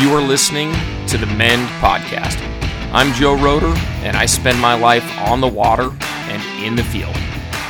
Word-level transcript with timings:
You 0.00 0.14
are 0.14 0.22
listening 0.22 0.72
to 1.08 1.18
the 1.18 1.26
Mend 1.26 1.68
Podcast. 1.80 2.40
I'm 2.92 3.12
Joe 3.14 3.36
Roeder, 3.36 3.74
and 4.04 4.16
I 4.16 4.26
spend 4.26 4.60
my 4.60 4.74
life 4.74 5.04
on 5.18 5.40
the 5.40 5.48
water 5.48 5.90
and 6.02 6.64
in 6.64 6.76
the 6.76 6.84
field. 6.84 7.16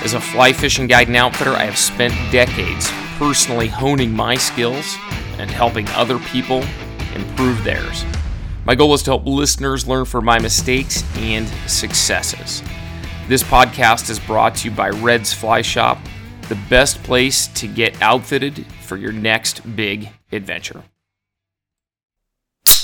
As 0.05 0.13
a 0.13 0.21
fly 0.21 0.53
fishing 0.53 0.87
guide 0.87 1.07
and 1.07 1.17
outfitter, 1.17 1.53
I 1.53 1.65
have 1.65 1.79
spent 1.79 2.13
decades 2.31 2.91
personally 3.17 3.69
honing 3.69 4.15
my 4.15 4.35
skills 4.35 4.99
and 5.39 5.51
helping 5.51 5.89
other 5.89 6.19
people 6.19 6.63
improve 7.15 7.65
theirs. 7.65 8.05
My 8.67 8.75
goal 8.75 8.93
is 8.93 9.03
to 9.05 9.13
help 9.13 9.25
listeners 9.25 9.89
learn 9.89 10.05
from 10.05 10.27
my 10.27 10.39
mistakes 10.39 11.03
and 11.17 11.49
successes. 11.67 12.63
This 13.27 13.43
podcast 13.43 14.11
is 14.11 14.19
brought 14.19 14.55
to 14.57 14.69
you 14.69 14.77
by 14.77 14.91
Red's 14.91 15.33
Fly 15.33 15.63
Shop, 15.63 15.97
the 16.51 16.59
best 16.69 17.03
place 17.05 17.47
to 17.47 17.67
get 17.67 18.03
outfitted 18.03 18.67
for 18.83 18.99
your 18.99 19.13
next 19.13 19.75
big 19.75 20.11
adventure. 20.31 20.85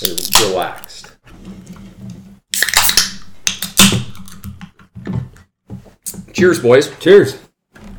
They're 0.05 0.49
relaxed. 0.49 1.17
Cheers, 6.33 6.61
boys. 6.61 6.99
Cheers. 6.99 7.39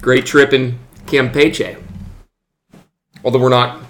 Great 0.01 0.25
trip 0.25 0.53
in 0.53 0.77
Campeche. 1.05 1.81
Although 3.23 3.39
we're 3.39 3.49
not 3.49 3.81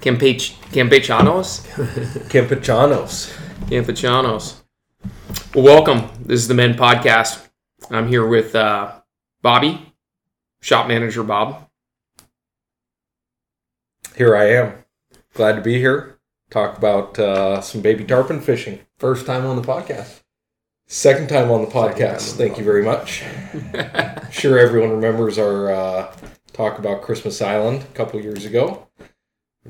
Campeche, 0.00 0.54
Campechanos. 0.70 1.64
Campechanos. 2.28 3.32
Campechanos. 3.70 4.56
Well, 5.54 5.64
welcome. 5.64 6.10
This 6.20 6.40
is 6.40 6.48
the 6.48 6.54
Mend 6.54 6.76
Podcast. 6.76 7.48
I'm 7.90 8.08
here 8.08 8.26
with 8.26 8.54
uh, 8.54 9.00
Bobby, 9.40 9.94
shop 10.60 10.88
manager 10.88 11.22
Bob. 11.22 11.70
Here 14.14 14.36
I 14.36 14.50
am. 14.50 14.74
Glad 15.32 15.54
to 15.54 15.62
be 15.62 15.78
here. 15.78 16.15
Talk 16.50 16.78
about 16.78 17.18
uh, 17.18 17.60
some 17.60 17.80
baby 17.80 18.04
tarpon 18.04 18.40
fishing. 18.40 18.80
First 18.98 19.26
time 19.26 19.44
on 19.44 19.56
the 19.56 19.62
podcast. 19.62 20.22
Second 20.86 21.28
time 21.28 21.50
on 21.50 21.62
the 21.62 21.66
on 21.76 21.90
podcast. 21.90 22.36
the 22.36 22.44
Thank 22.44 22.58
you 22.58 22.64
very 22.64 22.84
much. 22.84 23.24
sure 24.30 24.58
everyone 24.58 24.90
remembers 24.90 25.38
our 25.38 25.70
uh, 25.72 26.16
talk 26.52 26.78
about 26.78 27.02
Christmas 27.02 27.42
Island 27.42 27.82
a 27.82 27.94
couple 27.94 28.20
years 28.20 28.44
ago. 28.44 28.86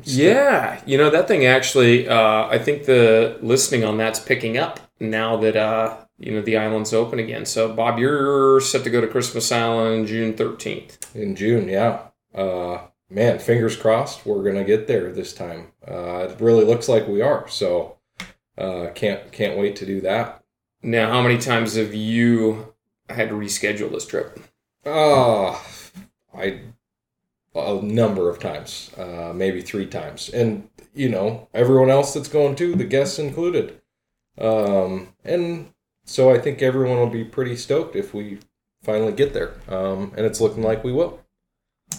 Yeah, 0.04 0.80
you 0.84 0.98
know 0.98 1.08
that 1.08 1.26
thing 1.26 1.46
actually. 1.46 2.06
Uh, 2.06 2.46
I 2.48 2.58
think 2.58 2.84
the 2.84 3.38
listening 3.40 3.84
on 3.84 3.96
that's 3.96 4.20
picking 4.20 4.58
up 4.58 4.78
now 5.00 5.36
that 5.38 5.56
uh, 5.56 5.96
you 6.18 6.32
know 6.32 6.42
the 6.42 6.58
island's 6.58 6.92
open 6.92 7.18
again. 7.18 7.46
So, 7.46 7.72
Bob, 7.72 7.98
you're 7.98 8.60
set 8.60 8.84
to 8.84 8.90
go 8.90 9.00
to 9.00 9.06
Christmas 9.06 9.50
Island 9.50 10.06
June 10.06 10.34
13th. 10.34 11.14
In 11.14 11.34
June, 11.34 11.68
yeah. 11.68 12.00
Uh, 12.34 12.80
man, 13.10 13.38
fingers 13.38 13.76
crossed 13.76 14.26
we're 14.26 14.42
gonna 14.42 14.64
get 14.64 14.86
there 14.86 15.12
this 15.12 15.32
time. 15.32 15.72
Uh, 15.86 16.28
it 16.30 16.40
really 16.40 16.64
looks 16.64 16.88
like 16.88 17.06
we 17.06 17.22
are. 17.22 17.48
So 17.48 17.96
uh, 18.58 18.88
can't 18.94 19.30
can't 19.32 19.58
wait 19.58 19.76
to 19.76 19.86
do 19.86 20.00
that. 20.02 20.42
Now, 20.82 21.10
how 21.10 21.22
many 21.22 21.38
times 21.38 21.74
have 21.74 21.94
you 21.94 22.74
had 23.08 23.28
to 23.28 23.34
reschedule 23.34 23.90
this 23.90 24.06
trip? 24.06 24.38
Oh, 24.84 25.64
I 26.34 26.60
a 27.54 27.80
number 27.82 28.28
of 28.28 28.38
times, 28.38 28.90
uh, 28.98 29.32
maybe 29.34 29.62
three 29.62 29.86
times, 29.86 30.28
and 30.28 30.68
you 30.94 31.08
know 31.08 31.48
everyone 31.54 31.90
else 31.90 32.14
that's 32.14 32.28
going 32.28 32.54
too, 32.54 32.74
the 32.74 32.84
guests 32.84 33.18
included. 33.18 33.80
Um, 34.38 35.14
and 35.24 35.72
so 36.04 36.30
I 36.30 36.38
think 36.38 36.62
everyone 36.62 36.98
will 36.98 37.08
be 37.08 37.24
pretty 37.24 37.56
stoked 37.56 37.96
if 37.96 38.12
we 38.12 38.38
finally 38.82 39.12
get 39.12 39.32
there. 39.32 39.54
Um, 39.68 40.12
and 40.16 40.26
it's 40.26 40.40
looking 40.40 40.62
like 40.62 40.84
we 40.84 40.92
will. 40.92 41.20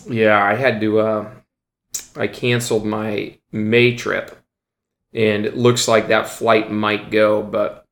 Yeah, 0.06 0.42
I 0.44 0.56
had 0.56 0.82
to. 0.82 1.00
Uh, 1.00 1.32
I 2.16 2.28
canceled 2.28 2.86
my 2.86 3.38
May 3.52 3.96
trip, 3.96 4.36
and 5.14 5.46
it 5.46 5.58
looks 5.58 5.88
like 5.88 6.08
that 6.08 6.30
flight 6.30 6.72
might 6.72 7.12
go. 7.12 7.42
But 7.44 7.86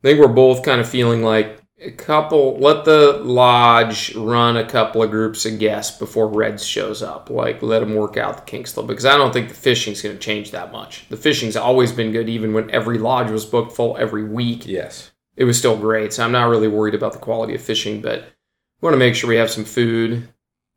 I 0.00 0.08
think 0.08 0.20
we're 0.20 0.28
both 0.28 0.62
kind 0.64 0.80
of 0.80 0.88
feeling 0.88 1.22
like 1.22 1.60
a 1.80 1.90
couple. 1.90 2.58
Let 2.58 2.84
the 2.84 3.20
lodge 3.22 4.14
run 4.14 4.56
a 4.56 4.66
couple 4.66 5.02
of 5.02 5.10
groups 5.10 5.44
of 5.46 5.58
guests 5.58 5.98
before 5.98 6.28
Reds 6.28 6.64
shows 6.64 7.02
up. 7.02 7.28
Like 7.30 7.62
let 7.62 7.80
them 7.80 7.94
work 7.94 8.16
out 8.16 8.36
the 8.38 8.42
kinks 8.50 8.72
though, 8.72 8.82
because 8.82 9.04
I 9.04 9.16
don't 9.16 9.32
think 9.32 9.48
the 9.48 9.54
fishing's 9.54 10.02
going 10.02 10.16
to 10.16 10.20
change 10.22 10.50
that 10.52 10.72
much. 10.72 11.08
The 11.08 11.16
fishing's 11.16 11.56
always 11.56 11.92
been 11.92 12.12
good, 12.12 12.28
even 12.28 12.52
when 12.54 12.70
every 12.70 12.98
lodge 12.98 13.30
was 13.30 13.44
booked 13.44 13.72
full 13.72 13.96
every 13.98 14.24
week 14.24 14.66
Yes. 14.66 15.10
it 15.36 15.44
was 15.44 15.58
still 15.58 15.76
great. 15.76 16.12
So 16.14 16.24
I'm 16.24 16.32
not 16.32 16.48
really 16.48 16.68
worried 16.68 16.94
about 16.94 17.12
the 17.12 17.18
quality 17.18 17.54
of 17.54 17.60
fishing, 17.62 18.00
but 18.00 18.20
we 18.80 18.86
want 18.86 18.94
to 18.94 18.98
make 18.98 19.14
sure 19.14 19.28
we 19.28 19.36
have 19.36 19.50
some 19.50 19.64
food, 19.64 20.28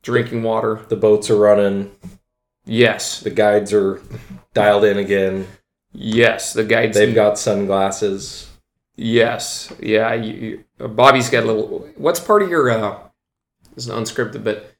drinking 0.02 0.42
water. 0.42 0.80
The 0.88 0.96
boats 0.96 1.30
are 1.30 1.36
running. 1.36 1.92
Yes, 2.64 3.20
The 3.20 3.30
guides 3.30 3.72
are 3.72 4.00
dialed 4.54 4.84
in 4.84 4.98
again. 4.98 5.46
yes, 5.92 6.52
the 6.52 6.64
guides. 6.64 6.96
They've 6.96 7.14
got 7.14 7.38
sunglasses. 7.38 8.48
yes, 8.96 9.72
yeah. 9.80 10.12
You, 10.14 10.64
you, 10.78 10.88
Bobby's 10.88 11.30
got 11.30 11.44
a 11.44 11.46
little. 11.46 11.88
What's 11.96 12.20
part 12.20 12.42
of 12.42 12.50
your? 12.50 12.70
uh 12.70 12.98
It's 13.76 13.86
unscripted, 13.86 14.44
but 14.44 14.72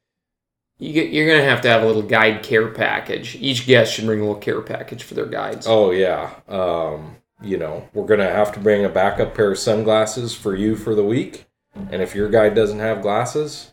you 0.79 0.93
get, 0.93 1.11
you're 1.11 1.27
gonna 1.29 1.49
have 1.49 1.61
to 1.63 1.69
have 1.69 1.83
a 1.83 1.87
little 1.87 2.03
guide 2.03 2.43
care 2.43 2.69
package. 2.69 3.37
Each 3.37 3.67
guest 3.67 3.95
should 3.95 4.07
bring 4.07 4.21
a 4.21 4.25
little 4.25 4.41
care 4.41 4.61
package 4.61 5.03
for 5.03 5.15
their 5.15 5.27
guides. 5.27 5.67
Oh 5.69 5.91
yeah. 5.91 6.35
Um, 6.49 7.17
you 7.43 7.57
know, 7.57 7.89
we're 7.95 8.07
gonna 8.07 8.31
have 8.31 8.53
to 8.53 8.61
bring 8.61 8.85
a 8.85 8.89
backup 8.89 9.35
pair 9.35 9.51
of 9.53 9.59
sunglasses 9.59 10.35
for 10.35 10.55
you 10.55 10.77
for 10.77 10.95
the 10.95 11.05
week. 11.05 11.47
And 11.91 12.03
if 12.03 12.15
your 12.15 12.29
guide 12.29 12.55
doesn't 12.55 12.79
have 12.81 13.01
glasses, 13.03 13.73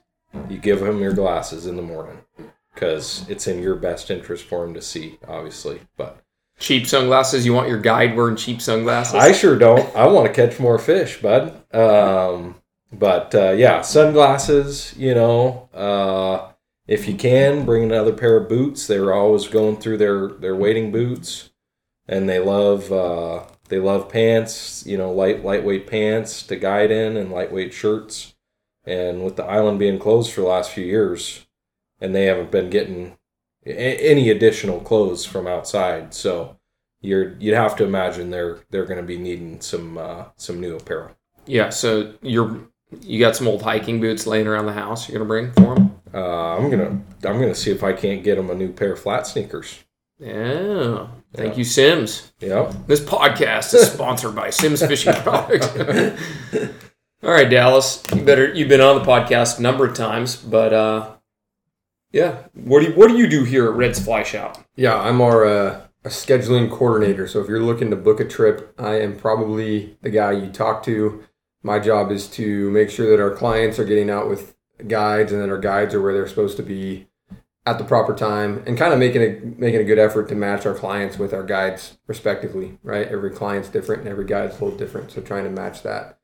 you 0.49 0.57
give 0.57 0.81
him 0.81 0.99
your 0.99 1.13
glasses 1.13 1.65
in 1.65 1.75
the 1.75 1.81
morning 1.81 2.19
because 2.73 3.27
it's 3.29 3.47
in 3.47 3.61
your 3.61 3.75
best 3.75 4.11
interest 4.11 4.45
for 4.45 4.63
him 4.63 4.73
to 4.73 4.81
see, 4.81 5.17
obviously. 5.27 5.81
But 5.95 6.23
Cheap 6.59 6.87
sunglasses. 6.87 7.45
You 7.45 7.53
want 7.53 7.69
your 7.69 7.79
guide 7.79 8.15
wearing 8.15 8.35
cheap 8.35 8.61
sunglasses? 8.61 9.13
I 9.13 9.31
sure 9.31 9.57
don't. 9.57 9.95
I 9.95 10.07
want 10.07 10.27
to 10.27 10.33
catch 10.33 10.59
more 10.59 10.79
fish, 10.79 11.21
bud. 11.21 11.53
Um, 11.73 12.55
but 12.91 13.35
uh, 13.35 13.51
yeah, 13.51 13.81
sunglasses. 13.81 14.95
You 14.97 15.13
know, 15.13 15.69
uh, 15.73 16.51
if 16.87 17.07
you 17.07 17.13
can, 17.13 17.63
bring 17.63 17.83
another 17.83 18.11
pair 18.11 18.37
of 18.37 18.49
boots. 18.49 18.87
They're 18.87 19.13
always 19.13 19.47
going 19.47 19.77
through 19.77 19.97
their 19.97 20.29
their 20.29 20.55
wading 20.55 20.91
boots, 20.91 21.51
and 22.07 22.27
they 22.27 22.39
love 22.39 22.91
uh, 22.91 23.43
they 23.69 23.79
love 23.79 24.09
pants. 24.09 24.83
You 24.87 24.97
know, 24.97 25.11
light 25.11 25.45
lightweight 25.45 25.85
pants 25.85 26.41
to 26.47 26.55
guide 26.55 26.89
in, 26.89 27.17
and 27.17 27.31
lightweight 27.31 27.71
shirts. 27.71 28.33
And 28.87 29.23
with 29.25 29.35
the 29.35 29.43
island 29.43 29.79
being 29.79 29.99
closed 29.99 30.31
for 30.31 30.41
the 30.41 30.47
last 30.47 30.71
few 30.71 30.85
years, 30.85 31.45
and 31.99 32.15
they 32.15 32.25
haven't 32.25 32.51
been 32.51 32.69
getting 32.69 33.17
a- 33.65 33.69
any 34.11 34.29
additional 34.29 34.79
clothes 34.79 35.25
from 35.25 35.45
outside, 35.45 36.13
so 36.13 36.57
you're 37.01 37.33
you'd 37.39 37.53
have 37.53 37.75
to 37.77 37.83
imagine 37.83 38.29
they're 38.31 38.59
they're 38.69 38.85
going 38.85 38.99
to 38.99 39.03
be 39.05 39.17
needing 39.17 39.59
some 39.61 39.97
uh, 39.97 40.25
some 40.37 40.59
new 40.61 40.77
apparel. 40.77 41.11
yeah. 41.45 41.69
So 41.69 42.13
you're 42.21 42.59
you 43.01 43.19
got 43.19 43.35
some 43.35 43.47
old 43.49 43.61
hiking 43.61 43.99
boots 43.99 44.25
laying 44.25 44.47
around 44.47 44.65
the 44.67 44.73
house. 44.73 45.09
You're 45.09 45.17
gonna 45.19 45.27
bring 45.27 45.51
for 45.51 45.75
them. 45.75 45.99
Uh, 46.13 46.55
I'm 46.57 46.69
gonna 46.71 46.89
I'm 47.25 47.39
gonna 47.41 47.53
see 47.55 47.71
if 47.71 47.83
I 47.83 47.91
can't 47.91 48.23
get 48.23 48.35
them 48.35 48.49
a 48.49 48.55
new 48.55 48.71
pair 48.71 48.93
of 48.93 48.99
flat 49.01 49.27
sneakers. 49.27 49.83
Yeah. 50.19 51.07
Thank 51.33 51.53
Yeah. 51.53 51.57
you, 51.57 51.63
Simms. 51.65 52.31
Yep. 52.39 52.73
This 52.87 53.01
podcast 53.01 53.73
is 53.75 53.91
sponsored 53.91 54.33
by 54.33 54.49
Simms 54.49 54.81
Fishing 54.85 55.13
Products. 55.15 55.67
All 57.27 57.33
right, 57.33 57.49
Dallas. 57.49 58.01
You 58.15 58.21
better 58.21 58.53
you've 58.53 58.69
been 58.69 58.79
on 58.79 58.95
the 58.95 59.03
podcast 59.03 59.59
a 59.59 59.61
number 59.61 59.85
of 59.85 59.93
times, 59.93 60.37
but 60.37 60.71
uh 60.71 61.15
yeah. 62.13 62.43
What 62.53 62.79
do 62.79 62.87
you 62.87 62.95
what 62.95 63.09
do 63.09 63.17
you 63.17 63.27
do 63.27 63.43
here 63.43 63.65
at 63.65 63.75
Red's 63.75 63.99
Fly 63.99 64.23
Shop? 64.23 64.63
Yeah, 64.77 64.97
I'm 64.97 65.19
our 65.19 65.43
uh, 65.43 65.81
a 66.05 66.07
scheduling 66.07 66.71
coordinator. 66.71 67.27
So 67.27 67.41
if 67.41 67.49
you're 67.49 67.61
looking 67.61 67.89
to 67.89 67.97
book 67.97 68.21
a 68.21 68.25
trip, 68.25 68.73
I 68.79 69.01
am 69.01 69.17
probably 69.17 69.97
the 70.01 70.09
guy 70.09 70.31
you 70.31 70.49
talk 70.49 70.83
to. 70.83 71.21
My 71.63 71.79
job 71.79 72.11
is 72.11 72.29
to 72.29 72.71
make 72.71 72.89
sure 72.89 73.09
that 73.09 73.21
our 73.21 73.35
clients 73.35 73.77
are 73.77 73.83
getting 73.83 74.09
out 74.09 74.29
with 74.29 74.55
guides 74.87 75.33
and 75.33 75.41
that 75.41 75.49
our 75.49 75.59
guides 75.59 75.93
are 75.93 76.01
where 76.01 76.13
they're 76.13 76.29
supposed 76.29 76.55
to 76.55 76.63
be 76.63 77.09
at 77.65 77.77
the 77.77 77.83
proper 77.83 78.15
time 78.15 78.63
and 78.65 78.77
kind 78.77 78.93
of 78.93 78.99
making 78.99 79.21
a 79.21 79.41
making 79.59 79.81
a 79.81 79.83
good 79.83 79.99
effort 79.99 80.29
to 80.29 80.35
match 80.35 80.65
our 80.65 80.73
clients 80.73 81.19
with 81.19 81.33
our 81.33 81.43
guides 81.43 81.97
respectively, 82.07 82.77
right? 82.83 83.09
Every 83.09 83.31
client's 83.31 83.67
different 83.67 84.03
and 84.03 84.09
every 84.09 84.23
guide's 84.23 84.61
a 84.61 84.63
little 84.63 84.79
different. 84.79 85.11
So 85.11 85.19
trying 85.19 85.43
to 85.43 85.49
match 85.49 85.83
that 85.83 86.16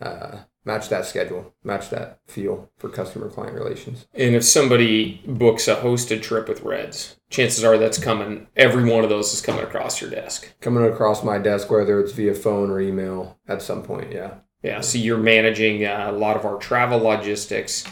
uh, 0.00 0.38
match 0.64 0.88
that 0.88 1.06
schedule, 1.06 1.54
match 1.64 1.90
that 1.90 2.18
feel 2.26 2.70
for 2.76 2.88
customer 2.88 3.28
client 3.28 3.54
relations. 3.54 4.06
And 4.14 4.34
if 4.34 4.44
somebody 4.44 5.22
books 5.26 5.68
a 5.68 5.76
hosted 5.76 6.22
trip 6.22 6.48
with 6.48 6.62
Reds, 6.62 7.16
chances 7.30 7.64
are 7.64 7.78
that's 7.78 7.98
coming 7.98 8.48
every 8.56 8.90
one 8.90 9.04
of 9.04 9.10
those 9.10 9.32
is 9.32 9.40
coming 9.40 9.62
across 9.62 10.00
your 10.00 10.10
desk. 10.10 10.52
coming 10.60 10.84
across 10.84 11.22
my 11.24 11.38
desk, 11.38 11.70
whether 11.70 12.00
it's 12.00 12.12
via 12.12 12.34
phone 12.34 12.70
or 12.70 12.80
email 12.80 13.38
at 13.48 13.62
some 13.62 13.82
point. 13.82 14.12
Yeah. 14.12 14.34
Yeah, 14.62 14.80
so 14.80 14.98
you're 14.98 15.18
managing 15.18 15.84
uh, 15.84 16.06
a 16.10 16.12
lot 16.12 16.36
of 16.36 16.44
our 16.44 16.56
travel 16.58 16.98
logistics 16.98 17.84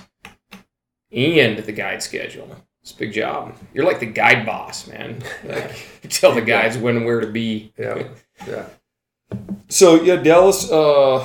and 1.13 1.59
the 1.59 1.73
guide 1.73 2.03
schedule. 2.03 2.49
It's 2.83 2.91
a 2.91 2.97
big 2.97 3.13
job. 3.13 3.55
You're 3.73 3.85
like 3.85 4.01
the 4.01 4.07
guide 4.07 4.45
boss, 4.45 4.87
man. 4.89 5.23
Like, 5.45 5.87
you 6.03 6.11
tell 6.11 6.35
the 6.35 6.43
guides 6.43 6.77
when 6.77 6.97
and 6.97 7.07
where 7.07 7.21
to 7.21 7.29
be. 7.29 7.73
Yeah. 7.79 8.09
Yeah. 8.49 8.67
So 9.69 10.03
yeah, 10.03 10.17
Dallas. 10.17 10.69
Uh, 10.71 11.25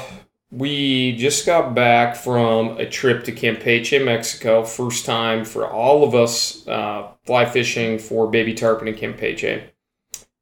we 0.52 1.16
just 1.16 1.46
got 1.46 1.76
back 1.76 2.16
from 2.16 2.78
a 2.78 2.90
trip 2.90 3.24
to 3.26 3.32
Campeche, 3.32 4.04
Mexico. 4.04 4.64
First 4.64 5.06
time 5.06 5.46
for 5.46 5.68
all 5.68 6.04
of 6.04 6.16
us 6.16 6.68
uh, 6.68 7.08
fly 7.26 7.46
fishing 7.46 8.00
for 8.00 8.28
baby 8.28 8.54
tarpon 8.54 8.88
in 8.88 8.96
Campeche, 8.96 9.64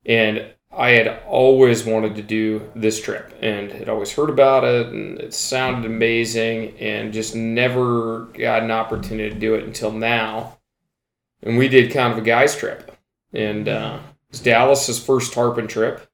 and 0.06 0.45
I 0.77 0.92
had 0.92 1.24
always 1.25 1.86
wanted 1.86 2.15
to 2.15 2.21
do 2.21 2.71
this 2.75 3.01
trip 3.01 3.33
and 3.42 3.71
had 3.71 3.89
always 3.89 4.13
heard 4.13 4.30
about 4.30 4.63
it 4.63 4.88
and 4.88 5.19
it 5.19 5.33
sounded 5.33 5.89
amazing 5.89 6.77
and 6.77 7.12
just 7.12 7.36
never 7.36 8.25
got 8.38 8.62
an 8.62 8.69
opportunity 8.69 9.30
to 9.30 9.39
do 9.39 9.56
it 9.56 9.63
until 9.63 9.92
now. 9.92 10.59
And 11.42 11.57
we 11.57 11.68
did 11.68 11.92
kind 11.92 12.13
of 12.13 12.19
a 12.19 12.21
guys 12.21 12.56
trip. 12.56 12.95
And 13.33 13.68
uh, 13.68 14.00
it 14.04 14.31
was 14.31 14.39
Dallas's 14.42 15.04
first 15.04 15.33
tarpon 15.33 15.68
trip. 15.68 16.07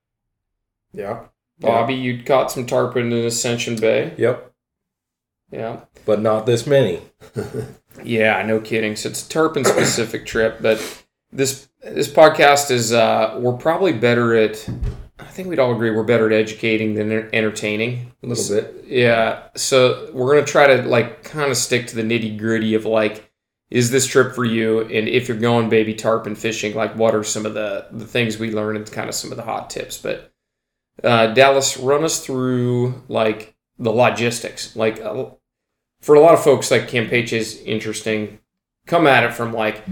Yeah. 0.93 1.25
Bobby, 1.63 1.95
you'd 1.95 2.25
caught 2.25 2.51
some 2.51 2.65
tarpon 2.65 3.11
in 3.11 3.25
Ascension 3.25 3.75
Bay. 3.75 4.13
Yep. 4.17 4.53
Yeah. 5.51 5.81
But 6.05 6.21
not 6.21 6.45
this 6.45 6.67
many. 6.67 7.01
Yeah, 8.03 8.41
no 8.43 8.59
kidding. 8.59 8.95
So 8.95 9.09
it's 9.09 9.25
a 9.25 9.29
tarpon 9.29 9.65
specific 9.65 10.25
trip, 10.25 10.57
but 10.61 11.03
this 11.31 11.69
this 11.81 12.07
podcast 12.07 12.71
is 12.71 12.93
uh, 12.93 13.37
we're 13.39 13.53
probably 13.53 13.93
better 13.93 14.35
at. 14.35 14.67
I 15.19 15.25
think 15.25 15.47
we'd 15.47 15.59
all 15.59 15.73
agree 15.73 15.91
we're 15.91 16.03
better 16.03 16.25
at 16.27 16.33
educating 16.33 16.95
than 16.95 17.11
entertaining. 17.33 18.11
A 18.23 18.27
little 18.27 18.55
bit. 18.55 18.85
Yeah, 18.87 19.47
so 19.55 20.09
we're 20.13 20.33
gonna 20.33 20.45
try 20.45 20.75
to 20.75 20.83
like 20.83 21.23
kind 21.23 21.51
of 21.51 21.57
stick 21.57 21.87
to 21.87 21.95
the 21.95 22.01
nitty 22.03 22.37
gritty 22.37 22.73
of 22.73 22.85
like, 22.85 23.31
is 23.69 23.91
this 23.91 24.05
trip 24.07 24.33
for 24.33 24.45
you? 24.45 24.81
And 24.81 25.07
if 25.07 25.27
you're 25.27 25.37
going 25.37 25.69
baby 25.69 25.93
tarpon 25.93 26.35
fishing, 26.35 26.73
like 26.75 26.95
what 26.95 27.15
are 27.15 27.23
some 27.23 27.45
of 27.45 27.53
the 27.53 27.87
the 27.91 28.05
things 28.05 28.37
we 28.37 28.51
learn 28.51 28.75
and 28.75 28.91
kind 28.91 29.07
of 29.07 29.15
some 29.15 29.31
of 29.31 29.37
the 29.37 29.43
hot 29.43 29.69
tips? 29.69 29.97
But 29.97 30.32
uh, 31.03 31.27
Dallas, 31.27 31.77
run 31.77 32.03
us 32.03 32.23
through 32.25 33.03
like 33.07 33.55
the 33.79 33.91
logistics. 33.91 34.75
Like 34.75 35.01
uh, 35.01 35.25
for 36.01 36.15
a 36.15 36.19
lot 36.19 36.33
of 36.33 36.43
folks, 36.43 36.71
like 36.71 36.89
Campeche 36.89 37.33
is 37.33 37.61
interesting. 37.61 38.39
Come 38.85 39.07
at 39.07 39.23
it 39.23 39.33
from 39.33 39.53
like 39.53 39.83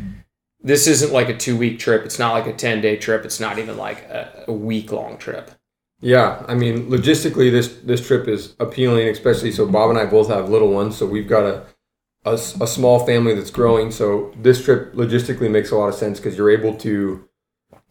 this 0.62 0.88
isn't 0.88 1.14
like 1.14 1.30
a 1.30 1.38
two 1.38 1.58
week 1.58 1.80
trip. 1.80 2.06
It's 2.06 2.20
not 2.20 2.34
like 2.34 2.48
a 2.48 2.54
ten 2.54 2.82
day 2.82 2.98
trip. 2.98 3.26
It's 3.26 3.40
not 3.40 3.58
even 3.58 3.78
like 3.78 4.02
a, 4.04 4.46
a 4.48 4.54
week 4.54 4.92
long 4.92 5.18
trip. 5.18 5.52
Yeah, 6.02 6.44
I 6.48 6.56
mean, 6.56 6.90
logistically, 6.90 7.52
this 7.52 7.68
this 7.84 8.06
trip 8.06 8.28
is 8.28 8.56
appealing, 8.60 9.08
especially 9.08 9.52
so 9.52 9.68
Bob 9.68 9.92
and 9.92 10.00
I 10.00 10.06
both 10.06 10.30
have 10.30 10.50
little 10.50 10.72
ones, 10.72 10.98
so 10.98 11.06
we've 11.06 11.28
got 11.28 11.44
a 11.46 11.66
a 12.24 12.38
small 12.38 13.04
family 13.06 13.34
that's 13.34 13.50
growing. 13.50 13.90
So 13.92 14.32
this 14.40 14.64
trip 14.64 14.94
logistically 14.94 15.50
makes 15.50 15.72
a 15.72 15.76
lot 15.76 15.90
of 15.90 15.96
sense 15.96 16.20
because 16.20 16.38
you're 16.38 16.52
able 16.52 16.76
to. 16.78 17.28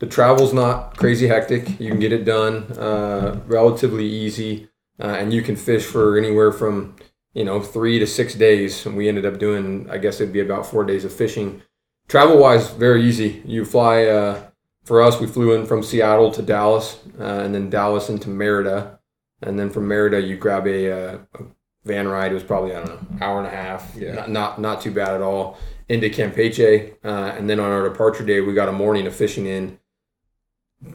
The 0.00 0.06
travel's 0.06 0.54
not 0.54 0.96
crazy 0.96 1.28
hectic. 1.28 1.78
You 1.78 1.90
can 1.90 2.00
get 2.00 2.12
it 2.12 2.24
done 2.24 2.64
uh, 2.72 3.38
relatively 3.46 4.06
easy, 4.06 4.68
uh, 4.98 5.16
and 5.18 5.32
you 5.32 5.42
can 5.42 5.56
fish 5.56 5.84
for 5.84 6.16
anywhere 6.16 6.52
from 6.52 6.96
you 7.34 7.44
know 7.44 7.60
three 7.60 7.98
to 7.98 8.06
six 8.06 8.34
days. 8.34 8.86
And 8.86 8.96
we 8.96 9.08
ended 9.08 9.26
up 9.26 9.38
doing, 9.38 9.88
I 9.90 9.98
guess 9.98 10.20
it'd 10.20 10.32
be 10.32 10.40
about 10.40 10.66
four 10.66 10.84
days 10.84 11.04
of 11.04 11.12
fishing. 11.12 11.62
Travel 12.08 12.38
wise, 12.38 12.70
very 12.70 13.04
easy. 13.04 13.42
You 13.44 13.64
fly. 13.64 14.06
Uh, 14.06 14.42
for 14.84 15.02
us, 15.02 15.20
we 15.20 15.26
flew 15.26 15.52
in 15.52 15.66
from 15.66 15.82
Seattle 15.82 16.30
to 16.32 16.42
Dallas, 16.42 16.98
uh, 17.20 17.22
and 17.22 17.54
then 17.54 17.68
Dallas 17.68 18.08
into 18.08 18.30
Merida, 18.30 18.98
and 19.42 19.58
then 19.58 19.68
from 19.68 19.86
Merida 19.86 20.20
you 20.20 20.36
grab 20.36 20.66
a, 20.66 20.90
uh, 20.90 21.18
a 21.34 21.42
van 21.84 22.08
ride. 22.08 22.30
It 22.30 22.34
was 22.34 22.42
probably 22.42 22.74
I 22.74 22.82
don't 22.82 22.88
know 22.88 23.24
hour 23.26 23.38
and 23.38 23.46
a 23.46 23.50
half. 23.50 23.94
Yeah. 23.96 24.14
not 24.14 24.30
not, 24.30 24.60
not 24.60 24.80
too 24.80 24.92
bad 24.92 25.14
at 25.14 25.20
all. 25.20 25.58
Into 25.90 26.08
Campeche, 26.08 26.94
uh, 27.04 27.34
and 27.36 27.50
then 27.50 27.60
on 27.60 27.70
our 27.70 27.86
departure 27.86 28.24
day, 28.24 28.40
we 28.40 28.54
got 28.54 28.68
a 28.68 28.72
morning 28.72 29.06
of 29.06 29.14
fishing 29.14 29.44
in. 29.46 29.78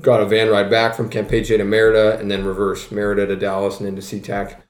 Got 0.02 0.22
a 0.22 0.26
van 0.26 0.50
ride 0.50 0.70
back 0.70 0.96
from 0.96 1.10
Campeche 1.10 1.58
to 1.58 1.64
Merida, 1.64 2.20
and 2.20 2.30
then 2.30 2.46
reverse 2.46 2.92
Merida 2.92 3.28
to 3.28 3.36
Dallas 3.36 3.80
and 3.80 3.88
into 3.88 4.02
SeaTac. 4.02 4.62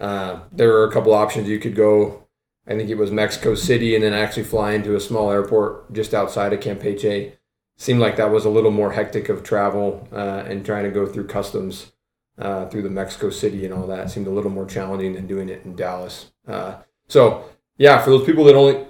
Uh, 0.00 0.40
there 0.50 0.68
were 0.68 0.84
a 0.84 0.92
couple 0.92 1.12
options 1.12 1.48
you 1.48 1.58
could 1.58 1.76
go. 1.76 2.26
I 2.66 2.76
think 2.76 2.88
it 2.88 2.96
was 2.96 3.10
Mexico 3.10 3.54
City, 3.54 3.94
and 3.94 4.02
then 4.02 4.14
actually 4.14 4.44
fly 4.44 4.72
into 4.72 4.96
a 4.96 5.00
small 5.00 5.30
airport 5.30 5.92
just 5.92 6.14
outside 6.14 6.52
of 6.52 6.60
Campeche 6.60 7.32
seemed 7.76 8.00
like 8.00 8.16
that 8.16 8.30
was 8.30 8.44
a 8.44 8.50
little 8.50 8.70
more 8.70 8.92
hectic 8.92 9.28
of 9.28 9.42
travel 9.42 10.08
uh, 10.12 10.44
and 10.46 10.64
trying 10.64 10.84
to 10.84 10.90
go 10.90 11.06
through 11.06 11.26
customs 11.26 11.92
uh, 12.38 12.66
through 12.66 12.82
the 12.82 12.90
Mexico 12.90 13.30
City 13.30 13.64
and 13.64 13.74
all 13.74 13.86
that 13.86 14.10
seemed 14.10 14.26
a 14.26 14.30
little 14.30 14.50
more 14.50 14.66
challenging 14.66 15.14
than 15.14 15.26
doing 15.26 15.48
it 15.48 15.64
in 15.64 15.74
Dallas. 15.74 16.32
Uh, 16.46 16.76
so 17.08 17.44
yeah, 17.78 18.00
for 18.00 18.10
those 18.10 18.24
people 18.24 18.44
that 18.44 18.54
only 18.54 18.86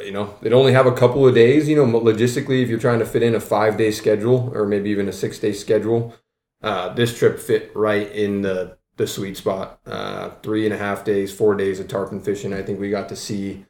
you 0.00 0.12
know 0.12 0.34
they'd 0.40 0.52
only 0.52 0.72
have 0.72 0.86
a 0.86 0.92
couple 0.92 1.26
of 1.26 1.34
days, 1.34 1.68
you 1.68 1.76
know, 1.76 1.84
logistically, 1.86 2.62
if 2.62 2.68
you're 2.68 2.78
trying 2.78 2.98
to 2.98 3.06
fit 3.06 3.22
in 3.22 3.34
a 3.34 3.40
five 3.40 3.76
day 3.76 3.90
schedule 3.90 4.50
or 4.54 4.66
maybe 4.66 4.90
even 4.90 5.08
a 5.08 5.12
six 5.12 5.38
day 5.38 5.52
schedule, 5.52 6.14
uh, 6.62 6.88
this 6.94 7.16
trip 7.16 7.38
fit 7.38 7.70
right 7.74 8.10
in 8.12 8.42
the 8.42 8.76
the 8.96 9.06
sweet 9.06 9.36
spot. 9.36 9.80
Uh, 9.86 10.30
three 10.42 10.64
and 10.64 10.74
a 10.74 10.78
half 10.78 11.04
days, 11.04 11.32
four 11.34 11.54
days 11.54 11.80
of 11.80 11.88
tarpon 11.88 12.20
fishing. 12.20 12.52
I 12.52 12.62
think 12.62 12.78
we 12.78 12.90
got 12.90 13.08
to 13.08 13.16
see 13.16 13.64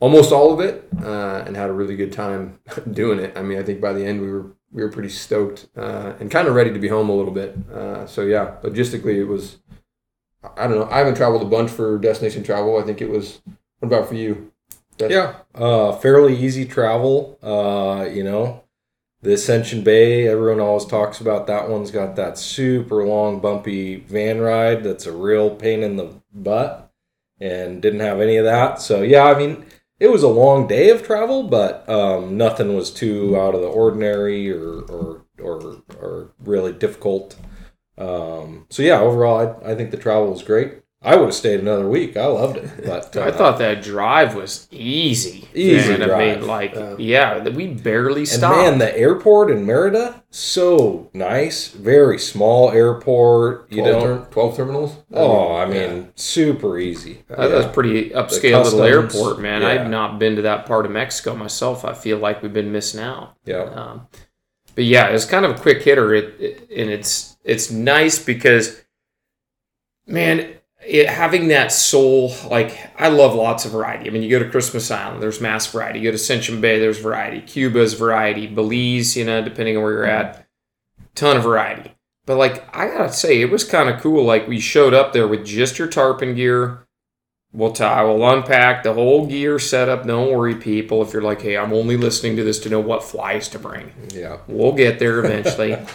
almost 0.00 0.32
all 0.32 0.52
of 0.52 0.60
it 0.60 0.88
uh, 1.02 1.44
and 1.46 1.56
had 1.56 1.70
a 1.70 1.72
really 1.72 1.96
good 1.96 2.12
time 2.12 2.60
doing 2.92 3.18
it. 3.18 3.36
I 3.36 3.42
mean, 3.42 3.58
I 3.58 3.62
think 3.62 3.80
by 3.80 3.92
the 3.92 4.04
end 4.04 4.20
we 4.20 4.30
were 4.30 4.46
we 4.72 4.82
were 4.82 4.90
pretty 4.90 5.08
stoked 5.08 5.68
uh, 5.76 6.14
and 6.18 6.30
kind 6.30 6.48
of 6.48 6.54
ready 6.54 6.72
to 6.72 6.80
be 6.80 6.88
home 6.88 7.08
a 7.08 7.14
little 7.14 7.32
bit. 7.32 7.56
Uh, 7.72 8.06
so 8.06 8.22
yeah, 8.22 8.56
logistically 8.62 9.16
it 9.16 9.24
was. 9.24 9.58
I 10.56 10.66
don't 10.66 10.78
know. 10.78 10.88
I 10.90 10.98
haven't 10.98 11.14
traveled 11.14 11.40
a 11.40 11.46
bunch 11.46 11.70
for 11.70 11.98
destination 11.98 12.42
travel. 12.42 12.78
I 12.78 12.82
think 12.82 13.00
it 13.00 13.08
was. 13.08 13.40
What 13.78 13.88
about 13.88 14.08
for 14.08 14.14
you? 14.14 14.52
That- 14.98 15.10
Yeah, 15.10 15.34
uh, 15.54 15.92
fairly 15.92 16.36
easy 16.36 16.64
travel. 16.64 17.38
Uh, 17.42 18.06
you 18.12 18.22
know, 18.22 18.62
the 19.22 19.34
Ascension 19.34 19.82
Bay. 19.82 20.28
Everyone 20.28 20.60
always 20.60 20.84
talks 20.84 21.20
about 21.20 21.46
that 21.46 21.68
one's 21.68 21.90
got 21.90 22.16
that 22.16 22.38
super 22.38 23.04
long, 23.04 23.40
bumpy 23.40 23.96
van 23.96 24.40
ride. 24.40 24.84
That's 24.84 25.06
a 25.06 25.12
real 25.12 25.50
pain 25.50 25.82
in 25.82 25.96
the 25.96 26.10
butt, 26.32 26.90
and 27.40 27.82
didn't 27.82 28.00
have 28.00 28.20
any 28.20 28.36
of 28.36 28.44
that. 28.44 28.80
So 28.80 29.02
yeah, 29.02 29.24
I 29.24 29.36
mean, 29.38 29.64
it 29.98 30.10
was 30.12 30.22
a 30.22 30.28
long 30.28 30.66
day 30.66 30.90
of 30.90 31.02
travel, 31.02 31.44
but 31.44 31.88
um, 31.88 32.36
nothing 32.36 32.76
was 32.76 32.90
too 32.90 33.36
out 33.38 33.54
of 33.54 33.60
the 33.62 33.66
ordinary 33.68 34.50
or 34.52 34.82
or 34.82 35.24
or, 35.42 35.82
or 36.00 36.30
really 36.44 36.72
difficult. 36.72 37.36
Um, 37.98 38.66
so 38.70 38.82
yeah, 38.82 39.00
overall, 39.00 39.60
I, 39.64 39.72
I 39.72 39.74
think 39.74 39.90
the 39.90 39.96
travel 39.96 40.30
was 40.30 40.42
great. 40.42 40.80
I 41.06 41.16
would 41.16 41.26
have 41.26 41.34
stayed 41.34 41.60
another 41.60 41.86
week. 41.86 42.16
I 42.16 42.24
loved 42.26 42.56
it, 42.56 42.70
but 42.86 43.14
I 43.16 43.28
uh, 43.28 43.32
thought 43.32 43.58
that 43.58 43.82
drive 43.82 44.34
was 44.34 44.66
easy. 44.70 45.46
Easy 45.54 45.92
And 45.92 46.02
I 46.02 46.06
drive. 46.06 46.38
mean, 46.40 46.46
like, 46.48 46.74
Yeah. 46.74 46.94
yeah, 46.98 47.48
we 47.50 47.66
barely 47.66 48.20
And 48.22 48.28
stopped. 48.28 48.56
man, 48.56 48.78
the 48.78 48.96
airport 48.98 49.50
in 49.50 49.66
Merida, 49.66 50.22
so 50.30 51.10
nice. 51.12 51.68
Very 51.68 52.18
small 52.18 52.70
airport. 52.70 53.66
You 53.70 53.82
12, 53.82 54.02
don't. 54.02 54.18
ter- 54.24 54.30
12 54.30 54.56
terminals? 54.56 54.96
Oh, 55.12 55.48
I 55.52 55.66
Yeah. 55.68 55.88
mean, 55.88 56.08
super 56.14 56.78
easy. 56.78 57.22
I 57.30 57.34
thought 57.36 57.48
that 57.50 57.56
was 57.56 57.66
pretty 57.66 58.08
upscale 58.10 58.64
little 58.64 58.82
airport, 58.82 59.40
man. 59.40 59.60
yeah. 59.60 59.68
I've 59.68 59.90
not 59.90 60.18
been 60.18 60.36
to 60.36 60.42
that 60.42 60.64
part 60.64 60.86
of 60.86 60.92
Mexico 60.92 61.34
myself. 61.36 61.84
I 61.84 61.92
feel 61.92 62.16
like 62.16 62.42
we've 62.42 62.52
been 62.52 62.72
missing 62.72 63.00
out. 63.00 63.34
Yeah. 63.44 63.64
Um, 63.64 64.06
but 64.74 64.84
yeah, 64.84 65.08
it's 65.08 65.26
kind 65.26 65.44
of 65.44 65.50
a 65.50 65.58
quick 65.60 65.82
hitter, 65.82 66.14
it, 66.14 66.34
it, 66.40 66.68
and 66.74 66.88
it's 66.90 67.36
it's 67.44 67.70
nice 67.70 68.18
because, 68.18 68.82
man, 70.06 70.54
it, 70.86 71.08
having 71.08 71.48
that 71.48 71.72
soul. 71.72 72.34
Like 72.50 72.78
I 72.98 73.08
love 73.08 73.34
lots 73.34 73.64
of 73.64 73.72
variety. 73.72 74.08
I 74.08 74.12
mean, 74.12 74.22
you 74.22 74.30
go 74.30 74.42
to 74.42 74.50
Christmas 74.50 74.90
Island, 74.90 75.22
there's 75.22 75.40
mass 75.40 75.66
variety. 75.70 76.00
You 76.00 76.04
go 76.04 76.10
to 76.10 76.16
Ascension 76.16 76.60
Bay, 76.60 76.78
there's 76.78 76.98
variety. 76.98 77.40
Cuba's 77.40 77.94
variety. 77.94 78.46
Belize, 78.46 79.16
you 79.16 79.24
know, 79.24 79.42
depending 79.42 79.76
on 79.76 79.82
where 79.82 79.92
you're 79.92 80.06
at, 80.06 80.46
ton 81.14 81.36
of 81.36 81.42
variety. 81.42 81.94
But 82.26 82.36
like 82.36 82.74
I 82.74 82.88
gotta 82.88 83.12
say, 83.12 83.40
it 83.40 83.50
was 83.50 83.64
kind 83.64 83.88
of 83.88 84.00
cool. 84.00 84.24
Like 84.24 84.48
we 84.48 84.60
showed 84.60 84.94
up 84.94 85.12
there 85.12 85.28
with 85.28 85.44
just 85.44 85.78
your 85.78 85.88
tarpon 85.88 86.34
gear. 86.34 86.80
We'll 87.52 87.72
tie, 87.72 88.02
we'll 88.02 88.28
unpack 88.28 88.82
the 88.82 88.94
whole 88.94 89.26
gear 89.26 89.60
setup. 89.60 90.04
Don't 90.04 90.32
worry, 90.32 90.56
people. 90.56 91.02
If 91.02 91.12
you're 91.12 91.22
like, 91.22 91.40
hey, 91.40 91.56
I'm 91.56 91.72
only 91.72 91.96
listening 91.96 92.34
to 92.36 92.42
this 92.42 92.58
to 92.60 92.68
know 92.68 92.80
what 92.80 93.04
flies 93.04 93.48
to 93.50 93.60
bring. 93.60 93.92
Yeah. 94.12 94.38
We'll 94.48 94.72
get 94.72 94.98
there 94.98 95.24
eventually. 95.24 95.76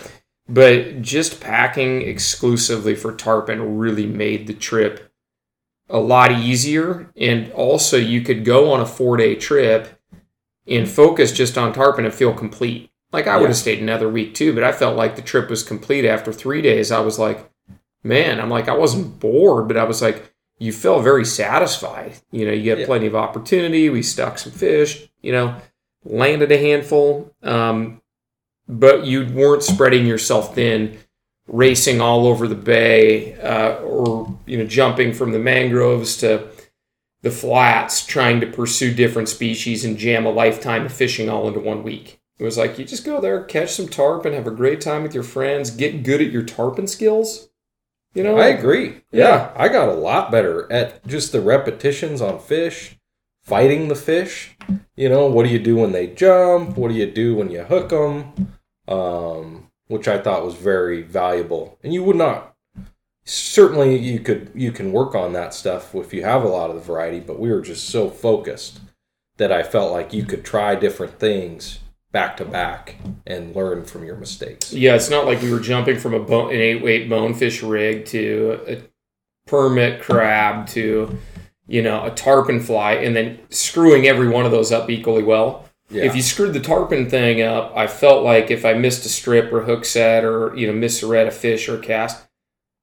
but 0.49 1.01
just 1.01 1.39
packing 1.39 2.01
exclusively 2.01 2.95
for 2.95 3.13
tarpon 3.13 3.77
really 3.77 4.07
made 4.07 4.47
the 4.47 4.53
trip 4.53 5.11
a 5.89 5.99
lot 5.99 6.31
easier. 6.31 7.11
And 7.15 7.51
also, 7.53 7.97
you 7.97 8.21
could 8.21 8.43
go 8.43 8.71
on 8.71 8.81
a 8.81 8.85
four 8.85 9.15
day 9.15 9.35
trip 9.35 9.99
and 10.67 10.89
focus 10.89 11.31
just 11.31 11.57
on 11.57 11.71
tarpon 11.73 12.05
and 12.05 12.13
feel 12.13 12.33
complete. 12.33 12.89
Like, 13.11 13.27
I 13.27 13.37
would 13.37 13.49
have 13.49 13.57
stayed 13.57 13.79
another 13.81 14.09
week 14.09 14.35
too, 14.35 14.53
but 14.53 14.63
I 14.63 14.71
felt 14.71 14.95
like 14.97 15.15
the 15.15 15.21
trip 15.23 15.49
was 15.49 15.63
complete 15.63 16.05
after 16.05 16.31
three 16.33 16.61
days. 16.61 16.91
I 16.91 16.99
was 16.99 17.17
like, 17.17 17.49
man, 18.03 18.39
I'm 18.39 18.49
like, 18.49 18.67
I 18.67 18.75
wasn't 18.75 19.19
bored, 19.19 19.67
but 19.67 19.77
I 19.77 19.83
was 19.83 20.01
like, 20.01 20.31
you 20.59 20.71
felt 20.73 21.03
very 21.03 21.25
satisfied. 21.25 22.13
You 22.31 22.45
know, 22.45 22.51
you 22.51 22.69
had 22.69 22.79
Yeah. 22.79 22.85
plenty 22.85 23.07
of 23.07 23.15
opportunity. 23.15 23.89
We 23.89 24.03
stuck 24.03 24.37
some 24.37 24.51
fish, 24.51 25.09
you 25.21 25.31
know, 25.31 25.55
landed 26.03 26.51
a 26.51 26.57
handful. 26.57 27.33
Um, 27.41 28.01
but 28.69 29.03
you 29.03 29.25
weren't 29.25 29.63
spreading 29.63 30.05
yourself 30.05 30.53
thin, 30.53 30.99
racing 31.47 31.99
all 31.99 32.27
over 32.27 32.47
the 32.47 32.55
bay, 32.55 33.33
uh, 33.39 33.77
or 33.81 34.37
you 34.45 34.57
know, 34.57 34.65
jumping 34.65 35.11
from 35.11 35.31
the 35.31 35.39
mangroves 35.39 36.15
to 36.17 36.47
the 37.23 37.31
flats, 37.31 38.05
trying 38.05 38.39
to 38.39 38.47
pursue 38.47 38.93
different 38.93 39.27
species 39.27 39.83
and 39.83 39.97
jam 39.97 40.25
a 40.25 40.29
lifetime 40.29 40.85
of 40.85 40.93
fishing 40.93 41.27
all 41.27 41.47
into 41.47 41.59
one 41.59 41.83
week. 41.83 42.21
It 42.37 42.43
was 42.43 42.57
like 42.57 42.79
you 42.79 42.85
just 42.85 43.03
go 43.03 43.19
there, 43.19 43.43
catch 43.43 43.73
some 43.73 43.89
tarpon, 43.89 44.31
have 44.31 44.47
a 44.47 44.51
great 44.51 44.79
time 44.79 45.03
with 45.03 45.13
your 45.13 45.23
friends, 45.23 45.71
get 45.71 46.03
good 46.03 46.21
at 46.21 46.31
your 46.31 46.43
tarpon 46.43 46.87
skills. 46.87 47.49
You 48.13 48.23
know, 48.23 48.37
I 48.37 48.47
agree. 48.47 49.01
Yeah. 49.11 49.27
Yeah. 49.27 49.51
I 49.55 49.67
got 49.67 49.89
a 49.89 49.93
lot 49.93 50.31
better 50.31 50.71
at 50.71 51.05
just 51.05 51.31
the 51.31 51.41
repetitions 51.41 52.21
on 52.21 52.39
fish, 52.39 52.95
fighting 53.43 53.87
the 53.87 53.95
fish. 53.95 54.55
You 54.95 55.09
know, 55.09 55.25
what 55.25 55.45
do 55.45 55.51
you 55.51 55.59
do 55.59 55.75
when 55.75 55.91
they 55.91 56.07
jump? 56.07 56.77
What 56.77 56.89
do 56.89 56.93
you 56.93 57.11
do 57.11 57.35
when 57.35 57.51
you 57.51 57.63
hook 57.63 57.89
them? 57.89 58.57
Um, 58.89 59.69
which 59.87 60.07
I 60.07 60.17
thought 60.19 60.45
was 60.45 60.55
very 60.55 61.01
valuable. 61.01 61.77
And 61.83 61.93
you 61.93 62.03
would 62.03 62.15
not 62.15 62.55
certainly 63.29 63.95
you 63.95 64.19
could 64.19 64.51
you 64.55 64.71
can 64.71 64.91
work 64.91 65.13
on 65.13 65.33
that 65.33 65.53
stuff 65.53 65.93
if 65.93 66.13
you 66.13 66.23
have 66.23 66.43
a 66.43 66.47
lot 66.47 66.69
of 66.69 66.75
the 66.75 66.81
variety, 66.81 67.19
but 67.19 67.39
we 67.39 67.51
were 67.51 67.61
just 67.61 67.89
so 67.89 68.09
focused 68.09 68.79
that 69.37 69.51
I 69.51 69.63
felt 69.63 69.91
like 69.91 70.13
you 70.13 70.25
could 70.25 70.43
try 70.43 70.75
different 70.75 71.19
things 71.19 71.79
back 72.11 72.37
to 72.37 72.45
back 72.45 72.95
and 73.27 73.55
learn 73.55 73.85
from 73.85 74.03
your 74.03 74.15
mistakes. 74.15 74.73
Yeah, 74.73 74.95
it's 74.95 75.11
not 75.11 75.25
like 75.25 75.41
we 75.41 75.51
were 75.51 75.59
jumping 75.59 75.99
from 75.99 76.13
a 76.13 76.19
bone, 76.19 76.49
an 76.49 76.59
eight 76.59 76.83
weight 76.83 77.07
bonefish 77.07 77.61
rig 77.61 78.05
to 78.07 78.59
a 78.67 78.81
permit 79.47 80.01
crab 80.01 80.67
to 80.67 81.17
you 81.67 81.81
know 81.81 82.05
a 82.05 82.11
tarpon 82.11 82.59
fly 82.59 82.93
and 82.93 83.15
then 83.15 83.39
screwing 83.49 84.07
every 84.07 84.27
one 84.27 84.45
of 84.45 84.51
those 84.51 84.71
up 84.71 84.89
equally 84.89 85.23
well. 85.23 85.68
Yeah. 85.89 86.03
If 86.03 86.15
you 86.15 86.21
screwed 86.21 86.53
the 86.53 86.59
tarpon 86.59 87.09
thing 87.09 87.41
up, 87.41 87.73
I 87.75 87.87
felt 87.87 88.23
like 88.23 88.51
if 88.51 88.63
I 88.63 88.73
missed 88.73 89.05
a 89.05 89.09
strip 89.09 89.51
or 89.51 89.61
hook 89.61 89.85
set 89.85 90.23
or 90.23 90.55
you 90.55 90.67
know 90.67 90.73
misread 90.73 91.21
a 91.21 91.25
red 91.25 91.27
a 91.27 91.31
fish 91.31 91.67
or 91.67 91.77
a 91.77 91.81
cast, 91.81 92.27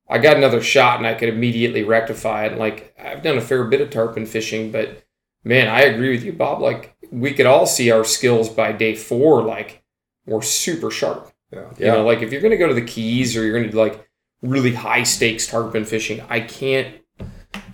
I 0.08 0.18
got 0.18 0.36
another 0.36 0.62
shot 0.62 0.98
and 0.98 1.06
I 1.06 1.14
could 1.14 1.28
immediately 1.28 1.84
rectify 1.84 2.46
it. 2.46 2.58
Like 2.58 2.94
I've 2.98 3.22
done 3.22 3.38
a 3.38 3.42
fair 3.42 3.64
bit 3.64 3.80
of 3.80 3.90
tarpon 3.90 4.26
fishing, 4.26 4.72
but 4.72 5.04
man, 5.44 5.68
I 5.68 5.82
agree 5.82 6.10
with 6.10 6.24
you, 6.24 6.32
Bob. 6.32 6.60
Like 6.60 6.96
we 7.10 7.32
could 7.32 7.46
all 7.46 7.66
see 7.66 7.90
our 7.90 8.04
skills 8.04 8.48
by 8.48 8.72
day 8.72 8.94
four, 8.94 9.42
like 9.42 9.84
we're 10.26 10.42
super 10.42 10.90
sharp. 10.90 11.32
Yeah. 11.52 11.70
You 11.78 11.86
know, 11.86 12.04
like 12.04 12.22
if 12.22 12.32
you're 12.32 12.42
gonna 12.42 12.56
go 12.56 12.68
to 12.68 12.74
the 12.74 12.82
Keys 12.82 13.36
or 13.36 13.44
you're 13.44 13.58
gonna 13.58 13.70
do 13.70 13.78
like 13.78 14.08
really 14.42 14.74
high 14.74 15.04
stakes 15.04 15.46
tarpon 15.46 15.84
fishing, 15.84 16.22
I 16.28 16.40
can't. 16.40 16.94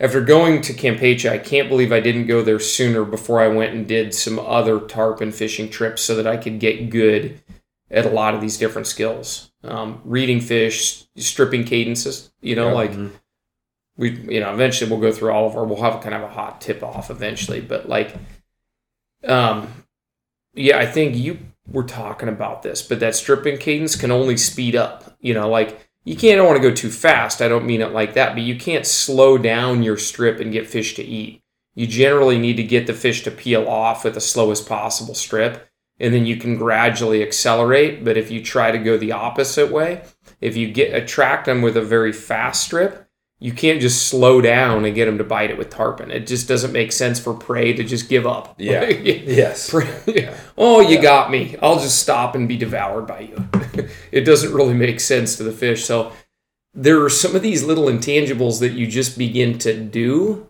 After 0.01 0.21
going 0.21 0.63
to 0.63 0.73
Campeche, 0.73 1.31
I 1.31 1.39
can't 1.39 1.69
believe 1.69 1.93
I 1.93 2.01
didn't 2.01 2.27
go 2.27 2.43
there 2.43 2.59
sooner 2.59 3.05
before 3.05 3.41
I 3.41 3.49
went 3.49 3.75
and 3.75 3.87
did 3.87 4.15
some 4.15 4.39
other 4.39 4.81
tarpon 4.81 5.33
fishing 5.33 5.71
trips 5.71 6.03
so 6.03 6.17
that 6.17 6.27
I 6.27 6.37
could 6.37 6.59
get 6.59 6.91
good 6.91 7.41
at 7.91 8.07
a 8.07 8.11
lot 8.11 8.35
of 8.35 8.41
these 8.41 8.59
different 8.59 8.87
skills. 8.87 9.53
Um, 9.63 10.01
reading 10.05 10.41
fish, 10.41 11.05
stripping 11.17 11.65
cadences, 11.65 12.33
you 12.41 12.57
know, 12.57 12.69
Yeah. 12.69 12.75
like 12.75 12.93
we, 13.97 14.11
you 14.11 14.41
know, 14.41 14.53
eventually 14.53 14.91
we'll 14.91 15.01
go 15.01 15.13
through 15.13 15.31
all 15.31 15.47
of 15.47 15.55
our, 15.57 15.65
we'll 15.65 15.83
have 15.83 16.03
kind 16.03 16.15
of 16.15 16.23
a 16.23 16.29
hot 16.29 16.61
tip 16.61 16.83
off 16.83 17.11
eventually, 17.11 17.61
but 17.61 17.89
like, 17.89 18.15
um, 19.25 19.69
yeah, 20.55 20.79
I 20.79 20.87
think 20.87 21.17
you 21.17 21.39
were 21.71 21.85
talking 21.85 22.29
about 22.29 22.63
this, 22.63 22.83
but 22.83 23.01
that 23.01 23.15
stripping 23.15 23.59
cadence 23.59 23.95
can 23.95 24.11
only 24.11 24.37
speed 24.37 24.75
up, 24.75 25.17
you 25.21 25.35
know, 25.35 25.49
like 25.49 25.89
you 26.05 26.17
can't 26.17 26.35
I 26.35 26.37
don't 26.37 26.47
want 26.47 26.61
to 26.61 26.69
go 26.69 26.75
too 26.75 26.91
fast. 26.91 27.41
I 27.41 27.49
don't 27.49 27.67
mean 27.67 27.81
it 27.81 27.93
like 27.93 28.15
that, 28.15 28.35
but 28.35 28.43
you 28.43 28.57
can't 28.57 28.87
slow 28.87 29.39
down 29.39 29.83
your 29.83 29.97
strip 29.97 30.41
and 30.41 30.53
get 30.53 30.69
fish 30.69 30.95
to 30.97 31.03
eat. 31.03 31.43
You 31.75 31.87
generally 31.87 32.39
need 32.39 32.57
to 32.57 32.63
get 32.63 32.87
the 32.87 32.93
fish 32.93 33.23
to 33.23 33.31
peel 33.31 33.67
off 33.69 34.05
with 34.05 34.15
the 34.15 34.21
slowest 34.21 34.69
possible 34.69 35.15
strip, 35.15 35.69
and 35.99 36.13
then 36.13 36.27
you 36.27 36.37
can 36.37 36.57
gradually 36.57 37.23
accelerate. 37.23 38.05
But 38.05 38.17
if 38.17 38.31
you 38.31 38.43
try 38.43 38.71
to 38.71 38.79
go 38.79 38.97
the 38.97 39.13
opposite 39.13 39.71
way, 39.71 40.03
if 40.41 40.57
you 40.57 40.71
get 40.71 40.95
attract 40.95 41.47
them 41.47 41.63
with 41.63 41.77
a 41.77 41.83
very 41.83 42.13
fast 42.13 42.65
strip, 42.65 43.09
you 43.43 43.53
can't 43.53 43.81
just 43.81 44.07
slow 44.07 44.41
down 44.41 44.85
and 44.85 44.95
get 44.95 45.07
them 45.07 45.19
to 45.19 45.25
bite 45.25 45.51
it 45.51 45.59
with 45.59 45.69
tarpon. 45.69 46.13
It 46.13 46.29
just 46.29 46.47
doesn't 46.47 46.71
make 46.71 46.93
sense 46.93 47.19
for 47.19 47.35
prey 47.35 47.73
to 47.73 47.83
just 47.83 48.09
give 48.09 48.25
up. 48.25 48.55
Yeah. 48.57 48.89
yes. 48.89 49.75
oh, 50.57 50.81
you 50.81 51.03
got 51.03 51.29
me. 51.29 51.57
I'll 51.61 51.81
just 51.81 51.99
stop 51.99 52.37
and 52.37 52.47
be 52.47 52.57
devoured 52.57 53.09
by 53.09 53.21
you. 53.21 53.49
it 54.13 54.21
doesn't 54.21 54.55
really 54.55 54.75
make 54.75 55.01
sense 55.01 55.35
to 55.37 55.43
the 55.43 55.51
fish. 55.51 55.85
So 55.85 56.13
there 56.73 57.03
are 57.03 57.11
some 57.11 57.35
of 57.35 57.43
these 57.43 57.65
little 57.65 57.87
intangibles 57.87 58.61
that 58.61 58.75
you 58.75 58.87
just 58.87 59.19
begin 59.19 59.59
to 59.59 59.77
do 59.77 60.47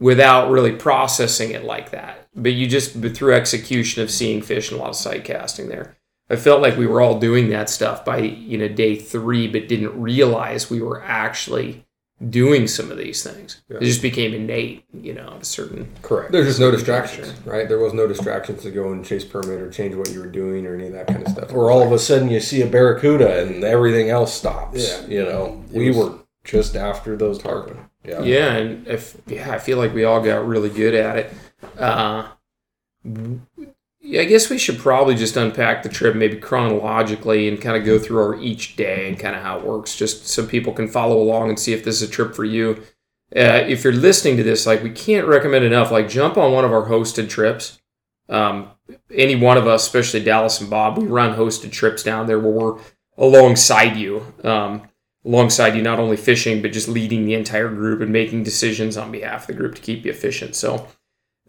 without 0.00 0.50
really 0.50 0.72
processing 0.72 1.52
it 1.52 1.62
like 1.62 1.92
that. 1.92 2.26
But 2.34 2.54
you 2.54 2.66
just 2.66 3.00
but 3.00 3.16
through 3.16 3.34
execution 3.34 4.02
of 4.02 4.10
seeing 4.10 4.42
fish 4.42 4.72
and 4.72 4.80
a 4.80 4.82
lot 4.82 4.90
of 4.90 4.96
sight 4.96 5.22
casting 5.22 5.68
there. 5.68 5.96
I 6.28 6.34
felt 6.34 6.62
like 6.62 6.76
we 6.76 6.88
were 6.88 7.00
all 7.00 7.20
doing 7.20 7.50
that 7.50 7.70
stuff 7.70 8.04
by 8.04 8.18
you 8.18 8.58
know 8.58 8.66
day 8.66 8.96
three, 8.96 9.46
but 9.46 9.68
didn't 9.68 10.00
realize 10.00 10.68
we 10.68 10.82
were 10.82 11.00
actually 11.00 11.84
doing 12.30 12.66
some 12.66 12.90
of 12.90 12.96
these 12.96 13.22
things. 13.22 13.62
Yeah. 13.68 13.78
It 13.78 13.82
just 13.84 14.00
became 14.02 14.32
innate, 14.34 14.84
you 14.92 15.12
know, 15.12 15.34
at 15.36 15.42
a 15.42 15.44
certain 15.44 15.88
Correct. 16.02 16.32
There's 16.32 16.46
just 16.46 16.60
no 16.60 16.70
distractions, 16.70 17.32
right? 17.44 17.68
There 17.68 17.78
was 17.78 17.92
no 17.92 18.06
distractions 18.06 18.62
to 18.62 18.70
go 18.70 18.92
and 18.92 19.04
chase 19.04 19.24
permit 19.24 19.60
or 19.60 19.70
change 19.70 19.94
what 19.94 20.10
you 20.10 20.20
were 20.20 20.26
doing 20.28 20.66
or 20.66 20.74
any 20.74 20.86
of 20.86 20.92
that 20.92 21.06
kind 21.08 21.22
of 21.26 21.28
stuff. 21.32 21.52
Or 21.52 21.70
all 21.70 21.82
of 21.82 21.92
a 21.92 21.98
sudden 21.98 22.28
you 22.30 22.40
see 22.40 22.62
a 22.62 22.66
barracuda 22.66 23.42
and 23.42 23.64
everything 23.64 24.10
else 24.10 24.32
stops. 24.32 24.78
Yeah. 24.88 25.06
You 25.06 25.22
know, 25.24 25.64
It 25.72 25.76
we 25.76 25.88
was- 25.88 25.96
were 25.98 26.18
just 26.44 26.76
after 26.76 27.16
those 27.16 27.38
tarpon. 27.38 27.78
Yeah. 28.04 28.20
Yeah, 28.22 28.52
and 28.56 28.86
if 28.86 29.16
yeah, 29.26 29.50
I 29.50 29.58
feel 29.58 29.78
like 29.78 29.94
we 29.94 30.04
all 30.04 30.20
got 30.20 30.46
really 30.46 30.68
good 30.68 30.94
at 30.94 31.16
it. 31.16 31.32
Uh, 31.78 32.28
yeah, 34.04 34.20
I 34.20 34.26
guess 34.26 34.50
we 34.50 34.58
should 34.58 34.78
probably 34.78 35.14
just 35.14 35.34
unpack 35.36 35.82
the 35.82 35.88
trip 35.88 36.14
maybe 36.14 36.36
chronologically 36.36 37.48
and 37.48 37.58
kind 37.58 37.74
of 37.74 37.86
go 37.86 37.98
through 37.98 38.18
our 38.18 38.38
each 38.38 38.76
day 38.76 39.08
and 39.08 39.18
kind 39.18 39.34
of 39.34 39.42
how 39.42 39.58
it 39.58 39.64
works, 39.64 39.96
just 39.96 40.26
so 40.26 40.46
people 40.46 40.74
can 40.74 40.88
follow 40.88 41.18
along 41.18 41.48
and 41.48 41.58
see 41.58 41.72
if 41.72 41.84
this 41.84 42.02
is 42.02 42.08
a 42.08 42.12
trip 42.12 42.34
for 42.34 42.44
you. 42.44 42.82
Uh, 43.34 43.64
if 43.66 43.82
you're 43.82 43.94
listening 43.94 44.36
to 44.36 44.42
this, 44.42 44.66
like 44.66 44.82
we 44.82 44.90
can't 44.90 45.26
recommend 45.26 45.64
enough, 45.64 45.90
like 45.90 46.06
jump 46.08 46.36
on 46.36 46.52
one 46.52 46.66
of 46.66 46.72
our 46.72 46.86
hosted 46.86 47.30
trips. 47.30 47.80
Um, 48.28 48.70
any 49.10 49.36
one 49.36 49.56
of 49.56 49.66
us, 49.66 49.86
especially 49.86 50.22
Dallas 50.22 50.60
and 50.60 50.68
Bob, 50.68 50.98
we 50.98 51.06
run 51.06 51.34
hosted 51.34 51.72
trips 51.72 52.02
down 52.02 52.26
there 52.26 52.38
where 52.38 52.52
we're 52.52 52.80
alongside 53.16 53.96
you. 53.96 54.34
Um, 54.44 54.82
alongside 55.24 55.74
you, 55.74 55.82
not 55.82 55.98
only 55.98 56.18
fishing, 56.18 56.60
but 56.60 56.72
just 56.72 56.88
leading 56.88 57.24
the 57.24 57.32
entire 57.32 57.68
group 57.68 58.02
and 58.02 58.12
making 58.12 58.42
decisions 58.42 58.98
on 58.98 59.10
behalf 59.10 59.42
of 59.42 59.46
the 59.46 59.54
group 59.54 59.74
to 59.74 59.80
keep 59.80 60.04
you 60.04 60.10
efficient. 60.10 60.54
So, 60.54 60.86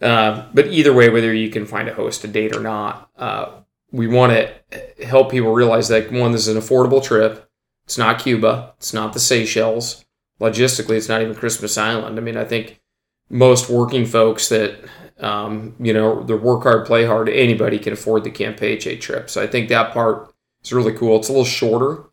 uh, 0.01 0.45
but 0.53 0.67
either 0.67 0.93
way, 0.93 1.09
whether 1.09 1.33
you 1.33 1.49
can 1.49 1.65
find 1.65 1.87
a 1.87 1.93
hosted 1.93 2.31
date 2.31 2.55
or 2.55 2.59
not, 2.59 3.09
uh, 3.17 3.51
we 3.91 4.07
want 4.07 4.33
to 4.33 5.05
help 5.05 5.31
people 5.31 5.53
realize 5.53 5.87
that 5.87 6.11
one, 6.11 6.31
this 6.31 6.47
is 6.47 6.55
an 6.55 6.61
affordable 6.61 7.03
trip. 7.03 7.49
It's 7.85 7.97
not 7.97 8.19
Cuba. 8.19 8.73
It's 8.77 8.93
not 8.93 9.13
the 9.13 9.19
Seychelles. 9.19 10.05
Logistically, 10.41 10.97
it's 10.97 11.07
not 11.07 11.21
even 11.21 11.35
Christmas 11.35 11.77
Island. 11.77 12.17
I 12.17 12.21
mean, 12.21 12.35
I 12.35 12.43
think 12.43 12.81
most 13.29 13.69
working 13.69 14.05
folks 14.05 14.49
that 14.49 14.83
um, 15.19 15.75
you 15.79 15.93
know, 15.93 16.23
the 16.23 16.35
work 16.35 16.63
hard, 16.63 16.85
play 16.85 17.05
hard, 17.05 17.29
anybody 17.29 17.79
can 17.79 17.93
afford 17.93 18.23
the 18.23 18.31
Camp 18.31 18.57
Campeche 18.57 18.99
trip. 18.99 19.29
So 19.29 19.41
I 19.41 19.47
think 19.47 19.69
that 19.69 19.93
part 19.93 20.33
is 20.63 20.73
really 20.73 20.93
cool. 20.93 21.17
It's 21.17 21.29
a 21.29 21.31
little 21.31 21.45
shorter. 21.45 22.03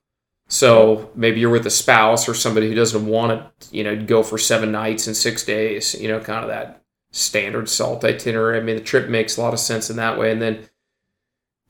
So 0.49 1.11
maybe 1.15 1.41
you're 1.41 1.51
with 1.51 1.67
a 1.67 1.71
spouse 1.71 2.29
or 2.29 2.35
somebody 2.35 2.69
who 2.69 2.75
doesn't 2.75 3.07
want 3.07 3.61
to, 3.61 3.77
you 3.77 3.83
know, 3.83 3.97
go 3.97 4.23
for 4.23 4.39
seven 4.39 4.71
nights 4.71 5.07
and 5.07 5.17
six 5.17 5.45
days, 5.45 5.95
you 6.01 6.09
know, 6.09 6.21
kind 6.21 6.45
of 6.45 6.49
that 6.49 6.82
standard 7.13 7.69
salt 7.69 8.05
itinerary. 8.05 8.59
I 8.59 8.63
mean, 8.63 8.77
the 8.77 8.83
trip 8.83 9.09
makes 9.09 9.37
a 9.37 9.41
lot 9.41 9.53
of 9.53 9.61
sense 9.61 9.91
in 9.91 9.97
that 9.97 10.19
way. 10.19 10.33
And 10.33 10.43
then 10.43 10.69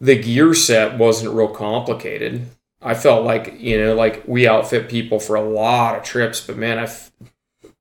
the 0.01 0.17
gear 0.17 0.55
set 0.55 0.97
wasn't 0.97 1.35
real 1.35 1.49
complicated. 1.49 2.47
I 2.81 2.95
felt 2.95 3.25
like, 3.25 3.61
you 3.61 3.79
know, 3.79 3.95
like 3.95 4.23
we 4.27 4.49
outfit 4.49 4.89
people 4.89 5.21
for 5.21 5.37
a 5.37 5.43
lot 5.43 5.97
of 5.97 6.03
trips, 6.03 6.41
but 6.41 6.57
man, 6.57 6.79
I've, 6.79 7.13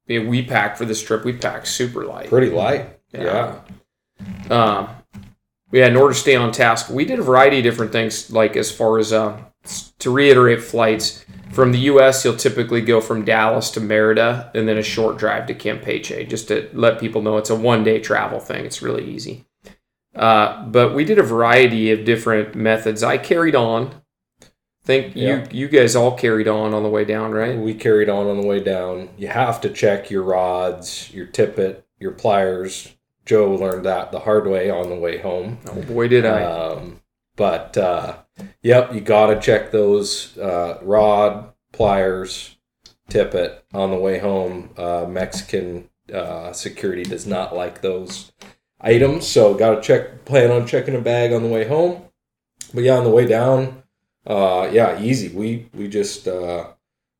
we 0.08 0.44
packed 0.44 0.78
for 0.78 0.86
this 0.86 1.02
trip, 1.02 1.24
we 1.24 1.34
packed 1.34 1.68
super 1.68 2.06
light. 2.06 2.30
Pretty 2.30 2.52
light. 2.52 3.00
Yeah. 3.12 3.62
Um, 4.50 4.90
yeah, 5.72 5.88
in 5.88 5.96
order 5.96 6.14
to 6.14 6.20
stay 6.20 6.36
on 6.36 6.52
task, 6.52 6.90
we 6.90 7.06
did 7.06 7.20
a 7.20 7.24
variety 7.24 7.60
of 7.60 7.64
different 7.64 7.92
things. 7.92 8.32
Like 8.32 8.58
as 8.58 8.72
far 8.72 9.00
as 9.00 9.14
uh, 9.14 9.40
to 10.00 10.12
reiterate 10.12 10.62
flights 10.62 11.26
from 11.54 11.72
the 11.72 11.80
U.S., 11.80 12.24
you'll 12.24 12.36
typically 12.38 12.82
go 12.82 13.02
from 13.02 13.26
Dallas 13.26 13.70
to 13.72 13.80
Merida, 13.80 14.52
and 14.54 14.68
then 14.68 14.78
a 14.78 14.84
short 14.84 15.18
drive 15.18 15.48
to 15.48 15.54
Campeche, 15.54 16.28
just 16.30 16.48
to 16.50 16.70
let 16.74 17.00
people 17.00 17.22
know 17.22 17.38
it's 17.38 17.50
a 17.50 17.56
one-day 17.56 18.00
travel 18.00 18.40
thing. 18.40 18.66
It's 18.66 18.82
really 18.82 19.06
easy. 19.06 19.46
Uh, 20.16 20.66
but 20.66 20.94
we 20.94 21.06
did 21.06 21.20
a 21.20 21.24
variety 21.24 21.92
of 21.92 22.04
different 22.06 22.56
methods. 22.56 23.04
I 23.04 23.18
carried 23.18 23.56
on. 23.56 24.02
Think 24.84 25.12
Yeah. 25.16 25.46
you 25.52 25.62
you 25.62 25.68
guys 25.68 25.96
all 25.96 26.18
carried 26.18 26.48
on 26.48 26.74
on 26.74 26.82
the 26.82 26.90
way 26.90 27.06
down, 27.06 27.32
right? 27.32 27.56
We 27.58 27.76
carried 27.76 28.10
on 28.10 28.26
on 28.28 28.42
the 28.42 28.48
way 28.48 28.60
down. 28.60 29.10
You 29.16 29.28
have 29.28 29.62
to 29.62 29.70
check 29.70 30.10
your 30.10 30.24
rods, 30.24 31.14
your 31.14 31.28
tippet, 31.28 31.86
your 32.00 32.12
pliers. 32.12 32.96
Joe 33.24 33.54
learned 33.54 33.86
that 33.86 34.12
the 34.12 34.20
hard 34.22 34.48
way 34.48 34.72
on 34.72 34.90
the 34.90 34.96
way 34.96 35.20
home. 35.20 35.60
Oh 35.70 35.82
boy, 35.84 36.08
did 36.08 36.26
I! 36.26 36.44
Um, 36.44 37.00
but 37.36 37.78
uh, 37.78 38.16
yep, 38.62 38.94
you 38.94 39.02
got 39.02 39.28
to 39.28 39.40
check 39.40 39.72
those 39.72 40.38
uh, 40.38 40.80
rod, 40.82 41.54
pliers, 41.72 42.58
tippet 43.10 43.64
on 43.74 43.92
the 43.92 43.98
way 43.98 44.20
home. 44.20 44.70
Uh, 44.78 45.06
Mexican 45.08 45.90
uh, 46.14 46.54
security 46.54 47.04
does 47.04 47.26
not 47.26 47.56
like 47.56 47.82
those 47.82 48.32
items, 48.80 49.28
so 49.28 49.54
got 49.54 49.76
to 49.76 49.82
check. 49.82 50.26
Plan 50.26 50.52
on 50.52 50.68
checking 50.68 50.96
a 50.96 51.02
bag 51.02 51.34
on 51.34 51.44
the 51.44 51.50
way 51.50 51.68
home. 51.68 52.04
But 52.74 52.84
yeah, 52.84 52.98
on 52.98 53.04
the 53.04 53.10
way 53.10 53.26
down, 53.26 53.84
uh, 54.26 54.70
yeah, 54.72 55.02
easy. 55.02 55.30
We 55.36 55.70
we 55.74 55.88
just 55.88 56.28
uh, 56.28 56.68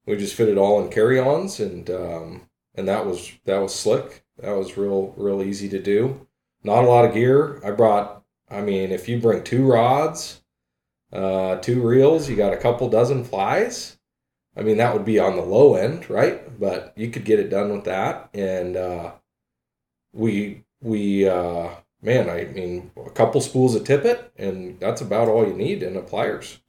we 0.06 0.18
just 0.18 0.36
fit 0.36 0.50
it 0.50 0.58
all 0.58 0.82
in 0.84 0.92
carry-ons, 0.92 1.60
and 1.60 1.90
um, 1.90 2.50
and 2.76 2.88
that 2.88 3.06
was 3.06 3.34
that 3.46 3.60
was 3.60 3.76
slick. 3.76 4.24
That 4.38 4.58
was 4.58 4.78
real 4.78 5.14
real 5.18 5.42
easy 5.42 5.68
to 5.70 5.80
do. 5.82 6.28
Not 6.64 6.84
a 6.84 6.88
lot 6.88 7.06
of 7.06 7.14
gear. 7.14 7.60
I 7.66 7.72
brought 7.72 8.22
I 8.52 8.62
mean, 8.62 8.92
if 8.92 9.08
you 9.08 9.20
bring 9.20 9.44
two 9.44 9.66
rods, 9.66 10.41
uh, 11.12 11.58
two 11.58 11.82
reels, 11.82 12.30
you 12.30 12.36
got 12.36 12.54
a 12.54 12.58
couple 12.58 12.90
dozen 12.90 13.24
flies. 13.24 13.98
I 14.56 14.64
mean, 14.64 14.78
that 14.78 14.94
would 14.94 15.06
be 15.06 15.20
on 15.20 15.36
the 15.36 15.42
low 15.42 15.76
end, 15.76 16.10
right? 16.10 16.60
But 16.60 16.94
you 16.96 17.10
could 17.10 17.26
get 17.26 17.40
it 17.40 17.50
done 17.50 17.72
with 17.72 17.86
that. 17.86 18.30
And 18.34 18.76
uh, 18.76 19.14
we 20.14 20.64
we 20.82 21.28
uh, 21.28 21.70
man, 22.02 22.30
I 22.30 22.46
mean, 22.46 22.92
a 23.06 23.10
couple 23.10 23.42
spools 23.42 23.76
of 23.76 23.84
tippet, 23.84 24.32
and 24.38 24.80
that's 24.80 25.02
about 25.02 25.28
all 25.28 25.48
you 25.48 25.54
need 25.54 25.84
in 25.84 25.96
a 25.96 26.02
pliers. 26.02 26.60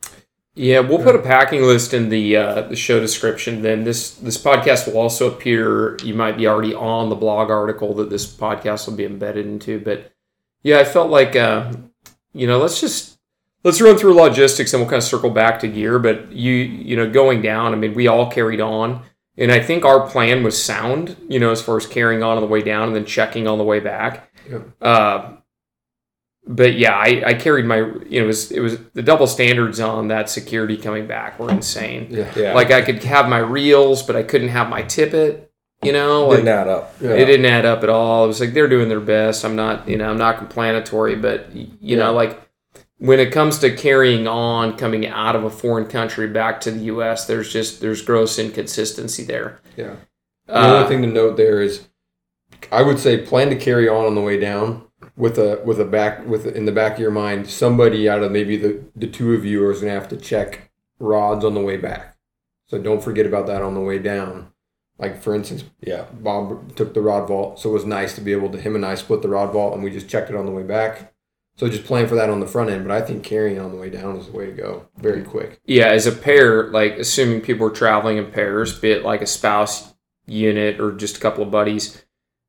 Yeah, 0.54 0.80
we'll 0.80 1.02
put 1.02 1.16
a 1.16 1.22
packing 1.22 1.62
list 1.62 1.94
in 1.94 2.11
the 2.11 2.37
uh, 2.37 2.62
the 2.62 2.76
show 2.76 3.00
description. 3.00 3.62
Then 3.62 3.84
this 3.84 4.11
this 4.16 4.37
podcast 4.37 4.87
will 4.87 4.99
also 4.99 5.32
appear. 5.32 5.96
You 6.04 6.14
might 6.14 6.37
be 6.37 6.46
already 6.46 6.75
on 6.75 7.08
the 7.08 7.16
blog 7.16 7.50
article 7.50 7.94
that 7.94 8.11
this 8.11 8.26
podcast 8.26 8.87
will 8.87 8.96
be 8.96 9.06
embedded 9.06 9.46
into. 9.46 9.80
But 9.80 10.12
yeah, 10.62 10.78
I 10.78 10.84
felt 10.84 11.11
like 11.11 11.34
uh, 11.37 11.72
you 12.34 12.46
know 12.46 12.58
let's 12.58 12.80
just 12.80 13.12
let's 13.64 13.81
run 13.81 13.97
through 13.97 14.14
logistics 14.14 14.73
and 14.73 14.81
we'll 14.81 14.90
kind 14.90 14.99
of 14.99 15.09
circle 15.09 15.31
back 15.31 15.61
to 15.61 15.69
gear. 15.69 15.99
But 15.99 16.33
you 16.33 16.52
you 16.52 16.97
know 16.97 17.11
going 17.11 17.42
down, 17.42 17.73
I 17.73 17.76
mean, 17.76 17.95
we 17.95 18.07
all 18.07 18.31
carried 18.31 18.61
on, 18.61 19.02
and 19.37 19.52
I 19.52 19.61
think 19.61 19.85
our 19.85 20.09
plan 20.09 20.42
was 20.42 20.62
sound. 20.62 21.16
You 21.28 21.40
know, 21.40 21.50
as 21.50 21.62
far 21.62 21.76
as 21.76 21.87
carrying 21.87 22.23
on 22.23 22.37
on 22.37 22.42
the 22.42 22.49
way 22.49 22.62
down 22.62 22.88
and 22.88 22.97
then 22.97 23.04
checking 23.04 23.47
on 23.47 23.59
the 23.59 23.64
way 23.64 23.81
back. 23.81 24.31
Yeah. 24.50 24.59
Uh, 24.81 25.37
but 26.45 26.75
yeah, 26.75 26.97
I, 26.97 27.23
I 27.26 27.35
carried 27.35 27.66
my 27.66 27.78
you 27.78 28.21
know 28.21 28.25
it 28.25 28.26
was 28.26 28.50
it 28.50 28.61
was 28.61 28.78
the 28.95 29.02
double 29.02 29.26
standards 29.26 29.78
on 29.78 30.09
that 30.09 30.28
security 30.28 30.76
coming 30.76 31.07
back 31.07 31.38
were 31.38 31.50
insane. 31.50 32.09
Yeah. 32.11 32.33
Yeah. 32.37 32.54
Like 32.54 32.71
I 32.71 32.83
could 32.83 33.02
have 33.04 33.28
my 33.28 33.38
reels, 33.38 34.02
but 34.02 34.16
I 34.16 34.23
couldn't 34.23 34.49
have 34.49 34.69
my 34.69 34.83
tippet. 34.83 35.50
You 35.85 35.92
know, 35.92 36.28
like 36.28 36.38
didn't 36.38 36.49
add 36.49 36.69
up. 36.69 36.95
Yeah. 37.00 37.11
it 37.11 37.25
didn't 37.25 37.47
add 37.47 37.64
up 37.64 37.83
at 37.83 37.88
all. 37.88 38.25
It 38.25 38.28
was 38.28 38.40
like 38.40 38.54
they're 38.54 38.69
doing 38.69 38.88
their 38.88 39.00
best. 39.00 39.45
I'm 39.45 39.57
not 39.57 39.88
you 39.88 39.97
know 39.97 40.11
I'm 40.11 40.19
not 40.19 40.38
complanatory, 40.38 41.16
but 41.16 41.54
you 41.54 41.97
know 41.97 42.12
like 42.12 42.40
when 43.02 43.18
it 43.18 43.32
comes 43.32 43.59
to 43.59 43.75
carrying 43.75 44.28
on 44.28 44.76
coming 44.78 45.09
out 45.09 45.35
of 45.35 45.42
a 45.42 45.50
foreign 45.50 45.87
country 45.87 46.28
back 46.28 46.61
to 46.61 46.71
the 46.71 46.85
U.S., 46.85 47.26
there's 47.26 47.52
just 47.52 47.80
there's 47.80 48.00
gross 48.00 48.38
inconsistency 48.38 49.25
there. 49.25 49.61
Yeah. 49.76 49.97
The 50.47 50.56
Uh, 50.56 50.76
only 50.76 50.88
thing 50.88 51.02
to 51.02 51.09
note 51.09 51.37
there 51.37 51.61
is, 51.61 51.88
I 52.71 52.82
would 52.82 53.00
say 53.00 53.18
plan 53.18 53.50
to 53.50 53.56
carry 53.56 53.88
on 53.88 54.04
on 54.06 54.14
the 54.14 54.21
way 54.21 54.38
down 54.38 54.85
with 55.16 55.37
a 55.37 55.61
with 55.64 55.80
a 55.80 55.85
back 55.85 56.25
with 56.28 56.47
in 56.47 56.64
the 56.64 56.71
back 56.73 56.92
of 56.94 56.99
your 57.00 57.11
mind 57.11 57.50
somebody 57.50 58.09
out 58.09 58.23
of 58.23 58.30
maybe 58.30 58.56
the 58.56 58.85
the 58.94 59.09
two 59.09 59.35
of 59.35 59.44
you 59.44 59.68
is 59.68 59.80
gonna 59.80 59.92
have 59.92 60.09
to 60.11 60.16
check 60.16 60.71
rods 61.00 61.44
on 61.44 61.54
the 61.54 61.61
way 61.61 61.76
back. 61.76 62.16
So 62.68 62.78
don't 62.78 63.02
forget 63.02 63.26
about 63.26 63.49
that 63.49 63.62
on 63.62 63.75
the 63.75 63.80
way 63.80 63.99
down. 63.99 64.52
Like 64.97 65.21
for 65.21 65.35
instance, 65.35 65.64
Yeah. 65.80 66.04
Bob 66.12 66.76
took 66.76 66.94
the 66.94 67.00
rod 67.00 67.26
vault, 67.26 67.59
so 67.59 67.71
it 67.71 67.73
was 67.73 67.85
nice 67.85 68.14
to 68.14 68.21
be 68.21 68.30
able 68.32 68.50
to 68.50 68.61
him 68.61 68.76
and 68.76 68.87
I 68.87 68.94
split 68.94 69.23
the 69.23 69.28
rod 69.28 69.52
vault 69.52 69.75
and 69.75 69.82
we 69.82 69.90
just 69.90 70.09
checked 70.09 70.30
it 70.30 70.37
on 70.37 70.47
the 70.47 70.52
way 70.52 70.62
back. 70.62 71.12
So 71.56 71.68
just 71.68 71.85
plan 71.85 72.09
for 72.09 72.14
that 72.14 72.30
on 72.30 72.40
the 72.40 72.47
front 72.47 72.71
end, 72.71 72.87
but 72.87 72.97
I 72.97 73.02
think 73.02 73.23
carrying 73.23 73.61
on 73.61 73.73
the 73.73 73.76
way 73.76 73.90
down 73.90 74.16
is 74.16 74.26
the 74.26 74.32
way 74.32 74.47
to 74.47 74.52
go. 74.52 74.88
Very 74.97 75.23
quick. 75.23 75.61
yeah, 75.64 75.88
as 75.88 76.06
a 76.06 76.12
pair, 76.12 76.68
like 76.71 76.94
assuming 76.94 77.40
people 77.42 77.66
are 77.66 77.71
traveling 77.71 78.16
in 78.16 78.30
pairs, 78.32 78.78
be 78.78 78.90
it 78.90 79.04
like 79.04 79.21
a 79.21 79.26
spouse 79.26 79.92
unit 80.26 80.80
or 80.80 80.92
just 80.92 81.18
a 81.18 81.21
couple 81.21 81.42
of 81.44 81.50
buddies, 81.50 82.04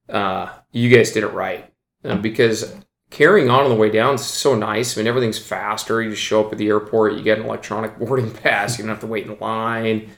uh, 0.09 0.49
you 0.71 0.95
guys 0.95 1.11
did 1.11 1.23
it 1.23 1.33
right 1.33 1.71
uh, 2.05 2.15
because 2.15 2.75
carrying 3.09 3.49
on 3.49 3.63
on 3.63 3.69
the 3.69 3.75
way 3.75 3.89
down 3.89 4.15
is 4.15 4.25
so 4.25 4.55
nice. 4.55 4.97
I 4.97 5.01
mean, 5.01 5.07
everything's 5.07 5.37
faster. 5.39 6.01
You 6.01 6.11
just 6.11 6.21
show 6.21 6.45
up 6.45 6.51
at 6.51 6.57
the 6.57 6.67
airport, 6.67 7.13
you 7.13 7.23
get 7.23 7.39
an 7.39 7.45
electronic 7.45 7.97
boarding 7.99 8.31
pass. 8.31 8.77
You 8.77 8.83
don't 8.83 8.89
have 8.89 9.01
to 9.01 9.07
wait 9.07 9.27
in 9.27 9.37
line, 9.39 10.09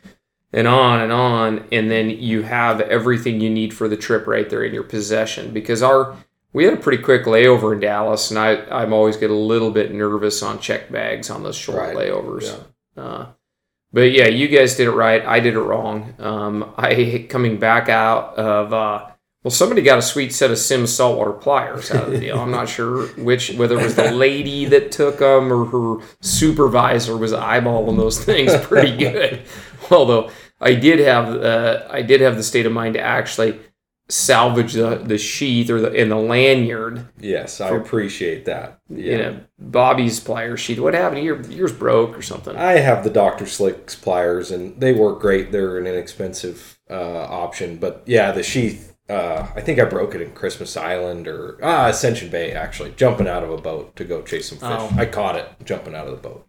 and 0.53 0.67
on 0.67 1.01
and 1.01 1.11
on, 1.11 1.65
and 1.71 1.91
then 1.91 2.09
you 2.09 2.43
have 2.43 2.79
everything 2.81 3.41
you 3.41 3.49
need 3.49 3.73
for 3.73 3.87
the 3.87 3.97
trip 3.97 4.25
right 4.25 4.49
there 4.49 4.63
in 4.63 4.73
your 4.73 4.83
possession. 4.83 5.51
Because 5.51 5.83
our 5.83 6.15
we 6.55 6.63
had 6.63 6.73
a 6.73 6.77
pretty 6.77 7.03
quick 7.03 7.23
layover 7.25 7.73
in 7.73 7.81
Dallas, 7.81 8.31
and 8.31 8.39
I 8.39 8.51
I'm 8.71 8.93
always 8.93 9.17
get 9.17 9.29
a 9.29 9.35
little 9.35 9.71
bit 9.71 9.93
nervous 9.93 10.41
on 10.41 10.59
check 10.59 10.89
bags 10.91 11.29
on 11.29 11.43
those 11.43 11.57
short 11.57 11.77
Right. 11.79 11.95
layovers. 11.97 12.57
Yeah. 12.95 13.03
Uh, 13.03 13.25
but 13.91 14.11
yeah, 14.11 14.27
you 14.27 14.47
guys 14.47 14.75
did 14.75 14.87
it 14.87 14.91
right. 14.91 15.23
I 15.25 15.39
did 15.41 15.53
it 15.55 15.59
wrong. 15.59 16.13
Um, 16.19 16.73
I 16.77 17.25
coming 17.29 17.57
back 17.59 17.89
out 17.89 18.35
of 18.37 18.73
uh, 18.73 19.05
well, 19.43 19.51
somebody 19.51 19.81
got 19.81 19.99
a 19.99 20.01
sweet 20.01 20.33
set 20.33 20.49
of 20.49 20.57
Simms 20.57 20.93
saltwater 20.93 21.33
pliers 21.33 21.91
out 21.91 22.05
of 22.05 22.11
the 22.11 22.19
deal. 22.19 22.39
I'm 22.39 22.51
not 22.51 22.67
sure 22.69 23.07
which 23.17 23.51
whether 23.53 23.77
it 23.79 23.83
was 23.83 23.95
the 23.95 24.11
lady 24.11 24.65
that 24.65 24.91
took 24.91 25.19
them 25.19 25.51
or 25.53 25.65
her 25.65 26.05
supervisor 26.21 27.15
was 27.17 27.31
eyeballing 27.33 27.97
those 27.97 28.23
things 28.23 28.55
pretty 28.65 28.95
good. 29.05 29.41
Although 29.91 30.31
I 30.59 30.73
did 30.75 30.99
have 30.99 31.27
uh, 31.35 31.87
I 31.89 32.01
did 32.01 32.21
have 32.21 32.37
the 32.37 32.43
state 32.43 32.65
of 32.65 32.71
mind 32.71 32.93
to 32.95 33.01
actually 33.01 33.59
salvage 34.07 34.73
the, 34.73 34.95
the 34.97 35.17
sheath 35.17 35.69
or 35.69 35.81
the 35.81 35.91
in 35.91 36.09
the 36.09 36.15
lanyard 36.15 37.07
Yes, 37.19 37.59
I 37.59 37.69
For- 37.69 37.77
appreciate 37.77 38.45
that. 38.45 38.79
Yeah. 38.89 39.11
you 39.11 39.17
know, 39.17 39.39
Bobby's 39.57 40.19
pliers 40.19 40.59
sheath. 40.59 40.79
What 40.79 40.93
happened? 40.93 41.23
Your 41.23 41.41
yours 41.43 41.73
broke 41.73 42.15
or 42.17 42.21
something. 42.21 42.55
I 42.55 42.73
have 42.73 43.03
the 43.03 43.09
Dr. 43.09 43.45
Slicks 43.47 43.95
pliers 43.95 44.51
and 44.51 44.79
they 44.79 44.93
work 44.93 45.19
great. 45.21 45.51
They're 45.51 45.77
an 45.79 45.87
inexpensive 45.87 46.77
uh, 46.89 47.23
option. 47.23 47.77
But 47.77 48.03
yeah, 48.05 48.31
the 48.31 48.43
sheath, 48.43 48.95
uh, 49.09 49.47
I 49.55 49.61
think 49.61 49.79
I 49.79 49.85
broke 49.85 50.13
it 50.13 50.21
in 50.21 50.31
Christmas 50.33 50.77
Island 50.77 51.27
or 51.27 51.57
ah, 51.63 51.87
Ascension 51.87 52.29
Bay, 52.29 52.51
actually, 52.51 52.91
jumping 52.91 53.27
out 53.27 53.43
of 53.43 53.49
a 53.49 53.57
boat 53.57 53.95
to 53.95 54.03
go 54.03 54.21
chase 54.21 54.49
some 54.49 54.59
fish. 54.59 54.67
Oh. 54.69 54.91
I 54.97 55.05
caught 55.07 55.35
it 55.35 55.49
jumping 55.63 55.95
out 55.95 56.05
of 56.07 56.11
the 56.21 56.29
boat. 56.29 56.47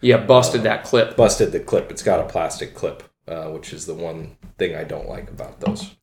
Yeah, 0.00 0.18
busted 0.18 0.62
that 0.62 0.84
clip. 0.84 1.16
Busted 1.16 1.50
the 1.50 1.60
clip. 1.60 1.90
It's 1.90 2.02
got 2.02 2.20
a 2.20 2.28
plastic 2.28 2.74
clip, 2.74 3.02
uh, 3.26 3.46
which 3.46 3.72
is 3.72 3.86
the 3.86 3.94
one 3.94 4.36
thing 4.58 4.76
I 4.76 4.84
don't 4.84 5.08
like 5.08 5.30
about 5.30 5.58
those. 5.60 5.96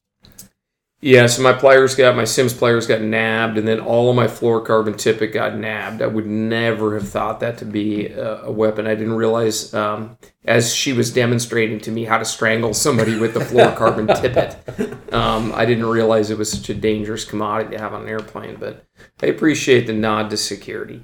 Yeah, 1.01 1.27
so 1.27 1.41
my 1.41 1.53
pliers 1.53 1.95
got 1.95 2.17
my 2.17 2.25
Simms 2.25 2.53
pliers 2.53 2.85
got 2.85 2.99
nabbed, 2.99 3.57
and 3.57 3.65
then 3.65 3.79
all 3.79 4.09
of 4.09 4.17
my 4.17 4.27
fluorocarbon 4.27 4.97
tippet 4.97 5.31
got 5.31 5.55
nabbed. 5.55 6.01
I 6.01 6.07
would 6.07 6.25
never 6.25 6.95
have 6.95 7.07
thought 7.07 7.39
that 7.39 7.57
to 7.59 7.65
be 7.65 8.07
a, 8.07 8.43
a 8.43 8.51
weapon. 8.51 8.85
I 8.85 8.95
didn't 8.95 9.13
realize 9.13 9.73
um, 9.73 10.17
as 10.43 10.75
she 10.75 10.91
was 10.91 11.13
demonstrating 11.13 11.79
to 11.81 11.91
me 11.91 12.03
how 12.03 12.17
to 12.17 12.25
strangle 12.25 12.73
somebody 12.73 13.17
with 13.17 13.33
the 13.33 13.39
fluorocarbon 13.39 14.13
tippet. 14.21 15.13
Um, 15.13 15.53
I 15.55 15.65
didn't 15.65 15.85
realize 15.85 16.31
it 16.31 16.38
was 16.38 16.51
such 16.51 16.69
a 16.69 16.73
dangerous 16.73 17.23
commodity 17.23 17.77
to 17.77 17.81
have 17.81 17.93
on 17.93 18.01
an 18.01 18.09
airplane. 18.09 18.57
But 18.59 18.85
I 19.23 19.27
appreciate 19.27 19.88
the 19.88 19.93
nod 19.93 20.29
to 20.31 20.38
security. 20.38 20.99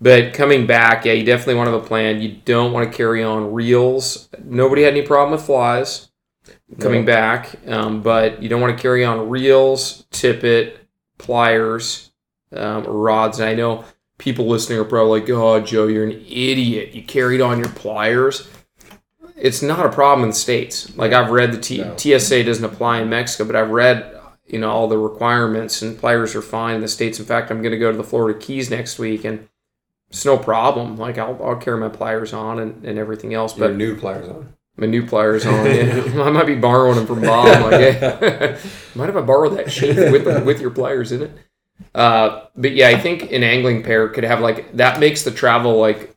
But 0.00 0.34
coming 0.34 0.66
back, 0.66 1.04
yeah, 1.04 1.12
you 1.12 1.24
definitely 1.24 1.54
want 1.54 1.68
to 1.68 1.72
have 1.72 1.84
a 1.84 1.86
plan. 1.86 2.20
You 2.20 2.40
don't 2.44 2.72
want 2.72 2.90
to 2.90 2.96
carry 2.96 3.22
on 3.22 3.52
reels. 3.52 4.30
Nobody 4.42 4.82
had 4.82 4.94
any 4.94 5.06
problem 5.06 5.30
with 5.30 5.46
flies 5.46 6.07
coming 6.80 7.00
No. 7.02 7.06
back, 7.06 7.56
um, 7.66 8.02
but 8.02 8.42
you 8.42 8.48
don't 8.48 8.60
want 8.60 8.76
to 8.76 8.80
carry 8.82 9.04
on 9.04 9.28
reels, 9.28 10.04
tippet, 10.10 10.78
pliers, 11.18 12.10
um, 12.54 12.86
or 12.86 12.92
rods. 12.92 13.38
And 13.40 13.48
I 13.48 13.54
know 13.54 13.84
people 14.18 14.46
listening 14.46 14.78
are 14.78 14.84
probably 14.84 15.20
like, 15.20 15.30
"Oh, 15.30 15.60
Joe, 15.60 15.86
you're 15.86 16.04
an 16.04 16.24
idiot. 16.28 16.94
You 16.94 17.02
carried 17.02 17.40
on 17.40 17.58
your 17.58 17.68
pliers." 17.70 18.48
It's 19.36 19.62
not 19.62 19.86
a 19.86 19.90
problem 19.90 20.24
in 20.24 20.30
the 20.30 20.34
states. 20.36 20.96
Like 20.96 21.12
I've 21.12 21.30
read 21.30 21.52
the 21.52 21.58
T- 21.58 21.78
No. 21.78 21.94
TSA 21.96 22.42
doesn't 22.42 22.64
apply 22.64 23.00
in 23.00 23.08
Mexico, 23.08 23.44
but 23.44 23.54
I've 23.56 23.70
read 23.70 24.14
you 24.46 24.58
know 24.58 24.70
all 24.70 24.88
the 24.88 24.98
requirements 24.98 25.82
and 25.82 25.96
pliers 25.98 26.34
are 26.34 26.42
fine 26.42 26.74
in 26.76 26.80
the 26.80 26.88
states. 26.88 27.18
In 27.20 27.24
fact, 27.26 27.50
I'm 27.50 27.60
going 27.62 27.72
to 27.72 27.78
go 27.78 27.90
to 27.92 27.96
the 27.96 28.02
Florida 28.04 28.38
Keys 28.38 28.70
next 28.70 28.98
week 28.98 29.24
and. 29.24 29.48
It's 30.10 30.24
no 30.24 30.38
problem. 30.38 30.96
Like 30.96 31.18
I'll, 31.18 31.38
I'll 31.44 31.56
carry 31.56 31.78
my 31.78 31.90
pliers 31.90 32.32
on 32.32 32.58
and, 32.58 32.82
and 32.82 32.98
everything 32.98 33.34
else, 33.34 33.52
But 33.52 33.60
but 33.68 33.76
new 33.76 33.94
pliers 33.94 34.26
on. 34.26 34.54
My 34.78 34.86
new 34.86 35.04
pliers 35.04 35.44
on. 35.44 35.66
Yeah. 35.66 36.02
I 36.22 36.30
might 36.30 36.46
be 36.46 36.54
borrowing 36.54 36.96
them 36.96 37.06
from 37.06 37.20
Bob. 37.20 37.46
Like, 37.70 37.80
hey, 37.80 38.58
mind 38.94 39.10
if 39.10 39.16
I 39.16 39.20
borrow 39.20 39.50
that 39.50 39.70
sheath 39.70 39.96
with 39.96 40.44
with 40.44 40.60
your 40.60 40.70
pliers 40.70 41.12
in 41.12 41.22
it? 41.22 41.32
Uh, 41.94 42.46
but 42.56 42.72
yeah, 42.72 42.88
I 42.88 42.98
think 42.98 43.30
an 43.32 43.42
angling 43.42 43.82
pair 43.82 44.08
could 44.08 44.24
have 44.24 44.40
like 44.40 44.76
that 44.76 45.00
makes 45.00 45.24
the 45.24 45.30
travel 45.30 45.78
like, 45.78 46.16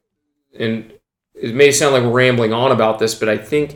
and 0.58 0.94
it 1.34 1.56
may 1.56 1.72
sound 1.72 1.94
like 1.94 2.04
we're 2.04 2.12
rambling 2.12 2.54
on 2.54 2.72
about 2.72 3.00
this, 3.00 3.16
but 3.16 3.30
I 3.30 3.38
think 3.38 3.76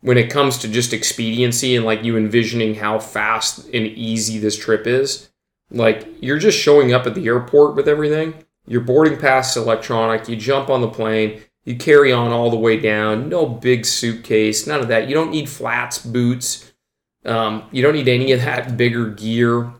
when 0.00 0.18
it 0.18 0.30
comes 0.30 0.58
to 0.58 0.68
just 0.68 0.92
expediency 0.92 1.76
and 1.76 1.84
like 1.84 2.02
you 2.02 2.16
envisioning 2.16 2.74
how 2.74 2.98
fast 2.98 3.66
and 3.66 3.86
easy 3.86 4.38
this 4.38 4.56
trip 4.56 4.86
is, 4.86 5.30
like 5.70 6.06
you're 6.20 6.38
just 6.38 6.58
showing 6.58 6.92
up 6.92 7.06
at 7.06 7.14
the 7.14 7.26
airport 7.26 7.76
with 7.76 7.88
everything. 7.88 8.34
Your 8.66 8.80
boarding 8.80 9.18
pass 9.18 9.56
is 9.56 9.62
electronic. 9.62 10.28
You 10.28 10.36
jump 10.36 10.70
on 10.70 10.80
the 10.80 10.88
plane. 10.88 11.42
You 11.64 11.76
carry 11.76 12.12
on 12.12 12.32
all 12.32 12.50
the 12.50 12.56
way 12.56 12.78
down. 12.78 13.28
No 13.28 13.46
big 13.46 13.86
suitcase. 13.86 14.66
None 14.66 14.80
of 14.80 14.88
that. 14.88 15.08
You 15.08 15.14
don't 15.14 15.30
need 15.30 15.48
flats, 15.48 15.98
boots. 15.98 16.72
Um, 17.24 17.64
you 17.70 17.82
don't 17.82 17.94
need 17.94 18.08
any 18.08 18.32
of 18.32 18.40
that 18.40 18.76
bigger 18.76 19.10
gear. 19.10 19.72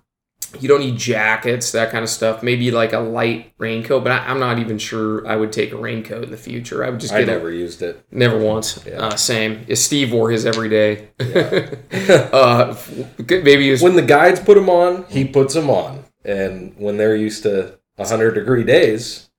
You 0.61 0.69
don't 0.69 0.81
need 0.81 0.99
jackets, 0.99 1.73
that 1.73 1.91
kind 1.91 2.05
of 2.05 2.11
stuff. 2.11 2.43
Maybe 2.43 2.71
like 2.71 2.93
a 2.93 2.99
light 2.99 3.53
raincoat, 3.59 4.05
but 4.05 4.13
I, 4.13 4.19
I'm 4.19 4.39
not 4.39 4.59
even 4.59 4.79
sure 4.79 5.27
I 5.27 5.35
would 5.35 5.51
take 5.51 5.73
a 5.73 5.77
raincoat 5.77 6.25
in 6.25 6.31
the 6.31 6.37
future. 6.37 6.85
I 6.85 6.91
would 6.91 7.01
just 7.01 7.13
I 7.13 7.21
get 7.21 7.31
a 7.31 7.33
never 7.33 7.51
used 7.51 7.83
it. 7.83 8.05
Never 8.11 8.39
once. 8.39 8.85
Yeah. 8.87 9.01
Uh, 9.01 9.17
same. 9.17 9.75
Steve 9.75 10.13
wore 10.13 10.31
his 10.31 10.45
every 10.45 10.69
day. 10.69 11.09
Yeah. 11.19 11.71
uh, 12.33 12.77
maybe 13.19 13.71
was. 13.71 13.83
when 13.83 13.97
the 13.97 14.03
guides 14.03 14.41
put 14.41 14.55
them 14.55 14.69
on, 14.69 15.05
he 15.09 15.25
puts 15.25 15.55
them 15.55 15.71
on. 15.71 16.05
And 16.25 16.75
when 16.77 16.99
they're 16.99 17.17
used 17.17 17.43
to 17.45 17.79
100 17.97 18.33
degree 18.35 18.65
days, 18.65 19.31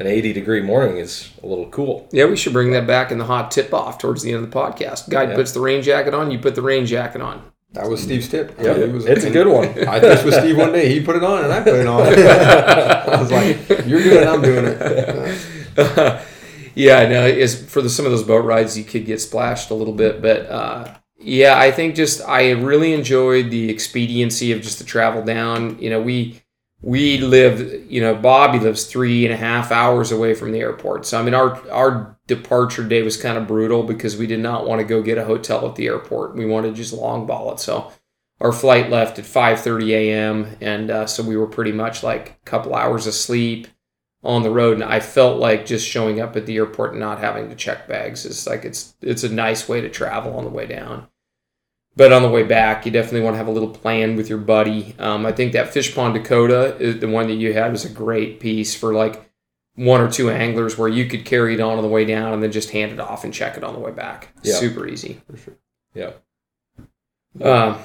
an 0.00 0.06
80 0.06 0.32
degree 0.32 0.62
morning 0.62 0.96
is 0.96 1.30
a 1.42 1.46
little 1.46 1.66
cool. 1.66 2.08
yeah, 2.10 2.24
we 2.26 2.36
should 2.36 2.52
bring 2.52 2.72
that 2.72 2.86
back 2.86 3.10
in 3.12 3.18
the 3.18 3.24
hot 3.26 3.50
tip 3.50 3.72
off 3.74 3.98
towards 3.98 4.22
the 4.22 4.32
end 4.32 4.42
of 4.44 4.50
the 4.50 4.56
podcast. 4.56 5.08
Guy 5.10 5.24
Yeah. 5.24 5.34
puts 5.34 5.52
the 5.52 5.60
rain 5.60 5.82
jacket 5.82 6.14
on. 6.14 6.30
You 6.30 6.38
put 6.38 6.54
the 6.54 6.62
rain 6.62 6.86
jacket 6.86 7.20
on. 7.20 7.42
That 7.72 7.88
was 7.88 8.02
Steve's 8.02 8.26
tip. 8.28 8.56
Yeah, 8.60 8.72
It 8.72 8.92
was- 8.92 9.06
it's 9.06 9.24
a 9.24 9.30
good 9.30 9.46
one. 9.46 9.66
I 9.88 10.00
fished 10.00 10.24
with 10.24 10.34
Steve 10.34 10.56
one 10.56 10.72
day. 10.72 10.88
He 10.92 11.00
put 11.00 11.14
it 11.16 11.22
on, 11.22 11.44
and 11.44 11.52
I 11.52 11.60
put 11.60 11.74
it 11.74 11.86
on. 11.86 12.00
I 13.14 13.20
was 13.20 13.30
like, 13.30 13.86
"You're 13.86 14.02
doing 14.02 14.22
it. 14.22 14.26
I'm 14.26 14.42
doing 14.42 14.64
it." 14.66 15.40
yeah, 16.74 17.06
no, 17.08 17.26
is 17.26 17.62
for 17.70 17.80
the, 17.82 17.88
some 17.90 18.06
of 18.06 18.10
those 18.12 18.22
boat 18.24 18.44
rides 18.44 18.76
you 18.76 18.84
could 18.84 19.06
get 19.06 19.20
splashed 19.20 19.70
a 19.70 19.74
little 19.74 19.92
bit, 19.94 20.20
but 20.20 20.46
uh, 20.50 20.94
yeah, 21.18 21.58
I 21.58 21.70
think 21.70 21.94
just 21.94 22.20
I 22.26 22.50
really 22.52 22.92
enjoyed 22.92 23.50
the 23.50 23.70
expediency 23.70 24.50
of 24.52 24.62
just 24.62 24.78
the 24.78 24.84
travel 24.84 25.22
down. 25.22 25.78
You 25.78 25.90
know, 25.90 26.00
we 26.02 26.39
we 26.82 27.18
live, 27.18 27.90
you 27.90 28.00
know, 28.00 28.14
Bobby 28.14 28.58
lives 28.58 28.84
three 28.84 29.24
and 29.26 29.34
a 29.34 29.36
half 29.36 29.70
hours 29.70 30.12
away 30.12 30.34
from 30.34 30.52
the 30.52 30.60
airport. 30.60 31.04
So 31.04 31.18
I 31.18 31.22
mean, 31.22 31.34
our 31.34 31.70
our 31.70 32.18
departure 32.26 32.84
day 32.84 33.02
was 33.02 33.16
kind 33.16 33.36
of 33.36 33.46
brutal 33.46 33.82
because 33.82 34.16
we 34.16 34.26
did 34.26 34.40
not 34.40 34.66
want 34.66 34.80
to 34.80 34.86
go 34.86 35.02
get 35.02 35.18
a 35.18 35.24
hotel 35.24 35.68
at 35.68 35.76
the 35.76 35.86
airport. 35.86 36.34
We 36.34 36.46
wanted 36.46 36.68
to 36.68 36.74
just 36.74 36.92
long 36.92 37.26
ball 37.26 37.52
it. 37.52 37.60
So 37.60 37.92
our 38.40 38.52
flight 38.52 38.88
left 38.88 39.18
at 39.18 39.26
5:30 39.26 39.90
a.m. 39.90 40.56
and 40.60 40.90
uh, 40.90 41.06
so 41.06 41.22
we 41.22 41.36
were 41.36 41.46
pretty 41.46 41.72
much 41.72 42.02
like 42.02 42.30
a 42.30 42.44
couple 42.44 42.74
hours 42.74 43.06
of 43.06 43.14
sleep 43.14 43.68
on 44.22 44.42
the 44.42 44.50
road. 44.50 44.74
And 44.74 44.84
I 44.84 45.00
felt 45.00 45.38
like 45.38 45.66
just 45.66 45.86
showing 45.86 46.20
up 46.20 46.34
at 46.36 46.46
the 46.46 46.56
airport 46.56 46.92
and 46.92 47.00
not 47.00 47.20
having 47.20 47.50
to 47.50 47.54
check 47.54 47.88
bags 47.88 48.24
is 48.24 48.46
like 48.46 48.64
it's 48.64 48.94
it's 49.02 49.24
a 49.24 49.28
nice 49.28 49.68
way 49.68 49.82
to 49.82 49.90
travel 49.90 50.34
on 50.36 50.44
the 50.44 50.50
way 50.50 50.66
down. 50.66 51.08
But 52.00 52.14
on 52.14 52.22
the 52.22 52.30
way 52.30 52.44
back, 52.44 52.86
you 52.86 52.92
definitely 52.92 53.20
want 53.20 53.34
to 53.34 53.36
have 53.36 53.46
a 53.46 53.50
little 53.50 53.68
plan 53.68 54.16
with 54.16 54.30
your 54.30 54.38
buddy. 54.38 54.94
Um, 54.98 55.26
I 55.26 55.32
think 55.32 55.52
that 55.52 55.74
Fishpond 55.74 56.14
Dakota, 56.14 56.74
is 56.78 56.98
the 56.98 57.08
one 57.08 57.26
that 57.26 57.34
you 57.34 57.52
had, 57.52 57.70
was 57.70 57.84
a 57.84 57.90
great 57.90 58.40
piece 58.40 58.74
for 58.74 58.94
like 58.94 59.30
one 59.74 60.00
or 60.00 60.10
two 60.10 60.30
anglers 60.30 60.78
where 60.78 60.88
you 60.88 61.04
could 61.04 61.26
carry 61.26 61.52
it 61.52 61.60
on 61.60 61.76
on 61.76 61.82
the 61.82 61.90
way 61.90 62.06
down 62.06 62.32
and 62.32 62.42
then 62.42 62.52
just 62.52 62.70
hand 62.70 62.92
it 62.92 63.00
off 63.00 63.22
and 63.22 63.34
check 63.34 63.58
it 63.58 63.62
on 63.62 63.74
the 63.74 63.78
way 63.78 63.90
back. 63.90 64.30
Yeah. 64.42 64.54
Super 64.54 64.88
easy. 64.88 65.20
For 65.30 65.36
sure. 65.36 65.58
Yeah. 65.94 66.12
Um, 67.42 67.76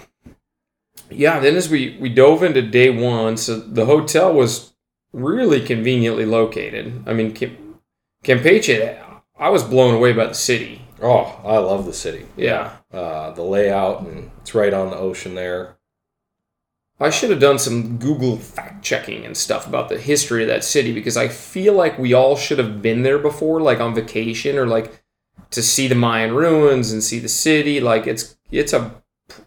yeah. 1.10 1.42
Then 1.42 1.58
as 1.58 1.68
we 1.68 1.98
we 2.00 2.08
dove 2.08 2.42
into 2.42 2.62
day 2.62 2.92
one, 2.92 3.36
so 3.36 3.60
the 3.60 3.86
hotel 3.86 4.34
was 4.34 4.76
really 5.12 5.60
conveniently 5.60 6.26
located. 6.26 7.04
I 7.06 7.12
mean, 7.12 7.34
Cam- 7.34 7.82
Campeche, 8.24 8.98
I 9.38 9.50
was 9.50 9.66
blown 9.66 9.94
away 9.94 10.14
by 10.14 10.28
the 10.28 10.34
city. 10.34 10.85
Oh, 11.02 11.40
I 11.44 11.58
love 11.58 11.86
the 11.86 11.94
city. 11.94 12.26
Yeah. 12.38 12.78
Uh, 12.94 13.32
the 13.32 13.42
layout 13.44 14.02
and 14.02 14.32
it's 14.42 14.56
right 14.56 14.74
on 14.74 14.90
the 14.92 14.98
ocean 14.98 15.36
there. 15.36 15.78
I 17.00 17.10
should 17.10 17.30
have 17.30 17.42
done 17.42 17.60
some 17.60 17.98
Google 17.98 18.38
fact 18.38 18.84
checking 18.84 19.26
and 19.26 19.36
stuff 19.36 19.68
about 19.68 19.90
the 19.90 19.98
history 20.00 20.44
of 20.44 20.48
that 20.48 20.64
city 20.64 20.94
because 20.94 21.18
I 21.18 21.28
feel 21.28 21.74
like 21.74 22.00
we 22.00 22.14
all 22.14 22.38
should 22.38 22.58
have 22.58 22.82
been 22.82 23.04
there 23.04 23.20
before, 23.20 23.60
like 23.62 23.82
on 23.82 23.94
vacation 23.94 24.58
or 24.58 24.66
like 24.66 25.04
to 25.52 25.62
see 25.62 25.88
the 25.90 25.96
Mayan 25.96 26.34
ruins 26.34 26.94
and 26.94 27.04
see 27.04 27.20
the 27.20 27.28
city. 27.28 27.82
Like 27.82 28.08
it's 28.08 28.38
it's 28.50 28.72
a 28.72 28.92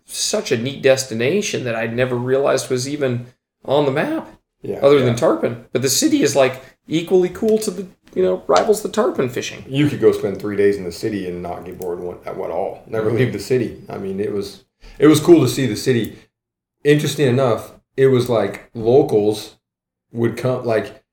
such 0.05 0.53
a 0.53 0.59
neat 0.59 0.83
destination 0.83 1.65
that 1.65 1.75
I'd 1.75 1.97
never 1.97 2.17
realized 2.17 2.69
was 2.69 2.87
even 2.87 3.29
on 3.65 3.87
the 3.87 3.93
map, 3.93 4.29
Yeah. 4.61 4.79
other 4.81 4.99
yeah. 4.99 5.07
than 5.07 5.17
tarpon. 5.17 5.67
But 5.73 5.81
the 5.81 5.89
city 5.89 6.23
is 6.23 6.37
like 6.37 6.61
equally 6.87 7.31
cool 7.31 7.57
to 7.59 7.71
the 7.71 7.87
you 8.19 8.25
know 8.25 8.43
rivals 8.49 8.83
the 8.83 8.89
tarpon 8.89 9.29
fishing. 9.29 9.65
you 9.69 9.89
could 9.89 10.01
go 10.01 10.11
spend 10.11 10.41
three 10.41 10.57
days 10.57 10.77
in 10.77 10.83
the 10.83 10.91
city 10.91 11.29
and 11.29 11.41
not 11.41 11.65
get 11.65 11.79
bored 11.79 12.01
at 12.27 12.37
what 12.37 12.51
all. 12.51 12.83
Never 12.89 13.13
leave 13.13 13.33
the 13.33 13.39
city. 13.39 13.85
I 13.89 13.97
mean, 13.97 14.19
it 14.19 14.33
was 14.33 14.65
it 14.99 15.07
was 15.07 15.21
cool 15.21 15.41
to 15.43 15.49
see 15.49 15.67
the 15.67 15.77
city. 15.77 16.19
Interesting 16.83 17.29
enough, 17.29 17.75
it 17.97 18.09
was 18.09 18.29
like 18.29 18.71
locals 18.75 19.59
would 20.11 20.37
come, 20.37 20.65
like 20.65 21.05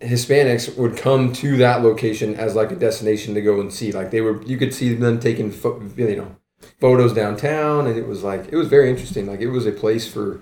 Hispanics 0.00 0.74
would 0.78 0.96
come 0.96 1.34
to 1.34 1.58
that 1.58 1.82
location 1.82 2.34
as 2.34 2.54
like 2.54 2.72
a 2.72 2.76
destination 2.76 3.34
to 3.34 3.42
go 3.42 3.60
and 3.60 3.70
see. 3.70 3.92
Like 3.92 4.10
they 4.10 4.22
were, 4.22 4.42
you 4.44 4.56
could 4.56 4.72
see 4.72 4.94
them 4.94 5.20
taking, 5.20 5.50
pho- 5.50 5.82
you 5.98 6.16
know, 6.16 6.36
photos 6.80 7.12
downtown, 7.12 7.86
and 7.86 7.98
it 7.98 8.08
was 8.08 8.22
like 8.22 8.48
it 8.50 8.56
was 8.56 8.68
very 8.68 8.88
interesting. 8.88 9.26
Like 9.26 9.40
it 9.40 9.50
was 9.50 9.66
a 9.66 9.72
place 9.72 10.10
for 10.10 10.40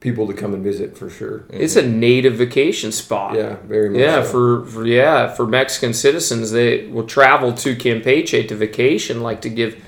people 0.00 0.26
to 0.28 0.32
come 0.32 0.54
and 0.54 0.62
visit 0.62 0.96
for 0.96 1.10
sure. 1.10 1.44
It's 1.50 1.76
a 1.76 1.82
native 1.86 2.34
vacation 2.34 2.92
spot. 2.92 3.34
Yeah, 3.34 3.56
very 3.66 3.90
much. 3.90 4.00
Yeah, 4.00 4.22
so. 4.22 4.30
for, 4.30 4.66
for 4.66 4.86
yeah 4.86 5.28
for 5.34 5.46
Mexican 5.46 5.92
citizens, 5.92 6.50
they 6.52 6.86
will 6.86 7.06
travel 7.06 7.52
to 7.54 7.74
Campeche 7.76 8.46
to 8.48 8.54
vacation, 8.54 9.22
like 9.22 9.40
to 9.42 9.48
give 9.48 9.82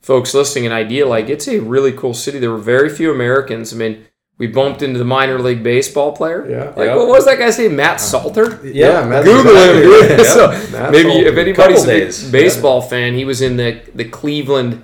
folks 0.00 0.34
listening 0.34 0.66
an 0.66 0.72
idea. 0.72 1.06
Like 1.06 1.28
it's 1.28 1.46
a 1.48 1.60
really 1.60 1.92
cool 1.92 2.14
city. 2.14 2.38
There 2.38 2.50
were 2.50 2.58
very 2.58 2.88
few 2.88 3.12
Americans. 3.12 3.72
I 3.72 3.76
mean, 3.76 4.04
we 4.38 4.48
bumped 4.48 4.82
into 4.82 4.98
the 4.98 5.04
minor 5.04 5.38
league 5.38 5.62
baseball 5.62 6.10
player. 6.16 6.44
Yeah. 6.50 6.64
like 6.76 6.86
Yeah. 6.88 6.96
what 6.96 7.06
was 7.06 7.24
that 7.26 7.38
guy's 7.38 7.58
name? 7.58 7.76
Matt 7.76 7.96
uh, 7.96 7.98
Salter. 7.98 8.58
yeah, 8.64 9.06
Matt- 9.06 9.24
Google 9.24 9.54
him. 9.54 10.02
exactly. 10.18 10.24
so 10.24 10.48
Matt 10.76 10.90
maybe 10.90 11.10
Salter. 11.10 11.28
if 11.28 11.36
anybody's 11.38 11.56
Couple 11.76 11.82
a 11.84 11.86
big 11.86 12.04
days. 12.06 12.30
baseball 12.32 12.80
fan, 12.82 13.14
he 13.14 13.24
was 13.24 13.40
in 13.40 13.56
the 13.56 13.80
the 13.94 14.04
Cleveland 14.06 14.82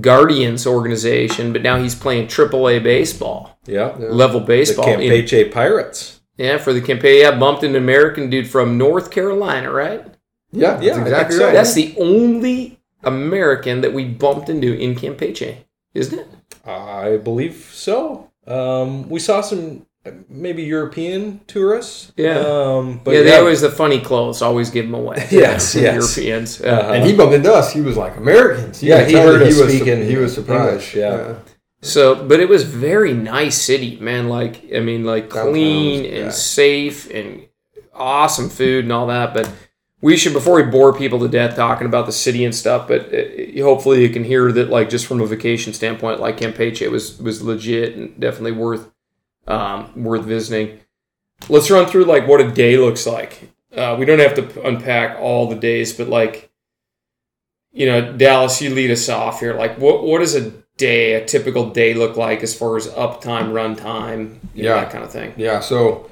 Guardians 0.00 0.66
organization, 0.66 1.52
but 1.52 1.62
now 1.62 1.78
he's 1.78 1.94
playing 1.94 2.26
AAA 2.28 2.78
baseball, 2.82 3.58
Yeah. 3.66 3.92
Yeah. 3.98 4.06
level 4.08 4.40
The 4.40 4.46
baseball. 4.46 4.88
in- 4.88 5.00
Campeche 5.00 5.50
Pirates. 5.52 6.20
yeah, 6.36 6.58
for 6.58 6.72
the 6.72 6.80
Campeche. 6.80 7.20
Yeah, 7.20 7.38
bumped 7.38 7.62
into 7.62 7.76
an 7.78 7.82
American 7.84 8.30
dude 8.30 8.48
from 8.48 8.76
North 8.78 9.10
Carolina, 9.10 9.70
right? 9.70 10.04
Yeah, 10.52 10.72
that's 10.74 10.84
Yeah, 10.84 10.96
I 10.96 11.00
exactly 11.02 11.16
think 11.36 11.40
so. 11.40 11.44
right. 11.46 11.52
That's 11.54 11.74
the 11.74 11.94
only 11.98 12.78
American 13.02 13.80
that 13.82 13.92
we 13.92 14.04
bumped 14.04 14.48
into 14.48 14.72
in 14.74 14.94
Campeche, 14.94 15.56
isn't 15.94 16.18
it? 16.18 16.26
I 16.66 17.16
believe 17.18 17.70
so. 17.72 18.30
Um, 18.46 19.08
we 19.08 19.20
saw 19.20 19.40
some 19.40 19.86
maybe 20.28 20.62
European 20.62 21.40
tourists. 21.46 22.12
Yeah. 22.16 22.38
Um, 22.38 23.00
but 23.04 23.12
yeah, 23.12 23.18
yeah, 23.18 23.24
they 23.24 23.36
always 23.38 23.60
the 23.60 23.70
funny 23.70 24.00
clothes 24.00 24.42
always 24.42 24.70
give 24.70 24.84
them 24.86 24.94
away. 24.94 25.26
Yes, 25.30 25.72
The 25.72 25.80
yes. 25.82 25.94
Europeans. 26.16 26.60
Uh, 26.60 26.66
Uh-huh. 26.68 26.92
and 26.92 27.04
he 27.04 27.16
bumped 27.16 27.34
into 27.34 27.52
us. 27.52 27.72
He 27.72 27.80
was 27.80 27.96
like 27.96 28.16
Americans. 28.16 28.82
You 28.82 28.90
Yeah, 28.90 29.04
he 29.04 29.14
heard 29.14 29.42
us 29.42 29.54
he 29.56 29.62
was, 29.62 29.72
speaking 29.74 30.04
He 30.04 30.16
was 30.16 30.34
surprised. 30.34 30.68
English, 30.70 30.94
yeah. 30.96 31.34
So, 31.82 32.14
but 32.14 32.40
it 32.40 32.48
was 32.48 32.62
very 32.64 33.12
nice 33.12 33.60
city, 33.60 33.98
man. 34.00 34.28
Like, 34.28 34.64
I 34.74 34.80
mean, 34.80 35.04
like 35.04 35.28
clean 35.30 36.02
was- 36.02 36.10
and 36.12 36.24
yeah. 36.26 36.30
safe 36.30 37.10
and 37.10 37.46
awesome 37.94 38.48
food 38.48 38.84
and 38.84 38.92
all 38.92 39.06
that. 39.08 39.34
But 39.34 39.50
we 40.00 40.16
should, 40.16 40.32
before 40.34 40.54
we 40.56 40.62
bore 40.64 40.92
people 40.92 41.18
to 41.20 41.28
death 41.28 41.56
talking 41.56 41.86
about 41.86 42.06
the 42.06 42.12
city 42.12 42.44
and 42.44 42.54
stuff, 42.54 42.88
but 42.88 43.12
uh, 43.14 43.62
hopefully 43.62 44.02
you 44.02 44.08
can 44.10 44.24
hear 44.24 44.50
that, 44.52 44.68
like, 44.68 44.90
just 44.90 45.06
from 45.06 45.20
a 45.20 45.26
vacation 45.26 45.72
standpoint, 45.72 46.20
like 46.20 46.36
Campeche 46.38 46.90
was 46.90 47.18
was 47.20 47.42
legit 47.42 47.96
and 47.96 48.18
definitely 48.20 48.52
worth 48.52 48.90
um, 49.46 50.04
worth 50.04 50.24
visiting. 50.24 50.80
Let's 51.48 51.70
run 51.70 51.86
through 51.86 52.04
like 52.04 52.26
what 52.26 52.40
a 52.40 52.50
day 52.50 52.76
looks 52.76 53.06
like. 53.06 53.50
Uh, 53.74 53.96
we 53.98 54.04
don't 54.04 54.20
have 54.20 54.34
to 54.36 54.66
unpack 54.66 55.18
all 55.20 55.48
the 55.48 55.56
days, 55.56 55.92
but 55.92 56.08
like, 56.08 56.50
you 57.72 57.86
know, 57.86 58.12
Dallas, 58.16 58.62
you 58.62 58.70
lead 58.74 58.90
us 58.90 59.08
off 59.08 59.40
here. 59.40 59.54
Like, 59.54 59.78
what 59.78 60.04
what 60.04 60.20
does 60.20 60.34
a 60.34 60.50
day, 60.76 61.14
a 61.14 61.24
typical 61.24 61.70
day, 61.70 61.94
look 61.94 62.16
like 62.16 62.42
as 62.42 62.54
far 62.56 62.76
as 62.76 62.86
uptime, 62.88 63.52
runtime, 63.52 64.38
you 64.54 64.62
know, 64.64 64.74
Yeah. 64.74 64.80
that 64.84 64.90
kind 64.92 65.04
of 65.04 65.10
thing? 65.12 65.34
Yeah, 65.36 65.60
so 65.60 66.10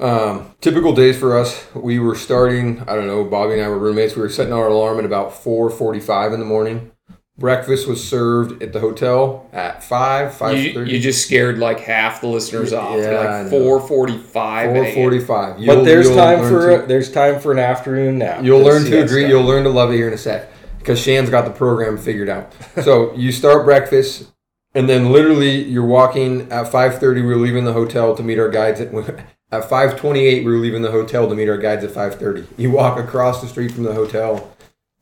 um, 0.00 0.54
typical 0.60 0.92
days 0.94 1.18
for 1.18 1.36
us, 1.38 1.66
we 1.74 1.98
were 1.98 2.14
starting, 2.14 2.80
I 2.82 2.94
don't 2.94 3.06
know, 3.06 3.24
Bobby 3.24 3.54
and 3.54 3.62
I 3.62 3.68
were 3.68 3.78
roommates. 3.78 4.14
We 4.16 4.22
were 4.22 4.28
setting 4.28 4.52
our 4.52 4.68
alarm 4.68 4.98
at 4.98 5.04
about 5.04 5.32
4.45 5.32 6.34
in 6.34 6.40
the 6.40 6.46
morning. 6.46 6.92
Breakfast 7.38 7.86
was 7.86 8.06
served 8.06 8.62
at 8.62 8.72
the 8.72 8.80
hotel 8.80 9.46
at 9.52 9.84
5, 9.84 10.32
5.30. 10.32 10.74
You, 10.74 10.84
you 10.84 11.00
just 11.00 11.22
scared 11.26 11.58
like 11.58 11.80
half 11.80 12.22
the 12.22 12.28
listeners 12.28 12.72
off. 12.72 12.96
Yeah, 12.98 13.10
You're 13.10 13.42
like 13.42 13.50
four 13.50 13.78
forty 13.86 14.16
five. 14.16 14.70
4.45. 14.70 15.66
but 15.66 15.84
there's 15.84 16.08
time 16.08 16.38
for 16.40 16.80
to- 16.80 16.86
there's 16.86 17.12
time 17.12 17.38
for 17.38 17.52
an 17.52 17.58
afternoon 17.58 18.18
nap. 18.18 18.42
You'll 18.42 18.60
learn 18.62 18.84
to 18.84 18.88
Siesta. 18.88 19.04
agree. 19.04 19.26
You'll 19.28 19.44
learn 19.44 19.64
to 19.64 19.70
love 19.70 19.90
it 19.92 19.96
here 19.96 20.08
in 20.08 20.14
a 20.14 20.18
sec 20.18 20.48
because 20.78 20.98
Shan's 20.98 21.28
got 21.28 21.44
the 21.44 21.50
program 21.50 21.98
figured 21.98 22.30
out. 22.30 22.54
So 22.82 23.12
you 23.14 23.32
start 23.32 23.66
breakfast, 23.66 24.32
and 24.74 24.88
then 24.88 25.12
literally 25.12 25.62
you're 25.62 25.84
walking 25.84 26.50
at 26.50 26.72
5:30. 26.72 27.22
We're 27.22 27.36
leaving 27.36 27.64
the 27.66 27.74
hotel 27.74 28.14
to 28.16 28.22
meet 28.22 28.38
our 28.38 28.48
guides 28.48 28.80
at 28.80 28.88
at 29.52 29.68
5:28. 29.68 30.42
We 30.42 30.44
were 30.44 30.52
leaving 30.56 30.80
the 30.80 30.90
hotel 30.90 31.28
to 31.28 31.34
meet 31.34 31.50
our 31.50 31.58
guides 31.58 31.84
at 31.84 31.90
5:30. 31.90 32.46
You 32.56 32.70
walk 32.70 32.98
across 32.98 33.42
the 33.42 33.46
street 33.46 33.72
from 33.72 33.82
the 33.82 33.92
hotel. 33.92 34.55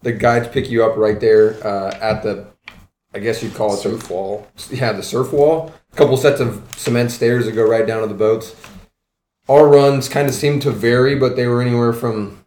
The 0.05 0.13
guides 0.13 0.49
pick 0.49 0.71
you 0.71 0.85
up 0.85 0.97
right 0.97 1.19
there 1.19 1.55
uh, 1.67 1.99
at 2.01 2.23
the, 2.23 2.47
I 3.15 3.19
guess 3.19 3.43
you'd 3.43 3.55
call 3.55 3.73
it 3.73 3.83
the 3.83 3.91
surf 3.91 4.11
wall. 4.11 4.47
yeah, 4.71 4.93
the 4.93 5.03
surf 5.03 5.33
wall. 5.33 5.73
A 5.93 5.97
couple 5.97 6.17
sets 6.17 6.41
of 6.41 6.63
cement 6.77 7.11
stairs 7.11 7.47
that 7.47 7.53
go 7.53 7.67
right 7.67 7.87
down 7.87 8.03
to 8.03 8.07
the 8.07 8.15
boats. 8.15 8.55
Our 9.49 9.67
runs 9.67 10.09
kind 10.09 10.29
of 10.29 10.35
seemed 10.35 10.63
to 10.63 10.71
vary, 10.71 11.17
but 11.17 11.37
they 11.37 11.47
were 11.47 11.61
anywhere 11.61 11.93
from 11.93 12.45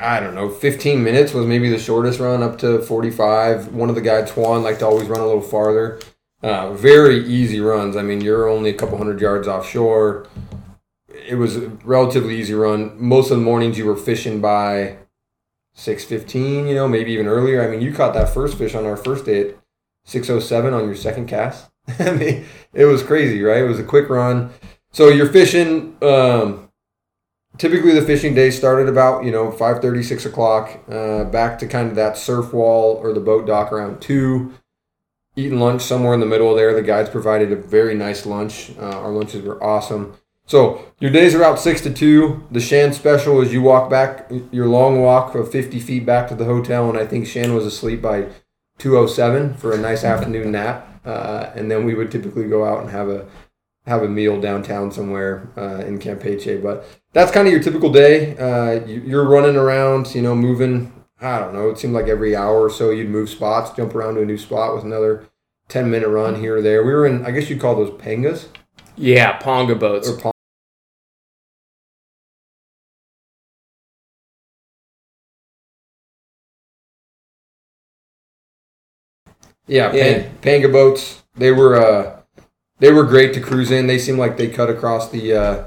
I 0.00 0.20
don't 0.20 0.36
know, 0.36 0.48
15 0.48 1.02
minutes 1.02 1.32
was 1.32 1.46
maybe 1.46 1.68
the 1.68 1.78
shortest 1.78 2.20
run 2.20 2.42
up 2.42 2.58
to 2.58 2.80
45. 2.80 3.74
One 3.74 3.88
of 3.88 3.96
the 3.96 4.00
guys, 4.00 4.30
Juan, 4.30 4.62
liked 4.62 4.80
to 4.80 4.86
always 4.86 5.08
run 5.08 5.20
a 5.20 5.26
little 5.26 5.42
farther. 5.42 5.98
Uh, 6.42 6.72
very 6.74 7.26
easy 7.26 7.60
runs. 7.60 7.96
I 7.96 8.02
mean, 8.02 8.20
you're 8.20 8.48
only 8.48 8.70
a 8.70 8.74
couple 8.74 8.98
hundred 8.98 9.20
yards 9.20 9.48
offshore. 9.48 10.28
It 11.08 11.34
was 11.34 11.56
a 11.56 11.68
relatively 11.82 12.38
easy 12.38 12.54
run. 12.54 12.92
Most 13.02 13.32
of 13.32 13.38
the 13.38 13.42
mornings 13.42 13.78
you 13.78 13.86
were 13.86 13.96
fishing 13.96 14.40
by 14.40 14.98
6:15, 15.76 16.66
you 16.66 16.74
know, 16.74 16.88
maybe 16.88 17.12
even 17.12 17.26
earlier. 17.26 17.62
I 17.62 17.68
mean, 17.68 17.80
you 17.80 17.92
caught 17.92 18.14
that 18.14 18.30
first 18.30 18.56
fish 18.56 18.74
on 18.74 18.86
our 18.86 18.96
first 18.96 19.26
day 19.26 19.50
at 19.50 19.56
6:07 20.06 20.72
on 20.72 20.86
your 20.86 20.96
second 20.96 21.26
cast. 21.26 21.70
I 21.98 22.12
mean, 22.12 22.46
it 22.72 22.86
was 22.86 23.02
crazy, 23.02 23.42
right? 23.42 23.62
It 23.62 23.68
was 23.68 23.78
a 23.78 23.84
quick 23.84 24.08
run. 24.08 24.50
So 24.90 25.08
you're 25.08 25.30
fishing. 25.30 25.96
Um, 26.02 26.70
typically, 27.58 27.92
the 27.92 28.02
fishing 28.02 28.34
day 28.34 28.50
started 28.50 28.88
about 28.88 29.24
you 29.24 29.30
know 29.30 29.50
five 29.52 29.82
thirty, 29.82 30.02
six 30.02 30.24
o'clock. 30.24 30.80
Uh, 30.90 31.24
back 31.24 31.58
to 31.58 31.66
kind 31.66 31.88
of 31.90 31.94
that 31.96 32.16
surf 32.16 32.52
wall 32.52 32.96
or 32.96 33.12
the 33.12 33.20
boat 33.20 33.46
dock 33.46 33.72
around 33.72 34.00
two. 34.00 34.54
Eating 35.38 35.60
lunch 35.60 35.82
somewhere 35.82 36.14
in 36.14 36.20
the 36.20 36.26
middle 36.26 36.54
there. 36.54 36.72
The 36.72 36.82
guides 36.82 37.10
provided 37.10 37.52
a 37.52 37.56
very 37.56 37.94
nice 37.94 38.24
lunch. 38.24 38.70
Uh, 38.78 39.00
our 39.00 39.10
lunches 39.10 39.42
were 39.42 39.62
awesome. 39.62 40.16
So 40.46 40.84
your 41.00 41.10
days 41.10 41.34
are 41.34 41.42
out 41.42 41.58
six 41.58 41.80
to 41.82 41.92
two. 41.92 42.46
The 42.52 42.60
Shan 42.60 42.92
special 42.92 43.40
is 43.40 43.52
you 43.52 43.62
walk 43.62 43.90
back 43.90 44.30
your 44.52 44.66
long 44.66 45.00
walk 45.02 45.34
of 45.34 45.50
50 45.50 45.80
feet 45.80 46.06
back 46.06 46.28
to 46.28 46.34
the 46.34 46.44
hotel, 46.44 46.88
and 46.88 46.96
I 46.98 47.04
think 47.06 47.26
Shan 47.26 47.54
was 47.54 47.66
asleep 47.66 48.00
by 48.00 48.26
207 48.78 49.54
for 49.54 49.72
a 49.72 49.78
nice 49.78 50.04
afternoon 50.04 50.52
nap. 50.52 51.00
Uh, 51.04 51.50
and 51.54 51.70
then 51.70 51.84
we 51.84 51.94
would 51.94 52.10
typically 52.10 52.48
go 52.48 52.64
out 52.64 52.80
and 52.80 52.90
have 52.90 53.08
a, 53.08 53.26
have 53.86 54.02
a 54.02 54.08
meal 54.08 54.40
downtown 54.40 54.90
somewhere 54.92 55.48
uh, 55.56 55.84
in 55.86 55.98
Campeche. 55.98 56.62
But 56.62 56.84
that's 57.12 57.30
kind 57.32 57.46
of 57.46 57.52
your 57.52 57.62
typical 57.62 57.90
day. 57.90 58.36
Uh, 58.36 58.84
you, 58.86 59.00
you're 59.06 59.28
running 59.28 59.56
around, 59.56 60.14
you 60.14 60.22
know, 60.22 60.34
moving. 60.34 60.92
I 61.20 61.38
don't 61.38 61.54
know. 61.54 61.70
It 61.70 61.78
seemed 61.78 61.94
like 61.94 62.06
every 62.08 62.36
hour 62.36 62.60
or 62.60 62.70
so 62.70 62.90
you'd 62.90 63.08
move 63.08 63.30
spots, 63.30 63.70
jump 63.76 63.94
around 63.94 64.16
to 64.16 64.22
a 64.22 64.26
new 64.26 64.36
spot 64.38 64.74
with 64.74 64.84
another 64.84 65.26
ten 65.68 65.90
minute 65.90 66.08
run 66.08 66.36
here 66.40 66.58
or 66.58 66.62
there. 66.62 66.84
We 66.84 66.92
were 66.92 67.06
in, 67.06 67.24
I 67.24 67.30
guess 67.30 67.48
you'd 67.48 67.60
call 67.60 67.74
those 67.74 67.90
pangas 67.90 68.48
Yeah, 68.96 69.38
ponga 69.38 69.78
boats. 69.78 70.08
or 70.10 70.32
Yeah, 79.66 79.92
Yeah. 79.92 80.02
pan- 80.22 80.30
panga 80.42 80.68
boats. 80.68 81.22
They 81.36 81.52
were 81.52 81.76
uh, 81.76 82.20
they 82.78 82.92
were 82.92 83.04
great 83.04 83.34
to 83.34 83.40
cruise 83.40 83.70
in. 83.70 83.86
They 83.86 83.98
seemed 83.98 84.18
like 84.18 84.36
they 84.36 84.48
cut 84.48 84.70
across 84.70 85.10
the 85.10 85.34
uh, 85.34 85.64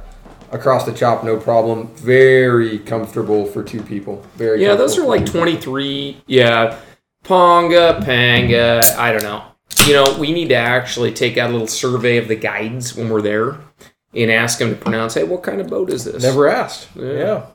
across 0.52 0.86
the 0.86 0.92
chop 0.94 1.24
no 1.24 1.38
problem. 1.38 1.88
Very 1.96 2.80
comfortable 2.80 3.46
for 3.46 3.64
two 3.64 3.82
people. 3.84 4.26
Very 4.36 4.64
Yeah, 4.64 4.76
those 4.76 4.98
are 4.98 5.06
like 5.06 5.26
23. 5.26 6.22
Yeah, 6.28 6.78
Ponga, 7.24 8.04
Panga. 8.04 8.82
I 8.98 9.12
don't 9.12 9.24
know. 9.24 9.44
You 9.86 9.94
know, 9.94 10.18
we 10.18 10.32
need 10.32 10.50
to 10.50 10.56
actually 10.56 11.12
take 11.14 11.38
out 11.38 11.50
a 11.50 11.54
little 11.54 11.68
survey 11.68 12.18
of 12.18 12.28
the 12.28 12.36
guides 12.36 12.96
when 12.96 13.10
we're 13.10 13.22
there 13.22 13.58
and 14.14 14.32
ask 14.32 14.58
them 14.60 14.70
to 14.72 14.76
pronounce, 14.76 15.14
hey, 15.14 15.24
what 15.24 15.44
kind 15.44 15.62
of 15.62 15.68
boat 15.68 15.90
is 15.92 16.04
this? 16.06 16.22
Never 16.24 16.48
asked. 16.50 16.90
Yeah. 16.96 17.12
Yeah. 17.14 17.46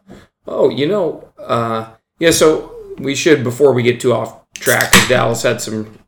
Oh, 0.46 0.70
you 0.70 0.86
know, 0.86 1.28
uh, 1.38 1.90
yeah, 2.20 2.30
so 2.30 2.74
we 2.98 3.14
should, 3.14 3.42
before 3.42 3.72
we 3.72 3.82
get 3.82 4.00
too 4.00 4.12
off 4.12 4.48
track, 4.54 4.92
Dallas 5.08 5.42
had 5.42 5.60
some 5.60 5.98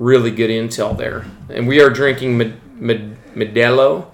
really 0.00 0.30
good 0.32 0.50
intel 0.50 0.96
there. 0.96 1.24
And 1.48 1.68
we 1.68 1.80
are 1.80 1.90
drinking 1.90 2.38
Modelo. 2.80 4.12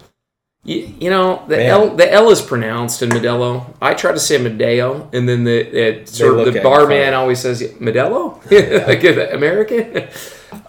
You, 0.64 0.92
you 1.00 1.10
know, 1.10 1.44
the 1.46 1.56
Man. 1.56 1.70
L, 1.70 1.96
the 1.96 2.12
L 2.12 2.28
is 2.30 2.42
pronounced 2.42 3.00
in 3.00 3.10
Modelo. 3.10 3.72
I 3.80 3.94
try 3.94 4.10
to 4.12 4.18
say 4.18 4.36
Medeo, 4.36 5.14
and 5.14 5.28
then 5.28 5.44
the 5.44 5.58
it, 5.58 6.08
sort 6.08 6.40
of 6.40 6.52
the 6.52 6.60
barman 6.60 7.14
always 7.14 7.38
says 7.38 7.62
Modelo, 7.62 8.42
like 8.86 9.04
an 9.04 9.32
American. 9.34 10.08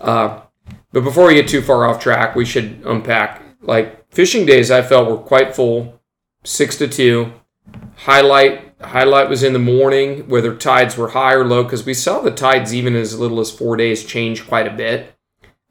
Uh, 0.01 0.41
but 0.91 1.03
before 1.03 1.27
we 1.27 1.35
get 1.35 1.47
too 1.47 1.61
far 1.61 1.85
off 1.85 1.99
track, 1.99 2.35
we 2.35 2.43
should 2.43 2.81
unpack. 2.85 3.41
Like 3.61 4.11
fishing 4.11 4.45
days, 4.45 4.69
I 4.69 4.81
felt 4.81 5.09
were 5.09 5.17
quite 5.17 5.55
full, 5.55 6.01
six 6.43 6.75
to 6.77 6.87
two. 6.87 7.31
Highlight 7.97 8.63
highlight 8.81 9.27
was 9.27 9.43
in 9.43 9.53
the 9.53 9.59
morning, 9.59 10.27
whether 10.29 10.55
tides 10.55 10.97
were 10.97 11.09
high 11.09 11.33
or 11.33 11.43
low, 11.43 11.63
because 11.63 11.85
we 11.85 11.93
saw 11.93 12.19
the 12.19 12.31
tides 12.31 12.73
even 12.73 12.95
as 12.95 13.19
little 13.19 13.39
as 13.39 13.51
four 13.51 13.75
days 13.75 14.05
change 14.05 14.47
quite 14.47 14.67
a 14.67 14.75
bit. 14.75 15.13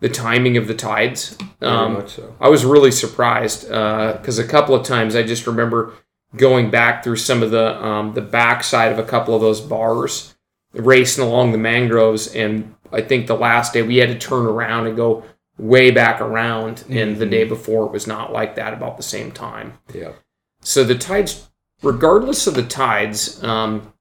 The 0.01 0.09
timing 0.09 0.57
of 0.57 0.67
the 0.67 0.75
tides. 0.75 1.39
Um, 1.63 2.07
so. 2.07 2.37
I 2.39 2.51
was 2.51 2.65
really 2.65 2.91
surprised 2.91 3.63
because 3.63 4.39
a 4.39 4.47
couple 4.47 4.75
of 4.75 4.85
times 4.85 5.17
I 5.17 5.23
just 5.23 5.47
remember 5.47 5.95
going 6.37 6.71
back 6.71 7.03
through 7.03 7.17
some 7.17 7.43
of 7.43 7.51
the 7.51 7.83
um, 7.83 8.13
the 8.13 8.21
backside 8.21 8.93
of 8.93 8.99
a 8.99 9.05
couple 9.05 9.35
of 9.35 9.41
those 9.41 9.61
bars, 9.61 10.35
racing 10.75 11.25
along 11.25 11.53
the 11.53 11.59
mangroves, 11.59 12.35
and 12.35 12.75
I 12.93 13.01
think 13.01 13.27
the 13.27 13.37
last 13.37 13.73
day 13.73 13.83
we 13.83 13.97
had 13.97 14.09
to 14.09 14.19
turn 14.19 14.47
around 14.47 14.87
and 14.87 14.97
go 14.97 15.25
way 15.59 15.91
back 15.91 16.21
around, 16.21 16.85
and 16.91 17.17
the 17.17 17.27
day 17.27 17.45
before 17.45 17.87
it 17.87 17.93
was 17.93 18.07
not 18.07 18.33
like 18.33 18.57
that 18.57 18.75
about 18.75 18.99
the 18.99 19.03
same 19.03 19.33
time. 19.33 19.79
Yeah. 19.95 20.13
So 20.61 20.85
the 20.85 20.99
tides, 20.99 21.49
regardless 21.83 22.47
of 22.47 22.55
the 22.55 22.63
tides, 22.63 23.43
um, 23.43 23.93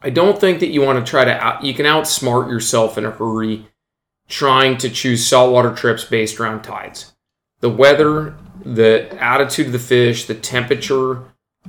I 0.00 0.10
don't 0.10 0.40
think 0.40 0.60
that 0.60 0.68
you 0.68 0.82
want 0.82 1.04
to 1.04 1.10
try 1.10 1.24
to 1.24 1.32
out, 1.32 1.64
you 1.64 1.74
can 1.74 1.86
outsmart 1.86 2.50
yourself 2.50 2.96
in 2.96 3.04
a 3.04 3.10
hurry 3.10 3.66
trying 4.28 4.76
to 4.78 4.90
choose 4.90 5.26
saltwater 5.26 5.74
trips 5.74 6.04
based 6.04 6.40
around 6.40 6.62
tides. 6.62 7.14
The 7.60 7.70
weather, 7.70 8.34
the 8.64 9.16
attitude 9.20 9.66
of 9.66 9.72
the 9.72 9.78
fish, 9.78 10.26
the 10.26 10.34
temperature, 10.34 11.22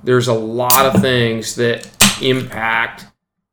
there's 0.04 0.28
a 0.28 0.34
lot 0.34 0.86
of 0.86 1.02
things 1.02 1.56
that 1.56 1.90
impact 2.22 3.06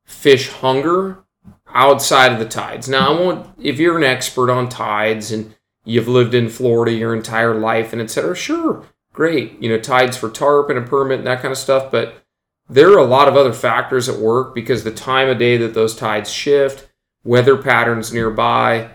fish 0.05 0.49
hunger 0.49 1.25
outside 1.69 2.33
of 2.33 2.39
the 2.39 2.45
tides. 2.45 2.89
Now, 2.89 3.13
I 3.13 3.21
won't, 3.21 3.47
if 3.61 3.79
you're 3.79 3.99
an 3.99 4.05
expert 4.05 4.51
on 4.51 4.69
tides 4.69 5.33
and 5.33 5.55
you've 5.85 6.09
lived 6.09 6.35
in 6.35 6.49
Florida 6.49 6.93
your 6.93 7.15
entire 7.15 7.55
life 7.55 7.93
and 7.93 8.01
etc. 8.01 8.35
sure, 8.35 8.87
great. 9.14 9.62
You 9.62 9.70
know, 9.70 9.79
tides 9.79 10.18
for 10.18 10.29
tarp 10.29 10.68
and 10.68 10.79
a 10.79 10.83
permit 10.83 11.20
and 11.20 11.27
that 11.27 11.40
kind 11.40 11.53
of 11.53 11.57
stuff. 11.57 11.90
But 11.90 12.22
there 12.68 12.92
are 12.92 12.98
a 12.98 13.05
lot 13.05 13.29
of 13.29 13.37
other 13.37 13.55
factors 13.55 14.09
at 14.11 14.18
work 14.18 14.55
because 14.55 14.85
the 14.85 14.90
time 14.90 15.31
of 15.31 15.38
day 15.38 15.57
that 15.57 15.72
those 15.72 15.96
tides 15.96 16.31
shift, 16.31 16.87
weather 17.24 17.57
patterns 17.57 18.12
nearby, 18.12 18.90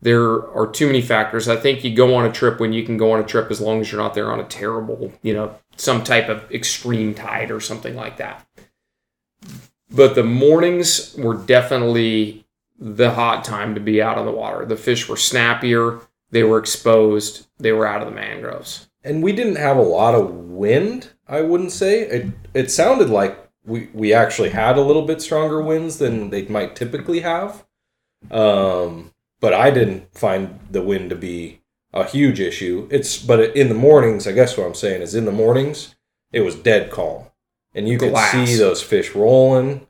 there 0.00 0.50
are 0.54 0.66
too 0.66 0.86
many 0.86 1.02
factors. 1.02 1.48
I 1.48 1.56
think 1.56 1.84
you 1.84 1.94
go 1.94 2.14
on 2.14 2.26
a 2.26 2.32
trip 2.32 2.60
when 2.60 2.72
you 2.72 2.84
can 2.84 2.96
go 2.96 3.12
on 3.12 3.20
a 3.20 3.24
trip 3.24 3.50
as 3.50 3.60
long 3.60 3.80
as 3.80 3.90
you're 3.90 4.00
not 4.00 4.14
there 4.14 4.30
on 4.30 4.40
a 4.40 4.44
terrible, 4.44 5.12
you 5.22 5.34
know, 5.34 5.58
some 5.76 6.04
type 6.04 6.28
of 6.28 6.50
extreme 6.50 7.14
tide 7.14 7.50
or 7.50 7.60
something 7.60 7.96
like 7.96 8.18
that. 8.18 8.46
But 9.90 10.14
the 10.14 10.24
mornings 10.24 11.14
were 11.16 11.34
definitely 11.34 12.44
the 12.78 13.12
hot 13.12 13.44
time 13.44 13.74
to 13.74 13.80
be 13.80 14.02
out 14.02 14.18
on 14.18 14.26
the 14.26 14.32
water. 14.32 14.66
The 14.66 14.76
fish 14.76 15.08
were 15.08 15.16
snappier, 15.16 16.00
they 16.30 16.42
were 16.42 16.58
exposed, 16.58 17.46
they 17.58 17.72
were 17.72 17.86
out 17.86 18.02
of 18.02 18.08
the 18.08 18.14
mangroves. 18.14 18.88
And 19.04 19.22
we 19.22 19.32
didn't 19.32 19.56
have 19.56 19.76
a 19.76 19.82
lot 19.82 20.14
of 20.14 20.34
wind, 20.34 21.10
I 21.28 21.42
wouldn't 21.42 21.72
say. 21.72 22.00
It 22.00 22.26
it 22.54 22.70
sounded 22.70 23.10
like 23.10 23.38
we, 23.64 23.88
we 23.92 24.12
actually 24.12 24.50
had 24.50 24.76
a 24.76 24.82
little 24.82 25.02
bit 25.06 25.22
stronger 25.22 25.62
winds 25.62 25.98
than 25.98 26.30
they 26.30 26.46
might 26.46 26.74
typically 26.76 27.20
have. 27.20 27.64
Um, 28.30 29.12
but 29.40 29.52
I 29.52 29.70
didn't 29.70 30.14
find 30.16 30.58
the 30.70 30.82
wind 30.82 31.10
to 31.10 31.16
be 31.16 31.60
a 31.92 32.04
huge 32.04 32.40
issue. 32.40 32.88
It's 32.90 33.18
but 33.18 33.54
in 33.56 33.68
the 33.68 33.74
mornings, 33.74 34.26
I 34.26 34.32
guess 34.32 34.56
what 34.56 34.66
I'm 34.66 34.74
saying 34.74 35.02
is 35.02 35.14
in 35.14 35.26
the 35.26 35.32
mornings 35.32 35.94
it 36.32 36.40
was 36.40 36.56
dead 36.56 36.90
calm, 36.90 37.26
and 37.74 37.88
you 37.88 37.96
could 37.98 38.16
see 38.16 38.56
those 38.56 38.82
fish 38.82 39.14
rolling, 39.14 39.86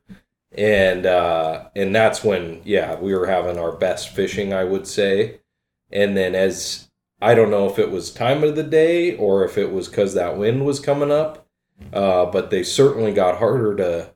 and 0.53 1.07
uh, 1.07 1.69
and 1.75 1.95
that's 1.95 2.23
when 2.23 2.61
yeah 2.65 2.97
we 2.99 3.15
were 3.15 3.27
having 3.27 3.59
our 3.59 3.73
best 3.73 4.11
fishing, 4.11 4.53
I 4.53 4.65
would 4.65 4.87
say. 4.87 5.41
And 5.91 6.17
then 6.17 6.35
as 6.35 6.91
I 7.25 7.35
don't 7.35 7.51
know 7.51 7.67
if 7.71 7.79
it 7.79 7.91
was 7.91 8.13
time 8.13 8.45
of 8.45 8.55
the 8.55 8.63
day 8.63 9.17
or 9.17 9.47
if 9.47 9.57
it 9.57 9.73
was 9.73 9.89
because 9.89 10.13
that 10.13 10.37
wind 10.37 10.67
was 10.67 10.79
coming 10.79 11.11
up, 11.11 11.47
uh, 11.91 12.27
but 12.27 12.51
they 12.51 12.63
certainly 12.63 13.15
got 13.15 13.39
harder 13.39 13.75
to. 13.77 14.13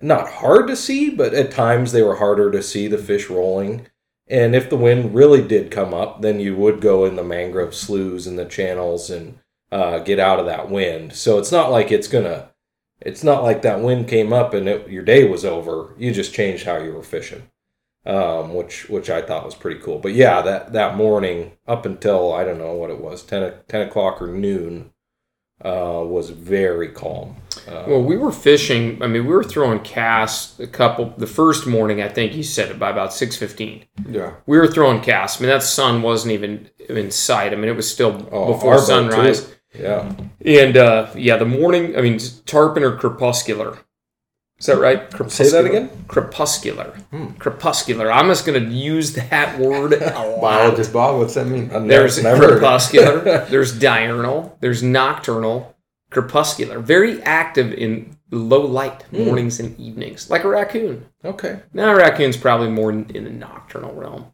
Not 0.00 0.28
hard 0.28 0.68
to 0.68 0.76
see, 0.76 1.10
but 1.10 1.34
at 1.34 1.50
times 1.50 1.90
they 1.90 2.02
were 2.02 2.16
harder 2.16 2.52
to 2.52 2.62
see 2.62 2.86
the 2.86 2.98
fish 2.98 3.28
rolling. 3.28 3.88
And 4.28 4.54
if 4.54 4.70
the 4.70 4.76
wind 4.76 5.14
really 5.14 5.42
did 5.42 5.72
come 5.72 5.92
up, 5.92 6.22
then 6.22 6.38
you 6.38 6.54
would 6.54 6.80
go 6.80 7.04
in 7.04 7.16
the 7.16 7.24
mangrove 7.24 7.74
sloughs 7.74 8.28
and 8.28 8.38
the 8.38 8.44
channels 8.44 9.10
and 9.10 9.38
uh, 9.72 9.98
get 9.98 10.20
out 10.20 10.38
of 10.38 10.46
that 10.46 10.70
wind. 10.70 11.14
So 11.14 11.38
it's 11.38 11.50
not 11.50 11.72
like 11.72 11.90
it's 11.90 12.08
gonna. 12.08 12.50
It's 13.00 13.24
not 13.24 13.42
like 13.42 13.62
that 13.62 13.80
wind 13.80 14.06
came 14.06 14.32
up 14.32 14.54
and 14.54 14.68
it, 14.68 14.88
your 14.88 15.02
day 15.02 15.28
was 15.28 15.44
over. 15.44 15.94
You 15.98 16.12
just 16.12 16.32
changed 16.32 16.64
how 16.64 16.78
you 16.78 16.92
were 16.92 17.02
fishing, 17.02 17.50
um, 18.06 18.54
which 18.54 18.88
which 18.88 19.08
I 19.10 19.22
thought 19.22 19.44
was 19.44 19.54
pretty 19.54 19.80
cool. 19.80 19.98
But 19.98 20.12
yeah, 20.14 20.42
that 20.42 20.72
that 20.72 20.96
morning 20.96 21.52
up 21.66 21.86
until 21.86 22.32
I 22.32 22.44
don't 22.44 22.58
know 22.58 22.74
what 22.74 22.90
it 22.90 23.00
was 23.00 23.22
10, 23.22 23.42
o- 23.42 23.58
10 23.68 23.88
o'clock 23.88 24.20
or 24.20 24.26
noon 24.28 24.90
uh, 25.64 26.02
was 26.04 26.30
very 26.30 26.88
calm. 26.88 27.36
Uh, 27.68 27.84
Well, 27.86 28.02
we 28.02 28.16
were 28.16 28.32
fishing. 28.32 29.02
I 29.02 29.06
mean, 29.06 29.24
we 29.26 29.32
were 29.32 29.44
throwing 29.44 29.78
casts 29.80 30.58
a 30.60 30.66
couple. 30.66 31.14
The 31.16 31.26
first 31.26 31.66
morning, 31.66 32.02
I 32.02 32.08
think 32.08 32.34
you 32.34 32.42
said 32.42 32.70
it 32.70 32.78
by 32.78 32.90
about 32.90 33.14
six 33.14 33.36
fifteen. 33.36 33.84
Yeah. 34.08 34.34
We 34.46 34.58
were 34.58 34.66
throwing 34.66 35.00
casts. 35.00 35.40
I 35.40 35.44
mean, 35.44 35.50
that 35.50 35.62
sun 35.62 36.02
wasn't 36.02 36.32
even 36.32 36.68
in 36.88 37.10
sight. 37.10 37.52
I 37.52 37.56
mean, 37.56 37.70
it 37.70 37.76
was 37.76 37.90
still 37.90 38.28
Oh, 38.30 38.52
before 38.52 38.78
sunrise. 38.78 39.44
too. 39.46 39.52
yeah, 39.82 40.12
And 40.44 40.76
uh, 40.76 41.08
yeah, 41.16 41.36
the 41.36 41.46
morning. 41.46 41.96
I 41.96 42.00
mean, 42.02 42.18
tarpon 42.44 42.82
or 42.82 42.96
crepuscular. 42.96 43.78
Is 44.58 44.66
that 44.66 44.78
right? 44.78 45.30
Say 45.30 45.50
that 45.50 45.64
again? 45.64 45.90
Crepuscular. 46.08 46.90
Hmm. 47.10 47.32
Crepuscular. 47.32 48.10
I'm 48.10 48.28
just 48.28 48.46
going 48.46 48.62
to 48.62 48.70
use 48.70 49.12
that 49.14 49.58
word 49.58 49.92
a 50.00 50.26
lot. 50.28 50.40
Biologist 50.40 50.92
Bob, 50.92 51.18
what's 51.18 51.34
that 51.34 51.46
mean? 51.46 51.70
I've 51.72 51.86
There's 51.88 52.22
never 52.22 52.48
crepuscular, 52.58 53.44
there's 53.50 53.76
diurnal, 53.78 54.56
there's 54.60 54.82
nocturnal, 54.82 55.76
crepuscular. 56.10 56.78
Very 56.78 57.20
active 57.22 57.72
in 57.72 58.16
low 58.30 58.64
light 58.64 59.02
Hmm. 59.10 59.24
mornings 59.24 59.58
and 59.60 59.78
evenings, 59.78 60.30
like 60.30 60.44
a 60.44 60.48
raccoon. 60.48 61.04
Okay. 61.24 61.60
Now, 61.72 61.92
a 61.92 61.96
raccoon's 61.96 62.36
probably 62.36 62.68
more 62.70 62.90
in, 62.90 63.10
in 63.10 63.24
the 63.24 63.30
nocturnal 63.30 63.92
realm. 63.94 64.32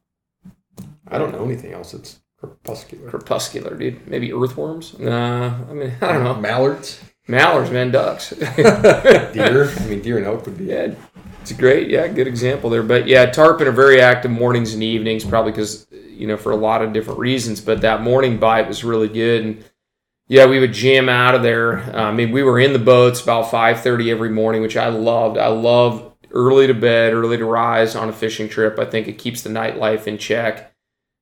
I 1.09 1.19
don't 1.19 1.33
know 1.33 1.45
anything 1.45 1.73
else 1.73 1.93
that's 1.93 2.21
crepuscular. 2.39 3.11
Crepuscular, 3.11 3.75
dude. 3.75 4.07
Maybe 4.07 4.33
earthworms? 4.33 4.99
Nah, 4.99 5.55
I 5.69 5.73
mean, 5.73 5.93
I 6.03 6.13
don't 6.13 6.25
know. 6.25 6.35
Mallards. 6.37 7.01
Mallards, 7.31 7.71
man, 7.71 7.93
ducks. 7.93 8.31
Deer. 8.57 9.71
I 9.71 9.87
mean, 9.87 10.03
deer 10.03 10.19
and 10.19 10.27
elk 10.27 10.45
would 10.47 10.59
be. 10.59 10.64
yeah, 10.64 10.95
it's 11.40 11.53
a 11.53 11.55
great, 11.55 11.88
yeah, 11.88 12.09
good 12.09 12.27
example 12.27 12.69
there. 12.71 12.83
But 12.83 13.07
yeah, 13.07 13.27
tarpon 13.27 13.69
are 13.69 13.73
very 13.73 14.01
active 14.01 14.33
mornings 14.33 14.75
and 14.75 14.83
evenings, 14.83 15.25
probably 15.25 15.53
because, 15.53 15.87
you 15.93 16.27
know, 16.27 16.37
for 16.37 16.51
a 16.51 16.57
lot 16.57 16.83
of 16.83 16.93
different 16.93 17.21
reasons. 17.21 17.61
But 17.61 17.83
that 17.83 18.03
morning 18.03 18.38
bite 18.38 18.66
was 18.66 18.83
really 18.83 19.09
good. 19.09 19.45
And 19.45 19.64
yeah, 20.27 20.47
we 20.47 20.59
would 20.59 20.73
jam 20.73 21.09
out 21.09 21.37
of 21.37 21.43
there. 21.45 21.79
Uh, 21.97 22.05
I 22.05 22.12
mean, 22.12 22.33
we 22.33 22.43
were 22.43 22.59
in 22.59 22.73
the 22.73 22.79
boats 22.81 23.23
about 23.23 23.47
5.30 23.47 24.11
every 24.11 24.31
morning, 24.31 24.61
which 24.61 24.77
I 24.77 24.88
loved. 24.88 25.38
I 25.38 25.49
love 25.49 26.12
early 26.33 26.66
to 26.66 26.75
bed, 26.75 27.12
early 27.12 27.37
to 27.37 27.45
rise 27.45 27.95
on 27.95 28.09
a 28.09 28.12
fishing 28.12 28.49
trip. 28.49 28.79
I 28.79 28.85
think 28.85 29.07
it 29.07 29.19
keeps 29.19 29.43
the 29.43 29.51
nightlife 29.51 30.09
in 30.09 30.19
check. 30.19 30.75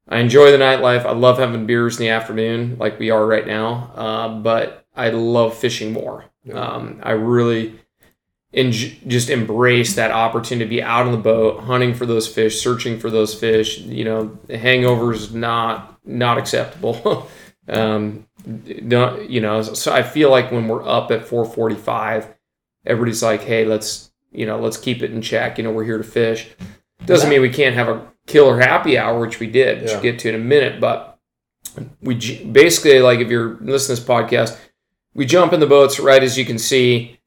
I 0.09 0.21
enjoy 0.21 0.53
the 0.53 0.59
nightlife. 0.59 1.05
I 1.05 1.13
love 1.13 1.39
having 1.39 1.67
beers 1.67 1.99
in 1.99 2.07
the 2.07 2.11
afternoon, 2.11 2.77
like 2.79 2.99
we 2.99 3.11
are 3.11 3.27
right 3.27 3.47
now. 3.47 3.93
Uh, 3.95 4.29
but 4.41 4.87
I 4.99 5.11
love 5.11 5.57
fishing 5.57 5.93
more. 5.93 6.25
Um, 6.53 7.01
I 7.03 7.13
really 7.13 7.79
and 8.53 8.73
just 8.73 9.29
embrace 9.29 9.95
that 9.97 10.11
opportunity 10.11 10.65
to 10.65 10.69
be 10.77 10.83
out 10.83 11.05
on 11.07 11.13
the 11.13 11.19
boat, 11.19 11.61
hunting 11.65 11.93
for 11.95 12.07
those 12.07 12.27
fish, 12.27 12.61
searching 12.61 12.99
for 12.99 13.11
those 13.11 13.35
fish. 13.35 13.79
You 13.79 14.05
know, 14.05 14.39
hangovers 14.49 15.33
not 15.33 15.99
not 16.05 16.39
acceptable. 16.39 17.29
um, 17.69 18.27
don't, 18.89 19.29
you 19.29 19.41
know, 19.41 19.63
so 19.63 19.93
I 19.93 20.03
feel 20.03 20.31
like 20.31 20.51
when 20.51 20.69
we're 20.69 20.87
up 20.87 21.11
at 21.11 21.27
4:45, 21.27 22.27
everybody's 22.87 23.23
like, 23.23 23.43
"Hey, 23.43 23.65
let's 23.65 24.11
you 24.33 24.47
know, 24.47 24.59
let's 24.59 24.77
keep 24.79 25.03
it 25.03 25.13
in 25.13 25.23
check. 25.23 25.59
You 25.59 25.65
know, 25.65 25.71
we're 25.71 25.85
here 25.85 25.99
to 25.99 26.05
fish." 26.05 26.49
Doesn't 27.07 27.31
mean 27.31 27.41
we 27.43 27.51
can't 27.51 27.75
have 27.77 27.89
a 27.89 28.07
killer 28.27 28.59
happy 28.61 28.99
hour, 28.99 29.21
which 29.21 29.39
we 29.41 29.47
did, 29.47 29.83
which 29.83 29.91
Yeah. 29.91 29.97
we'll 29.97 30.03
get 30.03 30.19
to 30.21 30.29
in 30.31 30.35
a 30.35 30.39
minute. 30.39 30.81
But 30.81 31.19
we 32.03 32.15
basically 32.45 33.01
like 33.01 33.21
if 33.21 33.29
you're 33.29 33.59
listening 33.61 33.97
to 33.97 34.01
this 34.03 34.09
podcast, 34.09 34.57
we 35.15 35.27
jump 35.27 35.53
in 35.53 35.61
the 35.61 35.67
boats 35.67 35.99
right 35.99 36.23
as 36.23 36.39
you 36.39 36.45
can 36.45 36.59
see 36.59 37.19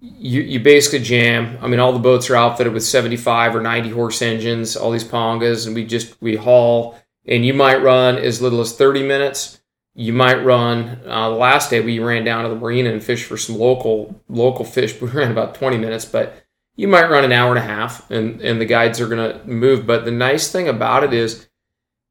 you, 0.00 0.42
you 0.42 0.60
basically 0.60 1.00
jam. 1.00 1.58
I 1.60 1.66
mean, 1.66 1.80
all 1.80 1.92
the 1.92 1.98
boats 1.98 2.30
are 2.30 2.36
outfitted 2.36 2.72
with 2.72 2.84
75 2.84 3.54
or 3.54 3.60
90 3.60 3.90
horse 3.90 4.22
engines, 4.22 4.76
all 4.76 4.90
these 4.90 5.04
pongas, 5.04 5.66
and 5.66 5.74
we 5.74 5.84
just 5.84 6.20
we 6.20 6.36
haul. 6.36 6.98
And 7.26 7.44
you 7.44 7.52
might 7.54 7.82
run 7.82 8.16
as 8.16 8.40
little 8.40 8.60
as 8.60 8.74
30 8.74 9.02
minutes. 9.02 9.60
You 9.94 10.12
might 10.12 10.44
run. 10.44 11.00
Uh, 11.06 11.30
the 11.30 11.36
last 11.36 11.70
day 11.70 11.80
we 11.80 11.98
ran 11.98 12.24
down 12.24 12.44
to 12.44 12.48
the 12.48 12.56
marina 12.56 12.90
and 12.90 13.02
fished 13.02 13.26
for 13.26 13.36
some 13.36 13.58
local 13.58 14.22
local 14.28 14.64
fish. 14.64 14.96
We 15.00 15.08
ran 15.08 15.30
about 15.30 15.54
20 15.54 15.76
minutes, 15.76 16.04
but 16.04 16.34
you 16.76 16.88
might 16.88 17.10
run 17.10 17.24
an 17.24 17.32
hour 17.32 17.50
and 17.50 17.58
a 17.58 17.68
half, 17.68 18.10
and 18.10 18.40
and 18.40 18.60
the 18.60 18.66
guides 18.66 19.00
are 19.00 19.08
gonna 19.08 19.42
move. 19.44 19.86
But 19.86 20.04
the 20.04 20.10
nice 20.10 20.50
thing 20.50 20.68
about 20.68 21.04
it 21.04 21.12
is 21.12 21.48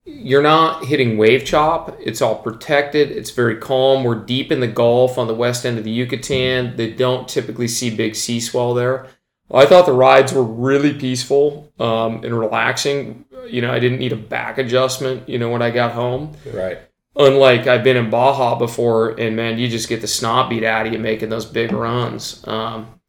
you're 0.05 0.41
not 0.41 0.85
hitting 0.85 1.17
wave 1.17 1.45
chop. 1.45 1.95
It's 1.99 2.21
all 2.21 2.35
protected. 2.35 3.11
It's 3.11 3.31
very 3.31 3.57
calm. 3.57 4.03
We're 4.03 4.15
deep 4.15 4.51
in 4.51 4.59
the 4.59 4.67
Gulf 4.67 5.17
on 5.17 5.27
the 5.27 5.35
west 5.35 5.65
end 5.65 5.77
of 5.77 5.83
the 5.83 5.91
Yucatan. 5.91 6.75
They 6.75 6.91
don't 6.91 7.27
typically 7.27 7.67
see 7.67 7.95
big 7.95 8.15
sea 8.15 8.39
swell 8.39 8.73
there. 8.73 9.07
I 9.51 9.65
thought 9.65 9.85
the 9.85 9.93
rides 9.93 10.31
were 10.31 10.43
really 10.43 10.93
peaceful 10.93 11.71
um, 11.79 12.23
and 12.23 12.37
relaxing. 12.37 13.25
You 13.47 13.61
know, 13.61 13.71
I 13.71 13.79
didn't 13.79 13.99
need 13.99 14.13
a 14.13 14.17
back 14.17 14.57
adjustment. 14.57 15.27
You 15.27 15.39
know, 15.39 15.49
when 15.49 15.61
I 15.61 15.71
got 15.71 15.93
home, 15.93 16.35
Right. 16.53 16.77
unlike 17.15 17.65
I've 17.65 17.83
been 17.83 17.97
in 17.97 18.09
Baja 18.11 18.55
before, 18.59 19.19
and 19.19 19.35
man, 19.35 19.57
you 19.57 19.67
just 19.67 19.89
get 19.89 20.01
the 20.01 20.07
snot 20.07 20.49
beat 20.49 20.63
out 20.63 20.85
of 20.85 20.93
you 20.93 20.99
making 20.99 21.29
those 21.29 21.45
big 21.45 21.71
runs. 21.71 22.43
Um, 22.47 22.99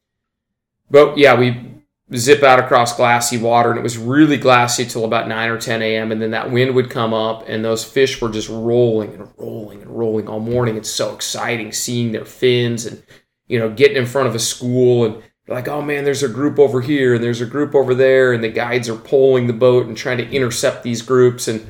but 0.90 1.18
yeah, 1.18 1.38
we 1.38 1.69
zip 2.16 2.42
out 2.42 2.58
across 2.58 2.96
glassy 2.96 3.38
water, 3.38 3.70
and 3.70 3.78
it 3.78 3.82
was 3.82 3.96
really 3.96 4.36
glassy 4.36 4.84
till 4.84 5.04
about 5.04 5.28
nine 5.28 5.48
or 5.48 5.58
ten 5.58 5.82
a.m. 5.82 6.10
And 6.12 6.20
then 6.20 6.32
that 6.32 6.50
wind 6.50 6.74
would 6.74 6.90
come 6.90 7.14
up, 7.14 7.48
and 7.48 7.64
those 7.64 7.84
fish 7.84 8.20
were 8.20 8.28
just 8.28 8.48
rolling 8.48 9.14
and 9.14 9.28
rolling 9.38 9.82
and 9.82 9.90
rolling 9.90 10.28
all 10.28 10.40
morning. 10.40 10.76
It's 10.76 10.90
so 10.90 11.14
exciting 11.14 11.72
seeing 11.72 12.12
their 12.12 12.24
fins 12.24 12.86
and 12.86 13.02
you 13.46 13.58
know 13.58 13.70
getting 13.70 13.96
in 13.96 14.06
front 14.06 14.28
of 14.28 14.34
a 14.34 14.40
school 14.40 15.04
and 15.04 15.22
like, 15.48 15.68
oh 15.68 15.82
man, 15.82 16.04
there's 16.04 16.22
a 16.22 16.28
group 16.28 16.58
over 16.58 16.80
here 16.80 17.14
and 17.14 17.24
there's 17.24 17.40
a 17.40 17.46
group 17.46 17.74
over 17.74 17.94
there, 17.94 18.32
and 18.32 18.42
the 18.42 18.48
guides 18.48 18.88
are 18.88 18.96
pulling 18.96 19.46
the 19.46 19.52
boat 19.52 19.86
and 19.86 19.96
trying 19.96 20.18
to 20.18 20.30
intercept 20.30 20.82
these 20.82 21.02
groups 21.02 21.48
and 21.48 21.66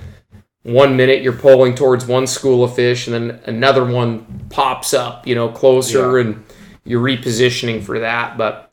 one 0.62 0.96
minute 0.96 1.22
you're 1.22 1.32
pulling 1.32 1.74
towards 1.74 2.06
one 2.06 2.26
school 2.26 2.62
of 2.62 2.74
fish 2.74 3.06
and 3.06 3.14
then 3.14 3.40
another 3.46 3.84
one 3.84 4.44
pops 4.50 4.92
up 4.92 5.26
you 5.26 5.34
know 5.34 5.48
closer 5.48 6.18
and 6.18 6.44
you're 6.84 7.02
repositioning 7.02 7.82
for 7.82 8.00
that 8.00 8.36
but 8.36 8.69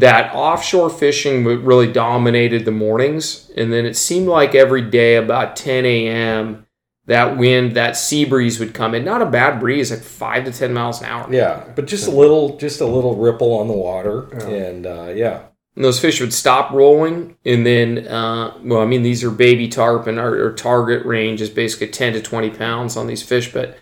that 0.00 0.34
offshore 0.34 0.90
fishing 0.90 1.44
really 1.44 1.90
dominated 1.90 2.64
the 2.64 2.70
mornings 2.70 3.50
and 3.56 3.72
then 3.72 3.84
it 3.86 3.96
seemed 3.96 4.28
like 4.28 4.54
every 4.54 4.82
day 4.82 5.16
about 5.16 5.56
10 5.56 5.84
a.m 5.84 6.66
that 7.06 7.36
wind 7.36 7.76
that 7.76 7.96
sea 7.96 8.24
breeze 8.24 8.58
would 8.58 8.74
come 8.74 8.92
in. 8.92 9.04
Not 9.04 9.22
a 9.22 9.26
bad 9.26 9.60
breeze 9.60 9.92
like 9.92 10.02
5 10.02 10.46
to 10.46 10.52
10 10.52 10.72
miles 10.72 11.00
an 11.00 11.06
hour. 11.06 11.32
Yeah, 11.32 11.64
but 11.76 11.86
just 11.86 12.08
a 12.08 12.10
little, 12.10 12.56
just 12.56 12.80
a 12.80 12.84
little 12.84 13.14
ripple 13.14 13.52
on 13.60 13.68
the 13.68 13.74
water, 13.74 14.22
and 14.44 14.84
uh, 14.86 15.12
yeah, 15.14 15.42
and 15.76 15.84
those 15.84 16.00
fish 16.00 16.20
would 16.20 16.32
stop 16.32 16.72
rolling 16.72 17.36
and 17.44 17.64
then 17.64 18.08
uh, 18.08 18.56
well 18.62 18.80
i 18.80 18.86
mean 18.86 19.02
these 19.02 19.22
are 19.22 19.30
baby 19.30 19.68
tarpon 19.68 20.18
our, 20.18 20.42
our 20.42 20.52
target 20.52 21.04
range 21.04 21.40
is 21.40 21.50
basically 21.50 21.86
10 21.86 22.14
to 22.14 22.22
20 22.22 22.50
pounds 22.50 22.96
on 22.96 23.06
these 23.06 23.22
fish 23.22 23.52
but 23.52 23.78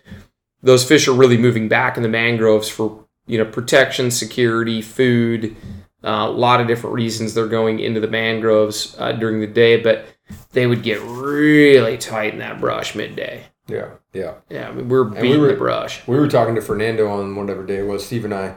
those 0.62 0.84
fish 0.84 1.08
are 1.08 1.12
really 1.14 1.38
moving 1.38 1.68
back 1.68 1.96
in 1.96 2.02
the 2.02 2.08
mangroves 2.08 2.68
for 2.68 3.06
you 3.26 3.38
know 3.38 3.44
protection 3.44 4.10
security 4.10 4.82
food 4.82 5.56
uh, 6.04 6.26
a 6.28 6.30
lot 6.30 6.60
of 6.60 6.66
different 6.66 6.94
reasons 6.94 7.34
they're 7.34 7.48
going 7.48 7.80
into 7.80 8.00
the 8.00 8.08
mangroves 8.08 8.94
uh, 8.98 9.12
during 9.12 9.40
the 9.40 9.46
day 9.46 9.80
but 9.82 10.06
they 10.52 10.66
would 10.66 10.82
get 10.82 11.00
really 11.02 11.96
tight 11.98 12.32
in 12.32 12.38
that 12.38 12.60
brush 12.60 12.94
midday 12.94 13.44
Yeah. 13.68 13.88
yeah, 14.12 14.34
yeah 14.50 14.68
I 14.68 14.72
mean, 14.72 14.88
we're 14.88 15.04
we 15.08 15.20
beating 15.20 15.40
were- 15.40 15.48
the 15.48 15.54
brush 15.56 16.06
We 16.06 16.16
were 16.18 16.28
talking 16.28 16.54
to 16.54 16.62
Fernando 16.62 17.08
on 17.10 17.34
whatever 17.36 17.64
day 17.64 17.78
it 17.78 17.86
was, 17.86 18.04
Steve 18.06 18.24
and 18.24 18.34
I. 18.34 18.56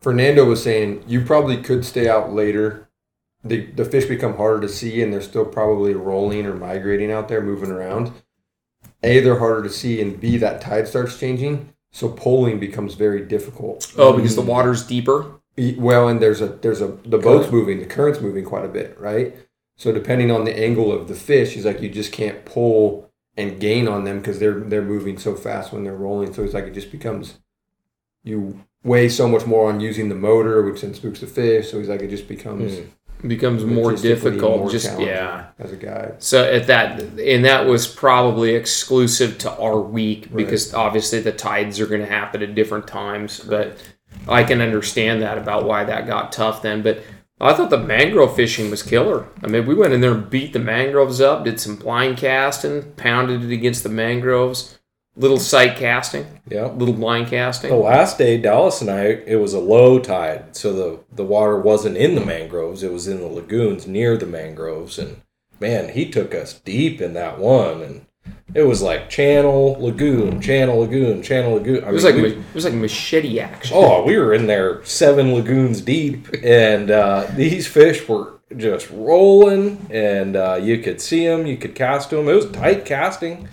Fernando 0.00 0.44
was 0.44 0.62
saying 0.62 1.02
you 1.06 1.22
probably 1.24 1.56
could 1.56 1.84
stay 1.84 2.08
out 2.08 2.32
later. 2.32 2.88
The, 3.42 3.66
the 3.72 3.84
fish 3.84 4.04
become 4.06 4.36
harder 4.36 4.60
to 4.62 4.68
see 4.68 5.02
and 5.02 5.12
they're 5.12 5.20
still 5.22 5.44
probably 5.46 5.94
rolling 5.94 6.44
or 6.46 6.54
migrating 6.54 7.10
out 7.10 7.28
there, 7.28 7.40
moving 7.42 7.70
around. 7.70 8.12
A, 9.02 9.20
they're 9.20 9.38
harder 9.38 9.62
to 9.62 9.70
see, 9.70 10.00
and 10.00 10.18
B, 10.18 10.36
that 10.38 10.60
tide 10.62 10.88
starts 10.88 11.18
changing. 11.18 11.72
So 11.92 12.08
poling 12.08 12.58
becomes 12.58 12.94
very 12.94 13.22
difficult. 13.24 13.92
oh 13.98 14.14
because 14.16 14.34
the 14.34 14.42
water's 14.42 14.86
deeper 14.86 15.40
Well, 15.56 16.08
and 16.08 16.20
there's 16.20 16.40
a 16.40 16.48
there's 16.48 16.80
a 16.80 16.88
the 17.04 17.18
boat's 17.18 17.50
moving, 17.52 17.78
the 17.78 17.86
current's 17.86 18.20
moving 18.20 18.44
quite 18.44 18.64
a 18.64 18.68
bit, 18.68 18.98
right? 18.98 19.36
So 19.76 19.92
depending 19.92 20.30
on 20.30 20.44
the 20.44 20.56
angle 20.56 20.92
of 20.92 21.08
the 21.08 21.14
fish, 21.14 21.52
he's 21.52 21.64
like 21.64 21.80
you 21.80 21.88
just 21.88 22.12
can't 22.12 22.44
pull 22.44 23.10
and 23.36 23.60
gain 23.60 23.88
on 23.88 24.04
them 24.04 24.18
because 24.18 24.38
they're 24.38 24.60
they're 24.60 24.82
moving 24.82 25.18
so 25.18 25.34
fast 25.34 25.72
when 25.72 25.84
they're 25.84 25.96
rolling. 25.96 26.32
So 26.32 26.42
it's 26.44 26.54
like 26.54 26.64
it 26.64 26.74
just 26.74 26.90
becomes 26.92 27.38
you 28.22 28.60
weigh 28.82 29.08
so 29.08 29.28
much 29.28 29.46
more 29.46 29.68
on 29.68 29.80
using 29.80 30.08
the 30.08 30.14
motor, 30.14 30.62
which 30.62 30.80
then 30.80 30.94
spooks 30.94 31.20
the 31.20 31.26
fish. 31.26 31.70
So 31.70 31.78
he's 31.78 31.88
like 31.88 32.02
it 32.02 32.10
just 32.10 32.28
becomes 32.28 32.78
Hmm. 33.20 33.28
becomes 33.28 33.64
more 33.64 33.94
difficult 33.94 34.58
more 34.58 34.70
just 34.70 34.98
yeah 34.98 35.46
as 35.58 35.72
a 35.72 35.76
guide. 35.76 36.16
So 36.22 36.44
at 36.44 36.66
that, 36.66 37.00
and 37.00 37.44
that 37.44 37.66
was 37.66 37.86
probably 37.86 38.54
exclusive 38.54 39.38
to 39.38 39.56
our 39.58 39.80
week 39.80 40.34
because 40.34 40.74
obviously 40.74 41.20
the 41.20 41.32
tides 41.32 41.80
are 41.80 41.86
going 41.86 42.00
to 42.00 42.06
happen 42.08 42.42
at 42.42 42.54
different 42.54 42.86
times. 42.86 43.40
But 43.40 43.78
I 44.28 44.44
can 44.44 44.60
understand 44.60 45.22
that 45.22 45.38
about 45.38 45.64
why 45.64 45.84
that 45.84 46.06
got 46.06 46.32
tough 46.32 46.62
then. 46.62 46.82
But 46.82 47.02
I 47.40 47.52
thought 47.52 47.70
the 47.70 47.78
mangrove 47.78 48.36
fishing 48.36 48.70
was 48.70 48.82
killer. 48.82 49.26
I 49.42 49.48
mean, 49.48 49.66
we 49.66 49.74
went 49.74 49.92
in 49.92 50.00
there 50.00 50.12
and 50.12 50.30
beat 50.30 50.52
the 50.52 50.58
mangroves 50.58 51.20
up, 51.20 51.44
did 51.44 51.60
some 51.60 51.76
blind 51.76 52.16
casting, 52.16 52.92
pounded 52.92 53.42
it 53.42 53.52
against 53.52 53.82
the 53.82 53.88
mangroves, 53.88 54.78
little 55.16 55.38
sight 55.38 55.76
casting, 55.76 56.40
yeah. 56.48 56.66
little 56.66 56.94
blind 56.94 57.28
casting. 57.28 57.70
The 57.70 57.76
last 57.76 58.18
day, 58.18 58.38
Dallas 58.38 58.80
and 58.80 58.90
I, 58.90 59.04
it 59.04 59.40
was 59.40 59.54
a 59.54 59.60
low 59.60 59.98
tide, 59.98 60.56
so 60.56 60.72
the 60.72 61.00
the 61.12 61.24
water 61.24 61.58
wasn't 61.58 61.96
in 61.96 62.14
the 62.14 62.24
mangroves; 62.24 62.82
it 62.82 62.92
was 62.92 63.08
in 63.08 63.20
the 63.20 63.26
lagoons 63.26 63.86
near 63.86 64.16
the 64.16 64.26
mangroves. 64.26 64.98
And 64.98 65.22
man, 65.60 65.90
he 65.90 66.08
took 66.10 66.34
us 66.34 66.60
deep 66.60 67.00
in 67.00 67.14
that 67.14 67.38
one, 67.38 67.82
and 67.82 68.06
it 68.52 68.62
was 68.62 68.82
like 68.82 69.08
channel 69.08 69.76
lagoon, 69.80 70.40
channel 70.40 70.80
lagoon, 70.80 71.22
channel 71.22 71.54
lagoon. 71.54 71.82
I 71.84 71.88
It 71.88 71.92
was 71.92 72.04
mean, 72.04 72.14
like 72.14 72.22
we- 72.24 72.38
it 72.38 72.54
was 72.54 72.64
like 72.64 72.74
machete 72.74 73.40
action. 73.40 73.76
oh, 73.78 74.04
we 74.04 74.18
were 74.18 74.34
in 74.34 74.46
there 74.46 74.84
seven 74.84 75.32
lagoons 75.34 75.80
deep, 75.80 76.26
and 76.42 76.90
uh, 76.90 77.26
these 77.34 77.66
fish 77.66 78.06
were 78.08 78.32
just 78.56 78.90
rolling, 78.90 79.86
and 79.90 80.36
uh, 80.36 80.58
you 80.62 80.78
could 80.78 81.00
see 81.00 81.26
them, 81.26 81.46
you 81.46 81.56
could 81.56 81.74
cast 81.74 82.10
them. 82.10 82.28
It 82.28 82.34
was 82.34 82.50
tight 82.50 82.84
casting. 82.84 83.48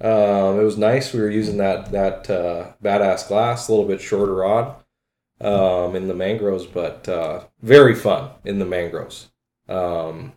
Um, 0.00 0.58
it 0.58 0.62
was 0.64 0.78
nice. 0.78 1.12
We 1.12 1.20
were 1.20 1.30
using 1.30 1.58
that 1.58 1.92
that 1.92 2.30
uh, 2.30 2.72
badass 2.82 3.28
glass, 3.28 3.68
a 3.68 3.72
little 3.72 3.86
bit 3.86 4.00
shorter 4.00 4.34
rod 4.34 4.74
um, 5.42 5.94
in 5.94 6.08
the 6.08 6.14
mangroves, 6.14 6.64
but 6.66 7.06
uh, 7.08 7.44
very 7.60 7.94
fun 7.94 8.30
in 8.44 8.58
the 8.58 8.64
mangroves. 8.64 9.28
Um, 9.68 10.32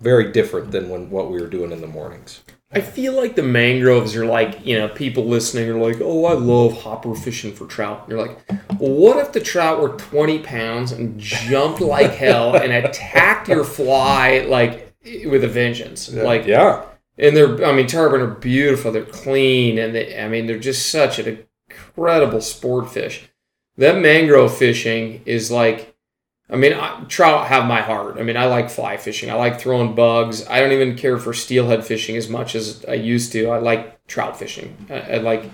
very 0.00 0.32
different 0.32 0.72
than 0.72 0.88
when 0.88 1.10
what 1.10 1.30
we 1.30 1.40
were 1.40 1.46
doing 1.46 1.70
in 1.72 1.80
the 1.82 1.86
mornings. 1.86 2.40
I 2.74 2.80
feel 2.80 3.14
like 3.14 3.36
the 3.36 3.42
mangroves 3.42 4.16
are 4.16 4.24
like, 4.24 4.64
you 4.64 4.78
know, 4.78 4.88
people 4.88 5.26
listening 5.26 5.68
are 5.68 5.78
like, 5.78 6.00
oh, 6.00 6.24
I 6.24 6.32
love 6.32 6.80
hopper 6.82 7.14
fishing 7.14 7.52
for 7.52 7.66
trout. 7.66 8.06
You're 8.08 8.26
like, 8.26 8.38
well, 8.78 8.92
what 8.92 9.18
if 9.18 9.32
the 9.32 9.40
trout 9.40 9.80
were 9.80 9.90
20 9.90 10.38
pounds 10.38 10.90
and 10.92 11.18
jumped 11.18 11.82
like 11.82 12.12
hell 12.12 12.56
and 12.56 12.72
attacked 12.72 13.48
your 13.48 13.64
fly 13.64 14.40
like 14.48 14.94
with 15.26 15.44
a 15.44 15.48
vengeance? 15.48 16.10
Like, 16.10 16.46
Yeah, 16.46 16.84
and 17.18 17.36
they're, 17.36 17.64
I 17.64 17.72
mean, 17.72 17.86
tarpon 17.86 18.20
are 18.20 18.26
beautiful. 18.26 18.90
They're 18.90 19.04
clean. 19.04 19.78
And 19.78 19.94
they, 19.94 20.18
I 20.18 20.28
mean, 20.28 20.46
they're 20.46 20.58
just 20.58 20.90
such 20.90 21.18
an 21.18 21.44
incredible 21.68 22.40
sport 22.40 22.90
fish. 22.90 23.28
That 23.76 24.00
mangrove 24.00 24.56
fishing 24.56 25.22
is 25.26 25.50
like, 25.50 25.91
I 26.52 26.56
mean, 26.56 26.74
I, 26.74 27.02
trout 27.08 27.46
have 27.46 27.66
my 27.66 27.80
heart. 27.80 28.18
I 28.18 28.22
mean, 28.22 28.36
I 28.36 28.44
like 28.44 28.68
fly 28.68 28.98
fishing. 28.98 29.30
I 29.30 29.34
like 29.34 29.58
throwing 29.58 29.94
bugs. 29.94 30.46
I 30.46 30.60
don't 30.60 30.72
even 30.72 30.96
care 30.96 31.18
for 31.18 31.32
steelhead 31.32 31.84
fishing 31.84 32.16
as 32.16 32.28
much 32.28 32.54
as 32.54 32.84
I 32.86 32.94
used 32.94 33.32
to. 33.32 33.48
I 33.48 33.58
like 33.58 34.06
trout 34.06 34.38
fishing. 34.38 34.76
I, 34.90 35.00
I 35.00 35.16
like, 35.18 35.44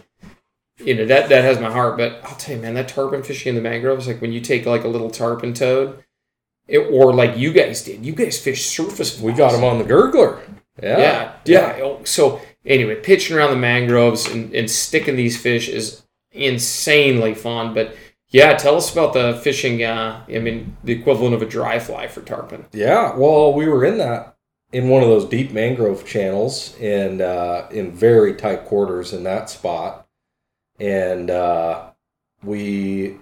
you 0.79 0.95
know, 0.95 1.07
that 1.07 1.29
that 1.29 1.45
has 1.45 1.61
my 1.61 1.71
heart. 1.71 1.97
But 1.97 2.21
I'll 2.25 2.35
tell 2.35 2.57
you, 2.57 2.63
man, 2.63 2.75
that 2.75 2.89
tarpon 2.89 3.23
fishing 3.23 3.51
in 3.51 3.55
the 3.55 3.61
mangroves, 3.61 4.09
like 4.09 4.21
when 4.21 4.33
you 4.33 4.41
take 4.41 4.67
like 4.67 4.83
a 4.83 4.89
little 4.89 5.11
tarpon 5.11 5.55
toad, 5.55 6.03
it, 6.67 6.79
or 6.79 7.15
like 7.15 7.37
you 7.37 7.53
guys 7.53 7.85
did, 7.85 8.05
you 8.05 8.13
guys 8.13 8.41
fish 8.41 8.67
surface. 8.67 9.21
we 9.21 9.33
got 9.33 9.53
them 9.53 9.63
on 9.65 9.79
the 9.79 9.85
gurgler. 9.85 10.41
Yeah. 10.83 10.99
Yeah, 10.99 11.33
yeah. 11.45 11.83
Oh, 11.83 12.05
So 12.05 12.41
anyway, 12.67 12.97
pitching 12.97 13.37
around 13.37 13.51
the 13.51 13.57
mangroves 13.57 14.27
and, 14.27 14.53
and 14.53 14.69
sticking 14.69 15.17
these 15.17 15.41
fish 15.41 15.69
is 15.69 16.03
insanely 16.33 17.35
fun. 17.35 17.73
But 17.73 17.95
yeah, 18.31 18.55
tell 18.55 18.77
us 18.77 18.93
about 18.93 19.15
the 19.15 19.41
fishing. 19.43 19.83
Uh, 19.83 20.25
I 20.29 20.39
mean, 20.39 20.77
the 20.85 20.93
equivalent 20.93 21.35
of 21.35 21.43
a 21.43 21.47
dry 21.47 21.79
fly 21.79 22.09
for 22.09 22.21
tarpon. 22.21 22.67
Yeah, 22.73 23.17
well, 23.17 23.53
we 23.53 23.67
were 23.67 23.85
in 23.85 23.99
that 23.99 24.37
in 24.73 24.89
one 24.89 25.03
of 25.03 25.09
those 25.09 25.25
deep 25.25 25.51
mangrove 25.51 26.05
channels 26.05 26.77
and 26.81 27.21
uh, 27.21 27.67
in 27.71 27.91
very 27.93 28.35
tight 28.35 28.67
quarters 28.67 29.13
in 29.13 29.25
that 29.25 29.49
spot, 29.49 30.07
and 30.79 31.31
uh, 31.31 31.91
we 32.43 33.17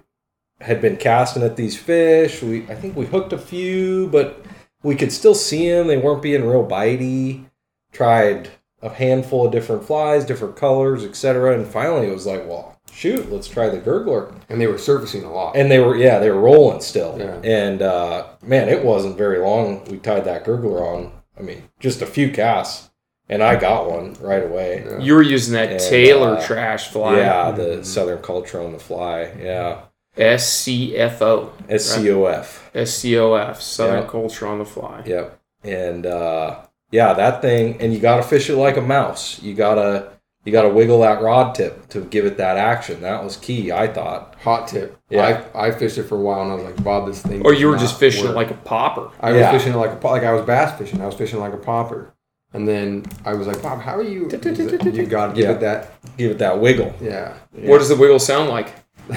had 0.61 0.81
been 0.81 0.97
casting 0.97 1.43
at 1.43 1.57
these 1.57 1.79
fish. 1.79 2.43
We 2.43 2.63
I 2.69 2.75
think 2.75 2.97
we 2.97 3.07
hooked 3.07 3.33
a 3.33 3.39
few, 3.39 4.09
but 4.09 4.45
we 4.83 4.97
could 4.97 5.13
still 5.13 5.35
see 5.35 5.71
them. 5.71 5.87
They 5.87 5.99
weren't 5.99 6.23
being 6.23 6.45
real 6.45 6.67
bitey. 6.67 7.47
Tried 7.93 8.51
a 8.83 8.89
handful 8.91 9.47
of 9.47 9.53
different 9.53 9.85
flies, 9.85 10.25
different 10.25 10.57
colors, 10.57 11.05
etc. 11.05 11.55
And 11.55 11.67
finally, 11.67 12.09
it 12.09 12.13
was 12.13 12.27
like, 12.27 12.47
well, 12.47 12.76
shoot, 12.97 13.31
let's 13.31 13.47
try 13.49 13.69
the 13.69 13.79
gurgler 13.79 14.33
And 14.49 14.61
they 14.61 14.67
were 14.67 14.79
surfacing 14.79 15.25
a 15.25 15.33
lot. 15.33 15.55
and 15.57 15.71
they 15.71 15.79
were 15.79 15.97
yeah 15.97 16.19
they 16.19 16.31
were 16.31 16.41
rolling 16.41 16.81
still 16.81 17.17
Yeah. 17.19 17.37
and 17.45 17.83
uh 17.83 18.27
man 18.43 18.69
it 18.69 18.85
wasn't 18.85 19.19
very 19.19 19.39
long 19.39 19.85
we 19.91 19.99
tied 19.99 20.25
that 20.25 20.45
gurgler 20.45 20.81
on 20.81 21.13
i 21.39 21.43
mean 21.43 21.63
just 21.79 22.01
a 22.03 22.07
few 22.07 22.31
casts 22.31 22.89
and 23.29 23.43
i 23.43 23.55
got 23.57 23.91
one 23.91 24.15
right 24.21 24.43
away 24.45 24.83
Yeah. 24.87 24.99
You 24.99 25.15
were 25.15 25.23
using 25.23 25.53
that 25.55 25.71
And, 25.73 25.81
Taylor 25.81 26.37
uh, 26.39 26.47
trash 26.47 26.89
fly. 26.89 27.19
yeah 27.19 27.51
the 27.51 27.63
Mhm. 27.79 27.85
southern 27.85 28.23
culture 28.23 28.61
on 28.63 28.73
the 28.73 28.79
fly 28.79 29.31
yeah 29.43 29.83
SCFO. 30.17 31.51
scof 31.69 32.49
SCOF. 32.75 33.61
Southern 33.61 34.03
Yeah. 34.05 34.09
Culture 34.09 34.47
on 34.47 34.59
the 34.59 34.65
Fly. 34.65 35.03
yep 35.05 35.39
and 35.63 36.07
uh 36.07 36.57
yeah 36.91 37.13
that 37.13 37.43
thing 37.43 37.77
and 37.81 37.93
you 37.93 37.99
gotta 38.01 38.23
fish 38.23 38.49
it 38.49 38.57
like 38.57 38.77
a 38.79 38.81
mouse 38.81 39.43
you 39.43 39.53
gotta 39.55 40.13
you 40.47 40.53
gotta 40.53 40.71
wiggle 40.71 41.01
that 41.01 41.21
rod 41.21 41.55
tip 41.55 41.87
to 41.91 42.01
give 42.01 42.25
it 42.25 42.39
that 42.39 42.57
action 42.57 43.03
that 43.03 43.23
was 43.23 43.37
key 43.37 43.71
i 43.73 43.87
thought 43.87 44.35
Hot 44.43 44.69
tip. 44.69 44.97
Yeah. 45.11 45.45
I, 45.55 45.67
I 45.67 45.71
fished 45.73 45.99
it 45.99 46.05
for 46.05 46.17
a 46.17 46.21
while 46.21 46.43
and 46.43 46.53
I 46.53 46.55
was 46.55 46.63
like, 46.65 46.83
Bob, 46.85 47.07
this 47.09 47.21
thing. 47.21 47.43
Or 47.45 47.53
you 47.53 47.67
were 47.69 47.77
just 47.77 47.99
fishing 47.99 48.25
work. 48.27 48.37
like 48.37 48.51
a 48.53 48.55
popper. 48.55 49.11
I 49.21 49.33
was 49.33 49.41
Yeah. 49.41 49.51
fishing 49.51 49.75
like 49.75 49.91
a 49.91 49.97
po- 49.97 50.11
like 50.11 50.23
I 50.23 50.33
was 50.33 50.47
bass 50.47 50.79
fishing. 50.79 51.01
I 51.03 51.07
was 51.07 51.17
fishing 51.17 51.41
like 51.41 51.53
a 51.53 51.57
popper, 51.57 52.13
and 52.53 52.69
then 52.69 53.05
I 53.25 53.35
was 53.35 53.49
like, 53.49 53.61
Bob, 53.61 53.81
how 53.81 53.97
are 53.97 54.03
you? 54.05 54.29
You 54.31 55.07
got 55.07 55.29
to 55.29 55.33
give 55.35 55.45
Yeah. 55.45 55.51
it 55.53 55.61
that. 55.61 55.91
give 56.17 56.31
it 56.31 56.39
that 56.39 56.61
wiggle 56.61 56.95
Yeah. 57.01 57.35
What 57.53 57.79
does 57.79 57.89
the 57.89 57.97
wiggle 57.97 58.21
sound 58.21 58.49
like? 58.51 58.69
In 59.09 59.15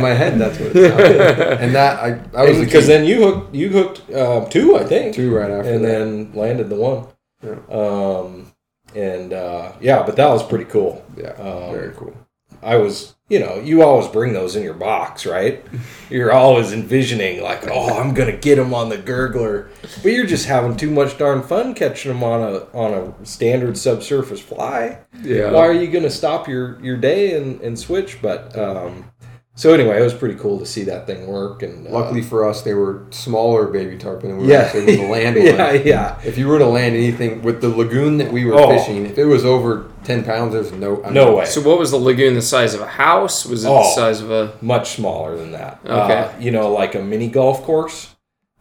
my 0.00 0.14
head, 0.14 0.38
that's 0.38 0.58
what 0.58 0.74
it 0.74 0.90
sounded. 0.90 1.38
like. 1.38 1.60
And 1.60 1.74
that 1.74 1.98
I 2.02 2.18
I 2.40 2.44
was 2.48 2.58
because 2.58 2.84
key. 2.84 2.92
then 2.92 3.04
you 3.04 3.22
hooked 3.24 3.54
you 3.54 3.68
hooked 3.68 4.10
uh, 4.10 4.44
two 4.46 4.76
i 4.76 4.84
think 4.84 5.14
two 5.14 5.34
right 5.34 5.50
after 5.50 5.70
and 5.70 5.84
that. 5.84 5.88
then 5.88 6.32
landed 6.34 6.68
the 6.70 6.76
one. 6.76 7.06
Yeah. 7.42 7.56
Um, 7.70 8.52
and 8.94 9.32
uh, 9.32 9.72
yeah, 9.80 10.02
but 10.04 10.16
that 10.16 10.28
was 10.28 10.42
pretty 10.42 10.64
cool. 10.66 11.04
yeah, 11.16 11.30
Um, 11.32 11.72
very 11.72 11.92
cool. 11.94 12.14
I 12.62 12.76
was, 12.76 13.16
you 13.28 13.40
know, 13.40 13.56
you 13.56 13.82
always 13.82 14.06
bring 14.06 14.34
those 14.34 14.54
in 14.54 14.62
your 14.62 14.74
box, 14.74 15.26
right? 15.26 15.64
You're 16.10 16.32
always 16.32 16.72
envisioning 16.72 17.42
like, 17.42 17.66
oh, 17.68 17.98
I'm 17.98 18.14
gonna 18.14 18.36
get 18.36 18.56
them 18.56 18.72
on 18.74 18.88
the 18.88 18.98
gurgler, 18.98 19.68
but 20.02 20.12
you're 20.12 20.26
just 20.26 20.46
having 20.46 20.76
too 20.76 20.90
much 20.90 21.16
darn 21.18 21.42
fun 21.42 21.74
catching 21.74 22.12
them 22.12 22.22
on 22.22 22.40
a 22.42 22.58
on 22.76 22.92
a 22.92 23.26
standard 23.26 23.76
subsurface 23.78 24.40
fly. 24.40 24.98
Yeah. 25.22 25.50
Why 25.50 25.66
are 25.66 25.72
you 25.72 25.88
gonna 25.90 26.10
stop 26.10 26.46
your 26.46 26.78
your 26.84 26.98
day 26.98 27.34
and 27.36 27.60
and 27.62 27.76
switch? 27.78 28.20
But 28.22 28.56
um, 28.56 29.10
so 29.54 29.74
anyway, 29.74 29.98
it 30.00 30.02
was 30.02 30.14
pretty 30.14 30.36
cool 30.36 30.58
to 30.58 30.66
see 30.66 30.84
that 30.84 31.06
thing 31.06 31.26
work. 31.26 31.62
And 31.62 31.86
uh, 31.86 31.90
Luckily 31.90 32.22
for 32.22 32.48
us, 32.48 32.62
they 32.62 32.72
were 32.74 33.04
smaller 33.10 33.66
baby 33.66 33.98
tarpon 33.98 34.30
than 34.30 34.38
we 34.38 34.48
yeah, 34.48 34.72
were 34.72 34.80
able 34.80 35.04
to 35.04 35.08
land 35.10 35.36
on. 35.38 35.44
yeah, 35.44 35.72
yeah. 35.72 36.20
If 36.24 36.38
you 36.38 36.48
were 36.48 36.58
to 36.58 36.66
land 36.66 36.94
anything 36.96 37.42
with 37.42 37.60
the 37.60 37.68
lagoon 37.68 38.16
that 38.18 38.32
we 38.32 38.44
were 38.46 38.54
Oh. 38.54 38.70
fishing, 38.70 39.04
if 39.04 39.18
it 39.18 39.26
was 39.26 39.44
over 39.44 39.90
ten 40.04 40.24
pounds, 40.24 40.54
there's 40.54 40.72
no 40.72 40.96
No 41.10 41.36
way. 41.36 41.44
So 41.44 41.60
what 41.60 41.78
was 41.78 41.90
the 41.90 41.98
lagoon 41.98 42.34
the 42.34 42.42
size 42.42 42.72
of 42.74 42.80
a 42.80 42.86
house? 42.86 43.44
Was 43.44 43.64
it 43.64 43.68
the 43.68 43.74
Oh. 43.74 43.94
size 43.94 44.20
of 44.22 44.30
a 44.30 44.52
much 44.62 44.92
smaller 44.96 45.36
than 45.36 45.52
that. 45.52 45.80
Okay. 45.84 45.92
Uh, 46.18 46.28
you 46.40 46.50
know, 46.50 46.72
like 46.72 46.94
a 46.94 47.02
mini 47.02 47.28
golf 47.28 47.62
course. 47.62 48.08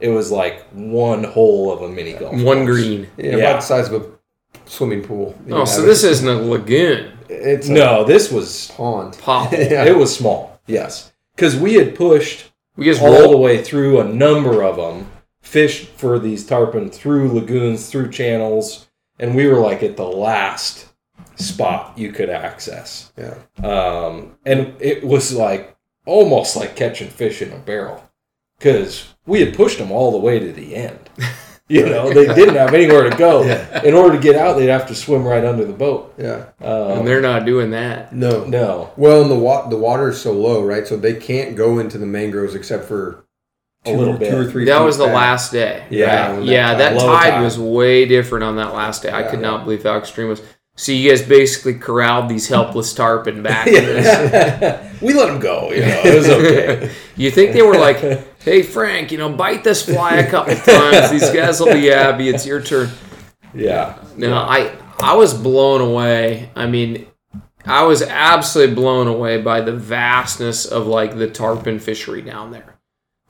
It 0.01 0.09
was 0.09 0.31
like 0.31 0.65
one 0.73 1.23
hole 1.23 1.71
of 1.71 1.83
a 1.83 1.87
mini 1.87 2.13
golf. 2.13 2.33
one 2.33 2.65
course. 2.65 2.77
green? 2.81 3.07
Yeah, 3.17 3.25
Yeah. 3.25 3.35
about 3.37 3.61
the 3.61 3.65
size 3.67 3.87
of 3.89 4.01
a 4.01 4.05
swimming 4.65 5.03
pool. 5.03 5.35
You 5.47 5.55
Oh, 5.55 5.59
have 5.59 5.69
so 5.69 5.83
it. 5.83 5.85
this 5.85 6.03
isn't 6.03 6.27
a 6.27 6.41
lagoon. 6.41 7.11
it's 7.29 7.69
a 7.69 7.71
No, 7.71 8.03
this 8.03 8.31
was 8.31 8.71
pond. 8.75 9.17
Pop. 9.21 9.51
Yeah. 9.53 9.85
it 9.85 9.95
was 9.95 10.13
small. 10.13 10.59
Yes, 10.71 11.11
because 11.35 11.55
we 11.55 11.73
had 11.75 11.95
pushed 11.95 12.51
We 12.77 12.85
just 12.85 13.01
all 13.01 13.29
the 13.29 13.37
way 13.37 13.61
through 13.61 13.99
a 13.99 14.05
number 14.05 14.63
of 14.63 14.77
them, 14.77 15.11
fished 15.41 15.89
for 15.89 16.17
these 16.17 16.45
tarpon 16.45 16.89
through 16.89 17.31
lagoons, 17.33 17.89
through 17.89 18.11
channels, 18.11 18.87
and 19.19 19.35
we 19.35 19.45
were 19.47 19.59
like 19.59 19.83
at 19.83 19.97
the 19.97 20.07
last 20.07 20.87
spot 21.35 21.97
you 21.97 22.11
could 22.11 22.29
access. 22.29 23.11
Yeah. 23.17 23.35
Um, 23.61 24.37
and 24.45 24.73
it 24.79 25.03
was 25.03 25.33
like 25.33 25.75
almost 26.05 26.55
like 26.55 26.75
catching 26.75 27.09
fish 27.09 27.41
in 27.41 27.51
a 27.51 27.57
barrel 27.57 28.09
because 28.57 29.13
we 29.25 29.41
had 29.41 29.55
pushed 29.55 29.77
them 29.77 29.91
all 29.91 30.11
the 30.11 30.17
way 30.17 30.39
to 30.39 30.51
the 30.53 30.75
end. 30.75 31.09
You 31.77 31.85
know, 31.85 32.11
they 32.13 32.25
didn't 32.33 32.55
have 32.55 32.73
anywhere 32.73 33.09
to 33.09 33.15
go. 33.17 33.43
Yeah. 33.45 33.81
In 33.83 33.93
order 33.93 34.15
to 34.17 34.21
get 34.21 34.35
out, 34.35 34.57
they'd 34.57 34.67
have 34.67 34.87
to 34.87 34.95
swim 34.95 35.23
right 35.25 35.43
under 35.45 35.63
the 35.65 35.73
boat. 35.73 36.13
Yeah. 36.17 36.47
and 36.59 36.99
Um, 36.99 37.05
they're 37.05 37.21
not 37.21 37.45
doing 37.45 37.71
that. 37.71 38.13
No. 38.13 38.43
no, 38.45 38.91
Well, 38.97 39.21
and 39.21 39.31
the 39.31 39.35
wa- 39.39 39.67
the 39.69 39.77
water 39.77 40.09
is 40.09 40.19
so 40.21 40.33
low, 40.33 40.61
right? 40.63 40.85
So 40.85 40.97
they 40.97 41.13
can't 41.13 41.55
go 41.55 41.79
into 41.79 41.97
the 41.97 42.05
mangroves 42.05 42.55
except 42.55 42.85
for 42.85 43.23
A 43.85 43.93
little 43.95 44.17
bit. 44.17 44.29
two 44.31 44.37
or 44.37 44.45
three. 44.51 44.65
That 44.65 44.79
feet 44.79 44.85
was 44.85 44.97
the 44.97 45.05
back. 45.05 45.15
last 45.15 45.51
day. 45.51 45.85
Yeah, 45.89 46.35
right? 46.35 46.43
yeah. 46.43 46.75
that 46.75 46.93
That 46.93 46.99
tide- 46.99 47.05
tide, 47.23 47.29
tide. 47.31 47.41
was 47.43 47.57
way 47.57 48.05
different 48.05 48.43
on 48.43 48.57
that 48.57 48.73
last 48.73 49.03
day. 49.03 49.11
I 49.11 49.23
could 49.23 49.39
yeah. 49.39 49.49
not 49.49 49.63
believe 49.63 49.83
how 49.83 49.97
extreme 49.97 50.27
it 50.27 50.31
was. 50.31 50.41
So 50.75 50.91
you 50.91 51.09
guys 51.09 51.21
basically 51.21 51.75
corralled 51.75 52.29
these 52.29 52.47
helpless 52.47 52.93
tarpon 52.93 53.43
back. 53.43 53.67
Yeah. 53.67 54.91
we 55.01 55.13
let 55.13 55.27
them 55.27 55.39
go. 55.39 55.71
You 55.71 55.81
know, 55.81 56.01
it 56.03 56.15
was 56.15 56.29
okay. 56.29 56.91
you 57.15 57.29
think 57.29 57.53
they 57.53 57.61
were 57.61 57.77
like, 57.77 57.97
"Hey 58.39 58.63
Frank, 58.63 59.11
you 59.11 59.17
know, 59.17 59.29
bite 59.29 59.63
this 59.63 59.83
fly 59.85 60.15
a 60.15 60.29
couple 60.29 60.55
times. 60.55 61.11
These 61.11 61.29
guys 61.31 61.59
will 61.59 61.73
be 61.73 61.87
happy. 61.87 62.29
It's 62.29 62.45
your 62.45 62.61
turn." 62.61 62.89
yeah. 63.53 63.97
No, 64.17 64.35
I 64.35 64.75
I 64.99 65.15
was 65.15 65.33
blown 65.33 65.81
away. 65.81 66.49
I 66.55 66.67
mean, 66.67 67.07
I 67.65 67.83
was 67.83 68.01
absolutely 68.01 68.75
blown 68.75 69.07
away 69.07 69.41
by 69.41 69.61
the 69.61 69.73
vastness 69.73 70.65
of 70.65 70.87
like 70.87 71.17
the 71.17 71.29
tarpon 71.29 71.79
fishery 71.79 72.21
down 72.21 72.51
there. 72.51 72.80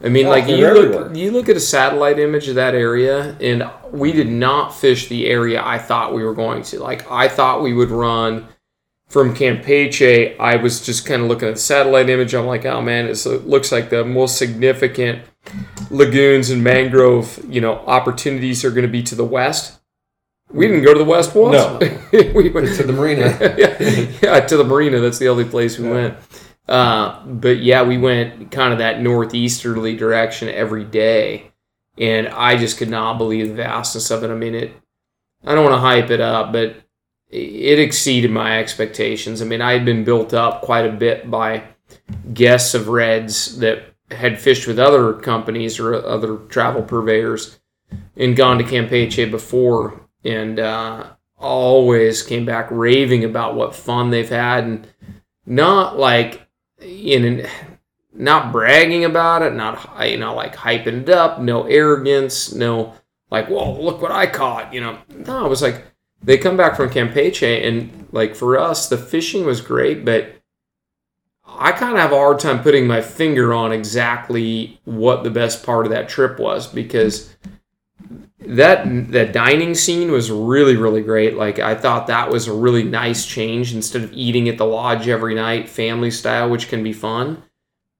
I 0.03 0.09
mean, 0.09 0.25
Oh, 0.25 0.29
like 0.29 0.47
you 0.47 0.65
everywhere. 0.65 1.05
look 1.05 1.15
you 1.15 1.31
look 1.31 1.47
at 1.49 1.55
a 1.55 1.59
satellite 1.61 2.17
image 2.19 2.47
of 2.47 2.55
that 2.55 2.73
area, 2.73 3.35
and 3.39 3.69
we 3.91 4.11
did 4.11 4.29
not 4.29 4.73
fish 4.73 5.07
the 5.07 5.27
area 5.27 5.61
I 5.63 5.77
thought 5.77 6.13
we 6.13 6.23
were 6.23 6.33
going 6.33 6.63
to. 6.63 6.79
Like 6.79 7.09
I 7.11 7.27
thought 7.27 7.61
we 7.61 7.73
would 7.73 7.89
run 7.91 8.47
from 9.07 9.35
Campeche. 9.35 10.39
I 10.39 10.55
was 10.55 10.83
just 10.83 11.05
kind 11.05 11.21
of 11.21 11.27
looking 11.27 11.49
at 11.49 11.55
the 11.55 11.61
satellite 11.61 12.09
image. 12.09 12.33
I'm 12.33 12.47
like, 12.47 12.65
oh 12.65 12.81
man, 12.81 13.07
it 13.07 13.25
looks 13.45 13.71
like 13.71 13.89
the 13.89 14.03
most 14.05 14.37
significant 14.37 15.23
lagoons 15.89 16.49
and 16.49 16.63
mangrove, 16.63 17.39
you 17.47 17.61
know, 17.61 17.73
opportunities 17.85 18.63
are 18.63 18.71
going 18.71 18.85
to 18.85 18.91
be 18.91 19.03
to 19.03 19.15
the 19.15 19.25
west. 19.25 19.79
We 20.49 20.67
didn't 20.67 20.83
go 20.83 20.93
to 20.93 20.99
the 20.99 21.05
west 21.05 21.33
once. 21.35 21.53
No. 21.55 21.77
we 22.35 22.49
went 22.49 22.75
to 22.75 22.83
the 22.83 22.93
marina. 22.93 23.37
yeah, 23.57 23.79
yeah, 24.21 24.39
to 24.39 24.57
the 24.57 24.63
marina. 24.65 24.99
That's 24.99 25.17
the 25.19 25.29
only 25.29 25.45
place 25.45 25.77
we 25.77 25.89
went. 25.89 26.17
Uh, 26.71 27.21
but 27.25 27.61
yeah, 27.61 27.83
we 27.83 27.97
went 27.97 28.49
kind 28.49 28.71
of 28.71 28.79
that 28.79 29.01
northeasterly 29.01 29.93
direction 29.97 30.47
every 30.47 30.85
day, 30.85 31.51
and 31.97 32.29
I 32.29 32.55
just 32.55 32.77
could 32.77 32.87
not 32.89 33.17
believe 33.17 33.49
the 33.49 33.55
vastness 33.55 34.09
of 34.09 34.23
it. 34.23 34.31
I 34.31 34.35
mean, 34.35 34.55
it. 34.55 34.71
I 35.43 35.53
don't 35.53 35.65
want 35.65 35.73
to 35.73 35.79
hype 35.79 36.09
it 36.11 36.21
up, 36.21 36.53
but 36.53 36.77
it 37.29 37.77
exceeded 37.77 38.31
my 38.31 38.57
expectations. 38.57 39.41
I 39.41 39.45
mean, 39.45 39.61
I 39.61 39.73
had 39.73 39.83
been 39.83 40.05
built 40.05 40.33
up 40.33 40.61
quite 40.61 40.85
a 40.85 40.93
bit 40.93 41.29
by 41.29 41.63
guests 42.33 42.73
of 42.73 42.87
Reds 42.87 43.59
that 43.59 43.83
had 44.09 44.39
fished 44.39 44.65
with 44.65 44.79
other 44.79 45.11
companies 45.11 45.77
or 45.77 45.93
other 45.93 46.37
travel 46.37 46.83
purveyors 46.83 47.59
and 48.15 48.37
gone 48.37 48.57
to 48.59 48.63
Campeche 48.63 49.29
before, 49.29 49.99
and 50.23 50.57
uh, 50.57 51.05
always 51.37 52.23
came 52.23 52.45
back 52.45 52.69
raving 52.71 53.25
about 53.25 53.55
what 53.55 53.75
fun 53.75 54.09
they've 54.09 54.29
had, 54.29 54.63
and 54.63 54.87
not 55.45 55.99
like 55.99 56.47
in 56.81 57.25
an, 57.25 57.47
not 58.13 58.51
bragging 58.51 59.05
about 59.05 59.41
it, 59.41 59.53
not 59.53 60.07
you 60.07 60.17
know 60.17 60.35
like 60.35 60.55
hyping 60.55 61.03
it 61.03 61.09
up, 61.09 61.39
no 61.39 61.63
arrogance, 61.63 62.53
no 62.53 62.93
like, 63.31 63.47
whoa, 63.47 63.81
look 63.81 64.01
what 64.01 64.11
I 64.11 64.27
caught, 64.27 64.73
you 64.73 64.81
know. 64.81 64.97
No, 65.09 65.45
it 65.45 65.49
was 65.49 65.61
like 65.61 65.85
they 66.21 66.37
come 66.37 66.57
back 66.57 66.75
from 66.75 66.89
Campeche, 66.89 67.65
and 67.65 68.07
like 68.11 68.35
for 68.35 68.59
us, 68.59 68.89
the 68.89 68.97
fishing 68.97 69.45
was 69.45 69.61
great, 69.61 70.03
but 70.03 70.35
I 71.47 71.71
kind 71.71 71.93
of 71.93 71.99
have 71.99 72.11
a 72.11 72.17
hard 72.17 72.39
time 72.39 72.61
putting 72.61 72.87
my 72.87 73.01
finger 73.01 73.53
on 73.53 73.71
exactly 73.71 74.79
what 74.83 75.23
the 75.23 75.31
best 75.31 75.65
part 75.65 75.85
of 75.85 75.91
that 75.91 76.09
trip 76.09 76.39
was 76.39 76.67
because 76.67 77.35
that 78.41 78.83
that 79.11 79.33
dining 79.33 79.75
scene 79.75 80.11
was 80.11 80.31
really 80.31 80.75
really 80.75 81.01
great. 81.01 81.35
Like 81.35 81.59
I 81.59 81.75
thought 81.75 82.07
that 82.07 82.29
was 82.29 82.47
a 82.47 82.53
really 82.53 82.83
nice 82.83 83.25
change 83.25 83.73
instead 83.73 84.03
of 84.03 84.13
eating 84.13 84.49
at 84.49 84.57
the 84.57 84.65
lodge 84.65 85.07
every 85.07 85.35
night, 85.35 85.69
family 85.69 86.11
style, 86.11 86.49
which 86.49 86.67
can 86.69 86.83
be 86.83 86.93
fun. 86.93 87.43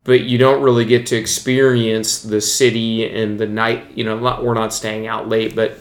but 0.04 0.22
you 0.22 0.38
don't 0.38 0.64
really 0.64 0.86
get 0.86 1.06
to 1.08 1.16
experience 1.16 2.24
the 2.24 2.42
city 2.42 3.08
and 3.08 3.40
the 3.40 3.48
night. 3.48 3.92
You 3.96 4.04
know, 4.04 4.20
not, 4.20 4.44
we're 4.44 4.56
not 4.56 4.74
staying 4.74 5.08
out 5.08 5.30
late, 5.30 5.56
but 5.56 5.78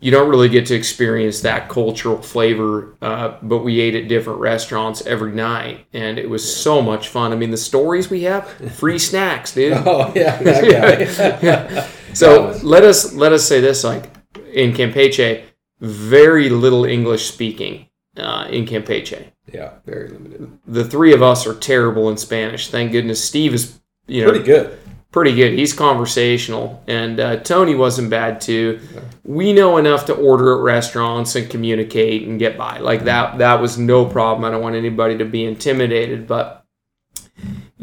you 0.00 0.10
don't 0.10 0.28
really 0.28 0.48
get 0.48 0.66
to 0.66 0.74
experience 0.74 1.40
that 1.42 1.68
cultural 1.68 2.20
flavor. 2.22 2.96
Uh, 3.02 3.36
but 3.42 3.58
we 3.58 3.80
ate 3.80 3.94
at 3.94 4.08
different 4.08 4.40
restaurants 4.40 5.04
every 5.06 5.32
night, 5.32 5.86
and 5.92 6.18
it 6.18 6.28
was 6.30 6.42
so 6.56 6.82
much 6.82 7.08
fun. 7.08 7.32
I 7.32 7.36
mean, 7.36 7.50
the 7.52 7.56
stories 7.56 8.10
we 8.10 8.22
have, 8.24 8.48
free 8.74 8.98
snacks, 8.98 9.54
dude. 9.54 9.72
Oh 9.86 10.12
yeah, 10.14 10.38
that 10.42 11.90
Yeah. 12.12 12.52
So 12.54 12.60
let 12.62 12.84
us 12.84 13.12
let 13.14 13.32
us 13.32 13.46
say 13.46 13.60
this: 13.60 13.84
like 13.84 14.04
in 14.52 14.72
Campeche, 14.72 15.44
very 15.80 16.48
little 16.48 16.84
English 16.84 17.26
speaking 17.26 17.86
uh, 18.16 18.46
in 18.50 18.66
Campeche. 18.66 19.24
yeah, 19.52 19.72
Very 19.84 20.08
limited. 20.08 20.58
The 20.66 20.84
three 20.84 21.12
of 21.12 21.22
us 21.22 21.46
are 21.46 21.54
terrible 21.54 22.08
in 22.08 22.16
Spanish. 22.16 22.68
Thank 22.68 22.92
goodness 22.92 23.22
Steve 23.22 23.54
is 23.54 23.80
you 24.06 24.24
know 24.24 24.30
pretty 24.30 24.44
good. 24.44 24.78
pretty 25.10 25.34
good. 25.34 25.52
He's 25.58 25.72
conversational, 25.72 26.82
and 26.86 27.18
uh, 27.18 27.36
Tony 27.38 27.74
wasn't 27.74 28.10
bad 28.10 28.40
too. 28.40 28.80
We 29.24 29.52
know 29.52 29.76
enough 29.78 30.06
to 30.06 30.14
order 30.14 30.56
at 30.56 30.62
restaurants 30.62 31.36
and 31.36 31.48
communicate 31.48 32.26
and 32.28 32.38
get 32.38 32.58
by. 32.58 32.78
Like 32.78 33.04
that, 33.04 33.38
that 33.38 33.60
was 33.60 33.78
no 33.78 34.04
problem. 34.04 34.44
I 34.44 34.50
don't 34.50 34.62
want 34.62 34.74
anybody 34.74 35.16
to 35.18 35.24
be 35.24 35.44
intimidated, 35.44 36.26
but 36.26 36.61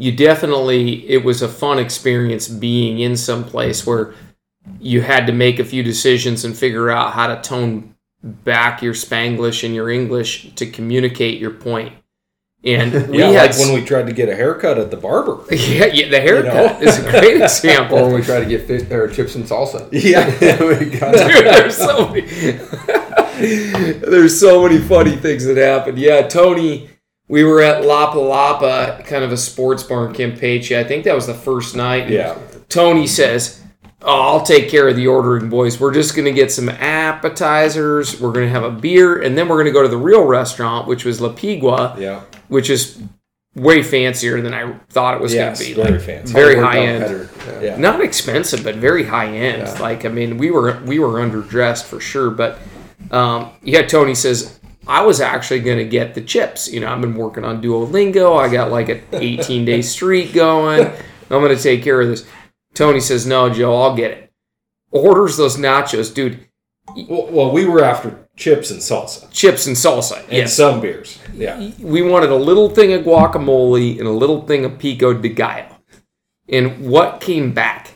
you 0.00 0.10
definitely 0.10 1.06
it 1.10 1.22
was 1.22 1.42
a 1.42 1.48
fun 1.48 1.78
experience 1.78 2.48
being 2.48 3.00
in 3.00 3.18
some 3.18 3.44
place 3.44 3.86
where 3.86 4.14
you 4.80 5.02
had 5.02 5.26
to 5.26 5.32
make 5.32 5.58
a 5.58 5.64
few 5.64 5.82
decisions 5.82 6.42
and 6.42 6.56
figure 6.56 6.90
out 6.90 7.12
how 7.12 7.26
to 7.26 7.38
tone 7.42 7.94
back 8.22 8.80
your 8.80 8.94
Spanglish 8.94 9.62
and 9.62 9.74
your 9.74 9.90
English 9.90 10.54
to 10.54 10.64
communicate 10.64 11.38
your 11.38 11.50
point. 11.50 11.92
And 12.64 13.08
we 13.10 13.18
yeah, 13.18 13.28
had 13.28 13.50
like 13.50 13.58
when 13.58 13.74
we 13.74 13.84
tried 13.84 14.06
to 14.06 14.12
get 14.14 14.30
a 14.30 14.34
haircut 14.34 14.78
at 14.78 14.90
the 14.90 14.96
barber. 14.96 15.44
yeah, 15.54 15.84
yeah, 15.86 16.08
the 16.08 16.20
haircut 16.20 16.80
know? 16.80 16.88
is 16.88 16.98
a 16.98 17.10
great 17.10 17.40
example. 17.42 17.98
Or 17.98 18.04
when 18.04 18.14
we 18.14 18.22
tried 18.22 18.40
to 18.40 18.46
get 18.46 18.66
fish, 18.66 18.90
or 18.90 19.06
chips 19.06 19.34
and 19.34 19.44
salsa. 19.44 19.86
Yeah, 19.92 20.30
Dude, 20.30 21.44
there's 21.44 21.76
so 21.76 22.08
many. 22.08 22.22
there's 23.98 24.40
so 24.40 24.62
many 24.62 24.78
funny 24.78 25.16
things 25.16 25.44
that 25.44 25.58
happened. 25.58 25.98
Yeah, 25.98 26.26
Tony, 26.26 26.89
we 27.30 27.44
were 27.44 27.62
at 27.62 27.84
Lapa 27.84 28.18
Lapa, 28.18 29.02
kind 29.06 29.22
of 29.22 29.30
a 29.30 29.36
sports 29.36 29.84
bar 29.84 30.06
in 30.06 30.12
Campeche. 30.12 30.76
I 30.76 30.82
think 30.82 31.04
that 31.04 31.14
was 31.14 31.26
the 31.28 31.34
first 31.34 31.76
night. 31.76 32.10
yeah. 32.10 32.36
Tony 32.68 33.06
says, 33.06 33.60
oh, 34.02 34.20
"I'll 34.20 34.42
take 34.42 34.68
care 34.68 34.88
of 34.88 34.96
the 34.96 35.06
ordering, 35.06 35.48
boys. 35.48 35.78
We're 35.80 35.94
just 35.94 36.16
gonna 36.16 36.32
get 36.32 36.50
some 36.52 36.68
appetizers. 36.68 38.20
We're 38.20 38.32
gonna 38.32 38.48
have 38.48 38.64
a 38.64 38.70
beer, 38.70 39.20
and 39.22 39.36
then 39.36 39.48
we're 39.48 39.58
gonna 39.58 39.70
go 39.72 39.82
to 39.82 39.88
the 39.88 39.96
real 39.96 40.24
restaurant, 40.24 40.86
which 40.86 41.04
was 41.04 41.20
La 41.20 41.30
Pigua, 41.30 41.98
Yeah. 41.98 42.20
which 42.48 42.70
is 42.70 42.98
way 43.56 43.82
fancier 43.82 44.40
than 44.40 44.54
I 44.54 44.72
thought 44.90 45.14
it 45.14 45.20
was 45.20 45.34
Yes, 45.34 45.60
gonna 45.60 45.68
be. 45.74 45.82
very 45.82 45.92
Like, 45.98 46.00
fancy. 46.02 46.32
very 46.32 46.56
high 46.56 46.78
end." 46.78 47.28
Yeah. 47.46 47.60
Yeah. 47.62 47.76
not 47.76 48.00
expensive, 48.00 48.62
but 48.64 48.76
very 48.76 49.04
high 49.04 49.26
end. 49.28 49.62
Yeah. 49.66 49.80
Like 49.82 50.04
I 50.04 50.08
mean, 50.08 50.38
we 50.38 50.50
were 50.50 50.78
we 50.86 50.98
were 50.98 51.20
underdressed 51.20 51.84
for 51.84 52.00
sure. 52.00 52.30
But 52.30 52.58
um, 53.10 53.50
yeah, 53.62 53.82
Tony 53.82 54.14
says 54.14 54.59
I 54.86 55.02
was 55.02 55.20
actually 55.20 55.60
gonna 55.60 55.84
get 55.84 56.14
the 56.14 56.20
chips. 56.22 56.68
You 56.72 56.80
know, 56.80 56.92
I've 56.92 57.00
been 57.00 57.14
working 57.14 57.44
on 57.44 57.62
Duolingo. 57.62 58.38
I 58.38 58.48
got 58.50 58.70
like 58.70 58.88
a 58.88 59.00
18 59.12 59.64
day 59.64 59.82
streak 59.82 60.32
going. 60.32 60.86
I'm 60.86 61.42
gonna 61.42 61.56
take 61.56 61.82
care 61.82 62.00
of 62.00 62.08
this. 62.08 62.26
Tony 62.74 63.00
says, 63.00 63.26
"No, 63.26 63.50
Joe, 63.50 63.76
I'll 63.80 63.94
get 63.96 64.10
it." 64.12 64.32
Orders 64.90 65.36
those 65.36 65.56
nachos, 65.56 66.12
dude. 66.12 66.46
Well, 67.08 67.26
well, 67.30 67.52
we 67.52 67.64
were 67.66 67.84
after 67.84 68.26
chips 68.36 68.70
and 68.72 68.80
salsa 68.80 69.30
Chips 69.30 69.66
and 69.68 69.76
salsa. 69.76 70.24
and 70.24 70.32
Yes. 70.32 70.56
some 70.56 70.80
beers. 70.80 71.18
Yeah. 71.34 71.70
we 71.78 72.02
wanted 72.02 72.30
a 72.30 72.36
little 72.36 72.68
thing 72.70 72.92
of 72.92 73.02
guacamole 73.04 73.98
and 73.98 74.08
a 74.08 74.12
little 74.12 74.42
thing 74.42 74.64
of 74.64 74.78
pico 74.78 75.12
de 75.14 75.28
gallo. 75.28 75.76
And 76.48 76.88
what 76.90 77.20
came 77.20 77.52
back? 77.52 77.89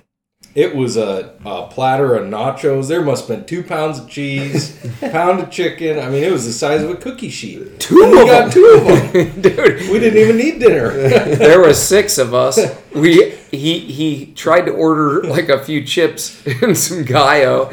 It 0.54 0.76
was 0.76 0.96
a, 0.96 1.34
a 1.44 1.66
platter 1.66 2.14
of 2.14 2.28
nachos. 2.30 2.86
There 2.88 3.02
must 3.02 3.26
have 3.26 3.36
been 3.38 3.46
two 3.46 3.64
pounds 3.64 3.98
of 3.98 4.08
cheese, 4.08 4.78
pound 5.00 5.40
of 5.40 5.50
chicken. 5.50 5.98
I 5.98 6.08
mean, 6.08 6.22
it 6.22 6.30
was 6.30 6.46
the 6.46 6.52
size 6.52 6.80
of 6.82 6.90
a 6.90 6.94
cookie 6.96 7.28
sheet. 7.28 7.80
Two 7.80 8.02
And 8.04 8.12
we 8.12 8.20
of 8.20 8.26
got 8.28 8.42
them. 8.44 8.50
two 8.52 8.64
of 8.78 9.12
them. 9.12 9.40
Dude, 9.42 9.90
We 9.90 9.98
didn't 9.98 10.18
even 10.18 10.36
need 10.36 10.60
dinner. 10.60 10.90
there 11.36 11.60
were 11.60 11.74
six 11.74 12.18
of 12.18 12.34
us. 12.34 12.58
We 12.94 13.32
he 13.50 13.80
he 13.80 14.26
tried 14.34 14.66
to 14.66 14.72
order 14.72 15.24
like 15.24 15.48
a 15.48 15.62
few 15.64 15.84
chips 15.84 16.40
and 16.62 16.78
some 16.78 17.02
gallo. 17.04 17.72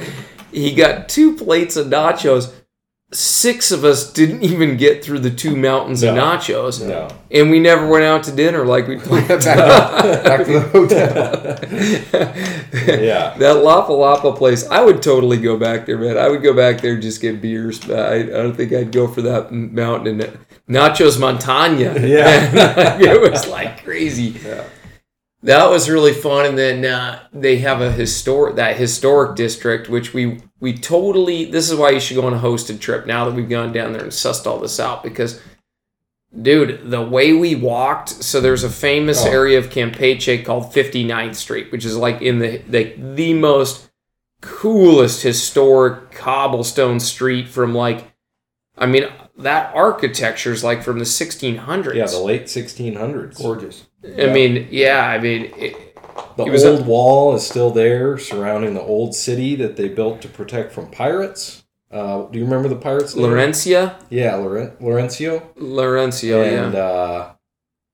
He 0.52 0.74
got 0.74 1.08
two 1.08 1.36
plates 1.38 1.76
of 1.78 1.88
nachos. 1.88 2.52
Six 3.14 3.72
of 3.72 3.84
us 3.84 4.10
didn't 4.12 4.42
even 4.42 4.78
get 4.78 5.04
through 5.04 5.20
the 5.20 5.30
two 5.30 5.56
mountains 5.58 6.02
of 6.02 6.16
nachos, 6.16 6.82
no. 6.88 7.10
and 7.30 7.52
we 7.52 7.60
never 7.60 7.86
went 7.86 8.06
out 8.06 8.24
to 8.24 8.32
dinner 8.32 8.66
like 8.66 8.88
we 8.88 8.96
planned. 9.00 9.28
back, 9.28 10.24
back 10.24 10.46
to 10.46 10.54
the 10.54 10.62
hotel. 10.62 11.58
Yeah. 13.02 13.36
that 13.38 13.64
Lapa 13.64 13.92
Lapa 13.92 14.32
place, 14.32 14.68
I 14.70 14.82
would 14.82 15.04
totally 15.04 15.38
go 15.38 15.58
back 15.58 15.86
there, 15.86 15.98
man. 15.98 16.18
I 16.18 16.30
would 16.30 16.42
go 16.42 16.54
back 16.54 16.82
there 16.82 16.94
and 16.94 17.02
just 17.02 17.22
get 17.22 17.42
beers. 17.42 17.80
But 17.80 18.00
I, 18.00 18.16
I 18.16 18.24
don't 18.24 18.56
think 18.56 18.72
I'd 18.72 18.92
go 18.92 19.08
for 19.08 19.22
that 19.24 19.52
mountain. 19.52 20.22
And 20.22 20.40
Nachos 20.70 21.20
Montana. 21.20 21.76
Yeah. 22.08 22.98
it 23.00 23.32
was 23.32 23.48
like 23.48 23.84
crazy. 23.84 24.40
That 25.44 25.70
was 25.70 25.90
really 25.90 26.14
fun. 26.14 26.46
And 26.46 26.58
then 26.58 26.86
uh, 26.86 27.20
they 27.34 27.58
have 27.58 27.82
a 27.82 27.92
historic 27.92 28.56
that 28.56 28.78
historic 28.78 29.36
district, 29.36 29.90
which 29.90 30.14
we 30.14 30.42
we 30.62 30.72
totally. 30.78 31.44
This 31.46 31.70
is 31.70 31.76
why 31.78 31.90
you 31.90 32.00
should 32.00 32.16
go 32.16 32.26
on 32.26 32.34
a 32.34 32.40
hosted 32.40 32.80
trip 32.80 33.06
now 33.06 33.26
that 33.26 33.34
we've 33.36 33.50
gone 33.50 33.74
down 33.74 33.92
there 33.92 34.04
and 34.04 34.12
sussed 34.12 34.48
all 34.48 34.60
this 34.60 34.80
out 34.80 35.04
because. 35.04 35.42
Dude, 36.42 36.90
the 36.90 37.02
way 37.02 37.34
we 37.34 37.56
walked, 37.56 38.08
so 38.08 38.40
there's 38.40 38.64
a 38.64 38.70
famous 38.70 39.26
Oh. 39.26 39.30
area 39.30 39.58
of 39.60 39.70
Campeche 39.70 40.46
called 40.46 40.72
59th 40.72 41.36
Street, 41.36 41.70
which 41.74 41.84
is 41.84 41.98
like 41.98 42.22
in 42.22 42.40
the 42.40 42.62
like 42.70 42.96
the 43.16 43.34
most 43.34 43.90
coolest 44.42 45.24
historic 45.24 46.12
cobblestone 46.12 47.02
street 47.02 47.50
from 47.50 47.76
like 47.76 48.14
I 48.78 48.86
mean 48.86 49.08
that 49.40 49.76
architecture 49.76 50.54
is 50.54 50.64
like 50.64 50.84
from 50.84 51.00
the 51.00 51.06
1600s. 51.06 51.96
Yeah, 51.96 52.06
the 52.06 52.20
late 52.20 52.46
1600s. 52.46 53.38
Gorgeous. 53.38 53.88
I 54.06 54.28
mean, 54.28 54.70
yeah, 54.72 55.06
I 55.06 55.20
mean, 55.20 55.52
it, 55.58 55.91
The 56.38 56.68
old 56.70 56.86
wall 56.88 57.36
is 57.36 57.46
still 57.46 57.72
there 57.72 58.18
surrounding 58.18 58.74
the 58.74 58.82
old 58.82 59.14
city 59.16 59.56
that 59.56 59.76
they 59.78 59.90
built 59.90 60.22
to 60.22 60.28
protect 60.28 60.72
from 60.72 60.90
pirates. 60.92 61.64
Uh, 61.92 62.24
do 62.28 62.40
you 62.40 62.46
remember 62.46 62.70
the 62.70 62.76
pirates? 62.78 63.16
name? 63.16 63.26
Laurencia, 63.26 63.96
Yeah, 64.10 64.36
Loren- 64.36 64.72
Laurencio. 64.82 65.44
Laurencio, 65.58 66.42
and 66.46 66.74
yeah. 66.74 66.80
uh, 66.80 67.32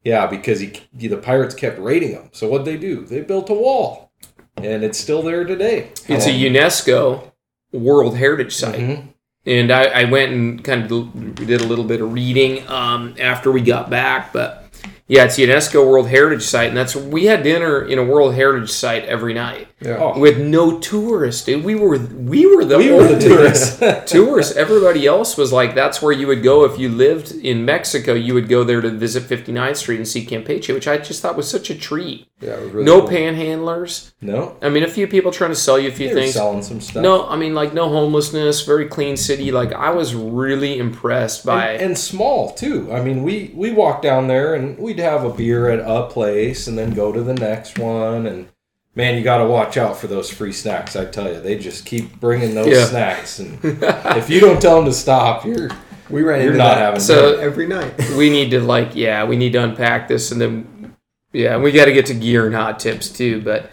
yeah, 0.03 0.27
because 0.27 0.59
he, 0.59 0.71
the 0.95 1.17
pirates 1.17 1.55
kept 1.55 1.79
raiding 1.79 2.11
them. 2.13 2.29
So 2.31 2.47
what 2.47 2.63
they 2.63 2.77
do? 2.77 3.05
They 3.05 3.21
built 3.21 3.49
a 3.49 3.53
wall, 3.55 4.11
and 4.55 4.83
it's 4.83 4.99
still 4.99 5.23
there 5.23 5.43
today. 5.45 5.89
It's 6.07 6.27
a 6.27 6.31
UNESCO 6.31 7.31
World 7.73 8.17
Heritage 8.17 8.55
Site. 8.55 8.79
Mhm. 8.79 9.03
and 9.47 9.71
I, 9.71 9.83
I 9.85 10.03
went 10.03 10.31
and 10.31 10.63
kind 10.63 10.89
of 10.91 11.35
did 11.35 11.61
a 11.61 11.65
little 11.65 11.83
bit 11.85 11.99
of 12.01 12.13
reading 12.13 12.67
um, 12.69 13.15
after 13.19 13.51
we 13.51 13.61
got 13.61 13.89
back. 13.89 14.31
But 14.31 14.66
yeah, 15.07 15.23
it's 15.25 15.37
UNESCO 15.37 15.85
World 15.87 16.07
Heritage 16.09 16.43
Site, 16.43 16.67
and 16.69 16.77
that's 16.77 16.95
we 16.95 17.25
had 17.25 17.43
dinner 17.43 17.83
in 17.85 17.97
a 17.99 18.03
World 18.03 18.35
Heritage 18.35 18.69
Site 18.71 19.05
every 19.05 19.33
night 19.33 19.67
Yeah. 19.79 19.97
Oh, 19.99 20.19
with 20.19 20.37
no 20.39 20.79
tourists. 20.79 21.45
Dude, 21.45 21.63
we 21.63 21.75
were 21.75 21.97
we 21.97 22.45
were 22.45 22.65
the 22.65 22.77
we 22.77 22.91
were 22.91 23.07
the 23.07 23.19
tourists. 23.19 23.77
tourists. 24.11 24.55
Everybody 24.55 25.05
else 25.07 25.37
was 25.37 25.53
like 25.53 25.75
that's 25.75 26.01
where 26.01 26.11
you 26.11 26.27
would 26.27 26.43
go 26.43 26.65
if 26.65 26.77
you 26.79 26.89
lived 26.89 27.31
in 27.31 27.63
Mexico. 27.65 28.13
You 28.13 28.33
would 28.33 28.49
go 28.49 28.63
there 28.63 28.81
to 28.81 28.89
visit 28.89 29.23
59th 29.23 29.77
Street 29.77 29.97
and 29.97 30.07
see 30.07 30.25
Campeche, 30.25 30.73
which 30.73 30.87
I 30.87 30.97
just 30.97 31.21
thought 31.21 31.37
was 31.37 31.49
such 31.49 31.69
a 31.69 31.75
treat. 31.75 32.27
Yeah, 32.39 32.51
it 32.51 32.61
was 32.65 32.71
really 32.71 32.85
No 32.85 32.99
cool. 33.01 33.09
panhandlers. 33.09 34.11
no, 34.21 34.57
I 34.61 34.69
mean, 34.69 34.83
a 34.83 34.87
few 34.87 35.07
people 35.07 35.31
trying 35.31 35.49
to 35.51 35.55
sell 35.55 35.79
you 35.79 35.89
a 35.89 35.91
few 35.91 36.09
they 36.09 36.13
were 36.13 36.19
things. 36.21 36.33
selling 36.33 36.61
some 36.61 36.81
stuff. 36.81 37.01
No, 37.01 37.27
I 37.27 37.35
mean 37.35 37.55
like 37.55 37.73
no 37.73 37.89
homelessness, 37.89 38.61
very 38.63 38.87
clean 38.87 39.17
city. 39.17 39.51
Like 39.51 39.71
I 39.73 39.89
was 39.91 40.13
really 40.13 40.77
impressed 40.77 41.45
by. 41.45 41.71
and, 41.71 41.81
and 41.81 41.97
small 41.97 42.51
too. 42.53 42.91
I 42.91 43.01
mean, 43.01 43.23
we 43.23 43.51
we 43.55 43.71
walked 43.71 44.03
down 44.03 44.27
there 44.27 44.53
and 44.53 44.77
we'd 44.97 45.03
have 45.03 45.23
a 45.23 45.29
beer 45.29 45.69
at 45.69 45.79
a 45.79 46.07
place 46.07 46.65
and 46.67 46.77
then 46.77 46.93
go 46.93 47.11
to 47.11 47.21
the 47.21 47.33
next 47.35 47.77
one. 47.77 48.25
And 48.25 48.47
man, 48.95 49.15
you 49.15 49.23
got 49.23 49.37
to 49.37 49.45
watch 49.45 49.77
out 49.77 49.95
for 49.97 50.07
those 50.07 50.29
free 50.29 50.51
snacks. 50.51 50.95
I 50.95 51.05
tell 51.05 51.31
you, 51.31 51.39
they 51.39 51.57
just 51.57 51.85
keep 51.85 52.19
bringing 52.19 52.55
those 52.55 52.67
Yeah. 52.67 52.85
snacks, 52.85 53.39
and 53.39 53.59
if 53.63 54.29
you 54.29 54.39
don't 54.39 54.59
tell 54.61 54.75
them 54.77 54.85
to 54.85 54.93
stop, 54.93 55.45
you're 55.45 55.69
We 56.09 56.23
ran 56.23 56.39
you're 56.41 56.53
into 56.53 56.57
not 56.57 56.75
that 56.75 56.77
having 56.81 56.99
So- 56.99 57.31
dinner. 57.33 57.43
every 57.43 57.67
night. 57.67 57.93
we 58.17 58.29
need 58.29 58.49
to 58.51 58.59
like 58.59 58.95
yeah, 58.95 59.23
we 59.23 59.35
need 59.37 59.53
to 59.53 59.63
unpack 59.63 60.07
this 60.07 60.31
and 60.31 60.41
then 60.41 60.95
yeah, 61.33 61.57
we 61.57 61.71
got 61.71 61.85
to 61.85 61.93
get 61.93 62.07
to 62.07 62.13
gear 62.15 62.47
and 62.47 62.55
hot 62.55 62.79
tips 62.79 63.09
too. 63.09 63.41
But 63.41 63.69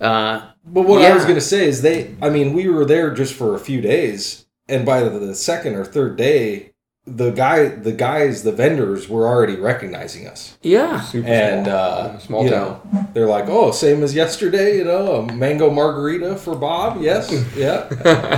uh, 0.00 0.42
But 0.64 0.82
what 0.82 1.02
I 1.04 1.12
was 1.12 1.24
going 1.24 1.34
to 1.34 1.40
say 1.40 1.66
is 1.66 1.82
they, 1.82 2.14
I 2.22 2.28
mean, 2.30 2.52
we 2.52 2.68
were 2.68 2.84
there 2.84 3.12
just 3.12 3.34
for 3.34 3.56
a 3.56 3.58
few 3.58 3.80
days, 3.80 4.44
and 4.68 4.86
by 4.86 5.00
the, 5.02 5.10
the 5.18 5.34
second 5.34 5.74
or 5.74 5.84
third 5.84 6.16
day, 6.16 6.67
the 7.16 7.30
guy, 7.30 7.68
the 7.68 7.92
guys, 7.92 8.42
the 8.42 8.52
vendors 8.52 9.08
were 9.08 9.26
already 9.26 9.56
recognizing 9.56 10.26
us, 10.26 10.56
yeah, 10.62 11.00
Super 11.00 11.26
and 11.28 11.66
small. 11.66 11.76
uh, 11.76 12.18
small 12.18 12.44
you 12.44 12.50
town. 12.50 12.80
know, 12.92 13.08
they're 13.14 13.26
like, 13.26 13.46
"Oh, 13.48 13.70
same 13.70 14.02
as 14.02 14.14
yesterday, 14.14 14.76
you 14.78 14.84
know, 14.84 15.12
a 15.28 15.32
mango 15.32 15.70
margarita 15.70 16.36
for 16.36 16.54
Bob." 16.54 17.00
Yes, 17.00 17.30
yeah, 17.56 17.88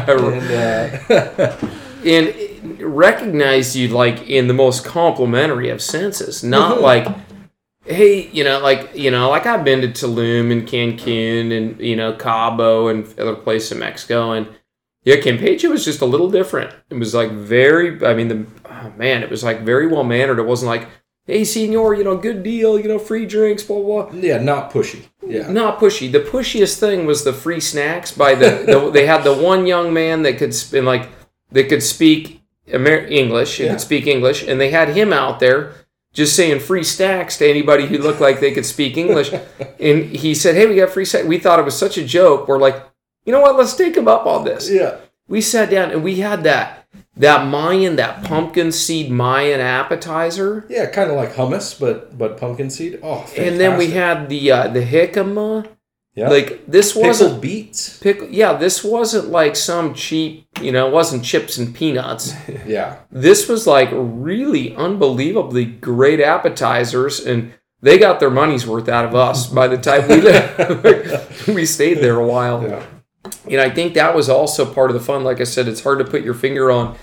and 0.07 0.51
uh, 1.11 1.57
and 2.05 2.81
recognize 2.81 3.77
you 3.77 3.89
like 3.89 4.29
in 4.29 4.47
the 4.47 4.55
most 4.55 4.85
complimentary 4.85 5.69
of 5.71 5.83
senses, 5.83 6.43
not 6.45 6.79
Mhm. 6.79 6.83
like 6.83 7.09
hey, 7.87 8.29
you 8.33 8.45
know, 8.45 8.61
like 8.61 8.91
you 8.95 9.11
know, 9.11 9.31
like 9.31 9.47
I've 9.47 9.65
been 9.65 9.81
to 9.81 9.89
Tulum 9.89 10.53
and 10.53 10.67
Cancun 10.69 11.51
and 11.57 11.81
you 11.81 11.97
know 11.97 12.13
Cabo 12.13 12.89
and 12.89 13.07
other 13.19 13.35
places 13.35 13.73
in 13.73 13.79
Mexico, 13.81 14.33
and 14.33 14.47
yeah, 15.05 15.17
Campeche 15.17 15.69
was 15.71 15.85
just 15.85 16.01
a 16.03 16.07
little 16.07 16.31
different. 16.31 16.75
It 16.91 16.95
was 16.95 17.15
like 17.15 17.31
very, 17.31 18.05
I 18.05 18.15
mean, 18.15 18.29
the 18.29 18.47
oh, 18.67 18.93
man, 18.97 19.23
it 19.23 19.31
was 19.31 19.43
like 19.43 19.63
very 19.63 19.87
well 19.87 20.05
mannered. 20.05 20.39
It 20.39 20.47
wasn't 20.47 20.69
like, 20.69 20.89
hey, 21.27 21.45
senor, 21.45 21.95
you 21.95 22.05
know, 22.05 22.17
good 22.17 22.43
deal, 22.43 22.79
you 22.79 22.89
know, 22.89 22.99
free 22.99 23.25
drinks, 23.27 23.63
blah 23.63 23.81
blah. 23.81 24.11
Yeah, 24.13 24.39
not 24.39 24.71
pushy. 24.71 25.07
Yeah. 25.27 25.51
Not 25.51 25.79
pushy. 25.79 26.11
The 26.11 26.21
pushiest 26.21 26.79
thing 26.79 27.07
was 27.07 27.25
the 27.25 27.33
free 27.33 27.61
snacks 27.61 28.11
by 28.13 28.35
the, 28.35 28.65
the 28.67 28.91
they 28.93 29.07
had 29.07 29.25
the 29.25 29.35
one 29.35 29.67
young 29.67 29.93
man 29.95 30.23
that 30.25 30.39
could 30.39 30.55
spin 30.55 30.85
like 30.85 31.09
that 31.53 31.69
could 31.69 31.83
speak 31.83 32.43
Amer- 32.69 33.07
English, 33.07 33.57
he 33.57 33.65
Yeah. 33.65 33.71
could 33.73 33.81
speak 33.81 34.07
English, 34.07 34.47
and 34.47 34.61
they 34.61 34.71
had 34.71 34.91
him 34.91 35.13
out 35.13 35.41
there 35.41 35.73
just 36.13 36.35
saying 36.35 36.59
free 36.61 36.83
snacks 36.83 37.39
to 37.39 37.49
anybody 37.49 37.87
who 37.87 37.97
looked 37.99 38.21
like 38.21 38.41
they 38.41 38.53
could 38.53 38.67
speak 38.67 38.97
English. 38.97 39.33
and 39.81 40.05
he 40.05 40.35
said, 40.35 40.57
"Hey, 40.57 40.67
we 40.67 40.75
got 40.77 40.91
free 40.91 41.05
snacks." 41.05 41.27
We 41.27 41.39
thought 41.39 41.59
it 41.59 41.65
was 41.65 41.77
such 41.79 41.97
a 41.97 42.05
joke. 42.05 42.49
We're 42.49 42.59
like, 42.59 42.83
you 43.25 43.33
know 43.33 43.41
what? 43.41 43.57
Let's 43.57 43.75
take 43.77 43.97
him 43.97 44.09
up 44.09 44.27
on 44.27 44.45
this. 44.45 44.71
Yeah. 44.71 44.97
We 45.29 45.41
sat 45.41 45.71
down 45.71 45.91
and 45.91 46.03
we 46.03 46.17
had 46.17 46.43
that 46.45 46.77
that 47.17 47.47
Mayan, 47.47 47.97
that 47.97 48.25
pumpkin 48.25 48.73
seed 48.73 49.11
Mayan 49.11 49.61
appetizer. 49.61 50.65
Yeah, 50.69 50.87
kind 50.87 51.11
of 51.11 51.17
like 51.17 51.35
hummus, 51.35 51.79
but 51.79 52.17
but 52.19 52.37
pumpkin 52.39 52.71
seed. 52.71 52.99
Oh, 53.03 53.25
And 53.37 53.61
then 53.61 53.79
we 53.79 53.91
had 53.93 54.29
the 54.29 54.51
uh, 54.51 54.69
the 54.69 54.81
jicama. 54.83 55.69
yeah. 56.15 56.29
Like 56.29 56.67
this 56.67 56.97
wasn't 56.97 57.29
pickled 57.29 57.41
beets. 57.43 57.99
pick 58.01 58.19
yeah 58.31 58.55
this 58.55 58.83
wasn't 58.83 59.29
like 59.29 59.55
some 59.55 59.95
cheap 59.95 60.47
you 60.61 60.73
know 60.73 60.89
it 60.89 60.93
wasn't 60.93 61.25
chips 61.25 61.57
and 61.59 61.73
peanuts 61.73 62.35
Yeah. 62.67 62.97
this 63.13 63.49
was 63.49 63.67
like 63.69 63.91
really 63.93 64.75
unbelievably 64.75 65.67
great 65.81 66.21
appetizers 66.21 67.21
and 67.25 67.53
they 67.81 67.97
got 67.97 68.19
their 68.19 68.29
money's 68.31 68.67
worth 68.67 68.89
out 68.89 69.05
of 69.05 69.15
us 69.15 69.47
by 69.47 69.69
the 69.69 69.79
time 69.79 70.09
we 70.09 71.55
we 71.55 71.65
stayed 71.65 71.99
there 71.99 72.19
a 72.19 72.27
while 72.27 72.63
Yeah. 72.63 72.85
And 73.51 73.61
i 73.61 73.71
think 73.71 73.95
that 73.95 74.15
was 74.15 74.29
also 74.29 74.73
part 74.73 74.91
of 74.91 74.95
the 74.95 75.01
fun. 75.01 75.25
Like 75.25 75.41
i 75.41 75.45
said 75.45 75.69
it's 75.69 75.83
hard 75.83 75.99
to 75.99 76.05
put 76.05 76.23
your 76.23 76.35
finger 76.35 76.71
on 76.71 76.97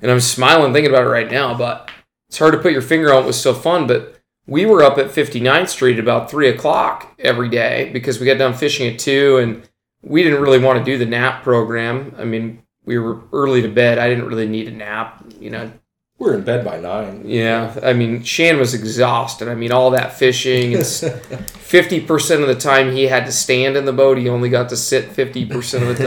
and 0.00 0.10
i'm 0.10 0.20
smiling 0.20 0.72
thinking 0.72 0.90
about 0.90 1.06
it 1.06 1.10
right 1.10 1.30
now 1.30 1.56
but 1.56 1.90
it's 2.28 2.38
hard 2.38 2.52
to 2.52 2.58
put 2.58 2.72
your 2.72 2.82
finger 2.82 3.12
on 3.12 3.24
it 3.24 3.26
was 3.26 3.40
so 3.40 3.54
fun 3.54 3.86
but 3.86 4.14
we 4.46 4.66
were 4.66 4.82
up 4.82 4.98
at 4.98 5.06
59th 5.06 5.68
street 5.68 5.98
about 5.98 6.30
3 6.30 6.48
o'clock 6.48 7.14
every 7.18 7.48
day 7.48 7.90
because 7.92 8.20
we 8.20 8.26
got 8.26 8.38
done 8.38 8.54
fishing 8.54 8.92
at 8.92 8.98
2 8.98 9.38
and 9.38 9.68
we 10.02 10.22
didn't 10.22 10.42
really 10.42 10.58
want 10.58 10.78
to 10.78 10.84
do 10.84 10.98
the 10.98 11.06
nap 11.06 11.42
program. 11.42 12.14
I 12.18 12.24
mean 12.24 12.62
we 12.84 12.98
were 12.98 13.20
early 13.32 13.62
to 13.62 13.68
bed. 13.68 13.98
I 13.98 14.08
didn't 14.08 14.26
really 14.26 14.48
need 14.48 14.68
a 14.68 14.72
nap 14.72 15.24
you 15.40 15.50
know 15.50 15.72
We're 16.18 16.34
in 16.34 16.42
bed 16.44 16.64
by 16.64 16.78
nine. 16.78 17.22
yeah, 17.26 17.74
I 17.82 17.92
mean, 17.92 18.22
Shan 18.22 18.58
was 18.58 18.72
exhausted. 18.72 19.48
I 19.48 19.54
mean, 19.54 19.72
all 19.72 19.90
that 19.90 20.12
fishing. 20.16 20.72
It's 20.72 21.00
fifty 21.58 22.00
percent 22.00 22.42
of 22.42 22.48
the 22.48 22.54
time 22.54 22.92
he 22.92 23.04
had 23.04 23.26
to 23.26 23.32
stand 23.32 23.76
in 23.76 23.84
the 23.84 23.92
boat. 23.92 24.16
He 24.18 24.28
only 24.28 24.48
got 24.48 24.68
to 24.68 24.76
sit 24.76 25.10
fifty 25.12 25.44
percent 25.44 25.84
of 25.84 25.98
the 25.98 26.04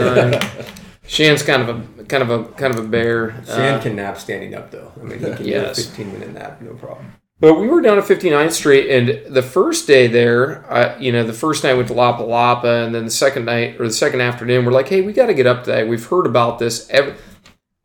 time. 0.58 0.66
Shan's 1.06 1.42
kind 1.42 1.62
of 1.62 1.68
a 2.00 2.04
kind 2.04 2.22
of 2.22 2.30
a 2.30 2.44
kind 2.54 2.74
of 2.74 2.84
a 2.84 2.88
bear. 2.88 3.42
Shan 3.44 3.74
Uh, 3.74 3.80
can 3.82 3.96
nap 3.96 4.18
standing 4.18 4.54
up 4.54 4.70
though. 4.70 4.92
I 5.00 5.04
mean, 5.04 5.18
he 5.20 5.24
can 5.34 5.46
Yes. 5.46 5.76
do 5.76 5.82
a 5.82 5.86
15 5.86 6.12
minute 6.12 6.32
nap, 6.34 6.60
no 6.62 6.72
problem. 6.74 7.12
But 7.40 7.54
we 7.60 7.68
were 7.68 7.80
down 7.80 7.98
at 7.98 8.04
59th 8.04 8.50
Street, 8.52 8.90
and 8.90 9.32
the 9.32 9.42
first 9.42 9.86
day 9.86 10.08
there, 10.08 10.64
uh, 10.72 10.98
you 10.98 11.12
know, 11.12 11.22
the 11.22 11.32
first 11.32 11.62
night 11.62 11.74
went 11.74 11.86
to 11.88 11.94
Lapa 11.94 12.24
Lapa, 12.24 12.66
and 12.84 12.92
then 12.92 13.04
the 13.04 13.10
second 13.12 13.44
night 13.44 13.80
or 13.80 13.86
the 13.86 13.92
second 13.94 14.20
afternoon, 14.22 14.64
we're 14.64 14.72
like, 14.72 14.88
hey, 14.88 15.02
we 15.02 15.12
got 15.12 15.26
to 15.26 15.34
get 15.34 15.46
up 15.46 15.62
today. 15.62 15.84
We've 15.84 16.04
heard 16.04 16.26
about 16.26 16.58
this. 16.58 16.90
Ev- 16.90 17.16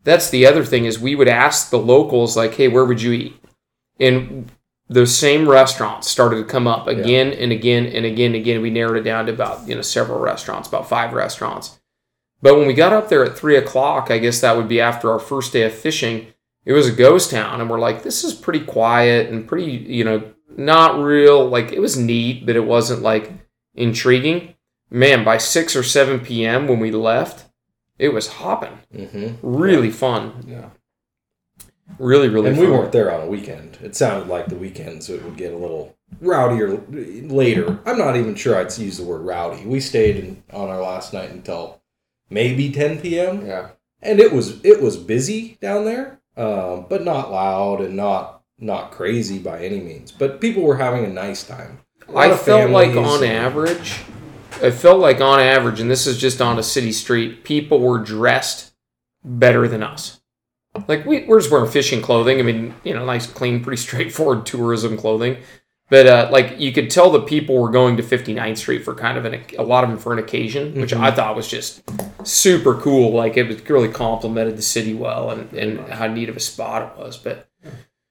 That's 0.04 0.30
the 0.30 0.46
other 0.46 0.66
thing 0.66 0.86
is 0.86 1.00
we 1.00 1.16
would 1.16 1.28
ask 1.28 1.70
the 1.70 1.80
locals, 1.80 2.36
like, 2.36 2.56
hey, 2.56 2.68
where 2.68 2.86
would 2.86 3.02
you 3.02 3.12
eat? 3.14 3.46
And 4.00 4.52
those 4.90 5.18
same 5.18 5.48
restaurants 5.48 6.10
started 6.10 6.38
to 6.38 6.44
come 6.44 6.68
up 6.68 6.88
again 6.88 7.32
and 7.32 7.52
again 7.52 7.86
and 7.86 8.06
again 8.06 8.28
and 8.28 8.36
again. 8.36 8.62
We 8.62 8.70
narrowed 8.70 8.98
it 8.98 9.04
down 9.04 9.28
to 9.28 9.34
about 9.34 9.68
you 9.68 9.76
know 9.76 9.82
several 9.82 10.20
restaurants, 10.20 10.68
about 10.68 10.90
five 10.90 11.14
restaurants. 11.14 11.80
But 12.42 12.58
when 12.58 12.68
we 12.68 12.74
got 12.74 12.92
up 12.92 13.08
there 13.08 13.24
at 13.24 13.38
three 13.38 13.56
o'clock, 13.56 14.12
I 14.12 14.18
guess 14.18 14.42
that 14.42 14.58
would 14.58 14.68
be 14.68 14.82
after 14.82 15.10
our 15.10 15.20
first 15.20 15.54
day 15.54 15.64
of 15.64 15.74
fishing 15.74 16.34
it 16.66 16.74
was 16.74 16.88
a 16.88 16.94
ghost 16.94 17.32
town 17.32 17.62
and 17.62 17.70
we're 17.70 17.80
like 17.80 18.04
this 18.04 18.24
is 18.24 18.34
pretty 18.34 18.62
quiet 18.62 19.30
and 19.30 19.48
pretty 19.48 19.72
you 19.72 20.04
know 20.04 20.24
not 20.56 21.00
real 21.00 21.48
like 21.48 21.72
it 21.72 21.80
was 21.80 21.98
neat 21.98 22.46
but 22.46 22.56
it 22.56 22.66
wasn't 22.66 23.02
like 23.02 23.32
intriguing 23.76 24.56
man 24.90 25.24
by 25.24 25.38
6 25.38 25.76
or 25.76 25.84
7 25.84 26.20
p.m 26.20 26.68
when 26.68 26.80
we 26.80 26.92
left 26.92 27.46
it 28.00 28.10
was 28.14 28.28
hopping 28.28 28.78
Mm-hmm. 28.96 29.36
really 29.46 29.92
fun 29.92 30.44
Yeah. 30.48 30.70
really 32.00 32.30
really 32.30 32.50
And 32.50 32.58
fun 32.58 32.66
we 32.66 32.72
weren't 32.72 32.92
there 32.92 33.12
on 33.12 33.22
a 33.22 33.28
weekend. 33.28 33.78
It 33.82 33.96
sounded 33.96 34.28
like 34.28 34.48
the 34.48 34.56
weekends 34.56 35.10
it 35.10 35.24
would 35.24 35.38
get 35.38 35.54
a 35.54 35.58
little 35.58 35.96
rowdier 36.22 36.82
later. 37.32 37.80
I'm 37.86 37.98
not 37.98 38.16
even 38.16 38.36
sure 38.36 38.56
I'd 38.56 38.76
use 38.78 38.98
the 38.98 39.04
word 39.04 39.22
rowdy. 39.26 39.66
We 39.66 39.80
stayed 39.80 40.18
in, 40.18 40.44
on 40.52 40.70
our 40.70 40.82
last 40.82 41.14
night 41.14 41.32
until 41.32 41.82
maybe 42.30 42.72
10 42.72 43.00
p.m. 43.02 43.46
Yeah. 43.46 43.70
and 44.02 44.20
it 44.20 44.32
was 44.34 44.64
it 44.64 44.82
was 44.82 44.98
busy 44.98 45.58
down 45.62 45.86
there, 45.86 46.20
um, 46.38 46.86
but 46.90 47.04
not 47.04 47.32
loud 47.32 47.82
and 47.82 47.96
not 47.96 48.42
not 48.60 48.92
crazy 48.92 49.40
by 49.40 49.60
any 49.64 49.80
means. 49.82 50.12
But 50.12 50.40
people 50.40 50.64
were 50.64 50.78
having 50.78 51.04
a 51.06 51.10
nice 51.10 51.44
time. 51.44 51.80
A 52.10 52.18
i 52.18 52.38
felt 52.38 52.70
like 52.72 52.96
on 52.96 53.24
average 53.24 54.02
i 54.64 54.72
felt 54.72 55.00
like 55.00 55.22
on 55.22 55.40
average 55.40 55.80
and 55.80 55.92
this 55.92 56.08
is 56.08 56.18
just 56.18 56.42
on 56.42 56.58
a 56.58 56.64
city 56.64 56.92
street 56.92 57.44
people 57.44 57.80
were 57.80 58.00
dressed 58.00 58.74
better 59.24 59.68
than 59.68 59.84
us. 59.84 60.20
Like 60.88 61.06
we, 61.06 61.24
we're 61.26 61.40
just 61.40 61.52
wearing 61.52 61.70
fishing 61.70 62.02
clothing. 62.02 62.40
I 62.40 62.44
mean 62.44 62.74
you 62.84 62.94
know 62.94 63.06
nice 63.06 63.28
clean 63.28 63.64
pretty 63.64 63.78
straightforward 63.82 64.46
tourism 64.46 64.98
clothing. 64.98 65.38
But 65.90 66.08
uh, 66.08 66.30
like 66.32 66.60
you 66.60 66.72
could 66.72 66.90
tell 66.90 67.12
the 67.12 67.22
people 67.22 67.60
were 67.60 67.70
going 67.70 67.98
to 67.98 68.04
59th 68.04 68.58
street 68.58 68.84
for 68.84 68.96
kind 68.96 69.18
of 69.18 69.26
an 69.26 69.42
a 69.58 69.64
lot 69.64 69.84
of 69.84 69.90
them 69.90 70.00
for 70.00 70.14
an 70.14 70.18
occasion 70.18 70.80
which 70.80 70.94
i 70.94 71.12
thought 71.12 71.36
was 71.36 71.48
just 71.48 71.84
super 72.26 72.76
cool. 72.76 73.12
Like 73.12 73.38
it 73.38 73.48
was 73.48 73.70
really 73.70 73.90
complimented 73.90 74.58
the 74.58 74.64
city 74.64 74.94
well 74.94 75.30
and, 75.30 75.52
and 75.54 75.80
how 75.90 76.08
neat 76.08 76.30
of 76.30 76.38
a 76.38 76.42
spot 76.42 76.94
it 76.94 77.00
was. 77.00 77.18
But 77.18 77.50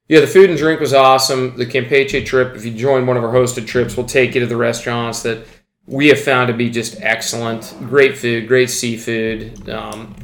yeah, 0.09 0.21
the 0.21 0.27
food 0.27 0.51
and 0.51 0.59
drink 0.59 0.81
was 0.81 0.93
awesome. 0.93 1.57
The 1.57 1.65
Campeche 1.65 2.27
trip, 2.27 2.55
if 2.55 2.65
you 2.67 2.73
join 2.73 3.07
one 3.07 3.17
of 3.17 3.25
our 3.25 3.33
hosted 3.33 3.67
trips, 3.67 3.97
we'll 3.97 4.07
take 4.07 4.35
you 4.35 4.41
to 4.41 4.47
the 4.47 4.57
restaurants 4.57 5.23
that 5.23 5.47
we 5.87 6.09
have 6.09 6.21
found 6.21 6.49
to 6.49 6.55
be 6.55 6.71
just 6.71 7.01
excellent. 7.01 7.75
Great 7.81 8.17
food, 8.17 8.49
great 8.49 8.71
seafood. 8.71 9.69
Um, 9.69 10.15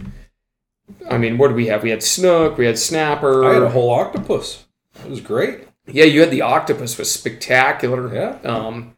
I 1.10 1.18
mean, 1.18 1.38
what 1.38 1.48
did 1.48 1.56
we 1.56 1.66
have? 1.66 1.82
We 1.82 1.90
had 1.90 2.02
snook, 2.02 2.58
we 2.58 2.66
had 2.66 2.78
snapper. 2.78 3.44
I 3.44 3.54
had 3.54 3.62
a 3.62 3.70
whole 3.70 3.90
octopus. 3.90 4.66
It 5.04 5.10
was 5.10 5.20
great. 5.20 5.68
yeah, 5.86 6.04
you 6.04 6.20
had 6.20 6.30
the 6.30 6.42
octopus 6.42 6.98
was 6.98 7.12
spectacular. 7.12 8.14
Yeah. 8.14 8.38
Um, 8.44 8.96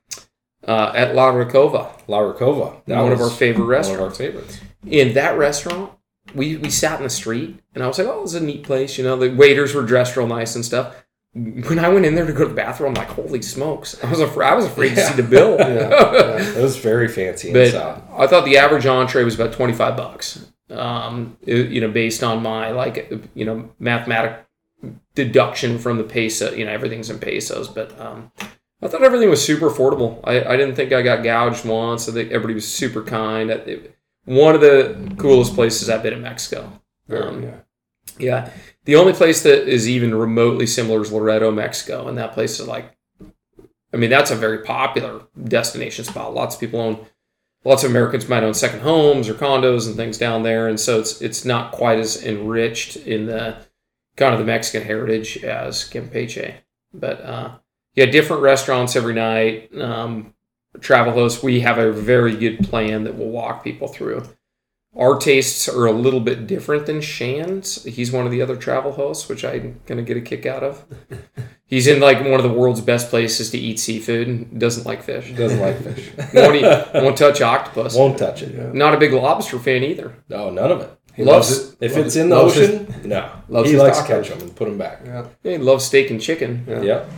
uh, 0.66 0.92
at 0.94 1.14
La 1.14 1.32
Ricova, 1.32 1.90
La 2.06 2.18
Ricova. 2.20 2.84
That 2.86 3.00
one 3.02 3.12
of 3.12 3.20
our 3.20 3.30
favorite 3.30 3.64
one 3.64 3.74
of 3.74 3.78
restaurants. 3.78 4.20
our 4.20 4.26
favorites. 4.26 4.60
in 4.86 5.14
that 5.14 5.38
restaurant, 5.38 5.92
we, 6.34 6.56
we 6.56 6.70
sat 6.70 6.98
in 6.98 7.04
the 7.04 7.10
street 7.10 7.58
and 7.74 7.82
I 7.82 7.86
was 7.86 7.98
like, 7.98 8.06
oh, 8.06 8.22
this 8.22 8.34
is 8.34 8.42
a 8.42 8.44
neat 8.44 8.62
place. 8.62 8.98
You 8.98 9.04
know, 9.04 9.16
the 9.16 9.30
waiters 9.30 9.74
were 9.74 9.82
dressed 9.82 10.16
real 10.16 10.26
nice 10.26 10.54
and 10.54 10.64
stuff. 10.64 10.94
When 11.32 11.78
I 11.78 11.88
went 11.88 12.06
in 12.06 12.16
there 12.16 12.26
to 12.26 12.32
go 12.32 12.40
to 12.42 12.48
the 12.48 12.54
bathroom, 12.54 12.88
I'm 12.88 12.94
like, 12.94 13.08
holy 13.08 13.40
smokes. 13.42 14.02
I 14.02 14.10
was 14.10 14.18
afraid, 14.20 14.48
I 14.48 14.54
was 14.54 14.64
afraid 14.66 14.96
to 14.96 15.00
see 15.04 15.14
the 15.14 15.22
bill. 15.22 15.56
It 15.60 16.60
was 16.62 16.76
very 16.76 17.06
fancy 17.06 17.52
but 17.52 17.66
inside. 17.66 18.02
I 18.16 18.26
thought 18.26 18.44
the 18.44 18.56
average 18.56 18.84
entree 18.86 19.22
was 19.22 19.36
about 19.36 19.52
25 19.52 19.96
bucks. 19.96 20.46
Um, 20.70 21.36
it- 21.46 21.70
you 21.70 21.80
know, 21.80 21.90
based 21.90 22.24
on 22.24 22.42
my 22.42 22.70
like, 22.72 23.12
you 23.34 23.44
know, 23.44 23.70
mathematic 23.78 24.44
deduction 25.14 25.78
from 25.78 25.98
the 25.98 26.04
peso, 26.04 26.52
you 26.52 26.64
know, 26.64 26.72
everything's 26.72 27.10
in 27.10 27.18
pesos, 27.18 27.68
but, 27.68 27.98
um, 28.00 28.32
I 28.82 28.88
thought 28.88 29.02
everything 29.04 29.28
was 29.28 29.44
super 29.44 29.68
affordable. 29.68 30.20
I, 30.24 30.42
I 30.42 30.56
didn't 30.56 30.74
think 30.74 30.92
I 30.92 31.02
got 31.02 31.22
gouged 31.22 31.66
once. 31.66 32.08
I 32.08 32.12
think 32.12 32.30
everybody 32.32 32.54
was 32.54 32.66
super 32.66 33.02
kind. 33.02 33.50
It- 33.50 33.94
one 34.24 34.54
of 34.54 34.60
the 34.60 35.12
coolest 35.18 35.54
places 35.54 35.88
I've 35.90 36.02
been 36.02 36.12
in 36.12 36.22
Mexico. 36.22 36.72
Um, 37.10 37.42
yeah. 37.42 37.50
yeah. 38.18 38.50
The 38.84 38.96
only 38.96 39.12
place 39.12 39.42
that 39.42 39.68
is 39.68 39.88
even 39.88 40.14
remotely 40.14 40.66
similar 40.66 41.02
is 41.02 41.12
Loreto, 41.12 41.50
Mexico. 41.50 42.08
And 42.08 42.16
that 42.18 42.32
place 42.32 42.58
is 42.58 42.66
like, 42.66 42.96
I 43.92 43.96
mean, 43.96 44.10
that's 44.10 44.30
a 44.30 44.36
very 44.36 44.58
popular 44.58 45.22
destination 45.44 46.04
spot. 46.04 46.34
Lots 46.34 46.54
of 46.54 46.60
people 46.60 46.80
own, 46.80 47.06
lots 47.64 47.84
of 47.84 47.90
Americans 47.90 48.28
might 48.28 48.42
own 48.42 48.54
second 48.54 48.80
homes 48.80 49.28
or 49.28 49.34
condos 49.34 49.86
and 49.86 49.96
things 49.96 50.16
down 50.18 50.42
there. 50.42 50.68
And 50.68 50.80
so 50.80 50.98
it's, 50.98 51.20
it's 51.20 51.44
not 51.44 51.72
quite 51.72 51.98
as 51.98 52.24
enriched 52.24 52.96
in 52.96 53.26
the 53.26 53.56
kind 54.16 54.32
of 54.32 54.40
the 54.40 54.46
Mexican 54.46 54.86
heritage 54.86 55.44
as 55.44 55.88
Campeche. 55.88 56.54
But, 56.92 57.20
uh, 57.20 57.58
yeah, 57.94 58.06
different 58.06 58.42
restaurants 58.42 58.96
every 58.96 59.14
night. 59.14 59.76
Um, 59.76 60.34
travel 60.80 61.12
hosts, 61.12 61.42
we 61.42 61.60
have 61.60 61.78
a 61.78 61.92
very 61.92 62.36
good 62.36 62.60
plan 62.68 63.04
that 63.04 63.18
will 63.18 63.30
walk 63.30 63.62
people 63.62 63.88
through. 63.88 64.22
Our 64.96 65.18
tastes 65.18 65.68
are 65.68 65.86
a 65.86 65.92
little 65.92 66.18
bit 66.20 66.46
different 66.48 66.86
than 66.86 67.00
Shan's. 67.00 67.84
He's 67.84 68.10
one 68.10 68.26
of 68.26 68.32
the 68.32 68.42
other 68.42 68.56
travel 68.56 68.90
hosts, 68.92 69.28
which 69.28 69.44
I'm 69.44 69.80
gonna 69.86 70.02
get 70.02 70.16
a 70.16 70.20
kick 70.20 70.46
out 70.46 70.64
of. 70.64 70.84
He's 71.66 71.86
in 71.86 72.00
like 72.00 72.18
one 72.22 72.34
of 72.34 72.42
the 72.42 72.52
world's 72.52 72.80
best 72.80 73.10
places 73.10 73.50
to 73.52 73.58
eat 73.58 73.78
seafood 73.78 74.26
and 74.26 74.58
doesn't 74.60 74.84
like 74.86 75.04
fish. 75.04 75.30
Doesn't 75.32 75.60
like 75.60 75.80
fish. 75.80 76.10
Won't, 76.34 76.56
eat, 76.56 76.86
won't 76.94 77.16
touch 77.16 77.40
octopus. 77.40 77.94
Won't 77.94 78.18
touch 78.18 78.42
it. 78.42 78.52
Yeah. 78.56 78.72
Not 78.72 78.92
a 78.92 78.98
big 78.98 79.12
lobster 79.12 79.56
fan 79.60 79.84
either. 79.84 80.16
No, 80.28 80.50
none 80.50 80.72
of 80.72 80.80
it. 80.80 80.90
He 81.14 81.22
Loves- 81.22 81.50
loves, 81.50 81.72
it. 81.74 81.76
If 81.80 81.94
Loves 81.94 82.06
it's 82.08 82.16
in 82.16 82.28
the 82.28 82.36
Loves 82.36 82.54
his- 82.56 82.70
ocean, 82.70 82.94
no. 83.08 83.30
loves 83.48 83.70
he 83.70 83.76
likes 83.76 84.00
to 84.00 84.06
catch 84.08 84.28
them 84.30 84.40
and 84.40 84.56
put 84.56 84.64
them 84.64 84.78
back. 84.78 85.02
Yeah. 85.04 85.26
He 85.44 85.58
loves 85.58 85.84
steak 85.84 86.10
and 86.10 86.20
chicken. 86.20 86.64
Yeah. 86.66 86.82
Yep. 86.82 87.10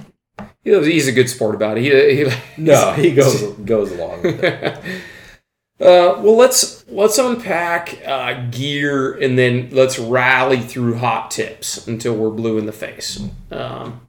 he, 0.64 0.92
he's 0.92 1.08
a 1.08 1.12
good 1.12 1.30
sport 1.30 1.54
about 1.54 1.78
it. 1.78 1.84
He, 1.84 2.24
he 2.24 2.30
No, 2.58 2.92
he 2.92 3.14
goes 3.14 3.42
goes 3.64 3.90
along 3.92 4.20
with 4.22 4.44
it. 4.44 4.78
Uh, 5.82 6.14
well, 6.22 6.36
let's 6.36 6.88
let's 6.88 7.18
unpack 7.18 8.06
uh, 8.06 8.46
gear 8.50 9.14
and 9.14 9.36
then 9.36 9.68
let's 9.72 9.98
rally 9.98 10.60
through 10.60 10.94
hot 10.94 11.28
tips 11.28 11.88
until 11.88 12.14
we're 12.14 12.30
blue 12.30 12.56
in 12.56 12.66
the 12.66 12.72
face. 12.72 13.20
Um, 13.50 14.08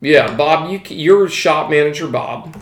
yeah, 0.00 0.34
Bob, 0.34 0.68
you 0.70 0.80
you're 0.88 1.28
shop 1.28 1.70
manager, 1.70 2.08
Bob. 2.08 2.60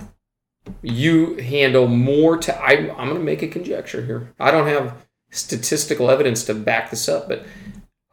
You 0.83 1.37
handle 1.37 1.89
more. 1.89 2.37
To 2.37 2.55
I, 2.55 2.73
I'm 2.73 3.09
going 3.09 3.15
to 3.15 3.25
make 3.25 3.43
a 3.43 3.49
conjecture 3.49 4.05
here. 4.05 4.35
I 4.39 4.51
don't 4.51 4.69
have 4.69 5.03
statistical 5.31 6.11
evidence 6.11 6.45
to 6.45 6.55
back 6.55 6.91
this 6.91 7.09
up, 7.09 7.29
but 7.29 7.47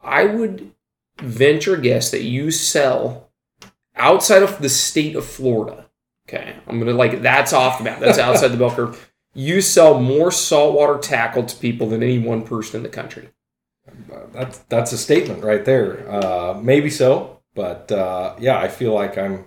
I 0.02 0.24
would 0.24 0.72
venture 1.20 1.76
guess 1.76 2.10
that 2.10 2.22
you 2.22 2.50
sell 2.50 3.30
outside 3.96 4.42
of 4.42 4.60
the 4.62 4.70
state 4.70 5.14
of 5.14 5.26
Florida. 5.26 5.86
Okay, 6.26 6.56
I'm 6.66 6.78
gonna 6.78 6.92
like 6.92 7.20
that's 7.20 7.52
off 7.52 7.76
the 7.76 7.84
bat. 7.84 8.00
That's 8.00 8.18
outside 8.18 8.48
the 8.48 8.56
bell 8.56 8.70
curve. 8.70 9.11
You 9.34 9.60
sell 9.60 9.98
more 10.00 10.30
saltwater 10.30 10.98
tackle 10.98 11.44
to 11.44 11.56
people 11.56 11.88
than 11.88 12.02
any 12.02 12.18
one 12.18 12.42
person 12.42 12.76
in 12.78 12.82
the 12.82 12.88
country. 12.88 13.30
That's 14.32 14.58
that's 14.68 14.92
a 14.92 14.98
statement 14.98 15.42
right 15.42 15.64
there. 15.64 16.10
Uh, 16.10 16.58
maybe 16.62 16.90
so, 16.90 17.40
but 17.54 17.90
uh, 17.90 18.34
yeah, 18.38 18.58
I 18.58 18.68
feel 18.68 18.92
like 18.94 19.16
I'm 19.18 19.44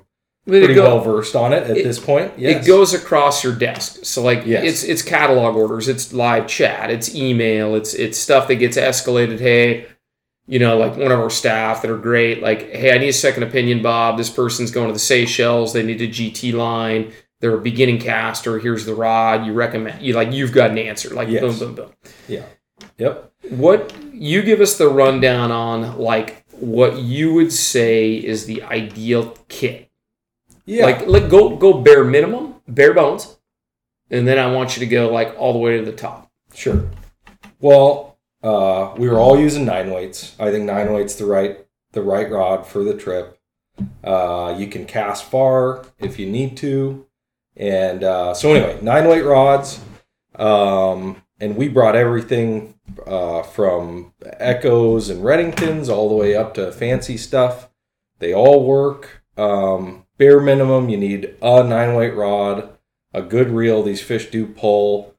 pretty 0.47 0.73
go- 0.73 0.83
well 0.83 0.99
versed 1.01 1.35
on 1.35 1.53
it 1.53 1.63
at 1.63 1.77
it- 1.77 1.83
this 1.83 1.99
point. 1.99 2.33
Yes. 2.37 2.63
It 2.63 2.67
goes 2.67 2.93
across 2.93 3.43
your 3.43 3.53
desk. 3.55 3.99
So 4.05 4.21
like 4.23 4.45
Yes. 4.45 4.63
it's 4.63 4.83
it's 4.83 5.01
catalog 5.01 5.55
orders, 5.55 5.87
it's 5.87 6.13
live 6.13 6.47
chat, 6.47 6.89
it's 6.91 7.15
email, 7.15 7.75
it's 7.75 7.93
it's 7.93 8.17
stuff 8.17 8.47
that 8.49 8.55
gets 8.55 8.77
escalated. 8.77 9.39
Hey, 9.39 9.85
you 10.47 10.59
know, 10.59 10.77
like 10.77 10.97
one 10.97 11.11
of 11.11 11.19
our 11.19 11.29
staff 11.29 11.81
that 11.81 11.89
are 11.89 11.97
great. 11.97 12.41
Like, 12.43 12.69
hey, 12.71 12.93
I 12.93 12.97
need 12.99 13.09
a 13.09 13.13
second 13.13 13.43
opinion, 13.43 13.81
Bob. 13.81 14.17
This 14.17 14.29
person's 14.29 14.69
going 14.71 14.87
to 14.87 14.93
the 14.93 14.99
Seychelles. 14.99 15.73
They 15.73 15.81
need 15.83 16.01
a 16.01 16.07
GT 16.07 16.53
line. 16.53 17.11
They're 17.45 17.53
a 17.53 17.61
beginning 17.61 17.99
caster. 17.99 18.57
Here's 18.57 18.87
the 18.87 18.95
rod. 18.95 19.45
You 19.45 19.53
recommend 19.53 20.01
you 20.01 20.13
like 20.15 20.31
you've 20.33 20.51
got 20.51 20.71
an 20.71 20.79
answer. 20.79 21.11
Like 21.11 21.27
Yes. 21.29 21.41
boom, 21.43 21.59
boom, 21.59 21.75
boom. 21.75 21.91
Yeah. 22.27 22.45
Yep. 22.97 23.31
What 23.51 23.93
you 24.11 24.41
give 24.41 24.61
us 24.61 24.79
the 24.79 24.89
rundown 24.89 25.51
on 25.51 25.99
like 25.99 26.43
what 26.53 26.97
you 26.97 27.35
would 27.35 27.51
say 27.53 28.15
is 28.15 28.47
the 28.47 28.63
ideal 28.63 29.37
kit. 29.47 29.91
Yeah. 30.65 30.85
Like 30.85 31.05
let 31.05 31.29
go 31.29 31.55
go 31.55 31.71
bare 31.73 32.03
minimum, 32.03 32.55
bare 32.67 32.95
bones, 32.95 33.37
and 34.09 34.27
then 34.27 34.39
I 34.39 34.51
want 34.51 34.75
you 34.75 34.79
to 34.79 34.87
go 34.87 35.11
like 35.13 35.35
all 35.37 35.53
the 35.53 35.59
way 35.59 35.77
to 35.77 35.85
the 35.85 35.91
top. 35.91 36.31
Sure. 36.51 36.89
Well, 37.59 38.17
uh, 38.41 38.95
we 38.97 39.07
were 39.07 39.19
all 39.19 39.39
using 39.39 39.65
nine 39.65 39.91
weights. 39.91 40.35
I 40.39 40.49
think 40.49 40.65
nine 40.65 40.91
weights 40.91 41.13
the 41.13 41.27
right 41.27 41.63
the 41.91 42.01
right 42.01 42.27
rod 42.27 42.65
for 42.65 42.83
the 42.83 42.95
trip. 42.95 43.37
Uh, 44.03 44.55
you 44.57 44.65
can 44.65 44.85
cast 44.85 45.25
far 45.25 45.85
if 45.99 46.17
you 46.17 46.25
need 46.25 46.57
to, 46.57 47.04
and 47.55 48.03
uh, 48.03 48.33
so 48.33 48.53
anyway, 48.53 48.79
nine 48.81 49.07
weight 49.07 49.23
rods. 49.23 49.81
Um, 50.35 51.21
and 51.39 51.55
we 51.55 51.67
brought 51.67 51.95
everything 51.95 52.75
uh, 53.05 53.43
from 53.43 54.13
Echos 54.41 55.09
and 55.09 55.21
Redingtons 55.21 55.89
all 55.89 56.09
the 56.09 56.15
way 56.15 56.35
up 56.35 56.53
to 56.55 56.71
fancy 56.71 57.17
stuff. 57.17 57.69
They 58.19 58.33
all 58.33 58.65
work. 58.65 59.23
Um, 59.37 60.05
bare 60.17 60.39
minimum, 60.39 60.89
you 60.89 60.97
need 60.97 61.35
a 61.41 61.63
nine 61.63 61.95
weight 61.95 62.15
rod, 62.15 62.69
a 63.13 63.21
good 63.21 63.49
reel. 63.49 63.83
These 63.83 64.01
fish 64.01 64.29
do 64.29 64.45
pull. 64.45 65.13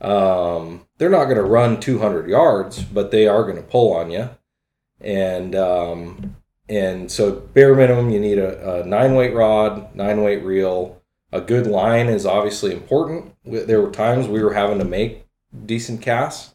Um, 0.00 0.86
they're 0.98 1.10
not 1.10 1.24
going 1.24 1.36
to 1.36 1.42
run 1.42 1.78
200 1.78 2.28
yards, 2.28 2.82
but 2.82 3.12
they 3.12 3.28
are 3.28 3.44
going 3.44 3.56
to 3.56 3.62
pull 3.62 3.94
on 3.94 4.10
you. 4.10 4.30
And 5.00 5.54
um, 5.54 6.36
and 6.68 7.10
so 7.10 7.32
bare 7.32 7.74
minimum, 7.74 8.10
you 8.10 8.20
need 8.20 8.38
a, 8.38 8.82
a 8.82 8.86
nine 8.86 9.14
weight 9.14 9.34
rod, 9.34 9.94
nine 9.94 10.22
weight 10.22 10.42
reel. 10.44 11.01
A 11.32 11.40
good 11.40 11.66
line 11.66 12.08
is 12.08 12.26
obviously 12.26 12.72
important. 12.72 13.34
There 13.44 13.80
were 13.80 13.90
times 13.90 14.28
we 14.28 14.42
were 14.42 14.52
having 14.52 14.78
to 14.78 14.84
make 14.84 15.26
decent 15.66 16.02
casts. 16.02 16.54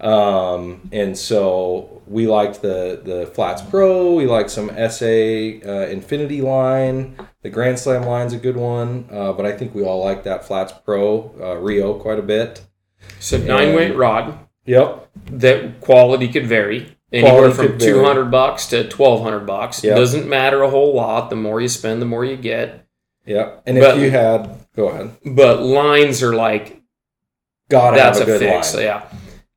Um, 0.00 0.88
and 0.92 1.16
so 1.16 2.02
we 2.06 2.26
liked 2.26 2.62
the 2.62 3.00
the 3.04 3.26
Flats 3.34 3.60
Pro. 3.62 4.14
We 4.14 4.26
liked 4.26 4.50
some 4.50 4.68
SA 4.68 5.04
uh, 5.04 5.86
Infinity 5.90 6.40
line. 6.40 7.16
The 7.42 7.50
Grand 7.50 7.78
Slam 7.78 8.04
line's 8.04 8.32
a 8.32 8.38
good 8.38 8.56
one, 8.56 9.06
uh, 9.10 9.32
but 9.32 9.44
I 9.44 9.52
think 9.52 9.74
we 9.74 9.84
all 9.84 10.02
like 10.02 10.24
that 10.24 10.44
Flats 10.44 10.72
Pro 10.72 11.34
uh, 11.40 11.56
Rio 11.56 11.94
quite 11.94 12.18
a 12.18 12.22
bit. 12.22 12.62
So 13.18 13.36
nine 13.38 13.74
weight 13.74 13.94
rod. 13.94 14.38
Yep. 14.64 15.10
That 15.32 15.80
quality 15.80 16.28
could 16.28 16.46
vary 16.46 16.96
anywhere 17.12 17.52
Quality 17.52 17.68
from 17.68 17.78
two 17.78 18.02
hundred 18.02 18.30
bucks 18.30 18.66
to 18.68 18.88
twelve 18.88 19.22
hundred 19.22 19.46
bucks. 19.46 19.84
Yep. 19.84 19.96
Doesn't 19.96 20.28
matter 20.28 20.62
a 20.62 20.70
whole 20.70 20.94
lot. 20.94 21.28
The 21.28 21.36
more 21.36 21.60
you 21.60 21.68
spend, 21.68 22.00
the 22.00 22.06
more 22.06 22.24
you 22.24 22.36
get. 22.36 22.86
Yep. 23.26 23.62
And 23.66 23.78
But- 23.78 23.96
if 23.96 24.02
you 24.02 24.10
had, 24.10 24.50
go 24.74 24.88
ahead. 24.88 25.10
But 25.24 25.62
lines 25.62 26.22
are 26.22 26.34
like 26.34 26.80
Gotta 27.68 27.96
that's 27.96 28.18
have 28.18 28.28
a 28.28 28.34
a, 28.34 28.38
good 28.38 28.48
fix. 28.48 28.74
line. 28.74 28.82
Yeah, 28.84 29.06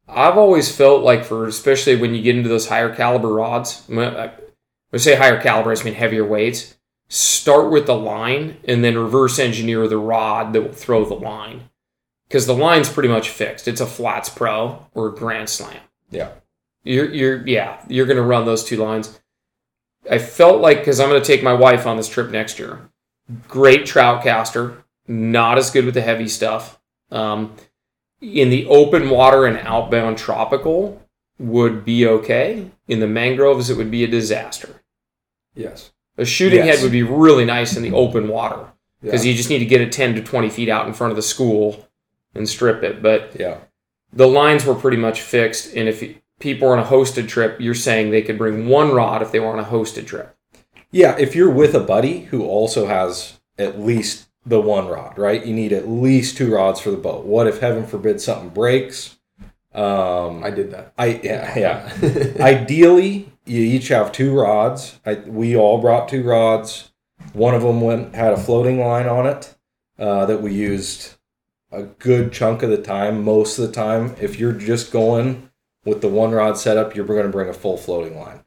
I've 0.07 0.37
always 0.37 0.73
felt 0.75 1.03
like 1.03 1.23
for 1.25 1.47
especially 1.47 1.95
when 1.95 2.13
you 2.13 2.21
get 2.21 2.35
into 2.35 2.49
those 2.49 2.67
higher 2.67 2.93
caliber 2.93 3.29
rods. 3.29 3.81
Uh, 3.89 3.93
when 3.95 4.15
I, 4.15 4.97
say 4.97 5.15
higher 5.15 5.41
caliber, 5.41 5.71
I 5.71 5.83
mean 5.83 5.95
heavier 5.95 6.25
weights. 6.25 6.75
Start 7.09 7.71
with 7.71 7.85
the 7.87 7.95
line 7.95 8.57
and 8.67 8.83
then 8.83 8.97
reverse 8.97 9.39
engineer 9.39 9.87
the 9.87 9.97
rod 9.97 10.53
that 10.53 10.61
will 10.61 10.71
throw 10.73 11.05
the 11.05 11.13
line, 11.15 11.69
because 12.27 12.45
the 12.47 12.55
line's 12.55 12.89
pretty 12.89 13.09
much 13.09 13.29
fixed. 13.29 13.67
It's 13.67 13.81
a 13.81 13.85
flats 13.87 14.29
pro 14.29 14.85
or 14.93 15.07
a 15.07 15.15
grand 15.15 15.49
slam. 15.49 15.79
Yeah. 16.11 16.29
You're 16.83 17.11
you're 17.11 17.47
yeah 17.47 17.81
you're 17.87 18.05
gonna 18.05 18.21
run 18.21 18.45
those 18.45 18.63
two 18.63 18.77
lines. 18.77 19.19
I 20.09 20.17
felt 20.19 20.61
like 20.61 20.79
because 20.79 20.99
I'm 20.99 21.09
gonna 21.09 21.21
take 21.23 21.41
my 21.43 21.53
wife 21.53 21.87
on 21.87 21.97
this 21.97 22.09
trip 22.09 22.29
next 22.29 22.59
year. 22.59 22.89
Great 23.47 23.85
trout 23.85 24.23
caster, 24.23 24.83
not 25.07 25.57
as 25.57 25.71
good 25.71 25.85
with 25.85 25.93
the 25.93 26.01
heavy 26.01 26.27
stuff. 26.27 26.79
Um, 27.11 27.55
in 28.21 28.49
the 28.49 28.65
open 28.67 29.09
water 29.09 29.45
and 29.45 29.57
outbound 29.59 30.17
tropical 30.17 31.01
would 31.39 31.83
be 31.85 32.07
okay. 32.07 32.71
In 32.87 32.99
the 32.99 33.07
mangroves, 33.07 33.69
it 33.69 33.77
would 33.77 33.91
be 33.91 34.03
a 34.03 34.07
disaster. 34.07 34.81
Yes. 35.55 35.91
A 36.17 36.25
shooting 36.25 36.65
Yes. 36.65 36.77
head 36.77 36.83
would 36.83 36.91
be 36.91 37.03
really 37.03 37.45
nice 37.45 37.75
in 37.75 37.83
the 37.83 37.91
open 37.93 38.27
water 38.27 38.67
because 39.01 39.25
Yeah. 39.25 39.31
you 39.31 39.37
just 39.37 39.49
need 39.49 39.59
to 39.59 39.65
get 39.65 39.81
it 39.81 39.91
10 39.91 40.15
to 40.15 40.21
20 40.21 40.49
feet 40.49 40.69
out 40.69 40.87
in 40.87 40.93
front 40.93 41.11
of 41.11 41.15
the 41.15 41.21
school 41.21 41.87
and 42.35 42.47
strip 42.47 42.83
it. 42.83 43.01
But 43.01 43.35
Yeah. 43.39 43.57
the 44.11 44.27
lines 44.27 44.65
were 44.65 44.75
pretty 44.75 44.97
much 44.97 45.21
fixed. 45.21 45.75
And 45.75 45.89
if 45.89 46.03
people 46.39 46.67
are 46.67 46.73
on 46.77 46.79
a 46.79 46.87
hosted 46.87 47.27
trip, 47.27 47.57
you're 47.59 47.73
saying 47.73 48.11
they 48.11 48.21
could 48.21 48.37
bring 48.37 48.67
one 48.67 48.91
rod 48.93 49.21
if 49.21 49.31
they 49.31 49.39
were 49.39 49.47
on 49.47 49.59
a 49.59 49.63
hosted 49.65 50.05
trip. 50.05 50.35
Yeah. 50.93 51.17
If 51.17 51.35
you're 51.35 51.49
with 51.49 51.73
a 51.73 51.79
buddy 51.79 52.21
who 52.25 52.45
also 52.45 52.85
has 52.85 53.39
at 53.57 53.79
least 53.79 54.27
the 54.45 54.61
one 54.61 54.87
rod, 54.87 55.17
right? 55.17 55.43
You 55.43 55.53
need 55.53 55.73
at 55.73 55.89
least 55.89 56.37
two 56.37 56.53
rods 56.53 56.79
for 56.79 56.91
the 56.91 56.97
boat. 56.97 57.25
What 57.25 57.47
if 57.47 57.59
heaven 57.59 57.85
forbid 57.85 58.21
something 58.21 58.49
breaks? 58.49 59.17
Um, 59.73 60.43
I 60.43 60.51
did 60.51 60.71
that. 60.71 60.93
I 60.97 61.19
yeah 61.23 61.57
yeah. 61.57 62.33
Ideally, 62.39 63.33
you 63.45 63.61
each 63.61 63.87
have 63.87 64.11
two 64.11 64.39
rods. 64.39 64.99
I, 65.05 65.15
we 65.15 65.55
all 65.55 65.81
brought 65.81 66.09
two 66.09 66.23
rods. 66.23 66.91
One 67.33 67.55
of 67.55 67.63
them 67.63 67.81
went 67.81 68.13
had 68.13 68.33
a 68.33 68.37
floating 68.37 68.79
line 68.79 69.07
on 69.07 69.25
it 69.25 69.55
uh, 69.97 70.27
that 70.27 70.43
we 70.43 70.53
used 70.53 71.15
a 71.71 71.83
good 71.83 72.31
chunk 72.31 72.61
of 72.61 72.69
the 72.69 72.77
time. 72.77 73.23
Most 73.23 73.57
of 73.57 73.65
the 73.65 73.73
time, 73.73 74.15
if 74.21 74.37
you're 74.37 74.53
just 74.53 74.91
going 74.91 75.49
with 75.85 76.01
the 76.01 76.09
one 76.09 76.31
rod 76.31 76.57
setup, 76.57 76.95
you're 76.95 77.05
going 77.05 77.23
to 77.23 77.29
bring 77.29 77.49
a 77.49 77.53
full 77.53 77.77
floating 77.77 78.19
line. 78.19 78.43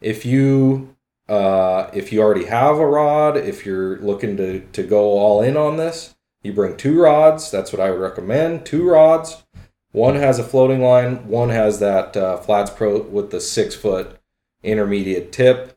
If 0.00 0.26
you 0.26 0.95
uh, 1.28 1.90
if 1.92 2.12
you 2.12 2.20
already 2.20 2.46
have 2.46 2.78
a 2.78 2.86
rod, 2.86 3.36
if 3.36 3.66
you're 3.66 3.98
looking 3.98 4.36
to 4.36 4.60
to 4.60 4.82
go 4.82 5.18
all 5.18 5.42
in 5.42 5.56
on 5.56 5.76
this, 5.76 6.14
you 6.42 6.52
bring 6.52 6.76
two 6.76 7.00
rods. 7.00 7.50
That's 7.50 7.72
what 7.72 7.80
I 7.80 7.90
would 7.90 8.00
recommend. 8.00 8.64
Two 8.64 8.88
rods. 8.88 9.44
One 9.90 10.16
has 10.16 10.38
a 10.38 10.44
floating 10.44 10.82
line. 10.82 11.26
One 11.26 11.48
has 11.48 11.80
that 11.80 12.16
uh, 12.16 12.36
Flats 12.36 12.70
Pro 12.70 13.02
with 13.02 13.30
the 13.30 13.40
six 13.40 13.74
foot 13.74 14.18
intermediate 14.62 15.32
tip, 15.32 15.76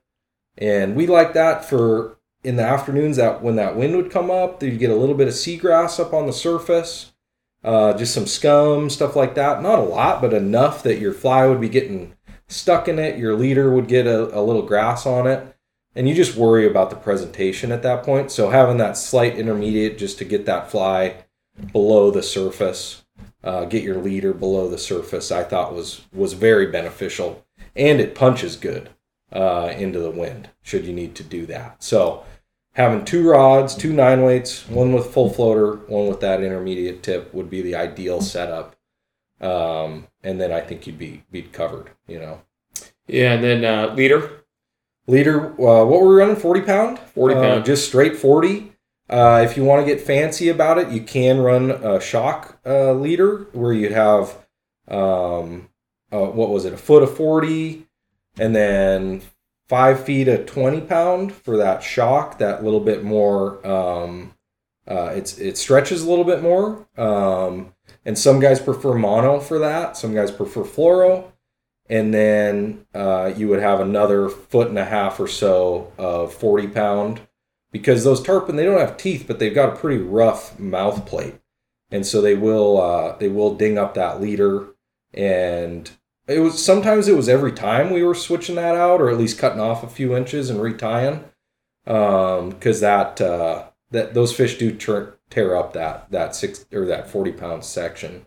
and 0.58 0.96
we 0.96 1.08
like 1.08 1.34
that 1.34 1.66
for 1.66 2.18
in 2.44 2.56
the 2.56 2.64
afternoons. 2.64 3.18
That 3.18 3.42
when 3.42 3.56
that 3.56 3.76
wind 3.76 3.96
would 3.96 4.12
come 4.12 4.30
up, 4.30 4.62
you'd 4.62 4.78
get 4.78 4.92
a 4.92 4.96
little 4.96 5.16
bit 5.16 5.28
of 5.28 5.34
seagrass 5.34 6.00
up 6.00 6.14
on 6.14 6.28
the 6.28 6.34
surface, 6.34 7.14
uh, 7.64 7.94
just 7.94 8.14
some 8.14 8.28
scum 8.28 8.90
stuff 8.92 9.16
like 9.16 9.34
that. 9.34 9.64
Not 9.64 9.80
a 9.80 9.84
lot, 9.84 10.22
but 10.22 10.34
enough 10.34 10.84
that 10.84 11.00
your 11.00 11.14
fly 11.14 11.48
would 11.48 11.62
be 11.62 11.70
getting 11.70 12.14
stuck 12.50 12.90
in 12.90 13.00
it. 13.00 13.18
Your 13.18 13.36
leader 13.36 13.72
would 13.72 13.88
get 13.88 14.06
a, 14.06 14.38
a 14.38 14.42
little 14.42 14.64
grass 14.64 15.06
on 15.06 15.26
it, 15.26 15.56
and 15.96 16.10
you 16.10 16.14
just 16.14 16.36
worry 16.36 16.68
about 16.68 16.90
the 16.90 16.98
presentation 16.98 17.72
at 17.72 17.84
that 17.84 18.04
point. 18.04 18.32
So 18.32 18.50
having 18.50 18.78
that 18.78 18.98
slight 18.98 19.38
intermediate 19.38 19.98
just 19.98 20.18
to 20.18 20.26
get 20.26 20.46
that 20.46 20.70
fly 20.70 21.24
below 21.72 22.12
the 22.12 22.24
surface 22.24 23.04
uh, 23.44 23.66
get 23.66 23.84
your 23.84 24.02
leader 24.02 24.34
below 24.34 24.70
the 24.70 24.78
surface 24.78 25.32
i 25.32 25.44
thought 25.44 25.74
was 25.74 26.06
was 26.14 26.34
very 26.34 26.68
beneficial 26.68 27.46
and 27.76 28.00
it 28.00 28.16
punches 28.16 28.56
good 28.56 28.90
uh, 29.32 29.72
into 29.78 30.00
the 30.00 30.12
wind 30.12 30.50
should 30.62 30.86
you 30.86 30.94
need 30.94 31.16
to 31.16 31.24
do 31.24 31.46
that 31.46 31.82
so 31.82 32.24
having 32.74 33.06
two 33.06 33.30
rods 33.30 33.76
two 33.76 33.94
nine 33.94 34.24
weights 34.24 34.68
one 34.68 34.94
with 34.94 35.14
full 35.14 35.30
floater 35.30 35.76
one 35.88 36.08
with 36.08 36.20
that 36.20 36.44
intermediate 36.44 37.04
tip 37.04 37.34
would 37.34 37.50
be 37.50 37.62
the 37.62 37.76
ideal 37.76 38.22
setup 38.22 38.76
um, 39.42 40.08
and 40.24 40.40
then 40.40 40.52
i 40.52 40.60
think 40.60 40.86
you'd 40.88 40.98
be 41.00 41.24
be 41.32 41.42
covered 41.42 41.90
you 42.08 42.20
know 42.20 42.42
Yeah, 43.08 43.34
and 43.34 43.44
then 43.44 43.66
uh, 43.66 43.94
leader. 43.96 44.44
Leader, 45.08 45.54
uh, 45.54 45.84
what 45.86 46.02
were 46.02 46.10
we 46.10 46.16
running? 46.22 46.36
40 46.36 46.62
pound? 46.62 47.00
40 47.00 47.36
Uh, 47.36 47.60
just 47.62 47.88
straight 47.88 48.16
40. 48.16 48.72
Uh, 49.10 49.42
if 49.44 49.58
you 49.58 49.64
want 49.66 49.84
to 49.84 49.92
get 49.92 50.00
fancy 50.06 50.50
about 50.50 50.78
it, 50.78 50.90
you 50.90 51.02
can 51.02 51.40
run 51.40 51.72
a 51.72 52.00
shock 52.00 52.60
uh, 52.64 52.94
leader 52.94 53.48
where 53.54 53.74
you 53.74 53.92
have, 53.92 54.38
um, 54.88 55.70
uh, 56.12 56.28
what 56.28 56.50
was 56.52 56.66
it, 56.66 56.74
a 56.74 56.78
foot 56.78 57.02
of 57.02 57.16
40 57.18 57.88
and 58.38 58.56
then 58.56 59.22
five 59.68 60.04
feet 60.04 60.28
of 60.28 60.46
20 60.46 60.82
pound 60.82 61.34
for 61.34 61.58
that 61.58 61.82
shock, 61.82 62.38
that 62.38 62.64
little 62.64 62.80
bit 62.80 63.04
more, 63.04 63.66
um, 63.66 64.34
uh, 64.88 65.12
it's 65.16 65.38
it 65.40 65.58
stretches 65.58 66.04
a 66.04 66.10
little 66.10 66.26
bit 66.26 66.42
more. 66.44 66.88
Um, 66.98 67.74
and 68.06 68.18
some 68.18 68.40
guys 68.40 68.60
prefer 68.60 68.94
mono 68.94 69.40
for 69.40 69.60
that. 69.60 69.98
Some 69.98 70.14
guys 70.14 70.32
prefer 70.32 70.64
fluoro. 70.64 71.32
And 71.90 72.14
then 72.14 72.86
uh, 72.94 73.34
you 73.36 73.48
would 73.48 73.62
have 73.62 73.80
another 73.80 74.30
foot 74.30 74.70
and 74.70 74.78
a 74.78 74.86
half 74.86 75.20
or 75.20 75.28
so 75.28 75.92
of 75.98 76.34
40 76.34 76.68
pound 76.68 77.22
because 77.72 78.04
those 78.04 78.22
tarpon 78.22 78.56
they 78.56 78.66
don't 78.66 78.80
have 78.80 78.98
teeth 78.98 79.26
but 79.28 79.40
they've 79.40 79.54
got 79.54 79.74
a 79.74 79.76
pretty 79.76 80.02
rough 80.02 80.58
mouth 80.60 81.06
plate. 81.06 81.36
And 81.92 82.06
so 82.06 82.22
they 82.22 82.36
will 82.36 82.80
uh, 82.80 83.18
they 83.18 83.28
will 83.28 83.56
ding 83.56 83.78
up 83.78 83.96
that 83.96 84.22
leader. 84.22 84.68
And 85.14 85.90
it 86.28 86.40
was 86.40 86.64
sometimes 86.64 87.08
it 87.08 87.16
was 87.16 87.28
every 87.28 87.52
time 87.52 87.90
we 87.90 88.04
were 88.04 88.14
switching 88.14 88.56
that 88.56 88.76
out 88.76 89.02
or 89.02 89.10
at 89.10 89.18
least 89.18 89.40
cutting 89.40 89.60
off 89.60 89.84
a 89.84 89.88
few 89.88 90.16
inches 90.16 90.52
and 90.52 90.60
retying 90.60 91.24
because 91.84 92.82
that 92.82 93.20
uh, 93.20 93.66
that 93.90 94.14
those 94.14 94.34
fish 94.34 94.58
do 94.58 94.76
tear, 94.76 95.16
tear 95.30 95.56
up 95.56 95.74
that 95.74 96.10
that 96.12 96.36
six 96.36 96.66
or 96.74 96.86
that 96.86 97.10
40 97.10 97.32
pound 97.34 97.64
section 97.64 98.26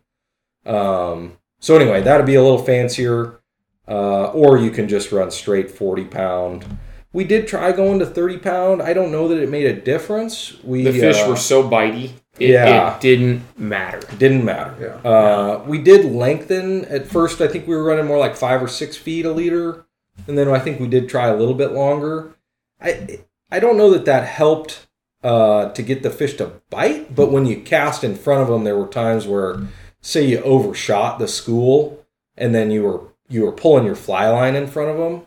um, 0.64 1.38
so 1.58 1.76
anyway 1.76 2.00
that'd 2.00 2.26
be 2.26 2.34
a 2.34 2.42
little 2.42 2.62
fancier 2.62 3.42
uh, 3.88 4.26
or 4.28 4.58
you 4.58 4.70
can 4.70 4.88
just 4.88 5.12
run 5.12 5.30
straight 5.30 5.70
40 5.70 6.04
pound. 6.04 6.78
We 7.12 7.24
did 7.24 7.46
try 7.46 7.72
going 7.72 7.98
to 7.98 8.06
30 8.06 8.38
pound. 8.38 8.82
I 8.82 8.92
don't 8.92 9.12
know 9.12 9.28
that 9.28 9.38
it 9.38 9.50
made 9.50 9.66
a 9.66 9.78
difference. 9.78 10.62
We 10.62 10.84
The 10.84 10.92
fish 10.92 11.20
uh, 11.20 11.28
were 11.28 11.36
so 11.36 11.68
bitey, 11.68 12.12
it, 12.38 12.50
yeah. 12.50 12.94
it 12.94 13.00
didn't 13.00 13.42
matter. 13.58 14.00
didn't 14.16 14.44
matter. 14.44 15.00
Yeah. 15.04 15.10
Uh, 15.10 15.64
we 15.66 15.78
did 15.78 16.06
lengthen 16.06 16.86
at 16.86 17.06
first. 17.06 17.40
I 17.40 17.48
think 17.48 17.66
we 17.66 17.76
were 17.76 17.84
running 17.84 18.06
more 18.06 18.18
like 18.18 18.34
five 18.36 18.62
or 18.62 18.68
six 18.68 18.96
feet 18.96 19.26
a 19.26 19.32
leader, 19.32 19.84
and 20.26 20.38
then 20.38 20.48
I 20.48 20.58
think 20.58 20.80
we 20.80 20.88
did 20.88 21.08
try 21.08 21.26
a 21.28 21.36
little 21.36 21.54
bit 21.54 21.72
longer. 21.72 22.34
I 22.80 23.20
I 23.50 23.60
don't 23.60 23.76
know 23.76 23.90
that 23.90 24.06
that 24.06 24.26
helped 24.26 24.86
uh, 25.22 25.70
to 25.72 25.82
get 25.82 26.02
the 26.02 26.10
fish 26.10 26.34
to 26.36 26.52
bite, 26.70 27.14
but 27.14 27.30
when 27.30 27.46
you 27.46 27.60
cast 27.60 28.02
in 28.04 28.16
front 28.16 28.42
of 28.42 28.48
them, 28.48 28.64
there 28.64 28.76
were 28.76 28.88
times 28.88 29.26
where, 29.26 29.60
say, 30.00 30.24
you 30.26 30.38
overshot 30.42 31.18
the 31.18 31.28
school, 31.28 32.04
and 32.36 32.54
then 32.54 32.70
you 32.70 32.82
were 32.82 33.00
you 33.28 33.42
were 33.44 33.52
pulling 33.52 33.84
your 33.86 33.94
fly 33.96 34.28
line 34.28 34.54
in 34.56 34.66
front 34.66 34.90
of 34.90 34.98
them. 34.98 35.26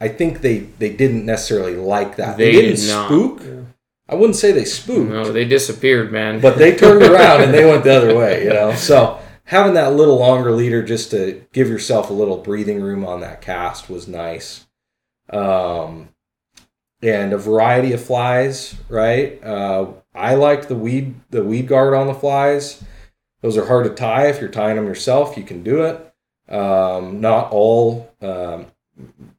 I 0.00 0.08
think 0.08 0.40
they 0.40 0.58
they 0.58 0.90
didn't 0.90 1.26
necessarily 1.26 1.74
like 1.76 2.16
that. 2.16 2.36
They 2.36 2.52
didn't 2.52 2.76
did 2.80 2.88
not. 2.88 3.06
spook. 3.08 3.42
I 4.08 4.14
wouldn't 4.16 4.36
say 4.36 4.52
they 4.52 4.66
spooked 4.66 5.10
No, 5.10 5.32
they 5.32 5.46
disappeared, 5.46 6.12
man. 6.12 6.38
but 6.40 6.58
they 6.58 6.76
turned 6.76 7.02
around 7.10 7.40
and 7.42 7.54
they 7.54 7.64
went 7.64 7.84
the 7.84 7.94
other 7.96 8.14
way, 8.14 8.44
you 8.44 8.50
know. 8.50 8.74
So 8.74 9.18
having 9.44 9.72
that 9.74 9.94
little 9.94 10.18
longer 10.18 10.52
leader 10.52 10.82
just 10.82 11.10
to 11.12 11.42
give 11.52 11.68
yourself 11.68 12.10
a 12.10 12.12
little 12.12 12.36
breathing 12.36 12.82
room 12.82 13.04
on 13.06 13.20
that 13.20 13.40
cast 13.40 13.88
was 13.88 14.06
nice. 14.06 14.66
Um, 15.30 16.10
and 17.04 17.32
a 17.32 17.38
variety 17.38 17.92
of 17.92 18.02
flies, 18.02 18.76
right? 18.88 19.42
Uh, 19.44 19.92
I 20.14 20.34
like 20.34 20.68
the 20.68 20.74
weed 20.74 21.14
the 21.30 21.44
weed 21.44 21.68
guard 21.68 21.94
on 21.94 22.06
the 22.06 22.14
flies. 22.14 22.82
Those 23.42 23.56
are 23.58 23.66
hard 23.66 23.84
to 23.84 23.94
tie. 23.94 24.28
If 24.28 24.40
you're 24.40 24.48
tying 24.48 24.76
them 24.76 24.86
yourself, 24.86 25.36
you 25.36 25.42
can 25.44 25.62
do 25.62 25.82
it. 25.82 26.14
Um, 26.48 27.20
not 27.20 27.50
all 27.50 28.10
um, 28.22 28.66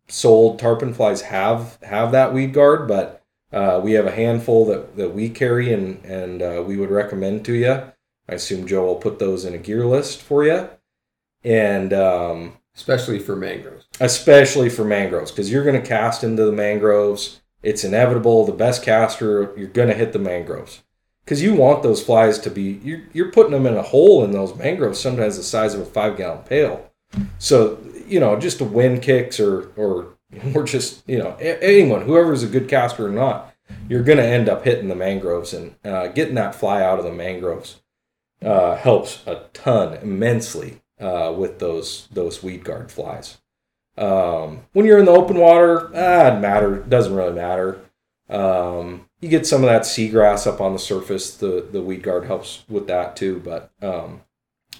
sold 0.07 0.59
tarpon 0.59 0.93
flies 0.93 1.22
have 1.24 1.80
have 1.82 2.11
that 2.11 2.34
weed 2.34 2.53
guard, 2.53 2.88
but 2.88 3.24
uh, 3.51 3.80
we 3.84 3.93
have 3.93 4.05
a 4.05 4.11
handful 4.11 4.66
that, 4.66 4.97
that 4.97 5.13
we 5.13 5.30
carry 5.30 5.74
and, 5.74 6.03
and 6.05 6.41
uh, 6.41 6.63
we 6.66 6.78
would 6.78 6.91
recommend 6.91 7.45
to 7.45 7.53
you. 7.53 7.72
I 8.28 8.34
assume 8.34 8.68
Joe 8.68 8.86
will 8.86 8.95
put 8.95 9.18
those 9.18 9.45
in 9.45 9.53
a 9.53 9.57
gear 9.57 9.86
list 9.86 10.22
for 10.22 10.43
you. 10.43 10.70
And 11.43 11.93
um, 11.93 12.57
especially 12.76 13.20
for 13.20 13.36
mangroves. 13.36 13.86
especially 13.99 14.70
for 14.70 14.84
mangroves, 14.84 15.32
because 15.32 15.51
you're 15.51 15.63
going 15.63 15.82
to 15.82 15.88
cast 15.88 16.24
into 16.24 16.43
the 16.43 16.51
mangroves. 16.51 17.41
It's 17.66 17.84
inevitable. 17.84 18.45
The 18.45 18.51
best 18.51 18.84
caster, 18.84 19.51
you're 19.57 19.68
going 19.68 19.88
to 19.88 19.95
hit 19.95 20.13
the 20.13 20.20
mangroves. 20.20 20.84
Because 21.24 21.41
you 21.41 21.55
want 21.55 21.82
those 21.82 22.03
flies 22.03 22.38
to 22.39 22.51
be, 22.51 22.80
you're, 22.84 23.01
you're 23.11 23.32
putting 23.32 23.53
them 23.53 23.66
in 23.66 23.76
a 23.76 23.82
hole 23.82 24.24
in 24.24 24.32
those 24.32 24.55
mangroves, 24.55 24.99
sometimes 24.99 25.38
the 25.38 25.43
size 25.43 25.74
of 25.74 25.82
a 25.82 25.86
five 25.86 26.16
gallon 26.16 26.43
pail. 26.43 26.91
So, 27.39 27.80
you 28.05 28.20
know, 28.20 28.39
just 28.39 28.59
the 28.59 28.66
wind 28.66 29.01
kicks 29.01 29.39
or, 29.39 29.72
or, 29.76 30.13
or 30.53 30.63
just, 30.63 31.01
you 31.09 31.18
know, 31.18 31.36
anyone, 31.39 32.03
whoever's 32.03 32.43
a 32.43 32.47
good 32.47 32.70
caster 32.70 33.07
or 33.07 33.11
not, 33.11 33.51
you're 33.89 34.03
going 34.03 34.20
to 34.20 34.24
end 34.24 34.47
up 34.47 34.63
hitting 34.63 34.88
the 34.88 34.95
mangroves 34.95 35.51
and 35.51 35.76
uh, 35.84 36.07
getting 36.09 36.36
that 36.36 36.53
fly 36.53 36.84
out 36.84 36.99
of 36.99 37.05
the 37.05 37.11
mangroves 37.11 37.82
uh, 38.43 38.76
helps 38.76 39.26
a 39.26 39.45
ton 39.53 39.95
immensely 39.95 40.82
uh, 40.99 41.34
with 41.36 41.57
those 41.57 42.07
those 42.11 42.43
weed 42.43 42.63
guard 42.63 42.91
flies. 42.91 43.39
Um, 43.98 44.62
when 44.74 44.86
you're 44.86 45.00
in 45.00 45.06
the 45.06 45.12
open 45.12 45.38
water, 45.38 45.89
ah, 45.96 46.36
it 46.36 46.39
matter 46.39 46.78
doesn't 46.78 47.16
really 47.16 47.34
matter. 47.34 47.82
Um, 48.30 49.08
you 49.22 49.30
get 49.30 49.48
some 49.48 49.64
of 49.64 49.70
that 49.70 49.84
seagrass 49.84 50.48
up 50.48 50.60
on 50.60 50.74
the 50.74 50.80
surface. 50.80 51.36
The 51.36 51.68
the 51.72 51.82
weed 51.82 52.04
guard 52.04 52.26
helps 52.26 52.64
with 52.68 52.88
that 52.88 53.16
too, 53.16 53.41
but 53.43 53.72
um, 53.82 54.22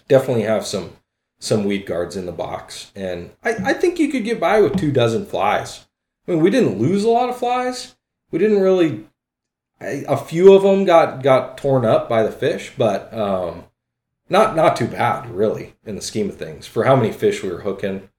definitely 0.08 0.44
have 0.44 0.66
some 0.66 0.98
some 1.40 1.64
weed 1.64 1.86
guards 1.86 2.16
in 2.16 2.26
the 2.26 2.32
box. 2.32 2.92
And 2.96 3.32
I, 3.44 3.52
I 3.52 3.74
think 3.74 4.00
you 4.00 4.10
could 4.10 4.24
get 4.24 4.40
by 4.40 4.62
with 4.62 4.78
two 4.78 4.92
dozen 4.92 5.26
flies. 5.26 5.86
I 6.28 6.32
mean, 6.32 6.42
we 6.42 6.50
didn't 6.50 6.80
lose 6.80 7.04
a 7.04 7.10
lot 7.10 7.30
of 7.30 7.38
flies. 7.38 7.96
We 8.32 8.40
didn't 8.40 8.62
really. 8.62 9.06
I, 9.80 10.06
a 10.08 10.18
few 10.18 10.54
of 10.54 10.64
them 10.64 10.86
got 10.86 11.22
got 11.22 11.58
torn 11.58 11.86
up 11.86 12.10
by 12.10 12.24
the 12.24 12.32
fish, 12.32 12.72
but 12.78 13.14
um, 13.14 13.66
not 14.30 14.56
not 14.56 14.76
too 14.76 14.88
bad 14.88 15.30
really 15.30 15.76
in 15.86 15.96
the 15.96 16.02
scheme 16.02 16.30
of 16.30 16.36
things 16.36 16.66
for 16.66 16.86
how 16.86 16.96
many 16.96 17.12
fish 17.12 17.44
we 17.44 17.50
were 17.50 17.62
hooking. 17.62 18.10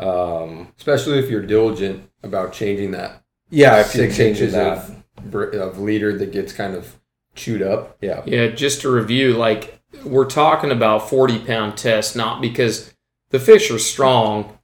Um, 0.00 0.68
Especially 0.78 1.18
if 1.18 1.28
you're 1.30 1.42
diligent 1.42 2.08
about 2.22 2.52
changing 2.52 2.92
that 2.92 3.22
yeah, 3.50 3.80
if 3.80 3.94
you're 3.94 4.06
six 4.06 4.18
inches 4.18 4.54
of, 4.54 5.02
of 5.34 5.78
leader 5.78 6.16
that 6.16 6.32
gets 6.32 6.52
kind 6.52 6.74
of 6.74 6.96
chewed 7.34 7.62
up. 7.62 7.96
yeah, 8.00 8.22
Yeah, 8.24 8.48
just 8.48 8.80
to 8.82 8.90
review, 8.90 9.34
like 9.34 9.80
we're 10.04 10.24
talking 10.26 10.70
about 10.70 11.10
40 11.10 11.40
pound 11.40 11.76
test, 11.76 12.14
not 12.16 12.40
because 12.40 12.94
the 13.30 13.38
fish 13.40 13.70
are 13.70 13.78
strong, 13.78 14.56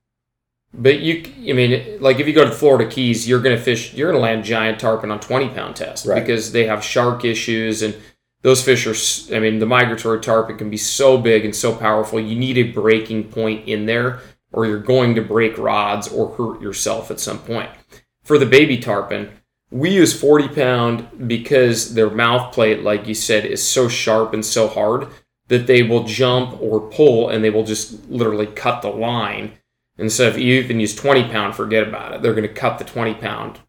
but 0.72 1.00
you, 1.00 1.24
I 1.50 1.52
mean, 1.52 2.00
like 2.00 2.20
if 2.20 2.26
you 2.26 2.32
go 2.32 2.44
to 2.44 2.50
the 2.50 2.56
Florida 2.56 2.88
Keys, 2.88 3.28
you're 3.28 3.40
going 3.40 3.56
to 3.56 3.62
fish, 3.62 3.94
you're 3.94 4.10
going 4.12 4.20
to 4.20 4.22
land 4.22 4.44
giant 4.44 4.78
tarpon 4.78 5.10
on 5.10 5.20
20 5.20 5.48
pound 5.50 5.76
test 5.76 6.06
Right. 6.06 6.20
because 6.20 6.52
they 6.52 6.66
have 6.66 6.84
shark 6.84 7.24
issues 7.24 7.82
and 7.82 7.94
those 8.42 8.62
fish 8.62 8.86
are, 8.86 9.34
i 9.34 9.40
mean, 9.40 9.58
the 9.58 9.66
migratory 9.66 10.20
tarpon 10.20 10.56
can 10.56 10.70
be 10.70 10.76
so 10.76 11.18
big 11.18 11.44
and 11.44 11.54
so 11.56 11.74
powerful. 11.74 12.20
You 12.20 12.38
need 12.38 12.56
a 12.58 12.70
breaking 12.72 13.24
point 13.24 13.66
in 13.68 13.86
there 13.86 14.20
or 14.52 14.66
you're 14.66 14.78
going 14.78 15.14
to 15.14 15.22
break 15.22 15.58
rods 15.58 16.08
or 16.08 16.34
hurt 16.36 16.60
yourself 16.62 17.10
at 17.10 17.20
some 17.20 17.38
point. 17.38 17.70
For 18.22 18.38
the 18.38 18.46
baby 18.46 18.78
tarpon, 18.78 19.30
we 19.70 19.90
use 19.90 20.18
40 20.18 20.48
pound 20.48 21.28
because 21.28 21.94
their 21.94 22.10
mouth 22.10 22.52
plate, 22.54 22.82
like 22.82 23.06
you 23.06 23.14
said, 23.14 23.44
is 23.44 23.62
so 23.66 23.88
sharp 23.88 24.32
and 24.32 24.44
so 24.44 24.68
hard 24.68 25.08
that 25.48 25.66
they 25.66 25.82
will 25.82 26.04
jump 26.04 26.60
or 26.60 26.80
pull 26.80 27.28
and 27.28 27.42
they 27.44 27.50
will 27.50 27.64
just 27.64 28.08
literally 28.08 28.46
cut 28.46 28.82
the 28.82 28.88
line. 28.90 29.52
And 29.98 30.10
so 30.10 30.24
if 30.24 30.36
you 30.38 30.54
even 30.60 30.80
use 30.80 30.94
20 30.94 31.24
pound, 31.30 31.54
forget 31.54 31.86
about 31.86 32.12
it. 32.12 32.22
They're 32.22 32.34
going 32.34 32.48
to 32.48 32.52
cut 32.54 32.78
the 32.78 32.84
20 32.84 33.14
pound 33.14 33.60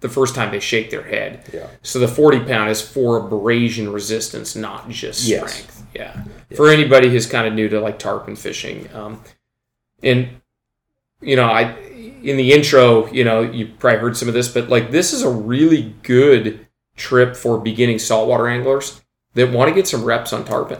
the 0.00 0.08
first 0.08 0.34
time 0.34 0.50
they 0.50 0.60
shake 0.60 0.90
their 0.90 1.02
head. 1.02 1.44
yeah, 1.52 1.66
So 1.82 1.98
the 1.98 2.08
40 2.08 2.40
pound 2.40 2.70
is 2.70 2.80
for 2.80 3.18
abrasion 3.18 3.92
resistance, 3.92 4.56
not 4.56 4.88
just 4.88 5.24
Yes. 5.28 5.52
strength. 5.52 5.84
Yeah. 5.94 6.22
For 6.56 6.70
anybody 6.70 7.10
who's 7.10 7.26
kind 7.26 7.46
of 7.46 7.52
new 7.52 7.68
to 7.68 7.80
like 7.80 7.98
tarpon 7.98 8.36
fishing. 8.36 8.88
Um, 8.94 9.22
and, 10.02 10.28
you 11.20 11.36
know, 11.36 11.44
I, 11.46 11.72
in 12.22 12.36
the 12.36 12.52
intro, 12.52 13.10
you 13.12 13.24
know, 13.24 13.40
you 13.42 13.66
probably 13.78 13.98
heard 14.00 14.16
some 14.16 14.28
of 14.28 14.34
this, 14.34 14.48
but 14.48 14.68
like 14.68 14.90
this 14.90 15.12
is 15.12 15.22
a 15.22 15.30
really 15.30 15.94
good 16.02 16.66
trip 16.96 17.36
for 17.36 17.58
beginning 17.58 17.98
saltwater 17.98 18.46
anglers 18.48 19.00
that 19.34 19.50
want 19.52 19.68
to 19.68 19.74
get 19.74 19.86
some 19.88 20.04
reps 20.04 20.32
on 20.32 20.44
tarpon. 20.44 20.78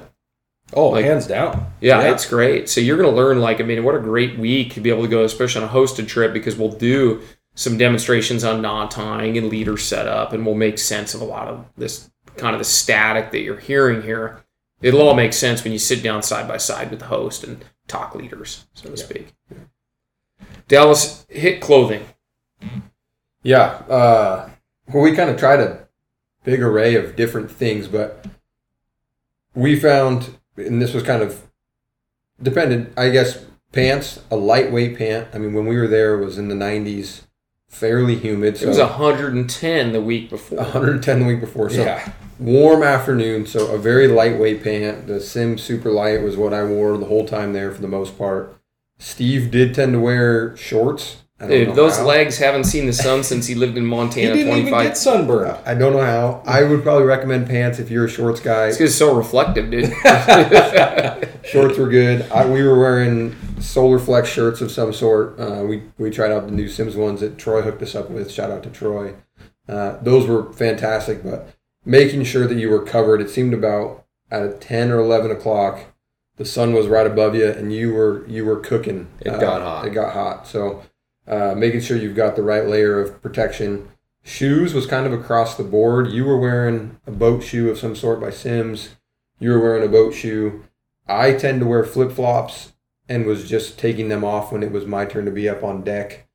oh, 0.75 0.91
Like- 0.91 1.05
hands 1.05 1.27
down, 1.27 1.67
Yeah, 1.81 2.01
Yeah. 2.03 2.13
it's 2.13 2.27
great. 2.27 2.69
So 2.69 2.81
you're 2.81 2.97
going 2.97 3.09
to 3.11 3.17
learn, 3.17 3.41
like, 3.41 3.61
I 3.61 3.65
mean, 3.65 3.83
what 3.85 3.95
a 3.95 3.99
great 4.01 4.39
week 4.39 4.75
to 4.75 4.81
be 4.81 4.91
able 4.91 5.03
to 5.03 5.09
go, 5.09 5.25
especially 5.25 5.63
on 5.63 5.69
a 5.69 5.73
hosted 5.73 6.07
trip, 6.09 6.33
because 6.33 6.57
we'll 6.57 6.69
do 6.71 7.23
some 7.57 7.77
demonstrations 7.77 8.45
on 8.45 8.63
knot 8.63 8.91
tying 8.93 9.37
and 9.37 9.49
leader 9.49 9.77
setup, 9.77 10.33
and 10.33 10.47
we'll 10.47 10.55
make 10.55 10.79
sense 10.79 11.13
of 11.15 11.21
a 11.21 11.25
lot 11.25 11.49
of 11.49 11.65
this 11.77 12.09
kind 12.37 12.55
of 12.55 12.61
the 12.61 12.65
static 12.65 13.33
that 13.33 13.41
you're 13.41 13.59
hearing 13.59 14.03
here. 14.03 14.45
It'll 14.81 15.03
all 15.03 15.15
make 15.15 15.33
sense 15.33 15.65
when 15.65 15.73
you 15.73 15.79
sit 15.79 16.03
down 16.03 16.23
side 16.23 16.47
by 16.47 16.57
side 16.59 16.91
with 16.91 17.01
the 17.01 17.07
host 17.07 17.43
and 17.45 17.65
talk 17.91 18.15
leaders, 18.15 18.67
so 18.75 18.89
to 18.89 18.97
speak. 18.97 19.35
Dallas, 20.69 21.27
hit 21.29 21.61
clothing. 21.61 22.05
Yeah. 23.43 23.83
Uh, 23.89 24.51
well, 24.93 25.03
we 25.03 25.15
kind 25.15 25.31
of 25.31 25.37
tried 25.37 25.61
a 25.61 25.89
big 26.45 26.63
array 26.63 26.95
of 26.95 27.17
different 27.17 27.51
things, 27.51 27.89
but 27.89 28.25
we 29.55 29.79
found, 29.79 30.39
and 30.57 30.81
this 30.81 30.95
was 30.95 31.03
kind 31.03 31.23
of 31.23 31.51
dependent, 32.41 32.93
I 32.97 33.11
guess, 33.11 33.45
pants, 33.73 34.21
a 34.31 34.37
lightweight 34.37 34.97
pant. 34.97 35.29
I 35.35 35.39
mean, 35.39 35.53
when 35.53 35.67
we 35.67 35.77
were 35.77 35.89
there, 35.89 36.15
it 36.15 36.25
was 36.25 36.39
in 36.39 36.49
the 36.49 36.55
90s 36.55 37.23
fairly 37.71 38.17
humid. 38.17 38.59
So 38.59 38.67
It 38.67 38.69
was 38.69 38.79
110 38.79 39.93
the 39.93 40.01
week 40.03 40.29
before. 40.29 40.59
110 40.59 41.21
the 41.21 41.25
week 41.25 41.41
before. 41.41 41.71
So 41.71 41.83
Yeah. 41.83 42.13
warm 42.39 42.83
afternoon. 42.83 43.47
So 43.47 43.69
a 43.69 43.79
very 43.79 44.07
lightweight 44.09 44.63
pant. 44.63 45.07
The 45.07 45.21
Simms 45.21 45.63
Super 45.63 45.91
Light 45.91 46.23
was 46.23 46.37
what 46.37 46.53
I 46.53 46.65
wore 46.65 46.99
the 46.99 47.07
whole 47.07 47.25
time 47.27 47.53
there 47.55 47.71
for 47.71 47.81
the 47.81 47.89
most 47.89 48.19
part. 48.19 48.55
Steve 48.99 49.51
did 49.51 49.75
tend 49.75 49.93
to 49.95 50.01
wear 50.01 50.55
shorts. 50.57 51.17
I 51.43 51.47
don't 51.47 51.59
know 51.59 51.65
Dude, 51.67 51.75
those 51.75 51.97
how. 51.97 52.05
legs 52.07 52.37
haven't 52.37 52.65
seen 52.65 52.85
the 52.85 52.93
sun 52.93 53.25
since 53.25 53.47
he 53.47 53.55
lived 53.55 53.79
in 53.79 53.87
Montana. 53.87 54.37
He 54.37 54.45
Montana 54.45 54.45
didn't 54.45 54.59
even 54.59 54.73
25. 54.73 54.87
get 54.91 54.97
sunburned. 54.99 55.57
I 55.65 55.75
don't 55.75 55.95
know 55.95 56.01
how. 56.05 56.43
I 56.47 56.65
would 56.65 56.83
probably 56.83 57.05
recommend 57.07 57.47
pants 57.47 57.79
if 57.79 57.91
you're 57.91 58.05
a 58.05 58.09
shorts 58.11 58.41
guy. 58.41 58.67
It's 58.67 58.77
'cause 58.77 58.89
it's 58.89 58.97
so 58.97 59.15
reflective, 59.17 59.71
dude. 59.71 59.91
Shorts 61.45 61.79
were 61.79 61.89
good. 61.89 62.31
I, 62.31 62.45
we 62.47 62.63
were 62.63 62.79
wearing 62.79 63.33
SolarFlex 63.59 64.27
shirts 64.27 64.61
of 64.61 64.71
some 64.71 64.93
sort. 64.93 65.39
Uh, 65.41 65.65
we 65.67 65.83
we 65.99 66.11
tried 66.11 66.31
out 66.31 66.47
the 66.47 66.53
new 66.53 66.69
Simms 66.69 66.95
ones 66.97 67.21
that 67.21 67.39
Troy 67.39 67.63
hooked 67.63 67.83
us 67.83 67.95
up 67.95 68.11
with. 68.11 68.31
Shout 68.31 68.51
out 68.51 68.63
to 68.65 68.71
Troy. 68.71 69.15
Uh, 69.69 69.97
those 70.03 70.27
were 70.27 70.53
fantastic, 70.53 71.23
but 71.25 71.49
making 71.85 72.25
sure 72.25 72.47
that 72.47 72.57
you 72.59 72.69
were 72.71 72.83
covered. 72.83 73.21
It 73.21 73.31
seemed 73.31 73.55
about 73.55 74.05
at 74.31 74.61
ten 74.61 74.91
or 74.91 74.99
eleven 74.99 75.31
o'clock, 75.31 75.81
the 76.37 76.45
sun 76.45 76.73
was 76.75 76.87
right 76.87 77.07
above 77.07 77.35
you, 77.35 77.47
and 77.49 77.73
you 77.73 77.93
were 77.95 78.27
you 78.29 78.45
were 78.45 78.57
cooking. 78.61 79.09
It 79.21 79.29
Uh, 79.31 79.39
got 79.39 79.63
hot. 79.63 79.87
It 79.87 79.91
got 79.95 80.13
hot. 80.13 80.47
So 80.47 80.83
uh, 81.31 81.55
making 81.57 81.81
sure 81.81 81.97
you've 81.97 82.17
got 82.17 82.35
the 82.35 82.43
right 82.43 82.67
layer 82.67 83.01
of 83.01 83.23
protection. 83.23 83.89
Shoes 84.23 84.75
was 84.75 84.87
kind 84.87 85.07
of 85.07 85.13
across 85.13 85.57
the 85.57 85.63
board. 85.63 86.09
You 86.09 86.25
were 86.25 86.39
wearing 86.39 86.99
a 87.07 87.13
boat 87.13 87.43
shoe 87.43 87.71
of 87.71 87.79
some 87.79 87.95
sort 87.95 88.21
by 88.21 88.31
Simms. 88.31 88.97
You 89.39 89.51
were 89.51 89.61
wearing 89.61 89.85
a 89.85 89.91
boat 89.91 90.13
shoe. 90.13 90.65
I 91.07 91.33
tend 91.33 91.61
to 91.61 91.67
wear 91.67 91.85
flip 91.85 92.13
flops 92.13 92.73
and 93.09 93.27
was 93.27 93.49
just 93.49 93.79
taking 93.79 94.09
them 94.09 94.25
off 94.25 94.53
when 94.53 94.63
it 94.63 94.73
was 94.73 94.87
my 94.87 95.05
turn 95.05 95.25
to 95.25 95.31
be 95.31 95.49
up 95.49 95.63
on 95.63 95.83
deck. 95.83 96.29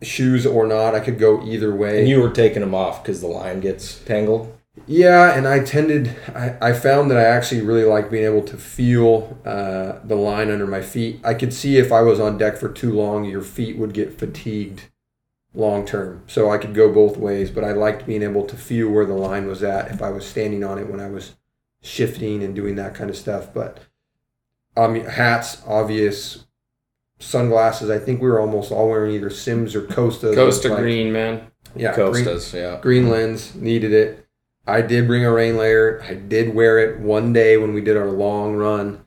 Shoes 0.00 0.46
or 0.46 0.66
not, 0.66 0.94
I 0.94 1.00
could 1.00 1.18
go 1.18 1.42
either 1.44 1.74
way. 1.74 2.00
And 2.00 2.08
you 2.08 2.20
were 2.20 2.30
taking 2.30 2.60
them 2.60 2.74
off 2.74 3.02
because 3.02 3.20
the 3.20 3.26
line 3.26 3.60
gets 3.60 3.98
tangled. 4.04 4.55
Yeah, 4.86 5.36
and 5.36 5.48
I 5.48 5.60
tended, 5.60 6.14
I, 6.34 6.56
I 6.60 6.72
found 6.72 7.10
that 7.10 7.18
I 7.18 7.24
actually 7.24 7.62
really 7.62 7.84
like 7.84 8.10
being 8.10 8.24
able 8.24 8.42
to 8.42 8.56
feel 8.56 9.38
uh, 9.44 10.00
the 10.04 10.16
line 10.16 10.50
under 10.50 10.66
my 10.66 10.82
feet. 10.82 11.20
I 11.24 11.34
could 11.34 11.54
see 11.54 11.78
if 11.78 11.90
I 11.90 12.02
was 12.02 12.20
on 12.20 12.36
deck 12.36 12.56
for 12.58 12.68
too 12.68 12.92
long, 12.92 13.24
your 13.24 13.42
feet 13.42 13.78
would 13.78 13.94
get 13.94 14.18
fatigued 14.18 14.82
long 15.54 15.86
term. 15.86 16.22
So 16.26 16.50
I 16.50 16.58
could 16.58 16.74
go 16.74 16.92
both 16.92 17.16
ways, 17.16 17.50
but 17.50 17.64
I 17.64 17.72
liked 17.72 18.06
being 18.06 18.22
able 18.22 18.44
to 18.46 18.56
feel 18.56 18.90
where 18.90 19.06
the 19.06 19.14
line 19.14 19.46
was 19.46 19.62
at 19.62 19.90
if 19.90 20.02
I 20.02 20.10
was 20.10 20.26
standing 20.26 20.62
on 20.62 20.78
it 20.78 20.88
when 20.88 21.00
I 21.00 21.08
was 21.08 21.34
shifting 21.82 22.42
and 22.42 22.54
doing 22.54 22.76
that 22.76 22.94
kind 22.94 23.08
of 23.08 23.16
stuff. 23.16 23.52
But 23.54 23.78
um, 24.76 24.94
hats, 24.94 25.62
obvious. 25.66 26.44
Sunglasses. 27.18 27.88
I 27.88 27.98
think 27.98 28.20
we 28.20 28.28
were 28.28 28.40
almost 28.40 28.70
all 28.70 28.90
wearing 28.90 29.14
either 29.14 29.30
Simms 29.30 29.74
or 29.74 29.86
Costa. 29.86 30.34
Costa 30.34 30.68
Green, 30.68 31.10
man. 31.14 31.50
Yeah, 31.74 31.94
green- 31.94 32.12
Costas, 32.12 32.52
yeah. 32.52 32.78
green 32.82 33.08
lens 33.08 33.54
needed 33.54 33.94
it 33.94 34.25
i 34.66 34.80
did 34.80 35.06
bring 35.06 35.24
a 35.24 35.32
rain 35.32 35.56
layer 35.56 36.02
i 36.08 36.14
did 36.14 36.54
wear 36.54 36.78
it 36.78 36.98
one 37.00 37.32
day 37.32 37.56
when 37.56 37.72
we 37.74 37.80
did 37.80 37.96
our 37.96 38.10
long 38.10 38.54
run 38.56 39.04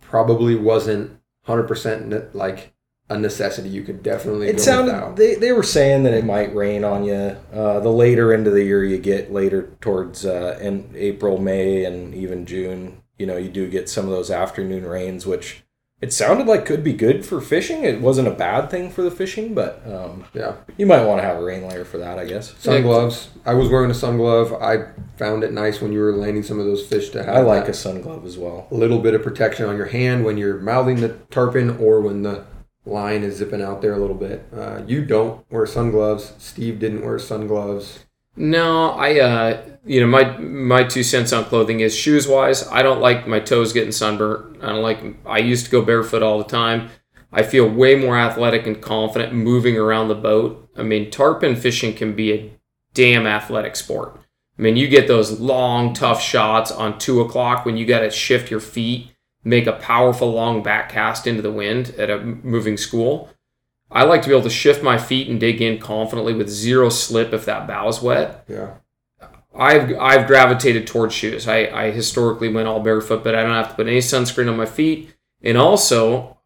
probably 0.00 0.54
wasn't 0.54 1.18
100% 1.46 2.06
ne- 2.06 2.22
like 2.32 2.72
a 3.10 3.18
necessity 3.18 3.68
you 3.68 3.82
could 3.82 4.02
definitely 4.02 4.48
It 4.48 4.60
sounded 4.60 4.94
without. 4.94 5.16
they, 5.16 5.34
they 5.34 5.52
were 5.52 5.62
saying 5.62 6.04
that 6.04 6.14
it 6.14 6.24
might 6.24 6.54
rain 6.54 6.84
on 6.84 7.04
you. 7.04 7.36
Uh, 7.52 7.80
the 7.80 7.90
later 7.90 8.32
into 8.32 8.50
the 8.50 8.64
year 8.64 8.82
you 8.82 8.96
get, 8.96 9.30
later 9.30 9.76
towards 9.82 10.24
uh, 10.24 10.58
in 10.62 10.90
April, 10.96 11.36
May, 11.36 11.84
and 11.84 12.14
even 12.14 12.46
June, 12.46 13.02
you 13.18 13.26
know, 13.26 13.36
you 13.36 13.50
do 13.50 13.68
get 13.68 13.90
some 13.90 14.06
of 14.06 14.10
those 14.10 14.30
afternoon 14.30 14.86
rains, 14.86 15.26
which 15.26 15.63
it 16.00 16.12
sounded 16.12 16.46
like 16.46 16.66
could 16.66 16.84
be 16.84 16.92
good 16.92 17.24
for 17.24 17.40
fishing. 17.40 17.82
It 17.84 18.00
wasn't 18.00 18.28
a 18.28 18.32
bad 18.32 18.70
thing 18.70 18.90
for 18.90 19.02
the 19.02 19.10
fishing, 19.10 19.54
but 19.54 19.82
um, 19.86 20.26
yeah. 20.34 20.56
you 20.76 20.84
might 20.84 21.04
want 21.04 21.20
to 21.22 21.26
have 21.26 21.38
a 21.38 21.42
rain 21.42 21.66
layer 21.66 21.84
for 21.84 21.96
that, 21.96 22.18
I 22.18 22.26
guess. 22.26 22.54
sun 22.58 22.82
gloves. 22.82 23.30
I 23.46 23.54
was 23.54 23.70
wearing 23.70 23.90
a 23.90 23.94
sun 23.94 24.18
glove. 24.18 24.52
I 24.52 24.88
found 25.16 25.44
it 25.44 25.52
nice 25.52 25.80
when 25.80 25.92
you 25.92 26.00
were 26.00 26.12
landing 26.12 26.42
some 26.42 26.60
of 26.60 26.66
those 26.66 26.86
fish 26.86 27.08
to 27.10 27.22
have 27.24 27.34
I 27.34 27.40
like 27.40 27.64
that 27.64 27.70
a 27.70 27.74
sun 27.74 28.02
glove 28.02 28.26
as 28.26 28.36
well. 28.36 28.68
A 28.70 28.74
little 28.74 28.98
bit 28.98 29.14
of 29.14 29.22
protection 29.22 29.66
on 29.66 29.76
your 29.76 29.86
hand 29.86 30.24
when 30.24 30.36
you're 30.36 30.58
mouthing 30.58 31.00
the 31.00 31.10
tarpon 31.30 31.78
or 31.78 32.00
when 32.00 32.22
the 32.22 32.44
line 32.84 33.22
is 33.22 33.36
zipping 33.36 33.62
out 33.62 33.80
there 33.80 33.94
a 33.94 33.98
little 33.98 34.16
bit. 34.16 34.46
Uh, 34.54 34.82
you 34.86 35.06
don't 35.06 35.50
wear 35.50 35.64
sun 35.64 35.90
gloves. 35.90 36.34
Steve 36.38 36.78
didn't 36.78 37.02
wear 37.02 37.18
sun 37.18 37.46
gloves 37.46 38.04
No, 38.36 38.90
I 38.90 39.20
uh 39.20 39.62
you 39.84 40.00
know 40.00 40.06
my 40.06 40.36
my 40.38 40.84
two 40.84 41.02
cents 41.02 41.32
on 41.32 41.44
clothing 41.44 41.80
is 41.80 41.94
shoes 41.94 42.26
wise. 42.26 42.66
I 42.68 42.82
don't 42.82 43.00
like 43.00 43.26
my 43.26 43.40
toes 43.40 43.72
getting 43.72 43.92
sunburnt. 43.92 44.62
I 44.62 44.68
don't 44.68 44.82
like. 44.82 45.00
I 45.26 45.38
used 45.38 45.66
to 45.66 45.70
go 45.70 45.82
barefoot 45.82 46.22
all 46.22 46.38
the 46.38 46.44
time. 46.44 46.90
I 47.32 47.42
feel 47.42 47.68
way 47.68 47.96
more 47.96 48.16
athletic 48.16 48.66
and 48.66 48.80
confident 48.80 49.32
moving 49.32 49.76
around 49.76 50.08
the 50.08 50.14
boat. 50.14 50.70
I 50.76 50.82
mean, 50.82 51.10
tarpon 51.10 51.56
fishing 51.56 51.94
can 51.94 52.14
be 52.14 52.32
a 52.32 52.50
damn 52.94 53.26
athletic 53.26 53.74
sport. 53.76 54.20
I 54.56 54.62
mean, 54.62 54.76
you 54.76 54.86
get 54.86 55.08
those 55.08 55.40
long, 55.40 55.94
tough 55.94 56.22
shots 56.22 56.70
on 56.70 56.98
two 56.98 57.20
o'clock 57.20 57.64
when 57.64 57.76
you 57.76 57.86
got 57.86 58.00
to 58.00 58.10
shift 58.10 58.52
your 58.52 58.60
feet, 58.60 59.10
make 59.42 59.66
a 59.66 59.72
powerful 59.72 60.32
long 60.32 60.62
back 60.62 60.88
cast 60.88 61.26
into 61.26 61.42
the 61.42 61.50
wind 61.50 61.90
at 61.98 62.08
a 62.08 62.20
moving 62.20 62.76
school. 62.76 63.30
I 63.94 64.02
like 64.02 64.22
to 64.22 64.28
be 64.28 64.34
able 64.34 64.42
to 64.42 64.50
shift 64.50 64.82
my 64.82 64.98
feet 64.98 65.28
and 65.28 65.38
dig 65.38 65.62
in 65.62 65.78
confidently 65.78 66.34
with 66.34 66.48
zero 66.48 66.88
slip 66.88 67.32
if 67.32 67.44
that 67.46 67.66
bow's 67.66 68.02
wet. 68.02 68.44
yeah 68.48 68.74
I've 69.56 69.96
I've 69.98 70.26
gravitated 70.26 70.86
towards 70.86 71.14
shoes. 71.14 71.46
I, 71.46 71.66
I 71.66 71.90
historically 71.90 72.48
went 72.52 72.66
all 72.66 72.80
barefoot, 72.80 73.22
but 73.22 73.34
I 73.34 73.42
don't 73.42 73.52
have 73.52 73.68
to 73.68 73.74
put 73.74 73.86
any 73.86 73.98
sunscreen 73.98 74.50
on 74.50 74.56
my 74.56 74.66
feet. 74.66 75.14
And 75.42 75.56
also, 75.56 76.38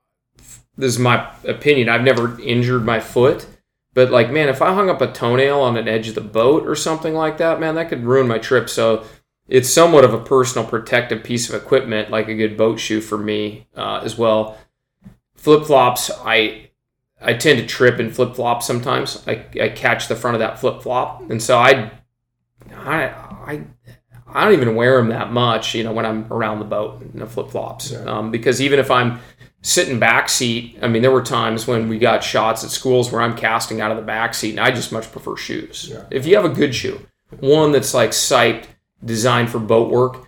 this 0.77 0.93
is 0.93 0.99
my 0.99 1.33
opinion. 1.45 1.89
I've 1.89 2.03
never 2.03 2.39
injured 2.41 2.85
my 2.85 3.01
foot, 3.01 3.47
but 3.95 4.11
like 4.11 4.31
man, 4.31 4.49
if 4.49 4.61
I 4.61 4.75
hung 4.75 4.91
up 4.91 5.01
a 5.01 5.11
toenail 5.11 5.61
on 5.61 5.77
an 5.77 5.89
edge 5.89 6.09
of 6.09 6.15
the 6.15 6.21
boat 6.21 6.67
or 6.67 6.75
something 6.75 7.15
like 7.15 7.39
that, 7.39 7.61
man, 7.61 7.77
that 7.77 7.89
could 7.89 8.05
ruin 8.05 8.29
my 8.29 8.39
trip. 8.39 8.69
So 8.69 9.05
it's 9.49 9.71
somewhat 9.71 10.05
of 10.05 10.13
a 10.13 10.21
personal 10.23 10.69
protective 10.69 11.25
piece 11.25 11.49
of 11.49 11.55
equipment, 11.55 12.11
like 12.11 12.29
a 12.29 12.35
good 12.35 12.59
boat 12.59 12.79
shoe 12.79 13.01
for 13.01 13.17
me 13.17 13.67
uh, 13.75 14.01
as 14.05 14.19
well. 14.19 14.59
Flip 15.35 15.65
flops, 15.65 16.11
I 16.11 16.68
I 17.21 17.35
tend 17.35 17.59
to 17.59 17.67
trip 17.67 17.99
and 17.99 18.15
flip 18.15 18.37
flop 18.37 18.63
sometimes. 18.63 19.23
I, 19.27 19.45
I 19.61 19.69
catch 19.71 20.09
the 20.09 20.17
front 20.17 20.37
of 20.37 20.41
that 20.41 20.59
flip 20.59 20.83
flop, 20.83 21.29
and 21.31 21.43
so 21.43 21.59
I 21.59 21.91
I, 22.75 23.05
I, 23.05 23.65
I 24.27 24.45
don't 24.45 24.53
even 24.53 24.75
wear 24.75 24.99
them 24.99 25.09
that 25.09 25.33
much, 25.33 25.75
you 25.75 25.85
know, 25.85 25.93
when 25.93 26.07
I'm 26.07 26.31
around 26.33 26.59
the 26.59 26.65
boat 26.65 27.03
in 27.03 27.19
the 27.19 27.27
flip 27.27 27.51
flops. 27.51 27.91
Yeah. 27.91 28.05
Um, 28.05 28.31
because 28.31 28.61
even 28.61 28.79
if 28.79 28.91
I'm 28.91 29.21
sitting 29.63 29.99
back 29.99 30.29
seat, 30.29 30.79
I 30.83 30.89
mean, 30.89 31.03
there 31.03 31.11
were 31.11 31.23
times 31.23 31.67
when 31.67 31.89
we 31.89 31.99
got 31.99 32.23
shots 32.23 32.63
at 32.63 32.71
schools 32.71 33.11
where 33.11 33.23
I'm 33.23 33.37
casting 33.37 33.81
out 33.81 33.91
of 33.91 33.97
the 33.97 34.03
back 34.03 34.35
seat, 34.35 34.51
and 34.51 34.61
I 34.61 34.71
just 34.71 34.93
much 34.93 35.11
prefer 35.11 35.37
shoes. 35.37 35.89
Yeah. 35.91 36.05
If 36.11 36.27
you 36.27 36.37
have 36.37 36.45
a 36.45 36.51
good 36.51 36.75
shoe, 36.75 37.01
one 37.41 37.73
that's 37.73 37.95
like 37.95 38.13
sight 38.13 38.69
designed 39.05 39.51
for 39.51 39.59
boat 39.59 39.91
work, 39.91 40.28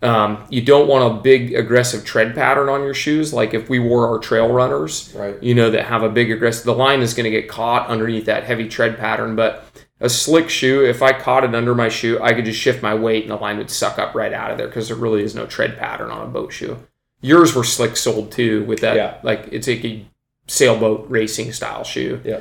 um, 0.00 0.44
you 0.48 0.62
don't 0.62 0.86
want 0.86 1.18
a 1.18 1.20
big 1.20 1.54
aggressive 1.54 2.04
tread 2.04 2.34
pattern 2.34 2.68
on 2.68 2.82
your 2.82 2.94
shoes. 2.94 3.32
Like 3.34 3.52
if 3.54 3.68
we 3.68 3.78
wore 3.78 4.06
our 4.08 4.18
trail 4.18 4.48
runners, 4.52 5.12
right 5.16 5.42
you 5.42 5.54
know, 5.54 5.70
that 5.70 5.86
have 5.86 6.02
a 6.02 6.08
big 6.08 6.30
aggressive, 6.30 6.64
the 6.64 6.74
line 6.74 7.00
is 7.00 7.14
going 7.14 7.24
to 7.24 7.30
get 7.30 7.48
caught 7.48 7.88
underneath 7.88 8.26
that 8.26 8.44
heavy 8.44 8.68
tread 8.68 8.96
pattern. 8.98 9.34
But 9.34 9.64
a 10.00 10.08
slick 10.08 10.48
shoe, 10.48 10.84
if 10.84 11.02
I 11.02 11.12
caught 11.12 11.42
it 11.42 11.54
under 11.54 11.74
my 11.74 11.88
shoe, 11.88 12.20
I 12.22 12.32
could 12.32 12.44
just 12.44 12.60
shift 12.60 12.82
my 12.82 12.94
weight 12.94 13.24
and 13.24 13.32
the 13.32 13.36
line 13.36 13.58
would 13.58 13.70
suck 13.70 13.98
up 13.98 14.14
right 14.14 14.32
out 14.32 14.52
of 14.52 14.58
there 14.58 14.68
because 14.68 14.86
there 14.88 14.96
really 14.96 15.24
is 15.24 15.34
no 15.34 15.46
tread 15.46 15.76
pattern 15.76 16.10
on 16.10 16.24
a 16.26 16.30
boat 16.30 16.52
shoe. 16.52 16.78
Yours 17.20 17.54
were 17.56 17.64
slick 17.64 17.96
soled 17.96 18.30
too 18.30 18.62
with 18.64 18.80
that, 18.80 18.94
Yeah. 18.94 19.18
like 19.24 19.48
it's 19.50 19.66
like 19.66 19.84
a 19.84 20.06
sailboat 20.46 21.06
racing 21.10 21.52
style 21.52 21.82
shoe. 21.82 22.20
Yeah. 22.24 22.40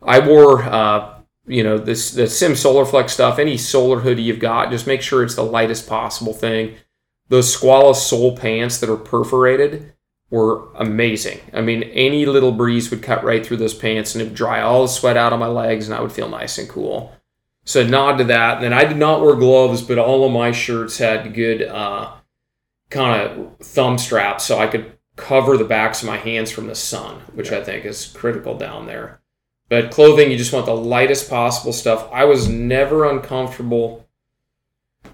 I 0.00 0.20
wore, 0.20 0.62
uh, 0.62 1.14
you 1.48 1.64
know, 1.64 1.76
this 1.76 2.12
the 2.12 2.28
Simms 2.28 2.62
SolarFlex 2.62 3.10
stuff. 3.10 3.40
Any 3.40 3.56
solar 3.56 3.98
hoodie 3.98 4.22
you've 4.22 4.38
got, 4.38 4.70
just 4.70 4.86
make 4.86 5.02
sure 5.02 5.24
it's 5.24 5.34
the 5.34 5.42
lightest 5.42 5.88
possible 5.88 6.32
thing. 6.32 6.76
Those 7.32 7.50
Squala 7.50 7.94
sole 7.94 8.36
pants 8.36 8.76
that 8.76 8.90
are 8.90 8.96
perforated 8.98 9.94
were 10.28 10.68
amazing. 10.74 11.40
I 11.54 11.62
mean, 11.62 11.82
any 11.82 12.26
little 12.26 12.52
breeze 12.52 12.90
would 12.90 13.02
cut 13.02 13.24
right 13.24 13.44
through 13.44 13.56
those 13.56 13.72
pants 13.72 14.14
and 14.14 14.20
it 14.20 14.26
would 14.26 14.34
dry 14.34 14.60
all 14.60 14.82
the 14.82 14.88
sweat 14.88 15.16
out 15.16 15.32
on 15.32 15.38
my 15.38 15.46
legs, 15.46 15.88
and 15.88 15.96
I 15.96 16.02
would 16.02 16.12
feel 16.12 16.28
nice 16.28 16.58
and 16.58 16.68
cool. 16.68 17.10
So 17.64 17.86
nod 17.86 18.18
to 18.18 18.24
that. 18.24 18.56
And 18.56 18.64
then 18.64 18.74
I 18.74 18.84
did 18.84 18.98
not 18.98 19.22
wear 19.22 19.34
gloves, 19.34 19.80
but 19.80 19.96
all 19.96 20.26
of 20.26 20.32
my 20.32 20.52
shirts 20.52 20.98
had 20.98 21.32
good 21.32 21.62
uh, 21.62 22.12
kind 22.90 23.22
of 23.22 23.56
thumb 23.60 23.96
straps, 23.96 24.44
so 24.44 24.58
I 24.58 24.66
could 24.66 24.92
cover 25.16 25.56
the 25.56 25.64
backs 25.64 26.02
of 26.02 26.08
my 26.08 26.18
hands 26.18 26.50
from 26.50 26.66
the 26.66 26.74
sun, 26.74 27.22
which 27.32 27.50
I 27.50 27.64
think 27.64 27.86
is 27.86 28.08
critical 28.08 28.58
down 28.58 28.84
there. 28.84 29.22
But 29.70 29.90
clothing, 29.90 30.30
you 30.30 30.36
just 30.36 30.52
want 30.52 30.66
the 30.66 30.76
lightest 30.76 31.30
possible 31.30 31.72
stuff. 31.72 32.12
I 32.12 32.26
was 32.26 32.46
never 32.46 33.08
uncomfortable. 33.08 34.01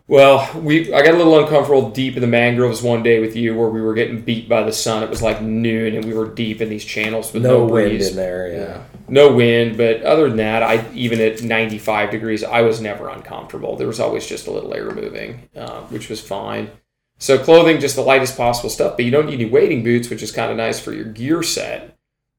Well, 0.09 0.51
we 0.61 0.93
I 0.93 1.03
got 1.03 1.15
a 1.15 1.19
little 1.19 1.39
uncomfortable 1.39 1.91
deep 1.91 2.15
in 2.17 2.23
the 2.23 2.27
mangroves 2.27 2.83
one 2.83 3.03
day 3.03 3.21
with 3.21 3.37
you, 3.37 3.55
where 3.55 3.69
we 3.69 3.83
were 3.83 3.93
getting 3.93 4.23
beat 4.23 4.49
by 4.49 4.63
the 4.63 4.73
sun. 4.73 5.03
It 5.03 5.11
was 5.11 5.21
like 5.23 5.43
noon, 5.43 5.95
and 5.95 6.05
we 6.05 6.15
were 6.15 6.27
deep 6.27 6.63
in 6.63 6.71
these 6.71 6.85
channels 6.85 7.31
with 7.33 7.43
No, 7.43 7.67
no, 7.67 7.73
wind 7.73 7.91
breeze 7.91 8.09
in 8.09 8.17
there, 8.17 8.51
yeah. 8.51 8.83
no 9.07 9.31
wind 9.33 9.77
but 9.77 10.03
other 10.03 10.29
than 10.29 10.39
that 10.39 10.63
i 10.63 10.85
even 10.95 11.21
at 11.21 11.43
95 11.43 12.11
degrees 12.11 12.43
i 12.45 12.61
was 12.63 12.81
never 12.81 13.09
uncomfortable 13.09 13.77
there 13.77 13.87
was 13.87 14.01
always 14.01 14.27
just 14.27 14.47
a 14.47 14.51
little 14.51 14.75
air 14.75 14.91
moving 14.91 15.49
uh, 15.57 15.81
which 15.83 16.09
was 16.11 16.21
fine 16.21 16.71
so 17.19 17.39
clothing 17.39 17.81
just 17.81 17.97
the 17.97 18.03
lightest 18.03 18.37
possible 18.37 18.69
stuff 18.71 18.97
but 18.97 19.05
you 19.07 19.11
don't 19.11 19.27
need 19.27 19.41
any 19.41 19.49
wading 19.49 19.83
boots 19.83 20.11
which 20.11 20.23
is 20.23 20.31
kind 20.31 20.51
of 20.51 20.57
nice 20.59 20.79
for 20.81 20.93
your 20.93 21.07
gear 21.07 21.43
set 21.43 21.97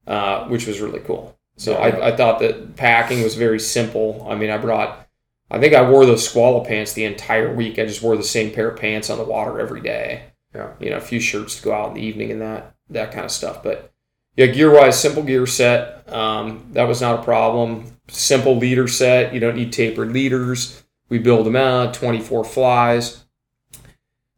uh, 0.08 0.46
which 0.48 0.66
was 0.68 0.80
really 0.80 1.00
cool 1.02 1.36
So 1.58 1.72
Yeah. 1.74 1.80
I, 1.80 2.08
I 2.10 2.16
thought 2.16 2.40
that 2.40 2.76
packing 2.76 3.22
was 3.24 3.36
very 3.36 3.60
simple. 3.60 4.26
I 4.30 4.36
mean, 4.36 4.50
I 4.50 4.58
brought, 4.58 5.08
I 5.52 5.60
think 5.60 5.74
I 5.74 5.90
wore 5.90 6.06
those 6.06 6.28
squalla 6.28 6.66
pants 6.66 6.94
the 6.94 7.06
entire 7.06 7.54
week. 7.54 7.80
I 7.80 7.86
just 7.86 8.04
wore 8.04 8.16
the 8.16 8.24
same 8.24 8.52
pair 8.52 8.70
of 8.70 8.80
pants 8.80 9.10
on 9.10 9.18
the 9.18 9.24
water 9.24 9.60
every 9.60 9.82
day. 9.82 10.26
Yeah. 10.54 10.74
You 10.80 10.92
know, 10.92 10.98
a 10.98 11.02
few 11.02 11.20
shirts 11.20 11.56
to 11.58 11.64
go 11.64 11.74
out 11.74 11.90
in 11.90 11.94
the 11.96 12.02
evening 12.02 12.32
and 12.32 12.42
that 12.42 12.76
that 12.90 13.12
kind 13.12 13.26
of 13.26 13.32
stuff. 13.32 13.64
But 13.64 13.92
yeah, 14.36 14.48
gear 14.48 14.74
wise, 14.74 15.00
simple 15.00 15.24
gear 15.24 15.46
set. 15.46 16.12
Um, 16.12 16.68
that 16.74 16.88
was 16.88 17.02
not 17.02 17.20
a 17.20 17.24
problem. 17.24 17.98
Simple 18.08 18.58
leader 18.58 18.88
set. 18.88 19.34
You 19.34 19.40
don't 19.40 19.56
need 19.56 19.74
tapered 19.74 20.12
leaders. 20.12 20.84
We 21.10 21.18
build 21.20 21.46
them 21.46 21.56
out. 21.56 21.94
Twenty 21.94 22.20
four 22.20 22.44
flies. 22.44 23.26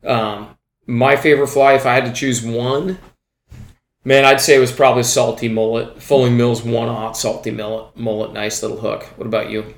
Um, 0.03 0.57
my 0.87 1.15
favorite 1.15 1.47
fly, 1.47 1.73
if 1.73 1.85
I 1.85 1.93
had 1.93 2.05
to 2.05 2.11
choose 2.11 2.43
one, 2.43 2.97
man, 4.03 4.25
I'd 4.25 4.41
say 4.41 4.55
it 4.55 4.59
was 4.59 4.71
probably 4.71 5.03
salty 5.03 5.47
mullet. 5.47 6.01
Fulling 6.01 6.35
Mills 6.35 6.63
one 6.63 6.89
aught 6.89 7.15
salty 7.15 7.51
mullet. 7.51 7.95
Mullet, 7.95 8.33
nice 8.33 8.63
little 8.63 8.79
hook. 8.79 9.03
What 9.17 9.27
about 9.27 9.49
you? 9.49 9.73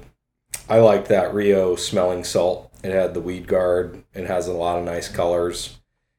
I 0.70 0.80
like 0.80 1.08
that 1.08 1.34
Rio 1.34 1.76
smelling 1.76 2.24
salt. 2.24 2.72
It 2.84 2.92
had 2.92 3.14
the 3.14 3.22
weed 3.22 3.48
guard. 3.48 4.04
It 4.14 4.28
has 4.28 4.48
a 4.48 4.54
lot 4.54 4.78
of 4.80 4.86
nice 4.86 5.08
colors. 5.08 5.78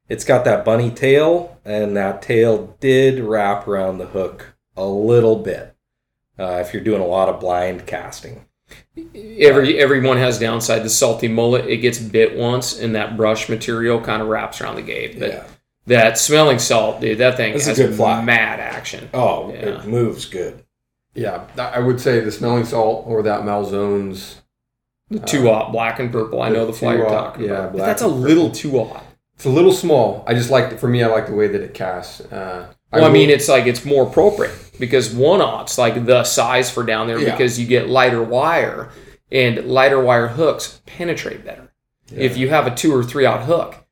It's 0.09 0.25
got 0.25 0.45
that 0.45 0.65
bunny 0.65 0.91
tail, 0.91 1.59
and 1.65 1.97
that 1.97 2.21
tail 2.23 2.77
did 2.81 3.21
wrap 3.21 3.67
around 3.67 3.99
the 3.99 4.07
hook 4.07 4.55
a 4.77 4.85
little 4.87 5.37
bit. 5.37 5.75
Uh, 6.39 6.59
if 6.61 6.75
you're 6.75 6.83
doing 6.85 7.01
a 7.01 7.07
lot 7.07 7.29
of 7.29 7.41
blind 7.41 7.87
casting, 7.87 8.47
Every 9.15 9.79
everyone 9.79 10.17
has 10.17 10.39
downside. 10.39 10.83
The 10.85 10.91
salty 10.91 11.29
mullet, 11.29 11.67
it 11.67 11.79
gets 11.79 11.99
bit 11.99 12.37
once, 12.37 12.79
and 12.79 12.95
that 12.95 13.17
brush 13.17 13.49
material 13.49 14.01
kind 14.01 14.23
of 14.23 14.29
wraps 14.29 14.61
around 14.61 14.77
the 14.77 14.83
gate. 14.83 15.19
But 15.21 15.49
that 15.87 16.17
smelling 16.19 16.59
salt, 16.59 17.01
dude, 17.01 17.19
that 17.19 17.37
thing 17.37 17.53
That's 17.53 17.67
a 17.69 17.75
good 17.75 17.95
fly. 17.95 18.23
mad 18.25 18.61
action. 18.61 19.11
Oh, 19.13 19.51
Yeah. 19.53 19.81
it 19.83 19.85
moves 19.87 20.25
good. 20.25 20.65
Yeah, 21.15 21.45
I 21.57 21.79
would 21.79 22.01
say 22.01 22.21
the 22.21 22.33
smelling 22.33 22.65
salt 22.65 23.07
or 23.07 23.23
that 23.23 23.43
Malzone's. 23.43 24.41
The 25.11 25.21
two 25.21 25.49
aught 25.49 25.71
black 25.71 26.01
and 26.01 26.11
purple. 26.11 26.43
I 26.43 26.49
know 26.49 26.67
the 26.67 26.73
fly 26.73 26.95
you're 26.95 27.09
talking 27.09 27.45
yeah, 27.45 27.51
about. 27.51 27.73
But 27.73 27.79
that's 27.79 28.03
a 28.03 28.09
little 28.09 28.51
two 28.51 28.79
aught. 28.79 29.05
It's 29.37 29.45
a 29.45 29.51
little 29.51 29.73
small. 29.73 30.25
I 30.27 30.35
just 30.35 30.51
like 30.51 30.79
for 30.79 30.89
me. 30.89 31.03
I 31.03 31.09
like 31.09 31.27
the 31.27 31.35
way 31.35 31.47
that 31.47 31.61
it 31.61 31.75
casts. 31.75 32.21
Uh, 32.21 32.73
Well, 32.93 33.05
I, 33.05 33.11
mean, 33.11 33.31
it's 33.31 33.49
like 33.49 33.67
it's 33.67 33.85
more 33.85 34.07
appropriate 34.07 34.55
because 34.79 35.13
one 35.15 35.41
aught's 35.41 35.79
like 35.79 36.07
the 36.07 36.25
size 36.25 36.71
for 36.71 36.83
down 36.85 37.07
there 37.07 37.19
Yeah. 37.19 37.33
because 37.33 37.59
you 37.61 37.67
get 37.67 37.89
lighter 37.89 38.23
wire 38.23 38.91
and 39.31 39.67
lighter 39.67 40.01
wire 40.01 40.29
hooks 40.29 40.81
penetrate 40.87 41.45
better. 41.45 41.73
If 42.11 42.37
you 42.37 42.49
have 42.49 42.67
a 42.67 42.75
two 42.75 42.95
or 42.95 43.03
three 43.03 43.25
aught 43.25 43.45
hook, 43.45 43.84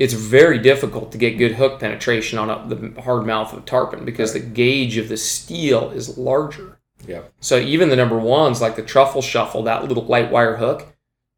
it's 0.00 0.14
very 0.14 0.58
difficult 0.58 1.12
to 1.12 1.18
get 1.18 1.36
good 1.36 1.52
hook 1.52 1.78
penetration 1.78 2.38
on 2.38 2.48
a, 2.48 2.74
the 2.74 3.02
hard 3.02 3.26
mouth 3.26 3.52
of 3.52 3.58
a 3.58 3.66
tarpon 3.66 4.06
because 4.06 4.32
the 4.32 4.40
gauge 4.40 4.96
of 4.96 5.10
the 5.10 5.16
steel 5.18 5.90
is 5.90 6.16
larger. 6.16 6.80
Yep. 7.06 7.30
So 7.40 7.58
even 7.58 7.90
the 7.90 7.96
number 7.96 8.18
ones, 8.18 8.62
like 8.62 8.76
the 8.76 8.82
truffle 8.82 9.20
shuffle, 9.20 9.62
that 9.64 9.86
little 9.86 10.04
light 10.06 10.30
wire 10.30 10.56
hook, 10.56 10.86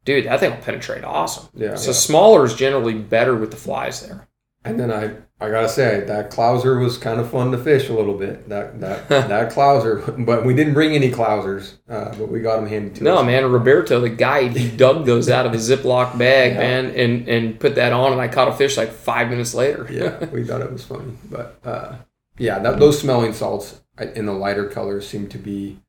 dude, 0.05 0.25
that 0.27 0.39
thing 0.39 0.51
will 0.51 0.61
penetrate 0.61 1.03
awesome. 1.03 1.49
yeah. 1.53 1.75
So 1.75 1.91
smaller 1.91 2.45
is 2.45 2.55
generally 2.55 2.93
better 2.93 3.35
with 3.35 3.51
the 3.51 3.57
flies 3.57 4.07
there. 4.07 4.29
And 4.65 4.79
then 4.79 4.91
I, 4.91 5.15
I 5.43 5.49
gotta 5.49 5.67
say 5.67 6.01
that 6.05 6.31
clouser 6.31 6.81
was 6.81 6.97
kind 6.97 7.19
of 7.19 7.29
fun 7.29 7.51
to 7.51 7.57
fish 7.57 7.89
a 7.89 7.93
little 7.93 8.17
bit. 8.17 8.47
That 8.47 8.79
that 8.79 9.09
that 9.09 9.51
clouser, 9.51 10.01
but 10.25 10.45
we 10.45 10.53
didn't 10.53 10.73
bring 10.73 10.93
any 10.95 11.11
clousers, 11.11 11.73
uh, 11.89 12.15
but 12.17 12.29
we 12.29 12.39
got 12.39 12.55
them 12.57 12.67
handed 12.67 12.95
to 12.95 13.03
No, 13.03 13.17
us. 13.17 13.25
man, 13.25 13.51
Roberto, 13.51 13.99
the 13.99 14.09
guide, 14.09 14.55
he 14.55 14.69
dug 14.77 15.05
those 15.05 15.29
out 15.29 15.45
of 15.45 15.51
his 15.51 15.69
Ziploc 15.69 16.17
bag, 16.17 16.53
Yeah. 16.53 16.59
man, 16.59 16.85
and 16.95 17.27
and 17.27 17.59
put 17.59 17.75
that 17.75 17.91
on, 17.91 18.13
and 18.13 18.21
I 18.21 18.29
caught 18.29 18.47
a 18.47 18.53
fish 18.53 18.77
like 18.77 18.91
five 18.91 19.29
minutes 19.29 19.53
later. 19.53 19.85
yeah, 19.91 20.23
we 20.31 20.43
thought 20.47 20.61
it 20.61 20.71
was 20.71 20.85
funny, 20.85 21.11
but 21.29 21.59
uh, 21.65 21.95
yeah, 22.37 22.59
that, 22.59 22.79
those 22.79 22.99
smelling 22.99 23.33
salts 23.33 23.81
in 24.15 24.25
the 24.25 24.33
lighter 24.33 24.67
colors 24.69 25.05
seem 25.07 25.27
to 25.27 25.37
be 25.37 25.79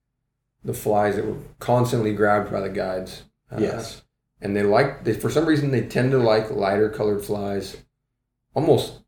the 0.64 0.74
flies 0.74 1.14
that 1.16 1.26
were 1.26 1.36
constantly 1.60 2.12
grabbed 2.12 2.50
by 2.50 2.60
the 2.60 2.70
guides. 2.70 3.22
Uh, 3.52 3.58
Yes. 3.60 4.02
and 4.40 4.56
they 4.56 4.62
like 4.64 5.04
they 5.04 5.12
for 5.12 5.30
some 5.30 5.46
reason 5.46 5.70
they 5.70 5.82
tend 5.82 6.10
to 6.10 6.18
like 6.18 6.50
lighter 6.50 6.88
colored 6.88 7.24
flies, 7.24 7.76
almost 8.54 9.00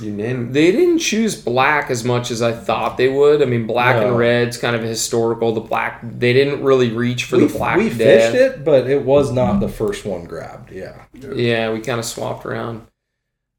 unanimous. 0.00 0.52
They 0.52 0.72
didn't 0.72 0.98
choose 0.98 1.40
black 1.40 1.90
as 1.90 2.04
much 2.04 2.30
as 2.30 2.42
I 2.42 2.52
thought 2.52 2.96
they 2.98 3.08
would. 3.08 3.42
I 3.42 3.46
mean, 3.46 3.66
black 3.66 3.96
No. 3.96 4.08
and 4.08 4.18
red's 4.18 4.58
kind 4.58 4.76
of 4.76 4.82
historical. 4.82 5.52
The 5.54 5.60
black, 5.60 6.00
they 6.02 6.32
didn't 6.32 6.62
really 6.62 6.90
reach 6.92 7.24
for 7.24 7.38
we, 7.38 7.46
the 7.46 7.58
black. 7.58 7.78
we 7.78 7.88
death. 7.88 7.98
fished 8.32 8.34
it, 8.34 8.64
but 8.64 8.88
it 8.88 9.02
was 9.02 9.32
not 9.32 9.60
the 9.60 9.68
first 9.68 10.04
one 10.04 10.24
grabbed. 10.24 10.70
Yeah. 10.70 11.04
Yeah, 11.14 11.72
we 11.72 11.80
kind 11.80 11.98
of 11.98 12.04
swapped 12.04 12.44
around. 12.44 12.86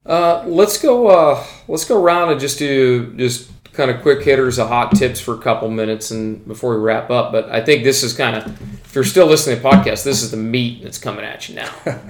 Uh, 0.05 0.43
let's 0.47 0.82
go. 0.82 1.07
Uh, 1.07 1.43
let's 1.68 1.84
go 1.86 2.01
around 2.01 2.30
and 2.32 2.39
just 2.39 2.59
do 2.59 3.13
just 3.18 3.49
kind 3.74 3.91
of 3.91 4.01
quick 4.01 4.24
hitters 4.24 4.57
of 4.57 4.68
hot 4.70 4.95
tips 4.95 5.20
for 5.20 5.36
a 5.36 5.38
couple 5.39 5.70
minutes 5.70 6.11
and 6.11 6.47
before 6.47 6.76
we 6.76 6.82
wrap 6.82 7.09
up. 7.11 7.32
But 7.32 7.49
I 7.49 7.61
think 7.61 7.84
this 7.84 8.03
is 8.03 8.13
kind 8.13 8.36
of, 8.36 8.45
if 8.86 8.95
you're 8.95 9.03
still 9.03 9.28
listening 9.28 9.57
to 9.57 9.61
the 9.61 9.70
podcast, 9.70 10.03
this 10.03 10.24
is 10.24 10.32
the 10.32 10.38
meat 10.38 10.82
that's 10.84 10.97
coming 10.97 11.26
at 11.26 11.49
you 11.49 11.55
now. 11.55 11.74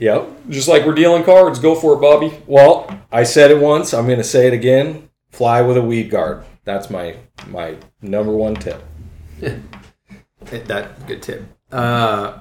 Yep. 0.00 0.48
just 0.48 0.66
like 0.66 0.86
we're 0.86 0.94
dealing 0.94 1.24
cards, 1.24 1.58
go 1.58 1.74
for 1.74 1.94
it, 1.94 2.00
Bobby. 2.00 2.32
Well, 2.46 2.88
I 3.12 3.22
said 3.22 3.50
it 3.50 3.60
once. 3.60 3.92
I'm 3.92 4.06
going 4.06 4.16
to 4.18 4.24
say 4.24 4.46
it 4.46 4.54
again. 4.54 5.10
Fly 5.28 5.60
with 5.60 5.76
a 5.76 5.82
weed 5.82 6.10
guard. 6.10 6.42
That's 6.64 6.88
my 6.90 7.16
my 7.48 7.76
number 8.02 8.32
one 8.32 8.54
tip. 8.56 8.82
That 10.50 11.06
good 11.06 11.22
tip. 11.22 11.42
Uh, 11.70 12.40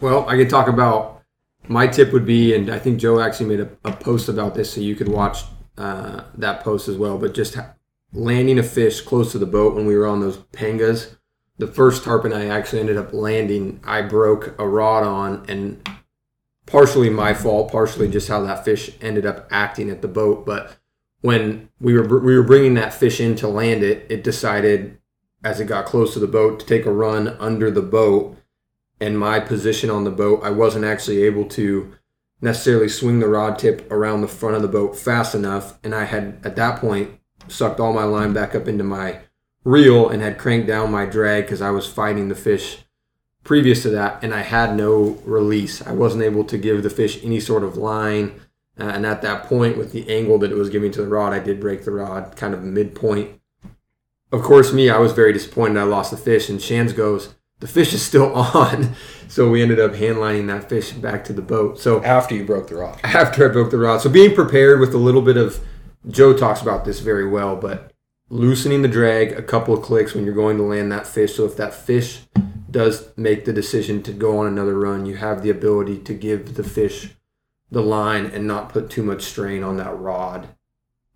well, 0.00 0.28
I 0.28 0.36
could 0.36 0.50
talk 0.50 0.68
about 0.68 1.22
my 1.66 1.86
tip 1.86 2.12
would 2.12 2.26
be, 2.26 2.54
and 2.54 2.70
I 2.70 2.78
think 2.78 3.00
Joe 3.00 3.18
actually 3.18 3.56
made 3.56 3.60
a, 3.60 3.70
a 3.84 3.92
post 3.92 4.28
about 4.28 4.54
this, 4.54 4.72
so 4.72 4.80
you 4.80 4.94
could 4.94 5.08
watch 5.08 5.44
uh, 5.78 6.24
that 6.36 6.62
post 6.62 6.86
as 6.86 6.96
well. 6.96 7.18
But 7.18 7.34
just 7.34 7.54
ha- 7.54 7.74
landing 8.12 8.58
a 8.58 8.62
fish 8.62 9.00
close 9.00 9.32
to 9.32 9.38
the 9.38 9.46
boat 9.46 9.74
when 9.74 9.86
we 9.86 9.96
were 9.96 10.06
on 10.06 10.20
those 10.20 10.36
pangas. 10.52 11.16
The 11.58 11.66
first 11.66 12.04
tarpon 12.04 12.32
I 12.32 12.46
actually 12.46 12.80
ended 12.80 12.98
up 12.98 13.12
landing, 13.12 13.80
I 13.84 14.02
broke 14.02 14.54
a 14.58 14.68
rod 14.68 15.02
on, 15.02 15.44
and 15.48 15.88
partially 16.66 17.10
my 17.10 17.34
fault, 17.34 17.70
partially 17.70 18.08
just 18.08 18.28
how 18.28 18.40
that 18.42 18.64
fish 18.64 18.90
ended 19.00 19.26
up 19.26 19.46
acting 19.50 19.90
at 19.90 20.02
the 20.02 20.08
boat. 20.08 20.46
But 20.46 20.76
when 21.20 21.68
we 21.80 21.94
were 21.94 22.20
we 22.20 22.36
were 22.36 22.42
bringing 22.42 22.74
that 22.74 22.94
fish 22.94 23.20
in 23.20 23.34
to 23.36 23.48
land 23.48 23.82
it, 23.82 24.06
it 24.10 24.24
decided 24.24 24.98
as 25.44 25.60
it 25.60 25.66
got 25.66 25.84
close 25.84 26.14
to 26.14 26.18
the 26.18 26.26
boat 26.26 26.58
to 26.58 26.66
take 26.66 26.86
a 26.86 26.92
run 26.92 27.28
under 27.38 27.70
the 27.70 27.82
boat 27.82 28.36
and 29.00 29.18
my 29.18 29.38
position 29.38 29.90
on 29.90 30.04
the 30.04 30.10
boat 30.10 30.40
i 30.42 30.50
wasn't 30.50 30.84
actually 30.84 31.22
able 31.22 31.44
to 31.44 31.92
necessarily 32.40 32.88
swing 32.88 33.20
the 33.20 33.28
rod 33.28 33.58
tip 33.58 33.90
around 33.92 34.22
the 34.22 34.28
front 34.28 34.56
of 34.56 34.62
the 34.62 34.68
boat 34.68 34.96
fast 34.96 35.34
enough 35.34 35.78
and 35.84 35.94
i 35.94 36.04
had 36.04 36.40
at 36.44 36.56
that 36.56 36.80
point 36.80 37.10
sucked 37.46 37.78
all 37.78 37.92
my 37.92 38.04
line 38.04 38.32
back 38.32 38.54
up 38.54 38.66
into 38.66 38.84
my 38.84 39.20
reel 39.64 40.08
and 40.08 40.22
had 40.22 40.38
cranked 40.38 40.66
down 40.66 40.90
my 40.90 41.04
drag 41.04 41.44
because 41.44 41.60
i 41.60 41.70
was 41.70 41.86
fighting 41.86 42.28
the 42.28 42.34
fish 42.34 42.83
previous 43.44 43.82
to 43.82 43.90
that 43.90 44.22
and 44.22 44.34
i 44.34 44.40
had 44.40 44.76
no 44.76 45.18
release 45.24 45.86
i 45.86 45.92
wasn't 45.92 46.22
able 46.22 46.44
to 46.44 46.58
give 46.58 46.82
the 46.82 46.90
fish 46.90 47.22
any 47.22 47.38
sort 47.38 47.62
of 47.62 47.76
line 47.76 48.40
uh, 48.80 48.84
and 48.84 49.06
at 49.06 49.22
that 49.22 49.44
point 49.44 49.76
with 49.78 49.92
the 49.92 50.08
angle 50.08 50.38
that 50.38 50.50
it 50.50 50.56
was 50.56 50.70
giving 50.70 50.90
to 50.90 51.02
the 51.02 51.08
rod 51.08 51.32
i 51.32 51.38
did 51.38 51.60
break 51.60 51.84
the 51.84 51.90
rod 51.90 52.34
kind 52.36 52.54
of 52.54 52.62
midpoint 52.62 53.38
of 54.32 54.42
course, 54.42 54.72
me, 54.72 54.90
I 54.90 54.98
was 54.98 55.12
very 55.12 55.32
disappointed. 55.32 55.78
I 55.78 55.84
lost 55.84 56.10
the 56.10 56.16
fish, 56.16 56.48
and 56.48 56.60
Shans 56.60 56.92
goes, 56.92 57.36
"The 57.60 57.68
fish 57.68 57.94
is 57.94 58.02
still 58.02 58.34
on." 58.34 58.96
So 59.28 59.48
we 59.48 59.62
ended 59.62 59.78
up 59.78 59.92
handlining 59.92 60.48
that 60.48 60.68
fish 60.68 60.90
back 60.90 61.24
to 61.26 61.32
the 61.32 61.40
boat. 61.40 61.78
So 61.78 62.02
After 62.02 62.34
you 62.34 62.44
broke 62.44 62.66
the 62.66 62.74
rod. 62.74 62.98
after 63.04 63.48
I 63.48 63.52
broke 63.52 63.70
the 63.70 63.78
rod, 63.78 64.00
so 64.00 64.10
being 64.10 64.34
prepared 64.34 64.80
with 64.80 64.92
a 64.92 64.98
little 64.98 65.22
bit 65.22 65.36
of, 65.36 65.60
Joe 66.08 66.36
talks 66.36 66.60
about 66.60 66.84
this 66.84 66.98
very 66.98 67.28
well, 67.28 67.54
but 67.54 67.92
loosening 68.28 68.82
the 68.82 68.88
drag 68.88 69.32
a 69.32 69.42
couple 69.42 69.72
of 69.72 69.82
clicks 69.82 70.14
when 70.14 70.24
you're 70.24 70.34
going 70.34 70.56
to 70.56 70.64
land 70.64 70.90
that 70.90 71.06
fish. 71.06 71.36
So 71.36 71.44
if 71.44 71.56
that 71.56 71.72
fish 71.72 72.22
does 72.74 73.16
make 73.16 73.44
the 73.46 73.52
decision 73.52 74.02
to 74.02 74.12
go 74.12 74.38
on 74.38 74.46
another 74.48 74.76
run, 74.78 75.06
you 75.06 75.16
have 75.16 75.42
the 75.42 75.48
ability 75.48 75.98
to 76.00 76.12
give 76.12 76.54
the 76.56 76.64
fish 76.64 77.14
the 77.70 77.80
line 77.80 78.26
and 78.26 78.46
not 78.46 78.68
put 78.68 78.90
too 78.90 79.02
much 79.02 79.22
strain 79.22 79.62
on 79.62 79.76
that 79.78 79.96
rod. 79.98 80.48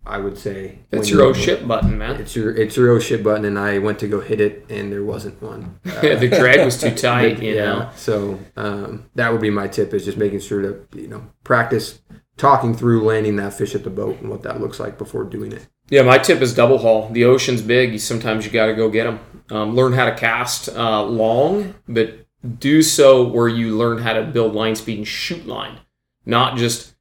I 0.05 0.17
would 0.17 0.37
say 0.37 0.79
It's 0.91 1.09
your 1.09 1.23
you- 1.23 1.29
oh 1.29 1.33
shit 1.33 1.67
button, 1.67 1.97
man. 1.97 2.15
it's 2.15 2.33
your 2.35 2.55
it's 2.55 2.75
your 2.77 2.89
oh 2.91 2.99
shit 2.99 3.21
button, 3.23 3.43
and 3.45 3.59
I 3.59 3.77
went 3.77 3.99
to 3.99 4.07
go 4.07 4.21
hit 4.21 4.39
it, 4.41 4.65
and 4.69 4.91
there 4.91 5.03
wasn't 5.03 5.39
one. 5.41 5.79
the 5.83 6.29
drag 6.29 6.65
was 6.65 6.79
too 6.81 6.91
tight, 6.95 7.43
you 7.43 7.55
know. 7.55 7.89
So 7.95 8.39
um, 8.55 9.09
that 9.15 9.31
would 9.31 9.41
be 9.41 9.49
my 9.51 9.67
tip: 9.67 9.93
is 9.93 10.05
just 10.05 10.17
making 10.17 10.39
sure 10.39 10.61
to 10.61 10.87
you 10.99 11.07
know 11.07 11.27
practice 11.43 11.99
talking 12.37 12.73
through 12.73 13.03
landing 13.03 13.35
that 13.35 13.53
fish 13.53 13.75
at 13.75 13.83
the 13.83 13.89
boat 13.89 14.21
and 14.21 14.29
what 14.29 14.41
that 14.43 14.61
looks 14.61 14.79
like 14.79 14.97
before 14.97 15.25
doing 15.25 15.51
it. 15.51 15.67
Yeah, 15.89 16.03
my 16.03 16.17
tip 16.17 16.41
is 16.41 16.53
double 16.53 16.77
haul. 16.77 17.09
The 17.09 17.25
ocean's 17.25 17.61
big. 17.61 17.99
Sometimes 17.99 18.45
you 18.45 18.51
got 18.51 18.67
to 18.67 18.75
go 18.75 18.89
get 18.89 19.03
them. 19.03 19.19
Um, 19.51 19.75
learn 19.75 19.93
how 19.93 20.05
to 20.05 20.15
cast 20.15 20.69
uh, 20.69 21.03
long, 21.03 21.73
but 21.87 22.27
do 22.59 22.81
so 22.81 23.27
where 23.27 23.47
you 23.47 23.75
learn 23.75 23.97
how 23.97 24.13
to 24.13 24.23
build 24.23 24.53
line 24.53 24.75
speed 24.75 24.99
and 24.99 25.07
shoot 25.07 25.45
line, 25.45 25.79
not 26.25 26.57
just 26.57 26.93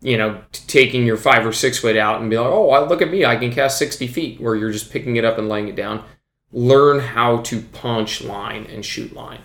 you 0.00 0.16
know 0.16 0.42
t- 0.50 0.64
taking 0.66 1.04
your 1.04 1.18
five 1.18 1.46
or 1.46 1.52
six 1.52 1.78
foot 1.78 1.96
out 1.96 2.20
and 2.20 2.30
be 2.30 2.38
like, 2.38 2.50
oh, 2.50 2.86
look 2.86 3.02
at 3.02 3.10
me, 3.10 3.24
I 3.24 3.36
can 3.36 3.52
cast 3.52 3.78
sixty 3.78 4.06
feet. 4.06 4.40
Where 4.40 4.56
you're 4.56 4.72
just 4.72 4.90
picking 4.90 5.16
it 5.16 5.24
up 5.24 5.38
and 5.38 5.48
laying 5.48 5.68
it 5.68 5.76
down. 5.76 6.04
Learn 6.52 7.00
how 7.00 7.38
to 7.42 7.60
punch 7.60 8.22
line 8.22 8.66
and 8.66 8.84
shoot 8.84 9.12
line. 9.12 9.40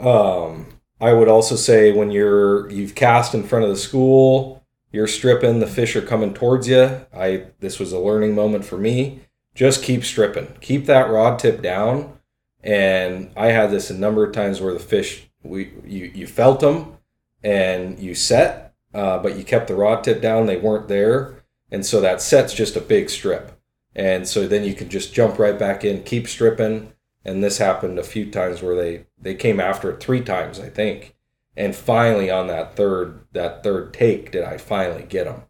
Um, 0.00 0.66
I 1.00 1.12
would 1.12 1.28
also 1.28 1.56
say 1.56 1.92
when 1.92 2.10
you're 2.10 2.70
you've 2.70 2.94
cast 2.94 3.34
in 3.34 3.42
front 3.42 3.64
of 3.64 3.70
the 3.70 3.76
school, 3.76 4.64
you're 4.92 5.06
stripping, 5.06 5.60
the 5.60 5.66
fish 5.66 5.94
are 5.94 6.02
coming 6.02 6.32
towards 6.32 6.68
you. 6.68 7.02
I 7.14 7.46
this 7.60 7.78
was 7.78 7.92
a 7.92 7.98
learning 7.98 8.34
moment 8.34 8.64
for 8.64 8.78
me. 8.78 9.20
Just 9.56 9.82
keep 9.82 10.04
stripping. 10.04 10.54
Keep 10.60 10.86
that 10.86 11.10
rod 11.10 11.40
tip 11.40 11.62
down. 11.62 12.18
And 12.62 13.30
I 13.36 13.46
had 13.46 13.70
this 13.72 13.90
a 13.90 13.94
number 13.94 14.24
of 14.24 14.32
times 14.32 14.60
where 14.60 14.72
the 14.72 14.78
fish 14.78 15.28
we 15.42 15.72
you 15.84 16.10
you 16.14 16.26
felt 16.26 16.60
them 16.60 16.98
and 17.42 17.98
you 17.98 18.14
set, 18.14 18.74
uh, 18.92 19.18
but 19.18 19.36
you 19.36 19.44
kept 19.44 19.68
the 19.68 19.74
rod 19.74 20.04
tip 20.04 20.20
down. 20.20 20.46
They 20.46 20.56
weren't 20.56 20.88
there, 20.88 21.44
and 21.70 21.86
so 21.86 22.00
that 22.00 22.20
set's 22.20 22.52
just 22.52 22.76
a 22.76 22.80
big 22.80 23.08
strip. 23.08 23.52
And 23.94 24.28
so 24.28 24.46
then 24.46 24.64
you 24.64 24.74
can 24.74 24.88
just 24.88 25.14
jump 25.14 25.38
right 25.38 25.58
back 25.58 25.84
in, 25.84 26.02
keep 26.02 26.28
stripping. 26.28 26.92
And 27.24 27.42
this 27.42 27.58
happened 27.58 27.98
a 27.98 28.04
few 28.04 28.30
times 28.30 28.62
where 28.62 28.76
they 28.76 29.06
they 29.18 29.34
came 29.34 29.60
after 29.60 29.90
it 29.90 30.00
three 30.00 30.20
times, 30.20 30.60
I 30.60 30.68
think. 30.68 31.14
And 31.56 31.74
finally, 31.74 32.30
on 32.30 32.48
that 32.48 32.74
third 32.74 33.20
that 33.32 33.62
third 33.62 33.94
take, 33.94 34.32
did 34.32 34.42
I 34.44 34.58
finally 34.58 35.04
get 35.08 35.24
them, 35.24 35.44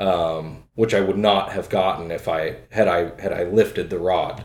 um, 0.00 0.64
which 0.74 0.94
I 0.94 1.00
would 1.00 1.18
not 1.18 1.52
have 1.52 1.68
gotten 1.68 2.10
if 2.10 2.26
I 2.26 2.56
had 2.70 2.88
I 2.88 3.12
had 3.20 3.32
I 3.32 3.44
lifted 3.44 3.90
the 3.90 3.98
rod. 3.98 4.44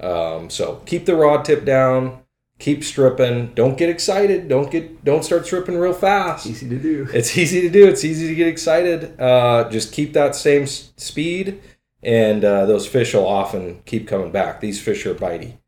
Um, 0.00 0.48
so 0.48 0.76
keep 0.86 1.04
the 1.06 1.16
rod 1.16 1.44
tip 1.44 1.64
down, 1.64 2.22
keep 2.58 2.84
stripping. 2.84 3.52
Don't 3.54 3.76
get 3.76 3.88
excited. 3.88 4.48
Don't 4.48 4.70
get 4.70 5.04
don't 5.04 5.24
start 5.24 5.44
stripping 5.44 5.76
real 5.76 5.92
fast. 5.92 6.46
Easy 6.46 6.68
to 6.68 6.78
do. 6.78 7.08
It's 7.12 7.36
easy 7.36 7.60
to 7.62 7.68
do. 7.68 7.86
It's 7.86 8.04
easy 8.04 8.28
to 8.28 8.34
get 8.34 8.46
excited. 8.46 9.20
Uh, 9.20 9.68
just 9.70 9.92
keep 9.92 10.12
that 10.12 10.36
same 10.36 10.62
s- 10.62 10.92
speed, 10.96 11.60
and 12.02 12.44
uh, 12.44 12.64
those 12.66 12.86
fish 12.86 13.12
will 13.12 13.26
often 13.26 13.82
keep 13.84 14.06
coming 14.06 14.30
back. 14.30 14.60
These 14.60 14.80
fish 14.80 15.04
are 15.04 15.14
bitey. 15.14 15.58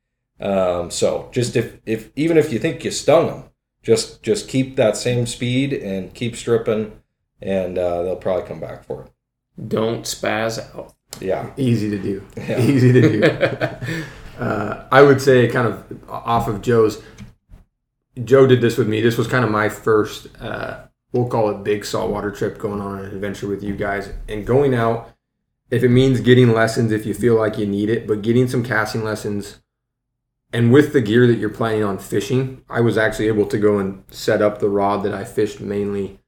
Um, 0.41 0.91
so 0.91 1.29
just 1.33 1.57
if 1.57 1.79
if 1.87 2.11
even 2.15 2.39
if 2.39 2.53
you 2.53 2.61
think 2.61 2.85
you 2.85 2.93
stung 2.93 3.27
them, 3.27 3.45
just 3.83 4.23
just 4.23 4.49
keep 4.49 4.77
that 4.77 4.97
same 4.97 5.27
speed 5.27 5.73
and 5.73 6.15
keep 6.15 6.37
stripping, 6.37 7.01
and 7.43 7.79
uh, 7.79 8.03
they'll 8.03 8.17
probably 8.17 8.47
come 8.47 8.61
back 8.61 8.85
for 8.85 9.03
it. 9.03 9.14
Don't 9.69 10.03
spaz 10.03 10.59
out. 10.75 10.95
Yeah. 11.21 11.51
Easy 11.57 11.91
to 11.91 11.99
do. 11.99 12.27
Yeah. 12.37 12.61
Easy 12.67 12.93
to 12.93 13.01
do. 13.01 13.25
uh, 14.39 14.85
I 14.91 15.03
would 15.03 15.21
say, 15.21 15.49
kind 15.49 15.69
of 15.69 16.11
off 16.11 16.49
of 16.49 16.63
Joe's. 16.63 17.03
Joe 18.23 18.47
did 18.47 18.61
this 18.61 18.79
with 18.79 18.89
me. 18.89 19.01
This 19.01 19.19
was 19.19 19.27
kind 19.27 19.45
of 19.45 19.51
my 19.51 19.69
first, 19.69 20.29
uh, 20.41 20.85
we'll 21.13 21.29
call 21.29 21.51
it 21.51 21.65
big 21.65 21.85
saltwater 21.85 22.31
trip 22.31 22.59
going 22.59 22.81
on 22.81 23.01
an 23.01 23.07
adventure 23.07 23.49
with 23.49 23.63
you 23.63 23.75
guys. 23.75 24.11
And 24.29 24.47
going 24.47 24.75
out, 24.75 25.11
if 25.71 25.83
it 25.83 25.89
means 25.89 26.21
getting 26.21 26.53
lessons 26.53 26.93
if 26.93 27.07
you 27.07 27.15
feel 27.15 27.35
like 27.35 27.59
you 27.59 27.67
need 27.67 27.91
it, 27.91 28.07
but 28.07 28.23
getting 28.23 28.49
some 28.49 28.65
casting 28.65 29.03
lessons. 29.03 29.59
And 30.53 30.73
with 30.73 30.93
the 30.93 31.01
gear 31.01 31.27
that 31.27 31.39
you're 31.39 31.51
planning 31.51 31.83
on 31.83 31.99
fishing, 31.99 32.63
I 32.71 32.81
was 32.81 32.97
actually 32.97 33.27
able 33.27 33.47
to 33.47 33.59
go 33.59 33.79
and 33.79 34.05
set 34.09 34.41
up 34.41 34.61
the 34.61 34.69
rod 34.69 35.03
that 35.03 35.13
I 35.13 35.25
fished 35.25 35.61
mainly 35.61 36.21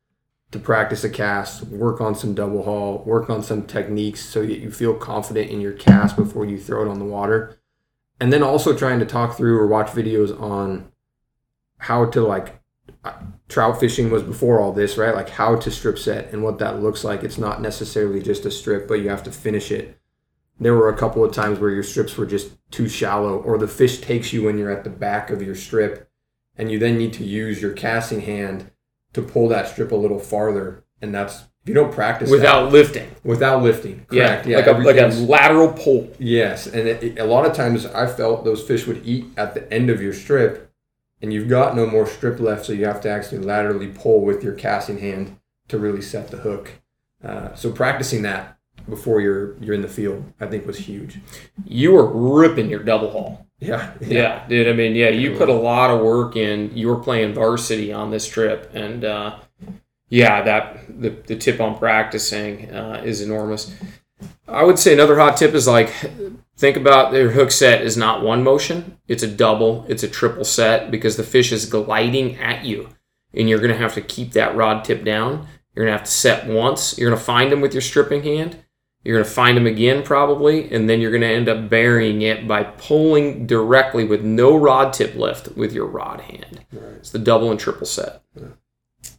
to 0.56 0.64
practice 0.64 1.04
a 1.04 1.10
cast, 1.10 1.64
work 1.64 2.00
on 2.00 2.14
some 2.14 2.34
double 2.34 2.62
haul, 2.62 3.02
work 3.04 3.28
on 3.30 3.42
some 3.42 3.66
techniques 3.66 4.24
so 4.24 4.44
that 4.44 4.58
you 4.58 4.70
feel 4.70 4.94
confident 4.94 5.50
in 5.50 5.60
your 5.60 5.72
cast 5.72 6.16
before 6.16 6.44
you 6.44 6.58
throw 6.58 6.82
it 6.82 6.88
on 6.88 6.98
the 6.98 7.04
water. 7.04 7.58
And 8.18 8.32
then 8.32 8.42
also 8.42 8.76
trying 8.76 8.98
to 9.00 9.06
talk 9.06 9.36
through 9.36 9.58
or 9.58 9.66
watch 9.66 9.88
videos 9.88 10.38
on 10.40 10.90
how 11.78 12.06
to 12.06 12.22
like 12.22 12.60
uh, 13.04 13.12
trout 13.48 13.78
fishing 13.78 14.10
was 14.10 14.22
before 14.22 14.60
all 14.60 14.72
this, 14.72 14.96
right? 14.96 15.14
Like 15.14 15.28
how 15.28 15.56
to 15.56 15.70
strip 15.70 15.98
set 15.98 16.32
and 16.32 16.42
what 16.42 16.58
that 16.58 16.82
looks 16.82 17.04
like. 17.04 17.22
It's 17.22 17.38
not 17.38 17.60
necessarily 17.60 18.22
just 18.22 18.46
a 18.46 18.50
strip, 18.50 18.88
but 18.88 19.00
you 19.00 19.10
have 19.10 19.22
to 19.24 19.32
finish 19.32 19.70
it. 19.70 19.98
There 20.58 20.74
were 20.74 20.88
a 20.88 20.96
couple 20.96 21.22
of 21.22 21.34
times 21.34 21.58
where 21.58 21.70
your 21.70 21.82
strips 21.82 22.16
were 22.16 22.24
just 22.24 22.56
too 22.70 22.88
shallow 22.88 23.36
or 23.36 23.58
the 23.58 23.68
fish 23.68 24.00
takes 24.00 24.32
you 24.32 24.44
when 24.44 24.56
you're 24.56 24.70
at 24.70 24.84
the 24.84 24.90
back 24.90 25.28
of 25.28 25.42
your 25.42 25.54
strip 25.54 26.08
and 26.56 26.70
you 26.70 26.78
then 26.78 26.96
need 26.96 27.12
to 27.12 27.24
use 27.24 27.60
your 27.60 27.74
casting 27.74 28.22
hand 28.22 28.70
to 29.16 29.22
pull 29.22 29.48
that 29.48 29.66
strip 29.68 29.90
a 29.92 29.96
little 29.96 30.18
farther, 30.20 30.84
and 31.02 31.12
that's 31.14 31.40
if 31.62 31.70
you 31.70 31.74
don't 31.74 31.92
practice 31.92 32.30
Without 32.30 32.66
that, 32.66 32.72
lifting. 32.72 33.10
without 33.24 33.60
lifting. 33.62 34.06
Yeah, 34.12 34.40
Correct. 34.42 34.46
like 34.46 34.66
a 34.66 34.72
like 34.82 34.96
a 34.98 35.14
lateral 35.16 35.72
pull. 35.72 36.08
yes, 36.20 36.66
and 36.68 36.86
it, 36.88 37.02
it- 37.02 37.18
a 37.18 37.24
lot 37.24 37.44
of 37.44 37.52
times 37.54 37.84
I 37.86 38.06
felt 38.06 38.44
those 38.44 38.62
fish 38.62 38.86
would 38.86 39.04
eat 39.04 39.26
at 39.36 39.54
the 39.54 39.70
end 39.72 39.90
of 39.90 40.00
your 40.00 40.12
strip, 40.12 40.70
and 41.20 41.32
you've 41.32 41.48
got 41.48 41.74
no 41.74 41.84
more 41.86 42.06
strip 42.06 42.38
left, 42.38 42.64
so 42.66 42.72
you 42.72 42.84
have 42.86 43.00
to 43.00 43.10
actually 43.10 43.38
laterally 43.38 43.88
pull 43.88 44.20
with 44.20 44.44
your 44.44 44.52
casting 44.54 44.98
hand 44.98 45.38
to 45.68 45.76
really 45.78 46.02
set 46.02 46.28
the 46.30 46.36
hook. 46.36 46.70
Uh, 47.24 47.52
so 47.56 47.72
practicing 47.72 48.22
that 48.22 48.55
before 48.88 49.20
you're 49.20 49.56
you're 49.58 49.74
in 49.74 49.82
the 49.82 49.88
field, 49.88 50.24
I 50.40 50.46
think 50.46 50.66
was 50.66 50.78
huge. 50.78 51.20
You 51.64 51.92
were 51.92 52.06
ripping 52.06 52.70
your 52.70 52.82
double 52.82 53.10
haul. 53.10 53.46
Yeah, 53.58 53.94
Yeah, 54.00 54.46
dude. 54.48 54.68
I 54.68 54.72
mean, 54.72 54.94
yeah, 54.94 55.08
you 55.08 55.36
put 55.36 55.48
a 55.48 55.54
lot 55.54 55.90
of 55.90 56.00
work 56.00 56.36
in. 56.36 56.76
You 56.76 56.88
were 56.88 56.98
playing 56.98 57.34
varsity 57.34 57.92
on 57.92 58.10
this 58.10 58.28
trip, 58.28 58.70
and 58.74 59.04
uh, 59.04 59.38
yeah, 60.08 60.42
that 60.42 61.00
the, 61.00 61.10
the 61.10 61.36
tip 61.36 61.60
on 61.60 61.78
practicing 61.78 62.70
uh, 62.70 63.02
is 63.04 63.22
enormous. 63.22 63.74
I 64.46 64.62
would 64.62 64.78
say 64.78 64.92
another 64.92 65.18
hot 65.18 65.36
tip 65.36 65.54
is 65.54 65.66
like 65.66 65.92
think 66.56 66.76
about 66.76 67.12
their 67.12 67.30
hook 67.30 67.50
set 67.50 67.82
is 67.82 67.96
not 67.96 68.22
one 68.22 68.44
motion; 68.44 68.98
it's 69.08 69.22
a 69.22 69.28
double, 69.28 69.86
it's 69.88 70.02
a 70.02 70.08
triple 70.08 70.44
set 70.44 70.90
because 70.90 71.16
the 71.16 71.22
fish 71.22 71.50
is 71.50 71.66
gliding 71.66 72.36
at 72.36 72.64
you, 72.64 72.90
and 73.32 73.48
you're 73.48 73.60
gonna 73.60 73.74
have 73.74 73.94
to 73.94 74.02
keep 74.02 74.32
that 74.32 74.54
rod 74.54 74.84
tip 74.84 75.02
down. 75.02 75.48
You're 75.74 75.86
gonna 75.86 75.96
have 75.96 76.06
to 76.06 76.12
set 76.12 76.46
once. 76.46 76.98
You're 76.98 77.10
gonna 77.10 77.22
find 77.22 77.50
them 77.50 77.60
with 77.62 77.74
your 77.74 77.82
stripping 77.82 78.22
hand. 78.22 78.62
You're 79.06 79.18
going 79.18 79.24
to 79.24 79.30
find 79.30 79.56
them 79.56 79.68
again 79.68 80.02
probably, 80.02 80.68
and 80.72 80.90
then 80.90 81.00
you're 81.00 81.12
going 81.12 81.20
to 81.20 81.28
end 81.28 81.48
up 81.48 81.70
burying 81.70 82.22
it 82.22 82.48
by 82.48 82.64
pulling 82.64 83.46
directly 83.46 84.04
with 84.04 84.24
no 84.24 84.56
rod 84.56 84.92
tip 84.92 85.14
lift 85.14 85.56
with 85.56 85.72
your 85.72 85.86
rod 85.86 86.22
hand. 86.22 86.64
It's 86.96 87.10
the 87.10 87.20
double 87.20 87.52
and 87.52 87.60
triple 87.60 87.86
set. 87.86 88.20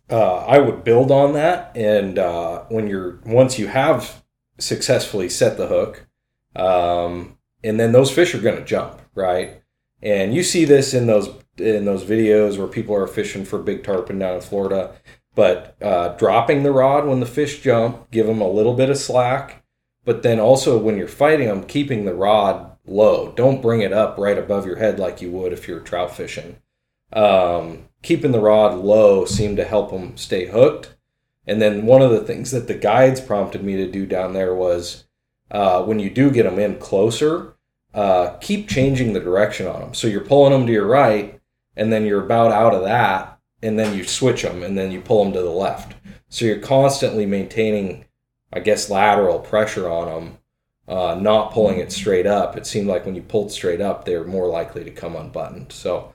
uh, 0.09 0.39
I 0.39 0.59
would 0.59 0.83
build 0.83 1.09
on 1.09 1.31
that, 1.35 1.71
and 1.73 2.19
uh, 2.19 2.65
when 2.67 2.87
you're 2.87 3.21
once 3.25 3.57
you 3.57 3.67
have 3.67 4.25
successfully 4.59 5.29
set 5.29 5.55
the 5.57 5.67
hook, 5.67 6.05
um, 6.53 7.37
and 7.63 7.79
then 7.79 7.93
those 7.93 8.11
fish 8.11 8.35
are 8.35 8.41
going 8.41 8.57
to 8.57 8.65
jump, 8.65 8.99
right? 9.15 9.63
And 10.03 10.33
you 10.33 10.43
see 10.43 10.65
this 10.65 10.93
in 10.93 11.07
those 11.07 11.29
in 11.57 11.85
those 11.85 12.03
videos 12.03 12.57
where 12.57 12.67
people 12.67 12.93
are 12.93 13.07
fishing 13.07 13.45
for 13.45 13.57
big 13.57 13.85
tarpon 13.85 14.19
down 14.19 14.35
in 14.35 14.41
Florida, 14.41 14.95
but 15.33 15.77
uh, 15.81 16.09
dropping 16.17 16.63
the 16.63 16.73
rod 16.73 17.05
when 17.05 17.21
the 17.21 17.25
fish 17.25 17.61
jump, 17.61 18.11
give 18.11 18.27
them 18.27 18.41
a 18.41 18.49
little 18.49 18.73
bit 18.73 18.89
of 18.89 18.97
slack, 18.97 19.63
but 20.07 20.23
then 20.23 20.39
also 20.39 20.79
when 20.79 20.97
you're 20.97 21.07
fighting 21.07 21.49
them, 21.49 21.63
keeping 21.63 22.05
the 22.05 22.15
rod 22.15 22.71
low. 22.87 23.31
Don't 23.33 23.61
bring 23.61 23.81
it 23.81 23.93
up 23.93 24.17
right 24.17 24.39
above 24.39 24.65
your 24.65 24.77
head 24.77 24.97
like 24.97 25.21
you 25.21 25.29
would 25.29 25.53
if 25.53 25.67
you're 25.67 25.81
trout 25.81 26.15
fishing 26.15 26.55
um, 27.13 27.85
keeping 28.01 28.31
the 28.31 28.39
rod 28.39 28.77
low 28.77 29.25
seemed 29.25 29.57
to 29.57 29.65
help 29.65 29.91
them 29.91 30.17
stay 30.17 30.47
hooked. 30.47 30.95
And 31.45 31.61
then 31.61 31.85
one 31.85 32.01
of 32.01 32.11
the 32.11 32.23
things 32.23 32.51
that 32.51 32.67
the 32.67 32.73
guides 32.73 33.21
prompted 33.21 33.63
me 33.63 33.77
to 33.77 33.89
do 33.89 34.05
down 34.05 34.33
there 34.33 34.53
was 34.53 35.05
uh, 35.49 35.83
when 35.83 35.99
you 35.99 36.09
do 36.09 36.29
get 36.29 36.43
them 36.43 36.59
in 36.59 36.77
closer, 36.77 37.55
uh, 37.93 38.31
keep 38.41 38.67
changing 38.67 39.13
the 39.13 39.19
direction 39.19 39.65
on 39.65 39.79
them. 39.79 39.93
So 39.93 40.07
you're 40.07 40.21
pulling 40.21 40.51
them 40.51 40.67
to 40.67 40.73
your 40.73 40.87
right, 40.87 41.39
and 41.77 41.91
then 41.91 42.05
you're 42.05 42.23
about 42.23 42.51
out 42.51 42.75
of 42.75 42.83
that, 42.83 43.39
and 43.63 43.79
then 43.79 43.97
you 43.97 44.03
switch 44.03 44.41
them, 44.41 44.61
and 44.61 44.77
then 44.77 44.91
you 44.91 44.99
pull 44.99 45.23
them 45.23 45.33
to 45.33 45.41
the 45.41 45.49
left. 45.49 45.95
So 46.27 46.43
you're 46.43 46.59
constantly 46.59 47.25
maintaining, 47.25 48.05
I 48.51 48.59
guess, 48.59 48.89
lateral 48.89 49.39
pressure 49.39 49.89
on 49.89 50.07
them, 50.07 50.37
uh, 50.87 51.15
not 51.15 51.51
pulling 51.51 51.79
it 51.79 51.91
straight 51.91 52.25
up. 52.25 52.57
It 52.57 52.65
seemed 52.65 52.87
like 52.87 53.05
when 53.05 53.15
you 53.15 53.21
pulled 53.21 53.51
straight 53.51 53.81
up, 53.81 54.05
they 54.05 54.17
were 54.17 54.25
more 54.25 54.47
likely 54.47 54.83
to 54.83 54.91
come 54.91 55.15
unbuttoned. 55.15 55.71
So 55.71 56.13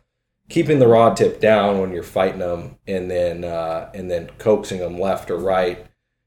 keeping 0.52 0.78
the 0.78 0.86
rod 0.86 1.16
tip 1.16 1.40
down 1.40 1.80
when 1.80 1.92
you're 1.92 2.02
fighting 2.02 2.40
them 2.40 2.76
and 2.86 3.10
then 3.10 3.42
uh, 3.42 3.90
and 3.94 4.10
then 4.10 4.30
coaxing 4.38 4.78
them 4.78 4.98
left 4.98 5.30
or 5.30 5.38
right 5.38 5.86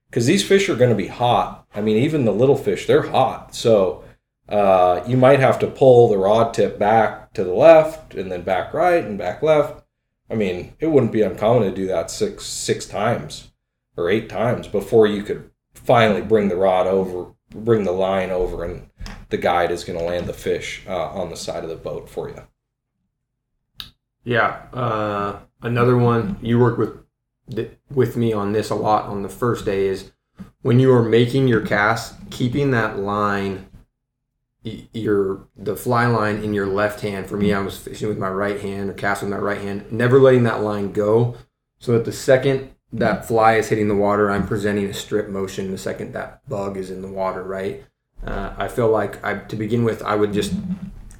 because 0.10 0.26
these 0.26 0.46
fish 0.46 0.68
are 0.68 0.76
going 0.76 0.90
to 0.90 0.96
be 0.96 1.08
hot 1.08 1.66
i 1.76 1.82
mean 1.82 1.98
even 1.98 2.26
the 2.26 2.32
little 2.32 2.58
fish 2.58 2.88
they're 2.88 3.10
hot 3.10 3.54
so 3.54 4.04
uh, 4.50 5.04
you 5.08 5.18
might 5.18 5.40
have 5.40 5.58
to 5.60 5.68
pull 5.68 6.08
the 6.08 6.18
rod 6.18 6.54
tip 6.54 6.78
back 6.80 7.34
to 7.34 7.44
the 7.44 7.54
left 7.54 8.16
and 8.16 8.32
then 8.32 8.42
back 8.42 8.74
right 8.74 9.04
and 9.04 9.18
back 9.18 9.44
left 9.44 9.84
i 10.30 10.34
mean 10.34 10.74
it 10.80 10.88
wouldn't 10.88 11.12
be 11.12 11.22
uncommon 11.22 11.64
to 11.64 11.76
do 11.76 11.86
that 11.86 12.10
six 12.10 12.46
six 12.46 12.86
times 12.86 13.52
or 13.96 14.10
eight 14.10 14.28
times 14.28 14.68
before 14.68 15.06
you 15.06 15.22
could 15.22 15.50
finally 15.76 16.22
bring 16.22 16.50
the 16.50 16.56
rod 16.56 16.88
over 16.88 17.32
bring 17.52 17.84
the 17.84 17.92
line 17.92 18.32
over 18.32 18.64
and 18.64 18.90
the 19.30 19.38
guide 19.38 19.72
is 19.72 19.84
going 19.84 19.98
to 19.98 20.04
land 20.04 20.28
the 20.28 20.34
fish 20.34 20.84
uh, 20.88 21.10
on 21.12 21.30
the 21.30 21.38
side 21.38 21.64
of 21.64 21.70
the 21.70 21.76
boat 21.76 22.10
for 22.10 22.30
you 22.30 22.42
Yeah. 24.24 24.64
Uh, 24.74 25.40
another 25.62 25.98
one 25.98 26.38
you 26.42 26.60
work 26.60 26.78
with 26.78 27.06
with 27.94 28.18
me 28.18 28.34
on 28.34 28.54
this 28.54 28.72
a 28.72 28.76
lot 28.76 29.06
on 29.06 29.22
the 29.22 29.30
first 29.30 29.66
day 29.66 29.86
is 29.86 30.12
when 30.62 30.80
you 30.80 30.92
are 30.92 31.04
making 31.04 31.48
your 31.48 31.62
cast, 31.62 32.16
keeping 32.32 32.72
that 32.72 32.98
line, 32.98 33.68
your 34.64 35.48
the 35.56 35.76
fly 35.76 36.08
line 36.08 36.38
in 36.38 36.54
your 36.54 36.66
left 36.66 37.02
hand. 37.02 37.28
For 37.28 37.38
me, 37.38 37.54
I 37.54 37.60
was 37.60 37.78
fishing 37.78 38.08
with 38.08 38.18
my 38.18 38.30
right 38.30 38.60
hand 38.60 38.90
or 38.90 38.94
cast 38.94 39.22
with 39.22 39.30
my 39.30 39.38
right 39.38 39.62
hand, 39.62 39.92
never 39.92 40.20
letting 40.20 40.44
that 40.44 40.64
line 40.64 40.92
go, 40.92 41.36
so 41.78 41.92
that 41.94 42.06
the 42.06 42.12
second 42.12 42.72
that 42.94 43.28
fly 43.28 43.56
is 43.56 43.70
hitting 43.70 43.88
the 43.88 43.96
water, 43.96 44.32
I'm 44.32 44.48
presenting 44.48 44.86
a 44.86 44.94
strip 44.94 45.30
motion. 45.30 45.72
The 45.72 45.78
second 45.78 46.14
that 46.14 46.48
bug 46.48 46.78
is 46.78 46.92
in 46.92 47.02
the 47.02 47.08
water, 47.08 47.44
right? 47.44 47.84
Uh, 48.26 48.54
I 48.58 48.68
feel 48.68 48.90
like 48.90 49.24
I 49.24 49.36
to 49.36 49.56
begin 49.56 49.84
with, 49.84 50.02
I 50.02 50.16
would 50.16 50.34
just 50.34 50.54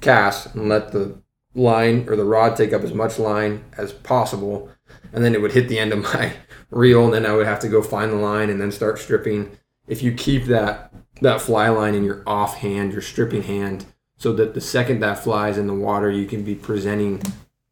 cast 0.00 0.54
and 0.54 0.68
let 0.68 0.92
the 0.92 1.18
line 1.54 2.06
or 2.08 2.16
the 2.16 2.24
rod 2.24 2.56
take 2.56 2.72
up 2.72 2.82
as 2.82 2.92
much 2.92 3.18
line 3.18 3.64
as 3.78 3.92
possible 3.92 4.70
and 5.12 5.24
then 5.24 5.34
it 5.34 5.40
would 5.40 5.52
hit 5.52 5.68
the 5.68 5.78
end 5.78 5.92
of 5.92 6.02
my 6.02 6.32
reel 6.70 7.04
and 7.04 7.14
then 7.14 7.26
I 7.26 7.32
would 7.32 7.46
have 7.46 7.60
to 7.60 7.68
go 7.68 7.82
find 7.82 8.12
the 8.12 8.16
line 8.16 8.50
and 8.50 8.60
then 8.60 8.70
start 8.70 8.98
stripping. 8.98 9.56
If 9.88 10.02
you 10.02 10.12
keep 10.12 10.44
that 10.44 10.92
that 11.22 11.40
fly 11.40 11.68
line 11.70 11.94
in 11.94 12.04
your 12.04 12.22
off 12.26 12.58
hand, 12.58 12.92
your 12.92 13.00
stripping 13.00 13.44
hand, 13.44 13.86
so 14.18 14.34
that 14.34 14.52
the 14.52 14.60
second 14.60 15.00
that 15.00 15.18
flies 15.18 15.56
in 15.56 15.66
the 15.66 15.74
water, 15.74 16.10
you 16.10 16.26
can 16.26 16.42
be 16.42 16.54
presenting 16.54 17.22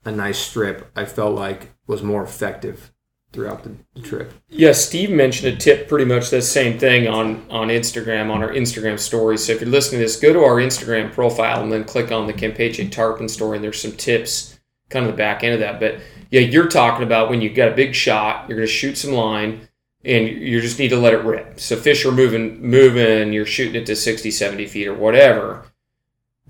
a 0.04 0.10
nice 0.10 0.38
strip. 0.38 0.90
I 0.96 1.04
felt 1.04 1.34
like 1.34 1.74
was 1.86 2.02
more 2.02 2.24
effective 2.24 2.93
throughout 3.34 3.64
the, 3.64 4.00
trip. 4.00 4.32
Yeah, 4.48 4.72
Steve 4.72 5.10
mentioned 5.10 5.54
a 5.54 5.56
tip 5.56 5.88
pretty 5.88 6.04
much 6.04 6.30
the 6.30 6.40
same 6.40 6.78
thing 6.78 7.08
on 7.08 7.44
on 7.50 7.68
Instagram 7.68 8.30
on 8.30 8.42
our 8.42 8.50
Instagram 8.50 8.98
story. 8.98 9.36
So 9.36 9.52
if 9.52 9.60
you're 9.60 9.70
listening 9.70 10.00
to 10.00 10.04
this, 10.04 10.16
go 10.16 10.32
to 10.32 10.44
our 10.44 10.56
Instagram 10.56 11.12
profile 11.12 11.62
and 11.62 11.70
then 11.70 11.84
click 11.84 12.12
on 12.12 12.26
the 12.26 12.32
Campeche 12.32 12.90
Tarpon 12.90 13.28
story, 13.28 13.56
and 13.56 13.64
there's 13.64 13.80
some 13.80 13.92
tips 13.92 14.58
kind 14.88 15.04
of 15.04 15.12
the 15.12 15.16
back 15.16 15.42
end 15.42 15.54
of 15.54 15.60
that. 15.60 15.80
But 15.80 16.00
yeah, 16.30 16.40
you're 16.40 16.68
talking 16.68 17.04
about 17.04 17.28
when 17.28 17.40
you 17.40 17.50
got 17.50 17.68
a 17.68 17.74
big 17.74 17.94
shot, 17.94 18.48
you're 18.48 18.56
going 18.56 18.66
to 18.66 18.72
shoot 18.72 18.96
some 18.96 19.12
line, 19.12 19.68
and 20.04 20.28
you 20.28 20.60
just 20.60 20.78
need 20.78 20.88
to 20.88 20.96
let 20.96 21.12
it 21.12 21.24
rip. 21.24 21.58
So 21.58 21.76
fish 21.76 22.04
are 22.04 22.12
moving, 22.12 22.62
moving, 22.62 23.32
you're 23.32 23.46
shooting 23.46 23.74
it 23.74 23.86
to 23.86 23.96
60, 23.96 24.30
70 24.30 24.66
feet 24.66 24.86
or 24.86 24.94
whatever. 24.94 25.66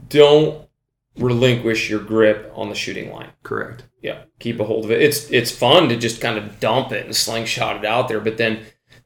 Don't 0.08 0.68
relinquish 1.16 1.88
your 1.88 2.00
grip 2.00 2.52
on 2.54 2.68
the 2.68 2.74
shooting 2.74 3.12
line. 3.12 3.30
Correct. 3.42 3.84
Yeah, 4.04 4.24
keep 4.38 4.60
a 4.60 4.64
hold 4.64 4.84
of 4.84 4.90
it. 4.90 5.00
It's 5.00 5.30
it's 5.30 5.50
fun 5.50 5.88
to 5.88 5.96
just 5.96 6.20
kind 6.20 6.36
of 6.36 6.60
dump 6.60 6.92
it 6.92 7.06
and 7.06 7.16
slingshot 7.16 7.76
it 7.78 7.86
out 7.86 8.06
there, 8.06 8.20
but 8.20 8.36
then 8.36 8.60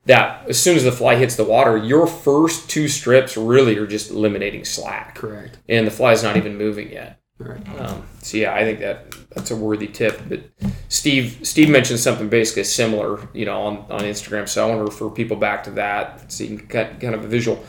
that 0.07 0.49
as 0.49 0.61
soon 0.61 0.77
as 0.77 0.83
the 0.83 0.91
fly 0.91 1.15
hits 1.15 1.37
the 1.37 1.45
water, 1.45 1.77
your 1.77 2.09
first 2.09 2.69
two 2.69 2.89
strips 2.89 3.37
really 3.37 3.79
are 3.79 3.87
just 3.87 4.11
eliminating 4.11 4.65
slack, 4.65 5.15
Correct. 5.15 5.57
and 5.69 5.87
the 5.87 5.93
fly's 5.93 6.25
not 6.25 6.37
even 6.37 6.59
moving 6.59 6.91
yet. 6.91 7.20
Right. 7.39 7.65
Um, 7.79 8.03
so 8.23 8.39
yeah, 8.39 8.53
I 8.53 8.65
think 8.65 8.81
that 8.81 9.15
that's 9.31 9.53
a 9.53 9.57
worthy 9.57 9.87
tip. 9.87 10.20
But 10.29 10.41
Steve 10.89 11.39
Steve 11.45 11.70
mentioned 11.70 12.01
something 12.01 12.29
basically 12.29 12.65
similar, 12.65 13.29
you 13.33 13.45
know, 13.45 13.62
on, 13.62 13.77
on 13.91 14.01
Instagram. 14.01 14.49
So 14.49 14.66
I 14.66 14.69
want 14.69 14.81
to 14.81 14.85
refer 14.85 15.11
people 15.11 15.37
back 15.37 15.62
to 15.65 15.70
that 15.73 16.33
so 16.33 16.43
you 16.43 16.59
can 16.59 16.66
get 16.66 17.01
kind 17.01 17.15
of 17.15 17.25
a 17.25 17.29
visual. 17.29 17.65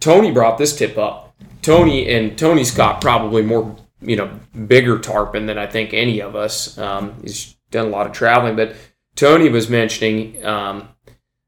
Tony 0.00 0.30
brought 0.30 0.56
this 0.56 0.74
tip 0.74 0.96
up. 0.96 1.36
Tony 1.60 2.10
and 2.10 2.38
Tony's 2.38 2.70
got 2.70 3.02
probably 3.02 3.42
more, 3.42 3.76
you 4.02 4.16
know, 4.16 4.30
bigger 4.66 4.98
tarpon 4.98 5.46
than 5.46 5.58
I 5.58 5.66
think 5.66 5.92
any 5.92 6.20
of 6.20 6.34
us. 6.34 6.76
Um, 6.78 7.14
he's 7.22 7.56
done 7.70 7.86
a 7.86 7.90
lot 7.90 8.06
of 8.06 8.12
traveling, 8.12 8.56
but 8.56 8.74
Tony 9.16 9.48
was 9.48 9.68
mentioning 9.68 10.44
um, 10.44 10.88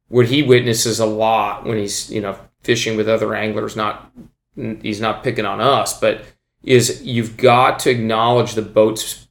what 0.09 0.27
he 0.27 0.43
witnesses 0.43 1.01
a 1.01 1.07
lot 1.07 1.65
when 1.65 1.79
he's, 1.79 2.11
you 2.11 2.21
know, 2.21 2.39
fishing 2.63 2.97
with 2.97 3.09
other 3.09 3.35
anglers. 3.35 3.77
Not 3.77 4.13
he's 4.55 5.01
not 5.01 5.25
picking 5.25 5.47
on 5.47 5.61
us, 5.61 5.99
but 5.99 6.25
is 6.63 7.03
you've 7.03 7.37
got 7.37 7.79
to 7.81 7.91
acknowledge 7.91 8.55
the 8.55 8.63
boat's 8.63 9.27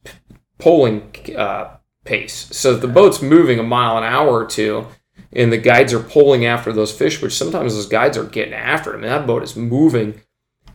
poling 0.58 1.14
uh, 1.36 1.76
pace. 2.04 2.48
So 2.50 2.72
if 2.72 2.80
the 2.80 2.88
boat's 2.88 3.22
moving 3.22 3.58
a 3.58 3.62
mile 3.62 3.96
an 3.96 4.04
hour 4.04 4.30
or 4.30 4.46
two, 4.46 4.86
and 5.32 5.52
the 5.52 5.58
guides 5.58 5.94
are 5.94 6.02
poling 6.02 6.44
after 6.44 6.72
those 6.72 6.92
fish, 6.92 7.22
which 7.22 7.32
sometimes 7.32 7.74
those 7.74 7.86
guides 7.86 8.18
are 8.18 8.24
getting 8.24 8.54
after 8.54 8.92
them, 8.92 9.02
and 9.02 9.10
that 9.10 9.26
boat 9.26 9.42
is 9.42 9.56
moving. 9.56 10.20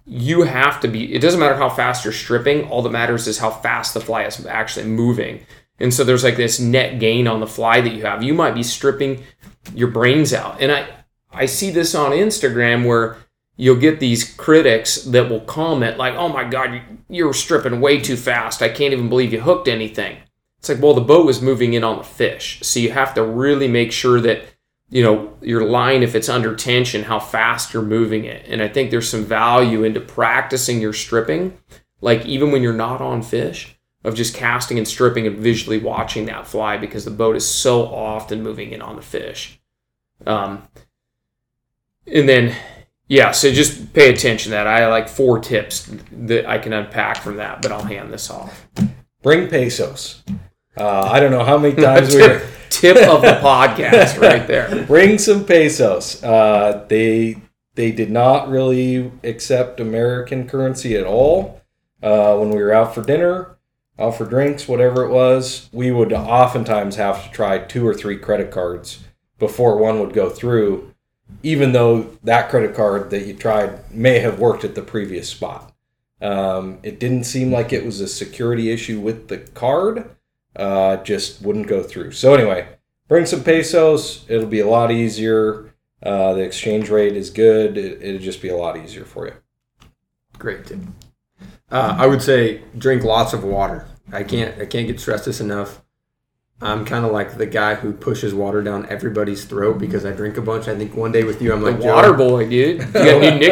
You 0.09 0.43
have 0.43 0.79
to 0.81 0.87
be. 0.87 1.13
It 1.13 1.19
doesn't 1.19 1.39
matter 1.39 1.55
how 1.55 1.69
fast 1.69 2.05
you're 2.05 2.13
stripping. 2.13 2.63
All 2.69 2.81
that 2.81 2.91
matters 2.91 3.27
is 3.27 3.39
how 3.39 3.51
fast 3.51 3.93
the 3.93 3.99
fly 3.99 4.23
is 4.23 4.45
actually 4.45 4.85
moving. 4.85 5.45
And 5.79 5.93
so 5.93 6.03
there's 6.03 6.23
like 6.23 6.37
this 6.37 6.59
net 6.59 6.99
gain 6.99 7.27
on 7.27 7.41
the 7.41 7.47
fly 7.47 7.81
that 7.81 7.93
you 7.93 8.05
have. 8.05 8.23
You 8.23 8.33
might 8.33 8.55
be 8.55 8.63
stripping 8.63 9.23
your 9.75 9.89
brains 9.89 10.33
out. 10.33 10.61
And 10.61 10.71
I 10.71 10.87
I 11.31 11.45
see 11.45 11.71
this 11.71 11.93
on 11.93 12.11
Instagram 12.11 12.85
where 12.85 13.17
you'll 13.57 13.75
get 13.75 13.99
these 13.99 14.33
critics 14.35 15.03
that 15.03 15.29
will 15.29 15.41
comment 15.41 15.97
like, 15.97 16.15
"Oh 16.15 16.29
my 16.29 16.45
God, 16.45 16.81
you're 17.09 17.33
stripping 17.33 17.81
way 17.81 17.99
too 17.99 18.15
fast. 18.15 18.61
I 18.61 18.69
can't 18.69 18.93
even 18.93 19.09
believe 19.09 19.33
you 19.33 19.41
hooked 19.41 19.67
anything." 19.67 20.17
It's 20.59 20.69
like, 20.69 20.81
well, 20.81 20.93
the 20.93 21.01
boat 21.01 21.25
was 21.25 21.41
moving 21.41 21.73
in 21.73 21.83
on 21.83 21.97
the 21.97 22.03
fish, 22.03 22.59
so 22.63 22.79
you 22.79 22.91
have 22.91 23.13
to 23.13 23.23
really 23.23 23.67
make 23.67 23.91
sure 23.91 24.19
that 24.21 24.45
you 24.89 25.03
know 25.03 25.33
your 25.41 25.65
line, 25.65 26.03
if 26.03 26.15
it's 26.15 26.29
under 26.29 26.55
tension, 26.55 27.03
how 27.03 27.19
fast 27.19 27.73
you're 27.73 27.83
moving 27.83 28.25
it. 28.25 28.45
And 28.47 28.61
I 28.61 28.67
think 28.67 28.91
there's 28.91 29.09
some 29.09 29.25
value 29.25 29.83
into 29.83 29.99
practicing 29.99 30.81
your 30.81 30.93
stripping, 30.93 31.57
like 32.01 32.25
even 32.25 32.51
when 32.51 32.63
you're 32.63 32.73
not 32.73 33.01
on 33.01 33.21
fish, 33.21 33.77
of 34.03 34.15
just 34.15 34.33
casting 34.33 34.77
and 34.77 34.87
stripping 34.87 35.27
and 35.27 35.37
visually 35.37 35.79
watching 35.79 36.25
that 36.25 36.47
fly 36.47 36.77
because 36.77 37.05
the 37.05 37.11
boat 37.11 37.35
is 37.35 37.47
so 37.47 37.85
often 37.85 38.41
moving 38.41 38.71
in 38.71 38.81
on 38.81 38.95
the 38.95 39.01
fish. 39.01 39.59
Um, 40.25 40.67
and 42.05 42.27
then 42.27 42.55
yeah, 43.09 43.31
so 43.31 43.51
just 43.51 43.93
pay 43.93 44.09
attention 44.09 44.49
to 44.49 44.51
that. 44.51 44.67
I 44.67 44.87
like 44.87 45.07
four 45.07 45.39
tips 45.39 45.89
that 46.11 46.45
I 46.45 46.57
can 46.57 46.73
unpack 46.73 47.17
from 47.17 47.37
that, 47.37 47.61
but 47.61 47.71
I'll 47.71 47.83
hand 47.83 48.11
this 48.11 48.29
off. 48.29 48.67
Bring 49.21 49.47
pesos. 49.47 50.23
Uh, 50.75 51.01
I 51.01 51.19
don't 51.19 51.31
know 51.31 51.43
how 51.43 51.57
many 51.57 51.75
times 51.81 52.13
we 52.13 52.21
tip 52.79 52.97
of 52.97 53.21
the 53.21 53.39
podcast 53.41 54.19
right 54.21 54.47
there. 54.47 54.85
bring 54.85 55.17
some 55.17 55.45
pesos. 55.45 56.23
Uh, 56.23 56.85
they 56.87 57.37
they 57.75 57.91
did 57.91 58.09
not 58.09 58.49
really 58.49 59.11
accept 59.23 59.79
American 59.79 60.47
currency 60.47 60.95
at 60.95 61.05
all. 61.05 61.61
Uh, 62.01 62.35
when 62.37 62.49
we 62.49 62.61
were 62.61 62.73
out 62.73 62.93
for 62.93 63.01
dinner, 63.03 63.57
out 63.99 64.15
for 64.15 64.25
drinks, 64.25 64.67
whatever 64.67 65.03
it 65.03 65.11
was, 65.11 65.69
we 65.71 65.91
would 65.91 66.13
oftentimes 66.13 66.95
have 66.95 67.23
to 67.23 67.31
try 67.31 67.57
two 67.57 67.87
or 67.87 67.93
three 67.93 68.17
credit 68.17 68.51
cards 68.51 69.03
before 69.39 69.77
one 69.77 69.99
would 69.99 70.13
go 70.13 70.29
through, 70.29 70.93
even 71.43 71.71
though 71.71 72.01
that 72.23 72.49
credit 72.49 72.75
card 72.75 73.09
that 73.09 73.25
you 73.25 73.33
tried 73.33 73.91
may 73.91 74.19
have 74.19 74.39
worked 74.39 74.63
at 74.63 74.75
the 74.75 74.81
previous 74.81 75.29
spot. 75.29 75.73
Um, 76.21 76.79
it 76.81 76.99
didn't 76.99 77.25
seem 77.25 77.51
like 77.51 77.71
it 77.71 77.85
was 77.85 78.01
a 78.01 78.07
security 78.07 78.71
issue 78.71 78.99
with 78.99 79.27
the 79.27 79.37
card, 79.37 80.09
uh, 80.57 80.97
just 80.97 81.41
wouldn't 81.41 81.67
go 81.67 81.81
through. 81.83 82.11
So, 82.11 82.33
anyway, 82.33 82.67
bring 83.07 83.25
some 83.25 83.43
pesos, 83.43 84.25
it'll 84.27 84.47
be 84.47 84.59
a 84.59 84.67
lot 84.67 84.91
easier. 84.91 85.73
Uh, 86.03 86.33
the 86.33 86.41
exchange 86.41 86.89
rate 86.89 87.15
is 87.15 87.29
good, 87.29 87.77
it, 87.77 88.01
it'll 88.01 88.21
just 88.21 88.41
be 88.41 88.49
a 88.49 88.57
lot 88.57 88.77
easier 88.77 89.05
for 89.05 89.27
you. 89.27 89.33
Great. 90.37 90.71
Uh, 91.71 91.95
I 91.97 92.05
would 92.05 92.21
say 92.21 92.61
drink 92.77 93.03
lots 93.03 93.33
of 93.33 93.43
water. 93.43 93.87
I 94.11 94.23
can't 94.23 94.59
I 94.61 94.65
can't 94.65 94.87
get 94.87 94.99
stressed 94.99 95.25
this 95.25 95.41
enough. 95.41 95.81
I'm 96.59 96.85
kind 96.85 97.05
of 97.05 97.11
like 97.11 97.37
the 97.37 97.45
guy 97.45 97.75
who 97.75 97.93
pushes 97.93 98.33
water 98.33 98.63
down 98.63 98.87
everybody's 98.89 99.45
throat 99.45 99.77
because 99.77 100.05
I 100.05 100.11
drink 100.11 100.37
a 100.37 100.41
bunch. 100.41 100.67
I 100.67 100.75
think 100.75 100.95
one 100.95 101.11
day 101.11 101.23
with 101.23 101.39
you, 101.41 101.53
I'm 101.53 101.61
The 101.61 101.71
like 101.71 101.79
water 101.81 102.09
Joe, 102.09 102.17
boy, 102.17 102.49
dude. 102.49 102.79
You 102.79 102.85
got 102.93 103.23
a 103.23 103.37
new 103.37 103.39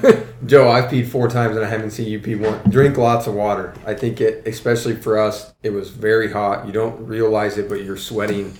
nickname. 0.00 0.26
Joe, 0.46 0.70
I've 0.70 0.90
peed 0.90 1.08
four 1.08 1.28
times 1.28 1.56
and 1.56 1.64
I 1.64 1.68
haven't 1.68 1.90
seen 1.90 2.08
you 2.08 2.18
pee 2.18 2.34
one. 2.34 2.58
Drink 2.70 2.96
lots 2.96 3.26
of 3.26 3.34
water. 3.34 3.74
I 3.84 3.92
think 3.92 4.22
it, 4.22 4.46
especially 4.48 4.96
for 4.96 5.18
us, 5.18 5.52
it 5.62 5.70
was 5.70 5.90
very 5.90 6.32
hot. 6.32 6.66
You 6.66 6.72
don't 6.72 7.06
realize 7.06 7.58
it, 7.58 7.68
but 7.68 7.84
you're 7.84 7.96
sweating 7.98 8.56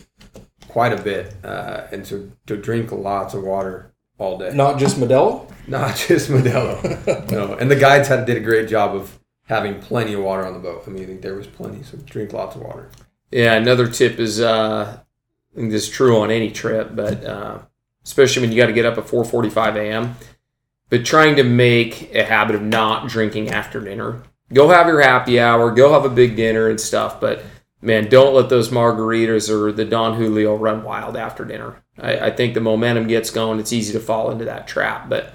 quite 0.69 0.93
a 0.93 1.03
bit, 1.03 1.35
uh, 1.43 1.87
and 1.91 2.07
so 2.07 2.29
to 2.47 2.57
drink 2.59 2.93
lots 2.93 3.33
of 3.33 3.43
water 3.45 3.95
all 4.19 4.37
day. 4.37 4.51
Not 4.55 4.79
just 4.79 4.99
Modelo? 4.99 5.51
Not 5.67 5.97
just 5.97 6.29
Modelo. 6.29 7.31
no, 7.33 7.55
and 7.55 7.71
the 7.71 7.77
guides 7.77 8.09
had 8.09 8.27
did 8.27 8.37
a 8.37 8.41
great 8.41 8.69
job 8.69 8.95
of 8.95 9.19
having 9.45 9.81
plenty 9.81 10.13
of 10.13 10.23
water 10.23 10.45
on 10.45 10.53
the 10.53 10.59
boat. 10.59 10.83
I 10.87 10.91
mean, 10.91 11.03
I 11.05 11.07
think 11.07 11.23
there 11.23 11.35
was 11.35 11.47
plenty, 11.47 11.83
so 11.83 11.97
drink 12.05 12.35
lots 12.35 12.57
of 12.57 12.63
water. 12.63 12.91
Yeah, 13.31 13.55
another 13.55 13.89
tip 13.89 14.19
is 14.19 14.41
uh, 14.41 14.99
I 15.01 15.57
think 15.57 15.71
this 15.71 15.85
is 15.85 15.91
true 15.91 16.21
on 16.21 16.31
any 16.31 16.51
trip, 16.51 16.91
but 16.95 17.25
uh, 17.25 17.59
especially 18.05 18.43
when 18.43 18.53
you 18.53 18.57
got 18.57 18.67
to 18.67 18.73
get 18.73 18.87
up 18.87 18.99
at 18.99 19.05
4:45 19.05 19.77
a.m. 19.77 20.17
But 20.89 21.05
trying 21.05 21.37
to 21.37 21.43
make 21.43 22.15
a 22.15 22.25
habit 22.25 22.55
of 22.55 22.63
not 22.63 23.09
drinking 23.09 23.51
after 23.51 23.81
dinner. 23.81 24.23
Go 24.53 24.69
have 24.69 24.87
your 24.87 25.01
happy 25.01 25.41
hour. 25.41 25.73
Go 25.73 25.93
have 25.93 26.05
a 26.05 26.15
big 26.15 26.37
dinner 26.37 26.69
and 26.69 26.81
stuff. 26.81 27.21
But 27.21 27.43
man, 27.83 28.09
don't 28.09 28.35
let 28.35 28.49
those 28.49 28.69
margaritas 28.69 29.51
or 29.51 29.73
the 29.73 29.85
Don 29.85 30.17
Julio 30.17 30.55
run 30.57 30.85
wild 30.85 31.17
after 31.17 31.45
dinner. 31.45 31.83
I, 31.99 32.27
I 32.27 32.31
think 32.31 32.55
the 32.55 32.61
momentum 32.61 33.09
gets 33.09 33.31
going. 33.31 33.59
It's 33.59 33.73
easy 33.73 33.93
to 33.95 34.01
fall 34.01 34.31
into 34.31 34.45
that 34.45 34.69
trap, 34.69 35.09
but. 35.09 35.33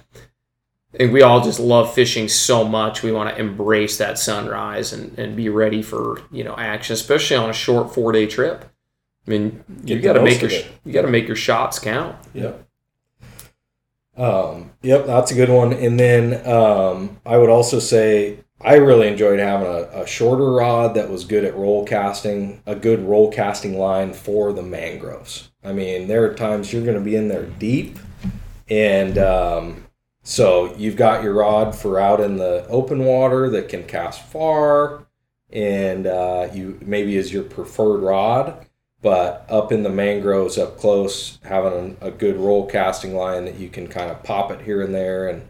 I 0.93 0.97
think 0.97 1.13
we 1.13 1.21
all 1.21 1.41
just 1.41 1.59
love 1.59 1.93
fishing 1.93 2.27
so 2.27 2.65
much. 2.65 3.01
We 3.01 3.11
want 3.11 3.33
to 3.33 3.39
embrace 3.39 3.97
that 3.97 4.19
sunrise 4.19 4.91
and, 4.91 5.17
and 5.17 5.35
be 5.35 5.47
ready 5.47 5.81
for 5.81 6.21
you 6.31 6.43
know 6.43 6.55
action, 6.57 6.93
especially 6.93 7.37
on 7.37 7.49
a 7.49 7.53
short 7.53 7.93
four 7.93 8.11
day 8.11 8.27
trip. 8.27 8.65
I 9.25 9.29
mean, 9.29 9.63
you 9.85 9.99
got 9.99 10.13
to 10.13 10.21
make 10.21 10.41
your 10.41 10.51
you 10.51 10.91
got 10.91 11.03
to 11.03 11.07
make 11.07 11.27
your 11.27 11.35
shots 11.35 11.79
count. 11.79 12.15
Yep. 12.33 12.67
Um, 14.17 14.71
yep, 14.81 15.05
that's 15.05 15.31
a 15.31 15.35
good 15.35 15.49
one. 15.49 15.73
And 15.73 15.99
then 15.99 16.45
um, 16.45 17.19
I 17.25 17.37
would 17.37 17.49
also 17.49 17.79
say 17.79 18.39
I 18.59 18.75
really 18.75 19.07
enjoyed 19.07 19.39
having 19.39 19.67
a, 19.67 20.01
a 20.01 20.07
shorter 20.07 20.51
rod 20.51 20.95
that 20.95 21.09
was 21.09 21.25
good 21.25 21.45
at 21.45 21.55
roll 21.55 21.85
casting, 21.85 22.61
a 22.65 22.75
good 22.75 22.99
roll 22.99 23.31
casting 23.31 23.77
line 23.77 24.13
for 24.13 24.53
the 24.53 24.61
mangroves. 24.61 25.51
I 25.63 25.73
mean, 25.73 26.07
there 26.07 26.23
are 26.25 26.33
times 26.33 26.71
you're 26.73 26.83
going 26.83 26.97
to 26.97 27.03
be 27.03 27.15
in 27.15 27.27
there 27.27 27.45
deep, 27.45 27.97
and 28.69 29.17
um, 29.17 29.87
so 30.23 30.73
you've 30.75 30.95
got 30.95 31.23
your 31.23 31.33
rod 31.33 31.75
for 31.75 31.99
out 31.99 32.19
in 32.21 32.37
the 32.37 32.65
open 32.67 33.05
water 33.05 33.49
that 33.49 33.69
can 33.69 33.83
cast 33.83 34.21
far, 34.21 35.05
and 35.51 36.05
uh, 36.07 36.47
you 36.53 36.77
maybe 36.81 37.15
is 37.17 37.33
your 37.33 37.43
preferred 37.43 37.99
rod 38.01 38.65
but 39.03 39.47
up 39.49 39.71
in 39.71 39.81
the 39.81 39.89
mangroves 39.89 40.59
up 40.59 40.77
close 40.77 41.39
having 41.43 41.97
a, 42.01 42.11
good 42.11 42.37
roll 42.37 42.67
casting 42.67 43.15
line 43.15 43.45
that 43.45 43.55
you 43.55 43.67
can 43.67 43.87
kind 43.87 44.11
of 44.11 44.21
pop 44.23 44.51
it 44.51 44.61
here 44.61 44.81
and 44.83 44.93
there 44.93 45.27
and 45.27 45.41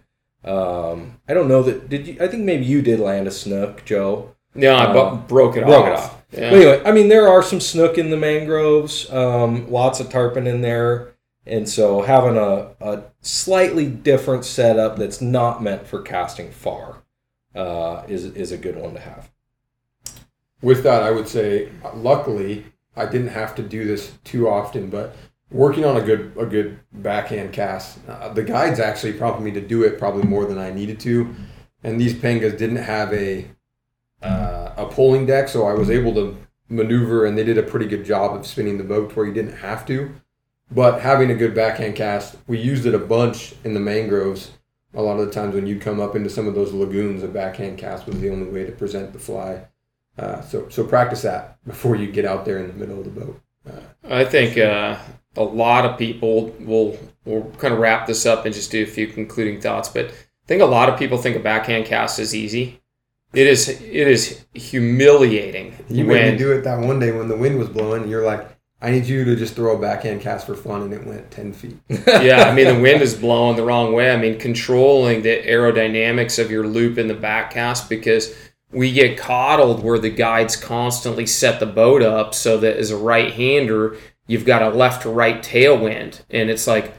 um, 0.45 1.19
i 1.27 1.33
don't 1.33 1.49
know 1.49 1.61
that 1.61 1.89
did 1.89 2.07
you 2.07 2.17
i 2.21 2.27
think 2.27 2.43
maybe 2.43 2.63
you 2.65 2.81
did 2.81 2.99
land 2.99 3.27
a 3.27 3.31
snook 3.31 3.83
joe 3.85 4.33
No, 4.55 4.73
I 4.73 4.85
Uh, 4.85 5.15
broke 5.15 5.57
it 5.57 5.65
broke 5.65 5.85
off. 5.85 5.87
it 5.87 5.93
off. 5.99 6.23
Yeah. 6.31 6.49
But 6.49 6.55
anyway 6.55 6.81
i 6.85 6.91
mean 6.93 7.09
there 7.09 7.27
are 7.27 7.43
some 7.43 7.59
snook 7.59 7.97
in 7.97 8.09
the 8.09 8.17
mangroves 8.17 9.11
um, 9.11 9.69
lots 9.69 9.99
of 9.99 10.09
tarpon 10.09 10.47
in 10.47 10.61
there 10.61 11.10
And 11.45 11.67
so 11.67 12.01
having 12.01 12.37
a, 12.37 12.71
a 12.79 13.03
slightly 13.21 13.87
different 13.87 14.45
setup 14.45 14.97
that's 14.97 15.21
not 15.21 15.63
meant 15.63 15.87
for 15.87 16.01
casting 16.01 16.51
far 16.51 17.03
uh, 17.55 18.03
is, 18.07 18.25
is 18.25 18.51
a 18.51 18.57
good 18.57 18.75
one 18.75 18.93
to 18.93 18.99
have. 18.99 19.31
With 20.61 20.83
that, 20.83 21.01
I 21.01 21.09
would 21.09 21.27
say, 21.27 21.69
luckily, 21.95 22.65
I 22.95 23.05
didn't 23.05 23.29
have 23.29 23.55
to 23.55 23.63
do 23.63 23.85
this 23.85 24.11
too 24.23 24.47
often, 24.47 24.89
but 24.89 25.15
working 25.49 25.83
on 25.85 25.97
a 25.97 26.01
good 26.01 26.33
a 26.37 26.45
good 26.45 26.79
backhand 26.93 27.53
cast, 27.53 27.99
uh, 28.07 28.29
the 28.29 28.43
guides 28.43 28.79
actually 28.79 29.13
prompted 29.13 29.43
me 29.43 29.51
to 29.51 29.61
do 29.61 29.83
it 29.83 29.97
probably 29.97 30.23
more 30.23 30.45
than 30.45 30.57
I 30.57 30.71
needed 30.71 30.99
to, 31.01 31.33
and 31.83 31.99
these 31.99 32.13
pangas 32.13 32.57
didn't 32.57 32.77
have 32.77 33.13
a 33.13 33.47
uh, 34.21 34.73
a 34.77 34.85
poling 34.87 35.25
deck, 35.25 35.49
so 35.49 35.65
I 35.65 35.73
was 35.73 35.89
able 35.89 36.13
to 36.15 36.37
maneuver, 36.69 37.25
and 37.25 37.37
they 37.37 37.43
did 37.43 37.57
a 37.57 37.63
pretty 37.63 37.87
good 37.87 38.05
job 38.05 38.35
of 38.35 38.45
spinning 38.45 38.77
the 38.77 38.83
boat 38.83 39.15
where 39.15 39.25
you 39.25 39.33
didn't 39.33 39.57
have 39.57 39.85
to. 39.87 40.13
But 40.71 41.01
having 41.01 41.29
a 41.31 41.35
good 41.35 41.53
backhand 41.53 41.95
cast, 41.95 42.37
we 42.47 42.57
used 42.59 42.85
it 42.85 42.95
a 42.95 42.99
bunch 42.99 43.53
in 43.63 43.73
the 43.73 43.79
mangroves. 43.79 44.51
A 44.93 45.01
lot 45.01 45.19
of 45.19 45.25
the 45.25 45.33
times 45.33 45.55
when 45.55 45.67
you 45.67 45.79
come 45.79 45.99
up 45.99 46.15
into 46.15 46.29
some 46.29 46.47
of 46.47 46.55
those 46.55 46.73
lagoons, 46.73 47.23
a 47.23 47.27
backhand 47.27 47.77
cast 47.77 48.05
was 48.07 48.19
the 48.19 48.29
only 48.29 48.49
way 48.49 48.65
to 48.65 48.71
present 48.71 49.13
the 49.13 49.19
fly. 49.19 49.65
Uh, 50.17 50.41
so 50.41 50.67
so 50.69 50.85
practice 50.85 51.21
that 51.21 51.57
before 51.65 51.95
you 51.95 52.11
get 52.11 52.25
out 52.25 52.45
there 52.45 52.57
in 52.57 52.67
the 52.67 52.73
middle 52.73 52.99
of 52.99 53.05
the 53.05 53.19
boat. 53.19 53.41
Uh, 53.69 53.79
I 54.09 54.25
think 54.25 54.57
uh, 54.57 54.97
a 55.37 55.43
lot 55.43 55.85
of 55.85 55.97
people 55.97 56.47
will 56.59 56.97
will 57.25 57.49
kind 57.57 57.73
of 57.73 57.79
wrap 57.79 58.07
this 58.07 58.25
up 58.25 58.45
and 58.45 58.53
just 58.53 58.71
do 58.71 58.83
a 58.83 58.87
few 58.87 59.07
concluding 59.07 59.61
thoughts. 59.61 59.89
But 59.89 60.07
I 60.07 60.47
think 60.47 60.61
a 60.61 60.65
lot 60.65 60.89
of 60.89 60.99
people 60.99 61.17
think 61.17 61.35
a 61.35 61.39
backhand 61.39 61.85
cast 61.85 62.19
is 62.19 62.35
easy. 62.35 62.81
It 63.33 63.47
is 63.47 63.69
it 63.69 63.79
is 64.07 64.43
humiliating. 64.53 65.73
You 65.87 66.03
made 66.03 66.33
me 66.33 66.37
do 66.37 66.51
it 66.51 66.63
that 66.63 66.79
one 66.79 66.99
day 66.99 67.11
when 67.11 67.29
the 67.29 67.37
wind 67.37 67.57
was 67.57 67.69
blowing. 67.69 68.09
You're 68.09 68.25
like, 68.25 68.45
I 68.83 68.89
need 68.89 69.05
you 69.05 69.23
to 69.25 69.35
just 69.35 69.55
throw 69.55 69.75
a 69.75 69.79
backhand 69.79 70.21
cast 70.21 70.47
for 70.47 70.55
fun, 70.55 70.81
and 70.81 70.93
it 70.93 71.05
went 71.05 71.29
ten 71.29 71.53
feet. 71.53 71.77
yeah, 71.89 72.49
I 72.49 72.53
mean 72.55 72.67
the 72.67 72.81
wind 72.81 73.01
is 73.01 73.13
blowing 73.13 73.55
the 73.55 73.63
wrong 73.63 73.93
way. 73.93 74.11
I 74.11 74.17
mean 74.17 74.39
controlling 74.39 75.21
the 75.21 75.41
aerodynamics 75.43 76.43
of 76.43 76.49
your 76.49 76.65
loop 76.65 76.97
in 76.97 77.07
the 77.07 77.13
back 77.13 77.51
cast 77.51 77.89
because 77.89 78.33
we 78.71 78.91
get 78.91 79.17
coddled 79.17 79.83
where 79.83 79.99
the 79.99 80.09
guides 80.09 80.55
constantly 80.55 81.25
set 81.25 81.59
the 81.59 81.65
boat 81.65 82.01
up 82.01 82.33
so 82.33 82.57
that 82.57 82.77
as 82.77 82.91
a 82.91 82.97
right 82.97 83.33
hander 83.33 83.97
you've 84.27 84.45
got 84.45 84.61
a 84.61 84.69
left 84.69 85.03
to 85.03 85.09
right 85.09 85.43
tailwind 85.43 86.21
and 86.29 86.49
it's 86.49 86.67
like 86.67 86.93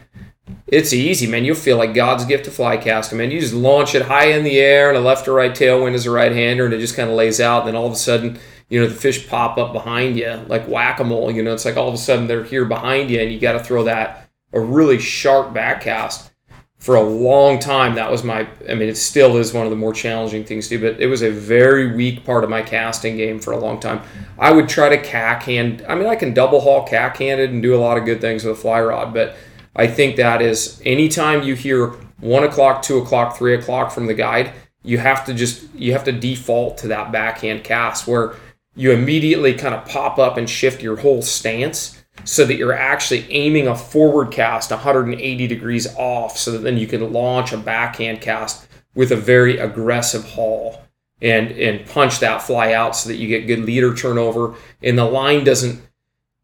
it's 0.67 0.93
easy 0.93 1.27
man 1.27 1.45
you'll 1.45 1.57
feel 1.57 1.79
like 1.79 1.95
god's 1.95 2.25
gift 2.25 2.45
to 2.45 2.51
fly 2.51 2.77
casting 2.77 3.19
man 3.19 3.31
you 3.31 3.41
just 3.41 3.55
launch 3.55 3.95
it 3.95 4.03
high 4.03 4.27
in 4.27 4.45
the 4.45 4.59
air 4.59 4.89
and 4.89 4.99
a 4.99 5.01
left 5.01 5.25
to 5.25 5.33
right 5.33 5.53
tailwind 5.53 5.95
is 5.95 6.07
a 6.07 6.11
right 6.11 6.33
hander 6.33 6.65
and 6.65 6.75
it 6.75 6.79
just 6.79 6.97
kind 6.97 7.09
of 7.09 7.17
lays 7.17 7.41
out 7.41 7.61
and 7.61 7.69
then 7.69 7.77
all 7.77 7.87
of 7.87 7.93
a 7.93 7.97
sudden 7.97 8.39
you 8.73 8.81
know 8.81 8.87
the 8.87 8.95
fish 8.95 9.29
pop 9.29 9.59
up 9.59 9.75
behind 9.75 10.17
you 10.17 10.33
like 10.49 10.67
whack-a-mole 10.67 11.31
you 11.31 11.43
know 11.43 11.53
it's 11.53 11.67
like 11.67 11.77
all 11.77 11.89
of 11.89 11.95
a 11.95 11.99
sudden 11.99 12.27
they're 12.27 12.43
here 12.43 12.65
behind 12.65 13.11
you 13.11 13.21
and 13.21 13.31
you 13.31 13.39
got 13.39 13.53
to 13.53 13.63
throw 13.63 13.85
that 13.85 14.31
a 14.55 14.61
really 14.61 14.99
sharp 14.99 15.53
back 15.53 15.83
cast 15.83 16.31
for 16.79 16.95
a 16.95 17.03
long 17.03 17.59
time 17.59 17.95
that 17.95 18.11
was 18.11 18.25
my 18.25 18.49
i 18.71 18.75
mean 18.75 18.89
it 18.89 18.97
still 18.97 19.37
is 19.37 19.53
one 19.53 19.67
of 19.67 19.71
the 19.71 19.77
more 19.77 19.93
challenging 19.93 20.43
things 20.43 20.69
to 20.69 20.79
do 20.79 20.91
but 20.91 20.99
it 20.99 21.07
was 21.07 21.21
a 21.21 21.31
very 21.31 21.95
weak 21.95 22.25
part 22.25 22.45
of 22.45 22.49
my 22.49 22.63
casting 22.63 23.19
game 23.19 23.39
for 23.39 23.53
a 23.53 23.59
long 23.59 23.79
time. 23.79 24.01
I 24.39 24.51
would 24.51 24.71
try 24.71 24.89
to 24.89 25.01
cack 25.01 25.43
hand 25.43 25.85
i 25.87 25.95
mean 25.95 26.07
i 26.07 26.17
can 26.17 26.33
double 26.33 26.61
haul 26.61 26.87
cack 26.87 27.19
handed 27.19 27.51
and 27.51 27.63
do 27.63 27.77
a 27.77 27.79
lot 27.79 27.99
of 27.99 28.07
good 28.07 28.23
things 28.23 28.43
with 28.43 28.57
a 28.57 28.61
fly 28.61 28.81
rod 28.81 29.13
but 29.13 29.37
i 29.77 29.87
think 29.87 30.17
that 30.17 30.41
is 30.41 30.81
anytime 30.87 31.43
you 31.43 31.55
hear 31.55 31.89
one 32.21 32.43
o'clock 32.43 32.81
two 32.81 32.97
o'clock 32.97 33.37
three 33.37 33.55
o'clock 33.55 33.93
from 33.93 34.07
the 34.07 34.15
guide 34.15 34.51
you 34.83 34.97
have 34.97 35.27
to 35.27 35.35
just 35.35 35.63
you 35.75 35.93
have 35.93 36.05
to 36.05 36.13
default 36.13 36.79
to 36.79 36.89
that 36.89 37.13
backhand 37.13 37.63
cast 37.63 38.09
where 38.09 38.35
you 38.75 38.93
immediately 38.93 39.55
kind 39.55 39.75
of 39.75 39.87
pop 39.87 40.19
up 40.19 40.37
and 40.37 40.49
shift 40.49 40.83
your 40.83 40.97
whole 40.97 41.23
stance 41.23 42.03
so 42.25 42.45
that 42.45 42.57
you're 42.57 42.73
actually 42.73 43.31
aiming 43.31 43.67
a 43.67 43.77
forward 43.77 44.31
cast 44.31 44.71
180 44.71 45.47
degrees 45.47 45.95
off 45.97 46.37
so 46.39 46.53
that 46.53 46.59
then 46.59 46.77
you 46.77 46.87
can 46.87 47.13
launch 47.13 47.53
a 47.53 47.57
backhand 47.57 48.21
cast 48.21 48.67
with 48.95 49.11
a 49.13 49.17
very 49.17 49.59
aggressive 49.59 50.25
haul 50.31 50.83
and 51.21 51.53
and 51.53 51.87
punch 51.87 52.21
that 52.21 52.43
fly 52.43 52.73
out 52.73 52.97
so 52.97 53.09
that 53.09 53.17
you 53.17 53.29
get 53.29 53.47
good 53.47 53.61
leader 53.61 53.95
turnover. 53.95 54.55
And 54.83 54.99
the 54.99 55.05
line 55.05 55.45
doesn't 55.45 55.81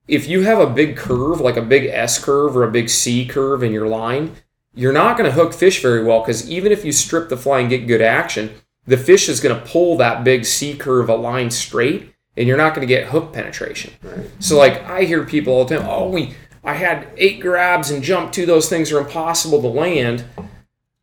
if 0.06 0.26
you 0.26 0.42
have 0.42 0.58
a 0.58 0.66
big 0.66 0.96
curve 0.96 1.40
like 1.40 1.56
a 1.56 1.62
big 1.62 1.84
S 1.86 2.22
curve 2.22 2.56
or 2.56 2.64
a 2.64 2.70
big 2.70 2.88
C 2.88 3.26
curve 3.26 3.62
in 3.62 3.72
your 3.72 3.88
line 3.88 4.36
you're 4.74 4.92
not 4.92 5.16
going 5.16 5.28
to 5.28 5.34
hook 5.34 5.52
fish 5.52 5.82
very 5.82 6.04
well 6.04 6.20
because 6.20 6.48
even 6.48 6.72
if 6.72 6.84
you 6.84 6.92
strip 6.92 7.28
the 7.28 7.36
fly 7.36 7.60
and 7.60 7.68
get 7.68 7.86
good 7.86 8.00
action 8.00 8.50
the 8.86 8.96
fish 8.96 9.28
is 9.28 9.40
going 9.40 9.54
to 9.54 9.66
pull 9.68 9.96
that 9.98 10.24
big 10.24 10.44
C 10.44 10.74
curve 10.74 11.08
a 11.10 11.14
line 11.14 11.50
straight 11.50 12.14
and 12.38 12.46
you're 12.48 12.56
not 12.56 12.74
going 12.74 12.86
to 12.86 12.92
get 12.92 13.08
hook 13.08 13.32
penetration. 13.32 13.92
Right. 14.02 14.30
So 14.38 14.56
like 14.56 14.82
I 14.84 15.02
hear 15.04 15.24
people 15.24 15.52
all 15.52 15.64
the 15.64 15.76
time, 15.76 15.86
oh 15.88 16.08
we 16.08 16.34
I 16.64 16.74
had 16.74 17.08
eight 17.16 17.40
grabs 17.40 17.90
and 17.90 18.02
jumped 18.02 18.34
two. 18.34 18.46
Those 18.46 18.68
things 18.68 18.92
are 18.92 18.98
impossible 18.98 19.62
to 19.62 19.68
land. 19.68 20.24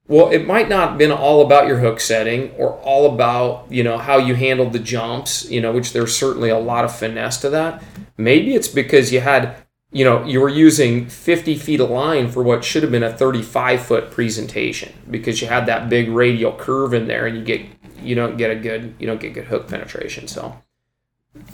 Well, 0.07 0.29
it 0.29 0.45
might 0.45 0.69
not 0.69 0.89
have 0.89 0.97
been 0.99 1.11
all 1.11 1.43
about 1.43 1.67
your 1.67 1.79
hook 1.79 1.99
setting 1.99 2.51
or 2.51 2.73
all 2.81 3.11
about, 3.11 3.71
you 3.71 3.83
know, 3.83 3.97
how 3.97 4.17
you 4.17 4.35
handled 4.35 4.73
the 4.73 4.79
jumps, 4.79 5.49
you 5.49 5.59
know, 5.59 5.71
which 5.71 5.93
there's 5.93 6.15
certainly 6.15 6.49
a 6.49 6.59
lot 6.59 6.85
of 6.85 6.95
finesse 6.95 7.41
to 7.41 7.49
that. 7.49 7.83
Maybe 8.15 8.53
it's 8.53 8.67
because 8.67 9.11
you 9.11 9.21
had, 9.21 9.55
you 9.91 10.05
know, 10.05 10.23
you 10.23 10.39
were 10.39 10.49
using 10.49 11.07
50 11.07 11.55
feet 11.57 11.79
of 11.79 11.89
line 11.89 12.29
for 12.29 12.43
what 12.43 12.63
should 12.63 12.83
have 12.83 12.91
been 12.91 13.01
a 13.01 13.11
35 13.11 13.81
foot 13.81 14.11
presentation 14.11 14.93
because 15.09 15.41
you 15.41 15.47
had 15.47 15.65
that 15.65 15.89
big 15.89 16.09
radial 16.09 16.51
curve 16.51 16.93
in 16.93 17.07
there 17.07 17.25
and 17.25 17.35
you 17.35 17.43
get, 17.43 17.65
you 17.99 18.13
don't 18.13 18.37
get 18.37 18.51
a 18.51 18.55
good, 18.55 18.93
you 18.99 19.07
don't 19.07 19.19
get 19.19 19.33
good 19.33 19.45
hook 19.45 19.67
penetration. 19.67 20.27
So, 20.27 20.55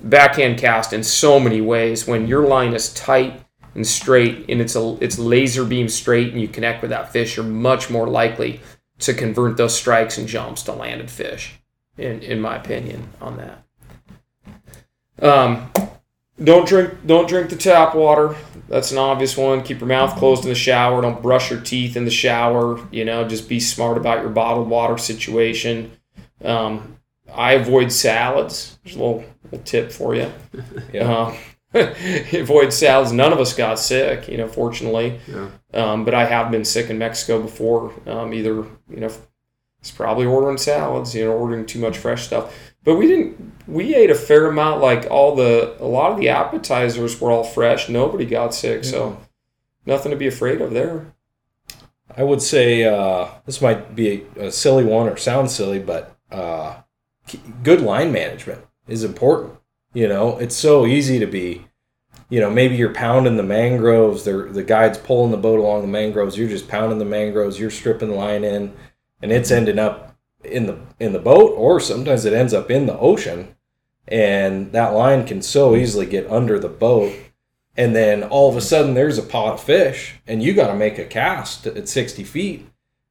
backhand 0.03 0.57
cast 0.57 0.93
in 0.93 1.03
so 1.03 1.39
many 1.39 1.61
ways. 1.61 2.07
When 2.07 2.27
your 2.27 2.47
line 2.47 2.73
is 2.73 2.93
tight 2.93 3.43
and 3.75 3.85
straight 3.85 4.49
and 4.49 4.61
it's 4.61 4.75
a 4.75 4.97
it's 5.01 5.17
laser 5.17 5.65
beam 5.65 5.89
straight 5.89 6.31
and 6.31 6.41
you 6.41 6.47
connect 6.47 6.81
with 6.81 6.91
that 6.91 7.11
fish, 7.11 7.37
you're 7.37 7.45
much 7.45 7.89
more 7.89 8.07
likely 8.07 8.61
to 8.99 9.13
convert 9.13 9.57
those 9.57 9.75
strikes 9.75 10.17
and 10.17 10.27
jumps 10.27 10.63
to 10.63 10.73
landed 10.73 11.09
fish. 11.09 11.59
In 11.97 12.21
in 12.21 12.39
my 12.39 12.55
opinion 12.55 13.09
on 13.19 13.37
that. 13.37 13.63
Um, 15.21 15.71
don't 16.43 16.67
drink 16.67 17.05
don't 17.05 17.27
drink 17.27 17.49
the 17.49 17.55
tap 17.55 17.95
water. 17.95 18.35
That's 18.67 18.91
an 18.91 18.97
obvious 18.97 19.35
one. 19.35 19.63
Keep 19.63 19.81
your 19.81 19.87
mouth 19.87 20.17
closed 20.17 20.43
in 20.43 20.49
the 20.49 20.55
shower. 20.55 21.01
Don't 21.01 21.21
brush 21.21 21.51
your 21.51 21.59
teeth 21.59 21.97
in 21.97 22.05
the 22.05 22.11
shower. 22.11 22.79
You 22.91 23.03
know, 23.03 23.27
just 23.27 23.49
be 23.49 23.59
smart 23.59 23.97
about 23.97 24.21
your 24.21 24.29
bottled 24.29 24.69
water 24.69 24.97
situation. 24.97 25.91
Um, 26.43 26.97
I 27.33 27.53
avoid 27.53 27.91
salads. 27.91 28.79
There's 28.83 28.95
a 28.95 28.99
little, 28.99 29.23
little 29.51 29.65
tip 29.65 29.91
for 29.91 30.15
you. 30.15 30.31
yeah. 30.93 31.35
Uh, 31.73 31.93
avoid 32.33 32.73
salads. 32.73 33.11
None 33.11 33.31
of 33.31 33.39
us 33.39 33.53
got 33.53 33.79
sick, 33.79 34.27
you 34.27 34.37
know, 34.37 34.47
fortunately. 34.47 35.19
Yeah. 35.27 35.49
Um, 35.73 36.05
but 36.05 36.13
I 36.13 36.25
have 36.25 36.51
been 36.51 36.65
sick 36.65 36.89
in 36.89 36.97
Mexico 36.97 37.41
before. 37.41 37.93
Um, 38.05 38.33
either, 38.33 38.55
you 38.89 38.99
know, 38.99 39.11
it's 39.79 39.91
probably 39.91 40.25
ordering 40.25 40.57
salads, 40.57 41.15
you 41.15 41.25
know, 41.25 41.31
ordering 41.31 41.65
too 41.65 41.79
much 41.79 41.97
fresh 41.97 42.25
stuff. 42.25 42.53
But 42.83 42.95
we 42.95 43.07
didn't. 43.07 43.53
We 43.67 43.95
ate 43.95 44.09
a 44.09 44.15
fair 44.15 44.47
amount. 44.47 44.81
Like 44.81 45.09
all 45.09 45.35
the, 45.35 45.75
a 45.79 45.85
lot 45.85 46.11
of 46.11 46.17
the 46.17 46.29
appetizers 46.29 47.21
were 47.21 47.31
all 47.31 47.43
fresh. 47.43 47.89
Nobody 47.89 48.25
got 48.25 48.53
sick, 48.53 48.83
so 48.83 49.17
nothing 49.85 50.11
to 50.11 50.17
be 50.17 50.27
afraid 50.27 50.61
of 50.61 50.71
there. 50.71 51.13
I 52.17 52.23
would 52.23 52.41
say 52.41 52.83
uh, 52.83 53.27
this 53.45 53.61
might 53.61 53.95
be 53.95 54.25
a, 54.35 54.47
a 54.47 54.51
silly 54.51 54.83
one 54.83 55.07
or 55.07 55.15
sound 55.15 55.51
silly, 55.51 55.79
but 55.79 56.17
uh, 56.31 56.81
good 57.63 57.81
line 57.81 58.11
management 58.11 58.65
is 58.87 59.03
important. 59.03 59.55
You 59.93 60.07
know, 60.07 60.37
it's 60.37 60.55
so 60.55 60.85
easy 60.85 61.19
to 61.19 61.25
be, 61.25 61.67
you 62.29 62.39
know, 62.39 62.49
maybe 62.49 62.75
you're 62.75 62.93
pounding 62.93 63.35
the 63.35 63.43
mangroves, 63.43 64.23
they're, 64.23 64.45
the 64.45 64.63
guide's 64.63 64.97
poling 64.97 65.31
the 65.31 65.37
boat 65.37 65.59
along 65.59 65.81
the 65.81 65.87
mangroves, 65.87 66.37
you're 66.37 66.47
just 66.47 66.69
pounding 66.69 66.99
the 66.99 67.05
mangroves, 67.05 67.59
you're 67.59 67.69
stripping 67.69 68.09
the 68.09 68.15
line 68.15 68.45
in, 68.45 68.73
and 69.21 69.31
it's 69.31 69.49
mm-hmm. 69.49 69.57
ending 69.59 69.79
up 69.79 70.15
in 70.43 70.65
the 70.65 70.79
in 70.99 71.13
the 71.13 71.19
boat, 71.19 71.53
or 71.57 71.79
sometimes 71.79 72.25
it 72.25 72.33
ends 72.33 72.53
up 72.53 72.71
in 72.71 72.85
the 72.85 72.97
ocean, 72.97 73.55
and 74.07 74.71
that 74.71 74.93
line 74.93 75.25
can 75.25 75.41
so 75.41 75.71
mm-hmm. 75.71 75.81
easily 75.81 76.05
get 76.05 76.31
under 76.31 76.57
the 76.57 76.69
boat, 76.69 77.13
and 77.75 77.93
then 77.93 78.23
all 78.23 78.49
of 78.49 78.55
a 78.55 78.61
sudden 78.61 78.93
there's 78.93 79.17
a 79.17 79.23
pot 79.23 79.55
of 79.55 79.63
fish, 79.63 80.15
and 80.25 80.41
you 80.41 80.53
got 80.53 80.67
to 80.67 80.75
make 80.75 80.97
a 80.97 81.05
cast 81.05 81.67
at 81.67 81.89
60 81.89 82.23
feet, 82.23 82.67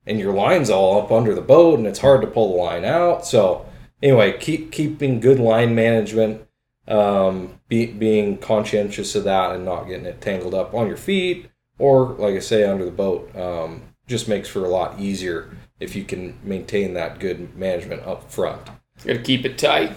and 0.07 0.19
your 0.19 0.33
line's 0.33 0.71
all 0.71 1.01
up 1.01 1.13
under 1.13 1.35
the 1.35 1.43
boat, 1.43 1.79
and 1.79 1.87
it's 1.87 1.99
hard 1.99 2.23
to 2.23 2.27
pull 2.27 2.53
the 2.53 2.63
line 2.63 2.87
out, 2.87 3.27
so 3.27 3.67
anyway, 4.03 4.37
keep 4.39 4.73
keeping 4.73 5.21
good 5.21 5.39
line 5.39 5.75
management, 5.75 6.47
um, 6.89 7.61
be, 7.69 7.87
being 7.87 8.39
conscientious 8.39 9.15
of 9.15 9.25
that, 9.25 9.55
and 9.55 9.65
not 9.65 9.85
getting 9.85 10.07
it 10.07 10.21
tangled 10.21 10.55
up 10.55 10.75
on 10.75 10.87
your 10.87 10.97
feet 10.97 11.51
or, 11.79 12.11
like 12.19 12.35
I 12.35 12.41
say, 12.41 12.65
under 12.65 12.85
the 12.85 12.91
boat. 12.91 13.35
Um, 13.37 13.83
just 14.07 14.29
makes 14.29 14.49
for 14.49 14.65
a 14.65 14.69
lot 14.69 14.99
easier 14.99 15.51
if 15.79 15.95
you 15.95 16.05
can 16.05 16.39
maintain 16.43 16.95
that 16.95 17.21
good 17.21 17.57
management 17.57 18.03
up 18.03 18.31
front. 18.31 18.61
You 19.05 19.15
got 19.15 19.19
to 19.19 19.23
keep 19.23 19.45
it 19.45 19.57
tight. 19.57 19.93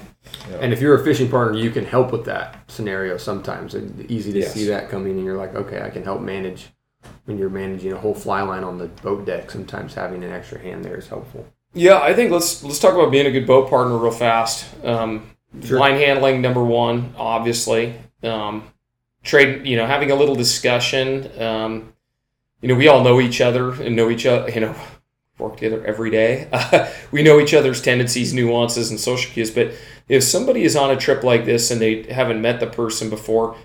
Yeah. 0.49 0.57
And 0.61 0.71
if 0.71 0.79
you're 0.79 0.99
a 0.99 1.03
fishing 1.03 1.29
partner, 1.29 1.57
you 1.57 1.71
can 1.71 1.83
help 1.83 2.11
with 2.11 2.25
that 2.25 2.69
scenario 2.69 3.17
sometimes. 3.17 3.75
It's 3.75 4.11
easy 4.11 4.31
to 4.33 4.39
yes. 4.39 4.53
see 4.53 4.65
that 4.67 4.89
coming, 4.89 5.13
and 5.13 5.25
you're 5.25 5.37
like, 5.37 5.55
okay, 5.55 5.81
I 5.81 5.89
can 5.89 6.03
help 6.03 6.21
manage. 6.21 6.69
When 7.25 7.37
you're 7.37 7.49
managing 7.49 7.91
a 7.91 7.97
whole 7.97 8.15
fly 8.15 8.41
line 8.41 8.63
on 8.63 8.77
the 8.77 8.87
boat 8.87 9.25
deck, 9.25 9.51
sometimes 9.51 9.93
having 9.93 10.23
an 10.23 10.31
extra 10.31 10.59
hand 10.59 10.85
there 10.85 10.97
is 10.97 11.07
helpful. 11.07 11.45
Yeah, 11.73 11.99
I 11.99 12.13
think 12.13 12.31
let's 12.31 12.63
let's 12.63 12.79
talk 12.79 12.93
about 12.93 13.11
being 13.11 13.25
a 13.25 13.31
good 13.31 13.47
boat 13.47 13.69
partner 13.69 13.97
real 13.97 14.11
fast. 14.11 14.65
Um, 14.83 15.29
sure. 15.63 15.79
Line 15.79 15.95
handling 15.95 16.41
number 16.41 16.63
one, 16.63 17.13
obviously. 17.17 17.95
Um, 18.21 18.63
trade, 19.23 19.65
you 19.65 19.75
know, 19.77 19.85
having 19.87 20.11
a 20.11 20.15
little 20.15 20.35
discussion. 20.35 21.29
Um, 21.41 21.93
you 22.61 22.69
know, 22.69 22.75
we 22.75 22.87
all 22.87 23.03
know 23.03 23.19
each 23.19 23.41
other 23.41 23.73
and 23.73 23.95
know 23.95 24.09
each 24.09 24.25
other, 24.25 24.49
you 24.51 24.61
know, 24.61 24.75
work 25.39 25.55
together 25.55 25.83
every 25.85 26.11
day. 26.11 26.47
Uh, 26.51 26.89
we 27.11 27.23
know 27.23 27.39
each 27.39 27.53
other's 27.53 27.81
tendencies, 27.81 28.33
nuances, 28.33 28.91
and 28.91 28.99
social 28.99 29.31
cues. 29.31 29.49
But 29.49 29.73
if 30.07 30.23
somebody 30.23 30.63
is 30.63 30.75
on 30.75 30.91
a 30.91 30.95
trip 30.95 31.23
like 31.23 31.45
this 31.45 31.71
and 31.71 31.81
they 31.81 32.03
haven't 32.03 32.41
met 32.41 32.59
the 32.59 32.67
person 32.67 33.09
before, 33.09 33.57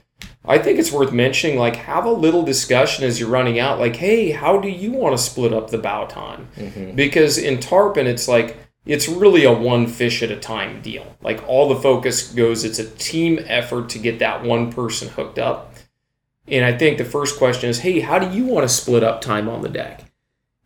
I 0.45 0.59
think 0.59 0.79
it's 0.79 0.91
worth 0.91 1.13
mentioning, 1.13 1.59
like, 1.59 1.77
have 1.77 2.07
a 2.07 2.11
little 2.11 2.43
discussion 2.43 3.05
as 3.05 3.21
you're 3.21 3.29
running 3.29 3.59
out. 3.59 3.79
Like, 3.79 3.97
hey, 3.97 4.31
how 4.31 4.59
do 4.59 4.69
you 4.69 4.93
want 4.93 5.17
to 5.17 5.23
split 5.23 5.53
up 5.53 5.71
the 5.71 5.79
bow 5.79 6.07
time? 6.07 6.49
Mm-hmm. 6.57 6.97
Because 6.97 7.37
in 7.37 7.61
tarpon, 7.61 8.07
it's 8.07 8.29
like, 8.29 8.57
it's 8.87 9.09
really 9.09 9.45
a 9.45 9.53
one 9.53 9.87
fish 9.87 10.23
at 10.23 10.31
a 10.31 10.37
time 10.37 10.81
deal. 10.81 11.17
Like, 11.21 11.47
all 11.47 11.69
the 11.69 11.81
focus 11.81 12.33
goes, 12.33 12.65
it's 12.65 12.79
a 12.79 12.89
team 12.89 13.39
effort 13.47 13.91
to 13.91 13.99
get 13.99 14.21
that 14.21 14.43
one 14.43 14.73
person 14.73 15.09
hooked 15.09 15.39
up. 15.39 15.75
And 16.47 16.65
I 16.65 16.77
think 16.77 16.97
the 16.97 17.05
first 17.05 17.37
question 17.37 17.69
is, 17.69 17.81
hey, 17.81 18.01
how 18.01 18.19
do 18.19 18.35
you 18.35 18.47
want 18.47 18.67
to 18.67 18.75
split 18.75 19.03
up 19.03 19.21
time 19.21 19.49
on 19.51 19.61
the 19.61 19.69
deck? 19.69 20.05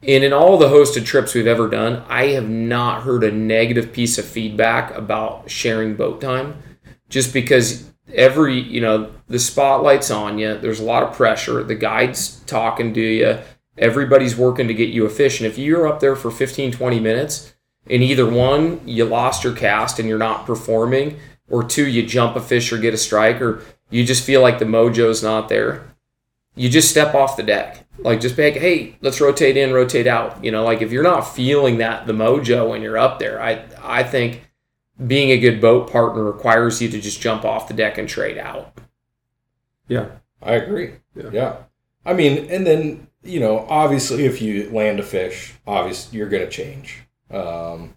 And 0.05 0.25
in 0.25 0.33
all 0.33 0.59
the 0.59 0.69
hosted 0.69 1.05
trips 1.05 1.35
we've 1.35 1.47
ever 1.47 1.69
done, 1.69 2.05
I 2.09 2.29
have 2.29 2.49
not 2.49 3.03
heard 3.03 3.25
a 3.25 3.33
negative 3.33 3.93
piece 3.93 4.19
of 4.19 4.25
feedback 4.25 4.97
about 4.97 5.51
sharing 5.51 5.95
boat 5.95 6.21
time 6.21 6.63
just 7.09 7.33
because 7.33 7.92
every, 8.15 8.61
you 8.61 8.81
know, 8.81 9.13
the 9.29 9.39
spotlight's 9.39 10.11
on 10.11 10.39
you, 10.39 10.59
there's 10.59 10.81
a 10.81 10.85
lot 10.85 11.03
of 11.03 11.15
pressure, 11.15 11.63
the 11.63 11.75
guide's 11.75 12.41
talking 12.41 12.95
to 12.95 13.01
you, 13.01 13.39
everybody's 13.79 14.37
working 14.37 14.69
to 14.69 14.75
get 14.75 14.91
you 14.91 15.07
a 15.07 15.11
fish. 15.11 15.41
And 15.41 15.47
if 15.47 15.59
you're 15.59 15.87
up 15.87 16.01
there 16.01 16.17
for 16.17 16.31
15, 16.31 16.73
20 16.73 17.01
minutes, 17.01 17.55
and 17.89 18.03
either 18.03 18.29
one, 18.29 18.81
you 18.87 19.05
lost 19.05 19.43
your 19.43 19.55
cast 19.55 19.99
and 19.99 20.09
you're 20.09 20.19
not 20.19 20.47
performing, 20.47 21.19
or 21.49 21.65
two, 21.65 21.87
you 21.87 22.07
jump 22.07 22.37
a 22.37 22.41
fish 22.41 22.73
or 22.73 22.79
get 22.79 22.95
a 22.95 22.99
strike, 22.99 23.41
or 23.41 23.63
you 23.91 24.05
just 24.05 24.25
feel 24.25 24.41
like 24.41 24.59
the 24.59 24.65
mojo's 24.65 25.23
not 25.23 25.49
there, 25.49 25.95
you 26.55 26.69
just 26.69 26.91
step 26.91 27.15
off 27.15 27.37
the 27.37 27.43
deck. 27.43 27.87
Like 27.99 28.21
just 28.21 28.37
be 28.37 28.45
like, 28.45 28.61
hey, 28.61 28.97
let's 29.01 29.21
rotate 29.21 29.57
in, 29.57 29.73
rotate 29.73 30.07
out. 30.07 30.43
You 30.45 30.51
know, 30.51 30.65
like 30.65 30.83
if 30.83 30.93
you're 30.93 31.03
not 31.03 31.23
feeling 31.23 31.79
that 31.79 32.07
the 32.07 32.13
mojo 32.13 32.69
when 32.69 32.83
you're 32.83 32.99
up 32.99 33.19
there, 33.19 33.41
I 33.41 33.65
I 33.81 34.03
think 34.03 34.43
being 35.07 35.31
a 35.31 35.39
good 35.39 35.61
boat 35.61 35.91
partner 35.91 36.23
requires 36.25 36.81
you 36.81 36.89
to 36.89 37.01
just 37.01 37.21
jump 37.21 37.45
off 37.45 37.69
the 37.69 37.75
deck 37.75 37.99
and 37.99 38.09
trade 38.09 38.39
out. 38.39 38.79
Yeah. 39.89 40.07
I 40.43 40.55
agree. 40.55 40.95
Yeah. 41.15 41.31
Yeah. 41.33 41.57
I 42.05 42.15
mean, 42.15 42.51
and 42.51 42.67
then, 42.67 43.09
you 43.23 43.41
know, 43.41 43.67
obviously 43.69 44.25
if 44.25 44.43
you 44.43 44.71
land 44.71 45.01
a 45.01 45.03
fish, 45.03 45.55
obviously 45.67 46.19
you're 46.19 46.29
going 46.29 46.45
to 46.45 46.51
change. 46.51 47.03
Um, 47.31 47.97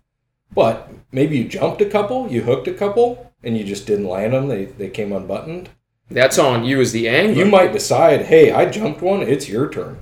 but 0.54 0.90
maybe 1.12 1.38
you 1.38 1.48
jumped 1.48 1.82
a 1.82 1.90
couple, 1.90 2.30
you 2.30 2.44
hooked 2.44 2.68
a 2.68 2.74
couple, 2.74 3.34
and 3.44 3.58
you 3.58 3.64
just 3.64 3.88
didn't 3.88 4.08
land 4.08 4.34
them. 4.34 4.48
They, 4.48 4.66
they 4.66 4.90
came 4.90 5.12
unbuttoned. 5.12 5.70
That's 6.10 6.38
on 6.38 6.64
you 6.64 6.80
as 6.80 6.92
the 6.92 7.10
angler. 7.10 7.44
You 7.44 7.50
might 7.50 7.74
decide, 7.74 8.28
hey, 8.28 8.52
I 8.52 8.70
jumped 8.70 9.02
one, 9.02 9.22
it's 9.22 9.50
your 9.50 9.68
turn. 9.70 9.98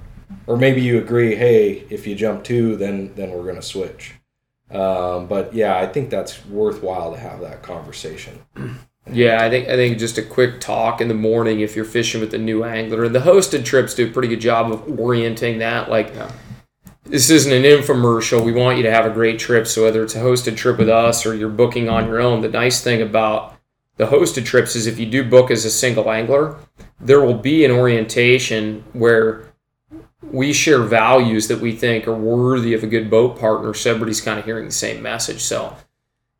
Or 0.45 0.57
maybe 0.57 0.81
you 0.81 0.97
agree, 0.97 1.35
hey, 1.35 1.85
if 1.89 2.05
you 2.05 2.15
jump 2.15 2.43
two, 2.43 2.75
then 2.75 3.13
then 3.15 3.31
we're 3.31 3.43
going 3.43 3.55
to 3.55 3.61
switch. 3.61 4.15
Um, 4.73 5.27
but 5.27 5.53
yeah, 5.53 5.77
I 5.77 5.85
think 5.85 6.09
that's 6.09 6.45
worthwhile 6.47 7.11
to 7.13 7.19
have 7.19 7.41
that 7.41 7.61
conversation. 7.61 8.39
Yeah, 9.11 9.43
I 9.43 9.49
think 9.49 9.67
I 9.67 9.75
think 9.75 9.97
just 9.97 10.17
a 10.17 10.21
quick 10.21 10.61
talk 10.61 11.01
in 11.01 11.09
the 11.09 11.13
morning 11.13 11.59
if 11.59 11.75
you're 11.75 11.83
fishing 11.83 12.21
with 12.21 12.33
a 12.33 12.37
new 12.37 12.63
angler. 12.63 13.03
And 13.03 13.13
the 13.13 13.19
hosted 13.19 13.65
trips 13.65 13.93
do 13.93 14.07
a 14.07 14.09
pretty 14.09 14.29
good 14.29 14.39
job 14.39 14.71
of 14.71 14.97
orienting 14.97 15.59
that. 15.59 15.89
Like 15.89 16.15
Yeah. 16.15 16.31
this 17.03 17.29
isn't 17.29 17.51
an 17.51 17.63
infomercial. 17.63 18.45
We 18.45 18.53
want 18.53 18.77
you 18.77 18.83
to 18.83 18.91
have 18.91 19.05
a 19.05 19.09
great 19.09 19.39
trip. 19.39 19.67
So 19.67 19.83
whether 19.83 20.03
it's 20.03 20.15
a 20.15 20.19
hosted 20.21 20.55
trip 20.55 20.77
with 20.77 20.87
us 20.87 21.25
or 21.25 21.35
you're 21.35 21.49
booking 21.49 21.89
on 21.89 22.07
your 22.07 22.21
own, 22.21 22.39
the 22.39 22.47
nice 22.47 22.81
thing 22.81 23.01
about 23.01 23.57
the 23.97 24.05
hosted 24.07 24.45
trips 24.45 24.73
is 24.73 24.87
if 24.87 24.97
you 24.97 25.05
do 25.05 25.21
book 25.29 25.51
as 25.51 25.65
a 25.65 25.69
single 25.69 26.09
angler, 26.09 26.55
there 27.01 27.19
will 27.19 27.33
be 27.37 27.65
an 27.65 27.71
orientation 27.71 28.85
where 28.93 29.52
we 30.31 30.53
share 30.53 30.79
values 30.81 31.47
that 31.47 31.59
we 31.59 31.73
think 31.73 32.07
are 32.07 32.15
worthy 32.15 32.73
of 32.73 32.83
a 32.83 32.87
good 32.87 33.09
boat 33.09 33.39
partner. 33.39 33.73
So 33.73 33.91
everybody's 33.91 34.21
kind 34.21 34.39
of 34.39 34.45
hearing 34.45 34.65
the 34.65 34.71
same 34.71 35.01
message. 35.01 35.41
So 35.41 35.75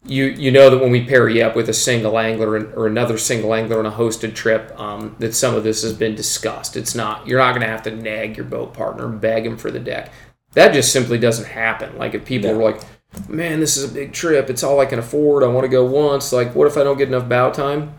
you 0.06 0.26
you 0.26 0.52
know 0.52 0.70
that 0.70 0.80
when 0.80 0.92
we 0.92 1.06
pair 1.06 1.30
you 1.30 1.44
up 1.44 1.56
with 1.56 1.70
a 1.70 1.74
single 1.74 2.20
angler 2.20 2.68
or 2.76 2.88
another 2.88 3.18
single 3.18 3.54
angler 3.54 3.80
on 3.80 3.86
a 3.86 3.92
hosted 3.92 4.36
trip, 4.36 4.78
um, 4.80 5.16
that 5.20 5.34
some 5.34 5.56
of 5.56 5.64
this 5.64 5.82
has 5.82 5.94
been 5.94 6.16
discussed. 6.16 6.76
It's 6.76 6.96
not 6.96 7.28
you're 7.28 7.40
not 7.40 7.52
going 7.52 7.62
to 7.62 7.68
have 7.68 7.84
to 7.84 7.92
nag 7.92 8.36
your 8.38 8.46
boat 8.46 8.74
partner, 8.74 9.08
beg 9.08 9.46
him 9.46 9.58
for 9.58 9.72
the 9.72 9.80
deck. 9.80 10.12
That 10.54 10.74
just 10.74 10.92
simply 10.92 11.18
doesn't 11.18 11.46
happen. 11.46 11.98
Like 11.98 12.14
if 12.14 12.26
people 12.26 12.52
No. 12.52 12.60
are 12.60 12.72
like, 12.72 12.82
"Man, 13.28 13.60
this 13.60 13.78
is 13.78 13.90
a 13.90 13.94
big 13.94 14.12
trip. 14.14 14.50
It's 14.50 14.64
all 14.64 14.80
I 14.80 14.86
can 14.86 15.00
afford. 15.00 15.44
I 15.44 15.48
want 15.48 15.64
to 15.64 15.70
go 15.70 15.86
once." 15.86 16.34
Like, 16.34 16.54
what 16.54 16.68
if 16.68 16.78
I 16.78 16.84
don't 16.84 16.98
get 16.98 17.08
enough 17.08 17.30
bow 17.30 17.50
time? 17.52 17.96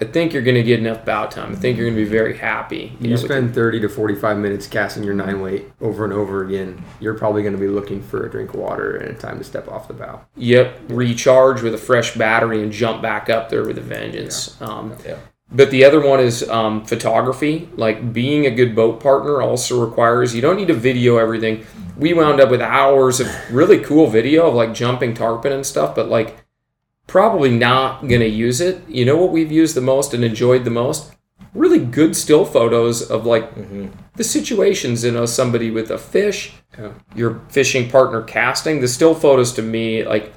I 0.00 0.06
think 0.06 0.32
you're 0.32 0.42
going 0.42 0.56
to 0.56 0.62
get 0.62 0.80
enough 0.80 1.04
bow 1.04 1.26
time. 1.26 1.52
I 1.52 1.54
think 1.54 1.78
you're 1.78 1.86
going 1.86 1.96
to 1.96 2.04
be 2.04 2.10
very 2.10 2.36
happy. 2.36 2.96
You 3.00 3.08
know, 3.08 3.12
with 3.12 3.22
spend 3.22 3.54
30 3.54 3.80
to 3.80 3.88
45 3.88 4.38
minutes 4.38 4.66
casting 4.66 5.04
your 5.04 5.14
nine 5.14 5.40
weight 5.40 5.70
over 5.80 6.02
and 6.04 6.12
over 6.12 6.44
again. 6.44 6.82
You're 6.98 7.14
probably 7.14 7.42
going 7.42 7.54
to 7.54 7.60
be 7.60 7.68
looking 7.68 8.02
for 8.02 8.26
a 8.26 8.30
drink 8.30 8.54
of 8.54 8.60
water 8.60 8.96
and 8.96 9.16
a 9.16 9.18
time 9.18 9.38
to 9.38 9.44
step 9.44 9.68
off 9.68 9.86
the 9.86 9.94
bow. 9.94 10.22
Yep, 10.36 10.80
recharge 10.88 11.62
with 11.62 11.74
a 11.74 11.78
fresh 11.78 12.14
battery 12.16 12.60
and 12.60 12.72
jump 12.72 13.02
back 13.02 13.30
up 13.30 13.50
there 13.50 13.64
with 13.64 13.78
a 13.78 13.82
vengeance. 13.82 14.60
Um, 14.60 14.96
Yeah. 15.06 15.18
But 15.52 15.70
the 15.70 15.84
other 15.84 16.00
one 16.00 16.18
is 16.18 16.48
um, 16.48 16.84
photography. 16.84 17.68
Like 17.76 18.12
being 18.12 18.46
a 18.46 18.50
good 18.50 18.74
boat 18.74 19.00
partner 19.00 19.40
also 19.40 19.84
requires 19.84 20.34
you 20.34 20.40
don't 20.40 20.56
need 20.56 20.68
to 20.68 20.74
video 20.74 21.18
everything. 21.18 21.64
We 21.96 22.12
wound 22.12 22.40
up 22.40 22.50
with 22.50 22.60
hours 22.60 23.20
of 23.20 23.28
really 23.52 23.78
cool 23.78 24.08
video 24.08 24.48
of 24.48 24.54
like 24.54 24.74
jumping 24.74 25.14
tarpon 25.14 25.52
and 25.52 25.64
stuff, 25.64 25.94
but 25.94 26.08
like 26.08 26.43
probably 27.06 27.50
not 27.50 28.02
gonna 28.08 28.24
use 28.24 28.60
it. 28.60 28.86
You 28.88 29.04
know 29.04 29.16
what 29.16 29.30
we've 29.32 29.52
used 29.52 29.74
the 29.76 29.80
most 29.80 30.14
and 30.14 30.24
enjoyed 30.24 30.64
the 30.64 30.70
most? 30.70 31.12
Really 31.54 31.78
good 31.78 32.16
still 32.16 32.44
photos 32.44 33.02
of 33.02 33.26
like 33.26 33.54
Mm-hmm. 33.54 33.86
the 34.16 34.24
situations. 34.24 35.04
You 35.04 35.12
know, 35.12 35.26
somebody 35.26 35.70
with 35.70 35.90
a 35.90 35.98
fish, 35.98 36.52
Yeah. 36.78 36.92
your 37.14 37.40
fishing 37.48 37.88
partner 37.90 38.22
casting. 38.22 38.80
The 38.80 38.88
still 38.88 39.14
photos 39.14 39.52
to 39.52 39.62
me, 39.62 40.04
like 40.04 40.32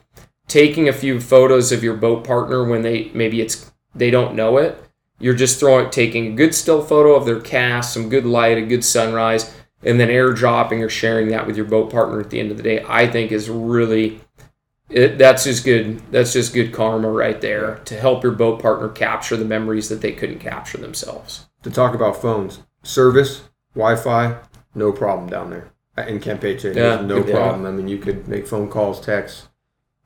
taking 0.48 0.88
a 0.88 0.94
few 0.94 1.19
photos 1.19 1.72
of 1.72 1.84
your 1.84 1.95
boat 1.95 2.23
partner 2.23 2.64
when 2.64 2.81
they 2.84 3.10
maybe 3.14 3.41
it's 3.41 3.72
they 3.95 4.11
don't 4.11 4.35
know 4.35 4.57
it. 4.57 4.77
You're 5.19 5.34
just 5.34 5.60
throwing 5.60 5.89
taking 5.89 6.27
a 6.27 6.35
good 6.35 6.53
still 6.53 6.84
photo 6.84 7.15
of 7.15 7.26
their 7.26 7.39
cast, 7.39 7.94
some 7.94 8.10
good 8.10 8.26
light, 8.26 8.57
a 8.60 8.61
good 8.61 8.85
sunrise, 8.85 9.52
and 9.84 9.99
then 9.99 10.10
airdropping 10.10 10.85
or 10.85 10.89
sharing 10.89 11.30
that 11.30 11.48
with 11.48 11.56
your 11.57 11.65
boat 11.65 11.89
partner 11.91 12.19
at 12.19 12.30
the 12.30 12.39
end 12.39 12.52
of 12.52 12.57
the 12.57 12.64
day. 12.64 12.85
I 12.88 13.07
think 13.07 13.31
is 13.31 13.49
really 13.49 14.19
it, 14.89 15.18
that's 15.18 15.43
just 15.43 15.65
good. 15.65 16.01
That's 16.11 16.34
just 16.34 16.53
good 16.53 16.73
karma 16.73 17.09
right 17.09 17.39
there 17.41 17.76
to 17.85 17.99
help 17.99 18.23
your 18.23 18.31
boat 18.31 18.61
partner 18.61 18.89
capture 18.89 19.35
the 19.35 19.45
memories 19.45 19.89
that 19.89 20.01
they 20.01 20.11
couldn't 20.14 20.39
capture 20.39 20.77
themselves. 20.77 21.47
To 21.64 21.69
talk 21.72 21.93
about 21.93 22.22
phones, 22.22 22.59
service, 22.84 23.43
Wi 23.76 23.95
Fi, 23.95 24.38
no 24.76 24.91
problem 24.91 25.30
down 25.30 25.49
there. 25.49 25.72
Uh, 25.97 26.03
in 26.03 26.19
Campeche, 26.19 26.76
Yeah. 26.76 27.01
no 27.01 27.18
Yeah. 27.26 27.34
problem. 27.34 27.65
I 27.65 27.72
mean, 27.72 27.88
you 27.88 27.97
could 27.97 28.27
make 28.27 28.47
phone 28.47 28.69
calls, 28.69 29.01
texts, 29.01 29.47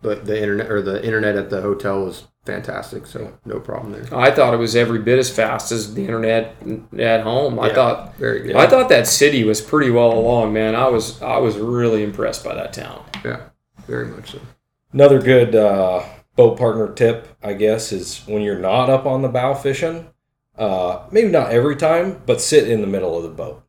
but 0.01 0.25
the 0.25 0.41
internet 0.41 0.71
or 0.71 0.81
the 0.81 1.03
internet 1.05 1.35
at 1.35 1.49
the 1.49 1.61
hotel 1.61 2.05
was 2.05 2.23
fantastic, 2.45 3.05
so 3.05 3.33
no 3.45 3.59
problem 3.59 3.91
there. 3.91 4.17
I 4.17 4.31
thought 4.31 4.53
it 4.53 4.57
was 4.57 4.75
every 4.75 4.99
bit 4.99 5.19
as 5.19 5.29
fast 5.29 5.71
as 5.71 5.93
the 5.93 6.01
internet 6.05 6.55
at 6.97 7.21
home. 7.21 7.55
Yeah, 7.57 7.61
I 7.61 7.73
thought 7.73 8.15
Very 8.17 8.39
good. 8.41 8.55
I 8.55 8.65
thought 8.67 8.89
that 8.89 9.05
city 9.07 9.43
was 9.43 9.61
pretty 9.61 9.91
well 9.91 10.11
along, 10.13 10.53
man. 10.53 10.73
I 10.75 10.87
was 10.87 11.21
I 11.21 11.37
was 11.37 11.57
really 11.57 12.03
impressed 12.03 12.43
by 12.43 12.55
that 12.55 12.73
town. 12.73 13.03
Yeah, 13.23 13.41
very 13.85 14.07
much 14.07 14.31
so. 14.31 14.39
Another 14.93 15.21
good 15.21 15.55
uh, 15.55 16.03
boat 16.35 16.57
partner 16.57 16.93
tip, 16.93 17.27
I 17.41 17.53
guess, 17.53 17.91
is 17.91 18.21
when 18.27 18.41
you're 18.41 18.59
not 18.59 18.89
up 18.89 19.05
on 19.05 19.21
the 19.21 19.29
bow 19.29 19.53
fishing, 19.53 20.09
uh, 20.57 21.05
maybe 21.11 21.29
not 21.29 21.51
every 21.51 21.75
time, 21.75 22.21
but 22.25 22.41
sit 22.41 22.69
in 22.69 22.81
the 22.81 22.87
middle 22.87 23.15
of 23.15 23.23
the 23.23 23.29
boat, 23.29 23.63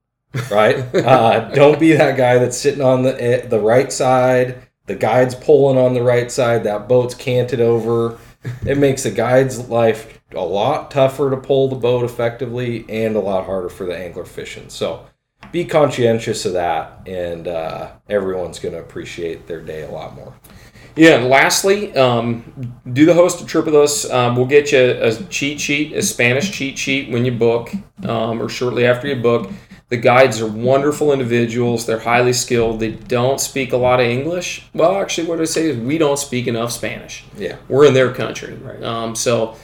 right? 0.51 0.77
uh, 0.95 1.51
don't 1.51 1.79
be 1.79 1.93
that 1.93 2.17
guy 2.17 2.39
that's 2.39 2.59
sitting 2.59 2.83
on 2.83 3.03
the 3.03 3.23
eh, 3.23 3.47
the 3.47 3.61
right 3.61 3.93
side. 3.93 4.63
The 4.87 4.97
guide's 4.97 5.37
poling 5.37 5.79
on 5.79 5.95
the 5.95 6.03
right 6.03 6.31
side. 6.31 6.65
That 6.65 6.89
boat's 6.89 7.15
canted 7.15 7.61
over. 7.61 8.19
It 8.67 8.77
makes 8.79 9.05
the 9.05 9.13
guide's 9.13 9.69
life 9.69 10.21
a 10.33 10.41
lot 10.45 10.91
tougher 10.91 11.31
to 11.31 11.37
pull 11.37 11.69
the 11.69 11.77
boat 11.77 12.05
effectively 12.05 12.85
and 12.89 13.15
a 13.15 13.21
lot 13.21 13.47
harder 13.47 13.69
for 13.69 13.87
the 13.87 13.97
angler 13.97 14.25
fishing. 14.25 14.69
So 14.69 15.07
be 15.53 15.65
conscientious 15.65 16.45
of 16.47 16.55
that, 16.55 17.07
and 17.07 17.47
uh, 17.47 17.93
everyone's 18.09 18.59
going 18.59 18.75
to 18.75 18.81
appreciate 18.81 19.47
their 19.47 19.61
day 19.61 19.83
a 19.83 19.91
lot 19.91 20.15
more. 20.15 20.35
Yeah, 20.95 21.17
and 21.17 21.29
lastly, 21.29 21.95
um, 21.97 22.75
do 22.93 23.07
the 23.07 23.15
host 23.15 23.41
a 23.41 23.47
trip 23.47 23.67
with 23.67 23.75
us. 23.75 24.09
Um, 24.11 24.37
we'll 24.37 24.47
get 24.47 24.73
you 24.73 24.79
a 24.79 25.15
cheat 25.25 25.61
sheet, 25.61 25.93
a 25.93 26.03
Spanish 26.03 26.51
cheat 26.51 26.79
sheet 26.79 27.11
when 27.11 27.25
you 27.25 27.33
book, 27.33 27.73
um, 28.07 28.43
or 28.43 28.49
shortly 28.49 28.85
after 28.87 29.09
you 29.09 29.17
book. 29.17 29.51
The 29.89 29.97
guides 29.99 30.41
are 30.41 30.47
wonderful 30.47 31.13
individuals. 31.13 31.85
They're 31.85 31.99
highly 31.99 32.33
skilled. 32.33 32.81
They 32.81 32.93
don't 32.93 33.39
speak 33.39 33.73
a 33.73 33.77
lot 33.77 34.01
of 34.01 34.07
English. 34.07 34.67
Well, 34.73 34.97
actually, 35.01 35.29
what 35.29 35.41
I 35.41 35.45
say 35.45 35.69
is 35.69 35.77
we 35.77 35.99
don't 35.99 36.19
speak 36.19 36.47
enough 36.47 36.73
Spanish. 36.73 37.25
Yeah. 37.37 37.57
We're 37.69 37.87
in 37.87 37.95
their 37.95 38.13
country. 38.13 38.55
Right. 38.55 38.83
Um, 38.83 39.15
so 39.15 39.57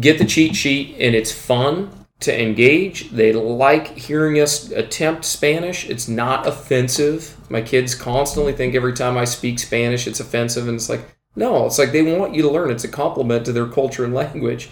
get 0.00 0.18
the 0.18 0.24
cheat 0.24 0.56
sheet, 0.56 0.96
and 0.98 1.14
it's 1.14 1.32
fun 1.32 1.90
to 2.20 2.42
engage. 2.42 3.10
They 3.10 3.32
like 3.32 3.96
hearing 3.96 4.40
us 4.40 4.70
attempt 4.70 5.24
Spanish. 5.24 5.88
It's 5.88 6.08
not 6.08 6.46
offensive. 6.46 7.36
My 7.50 7.62
kids 7.62 7.94
constantly 7.94 8.52
think 8.52 8.74
every 8.74 8.92
time 8.92 9.16
I 9.16 9.24
speak 9.24 9.58
Spanish, 9.58 10.06
it's 10.06 10.20
offensive, 10.20 10.66
and 10.66 10.76
it's 10.76 10.88
like, 10.88 11.00
no, 11.36 11.66
it's 11.66 11.78
like 11.78 11.92
they 11.92 12.02
want 12.16 12.34
you 12.34 12.42
to 12.42 12.50
learn. 12.50 12.70
It's 12.70 12.84
a 12.84 12.88
compliment 12.88 13.46
to 13.46 13.52
their 13.52 13.66
culture 13.66 14.04
and 14.04 14.12
language. 14.12 14.70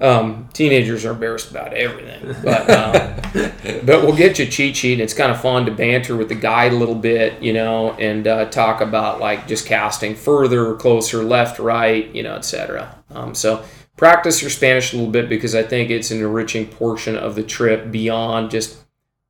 Um, 0.00 0.48
teenagers 0.54 1.04
are 1.04 1.10
embarrassed 1.10 1.50
about 1.50 1.74
everything, 1.74 2.34
but 2.42 2.70
um, 2.70 3.20
but 3.84 4.02
we'll 4.02 4.16
get 4.16 4.38
you 4.38 4.46
a 4.46 4.48
cheat 4.48 4.76
sheet. 4.76 4.94
And 4.94 5.02
it's 5.02 5.12
kind 5.12 5.30
of 5.30 5.42
fun 5.42 5.66
to 5.66 5.72
banter 5.72 6.16
with 6.16 6.30
the 6.30 6.34
guide 6.34 6.72
a 6.72 6.76
little 6.76 6.94
bit, 6.94 7.42
you 7.42 7.52
know, 7.52 7.92
and 7.92 8.26
uh, 8.26 8.46
talk 8.46 8.80
about 8.80 9.20
like 9.20 9.46
just 9.46 9.66
casting 9.66 10.14
further, 10.14 10.74
closer, 10.76 11.22
left, 11.22 11.58
right, 11.58 12.12
you 12.14 12.22
know, 12.22 12.36
etc. 12.36 12.96
Um, 13.10 13.34
so 13.34 13.62
practice 14.00 14.40
your 14.40 14.48
Spanish 14.50 14.94
a 14.94 14.96
little 14.96 15.12
bit 15.12 15.28
because 15.28 15.54
I 15.54 15.62
think 15.62 15.90
it's 15.90 16.10
an 16.10 16.20
enriching 16.20 16.66
portion 16.66 17.16
of 17.16 17.34
the 17.34 17.42
trip 17.42 17.92
beyond 17.92 18.50
just 18.50 18.78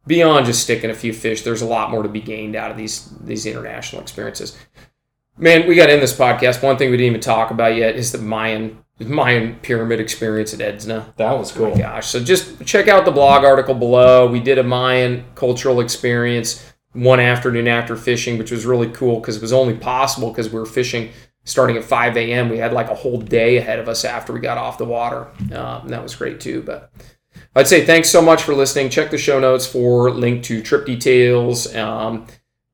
beyond 0.06 0.46
just 0.46 0.62
sticking 0.62 0.90
a 0.90 0.94
few 0.94 1.12
fish. 1.12 1.42
There's 1.42 1.60
a 1.60 1.66
lot 1.66 1.90
more 1.90 2.04
to 2.04 2.08
be 2.08 2.20
gained 2.20 2.54
out 2.54 2.70
of 2.70 2.76
these 2.76 3.08
these 3.20 3.46
international 3.46 4.00
experiences. 4.00 4.56
Man, 5.36 5.66
we 5.66 5.74
got 5.74 5.86
to 5.86 5.92
end 5.92 6.02
this 6.02 6.16
podcast. 6.16 6.62
One 6.62 6.76
thing 6.76 6.92
we 6.92 6.96
didn't 6.96 7.08
even 7.10 7.20
talk 7.20 7.50
about 7.50 7.74
yet 7.74 7.96
is 7.96 8.12
the 8.12 8.18
Mayan 8.18 8.78
Mayan 9.00 9.56
pyramid 9.56 9.98
experience 9.98 10.54
at 10.54 10.60
Edzná. 10.60 11.16
That 11.16 11.32
was 11.36 11.50
Oh 11.56 11.56
cool. 11.56 11.70
my 11.74 11.78
gosh. 11.80 12.06
So 12.06 12.22
just 12.22 12.64
check 12.64 12.86
out 12.86 13.04
the 13.04 13.10
blog 13.10 13.44
article 13.44 13.74
below. 13.74 14.28
We 14.30 14.38
did 14.38 14.58
a 14.58 14.62
Mayan 14.62 15.24
cultural 15.34 15.80
experience 15.80 16.64
one 16.92 17.18
afternoon 17.18 17.66
after 17.66 17.96
fishing, 17.96 18.38
which 18.38 18.52
was 18.52 18.64
really 18.64 18.90
cool 18.90 19.18
because 19.18 19.34
it 19.36 19.42
was 19.42 19.52
only 19.52 19.74
possible 19.74 20.28
because 20.30 20.48
we 20.48 20.60
were 20.60 20.66
fishing 20.66 21.10
starting 21.44 21.76
at 21.76 21.84
5 21.84 22.16
a.m. 22.16 22.48
We 22.48 22.58
had 22.58 22.72
like 22.72 22.90
a 22.90 22.94
whole 22.94 23.20
day 23.20 23.56
ahead 23.56 23.78
of 23.78 23.88
us 23.88 24.04
after 24.04 24.32
we 24.32 24.40
got 24.40 24.58
off 24.58 24.78
the 24.78 24.84
water. 24.84 25.28
Um, 25.52 25.82
and 25.82 25.90
that 25.90 26.02
was 26.02 26.14
great 26.14 26.40
too. 26.40 26.62
But 26.62 26.92
I'd 27.54 27.68
say 27.68 27.84
thanks 27.84 28.08
so 28.08 28.22
much 28.22 28.42
for 28.42 28.54
listening. 28.54 28.90
Check 28.90 29.10
the 29.10 29.18
show 29.18 29.40
notes 29.40 29.66
for 29.66 30.10
link 30.10 30.44
to 30.44 30.62
trip 30.62 30.86
details, 30.86 31.74
um, 31.74 32.26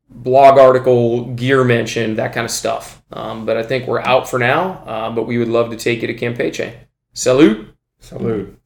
blog 0.09 0.59
article, 0.59 1.33
gear 1.35 1.65
mentioned, 1.65 2.19
that 2.19 2.33
kind 2.33 2.45
of 2.45 2.51
stuff. 2.51 3.03
Um, 3.13 3.47
but 3.47 3.57
I 3.57 3.63
think 3.63 3.87
we're 3.87 4.01
out 4.01 4.29
for 4.29 4.39
now. 4.39 4.83
Uh, 4.87 5.11
but 5.11 5.27
we 5.27 5.39
would 5.39 5.49
love 5.49 5.71
to 5.71 5.77
take 5.77 6.03
you 6.03 6.09
to 6.09 6.15
Campeche. 6.15 6.73
Salute. 7.13 7.75
Salute. 8.01 8.59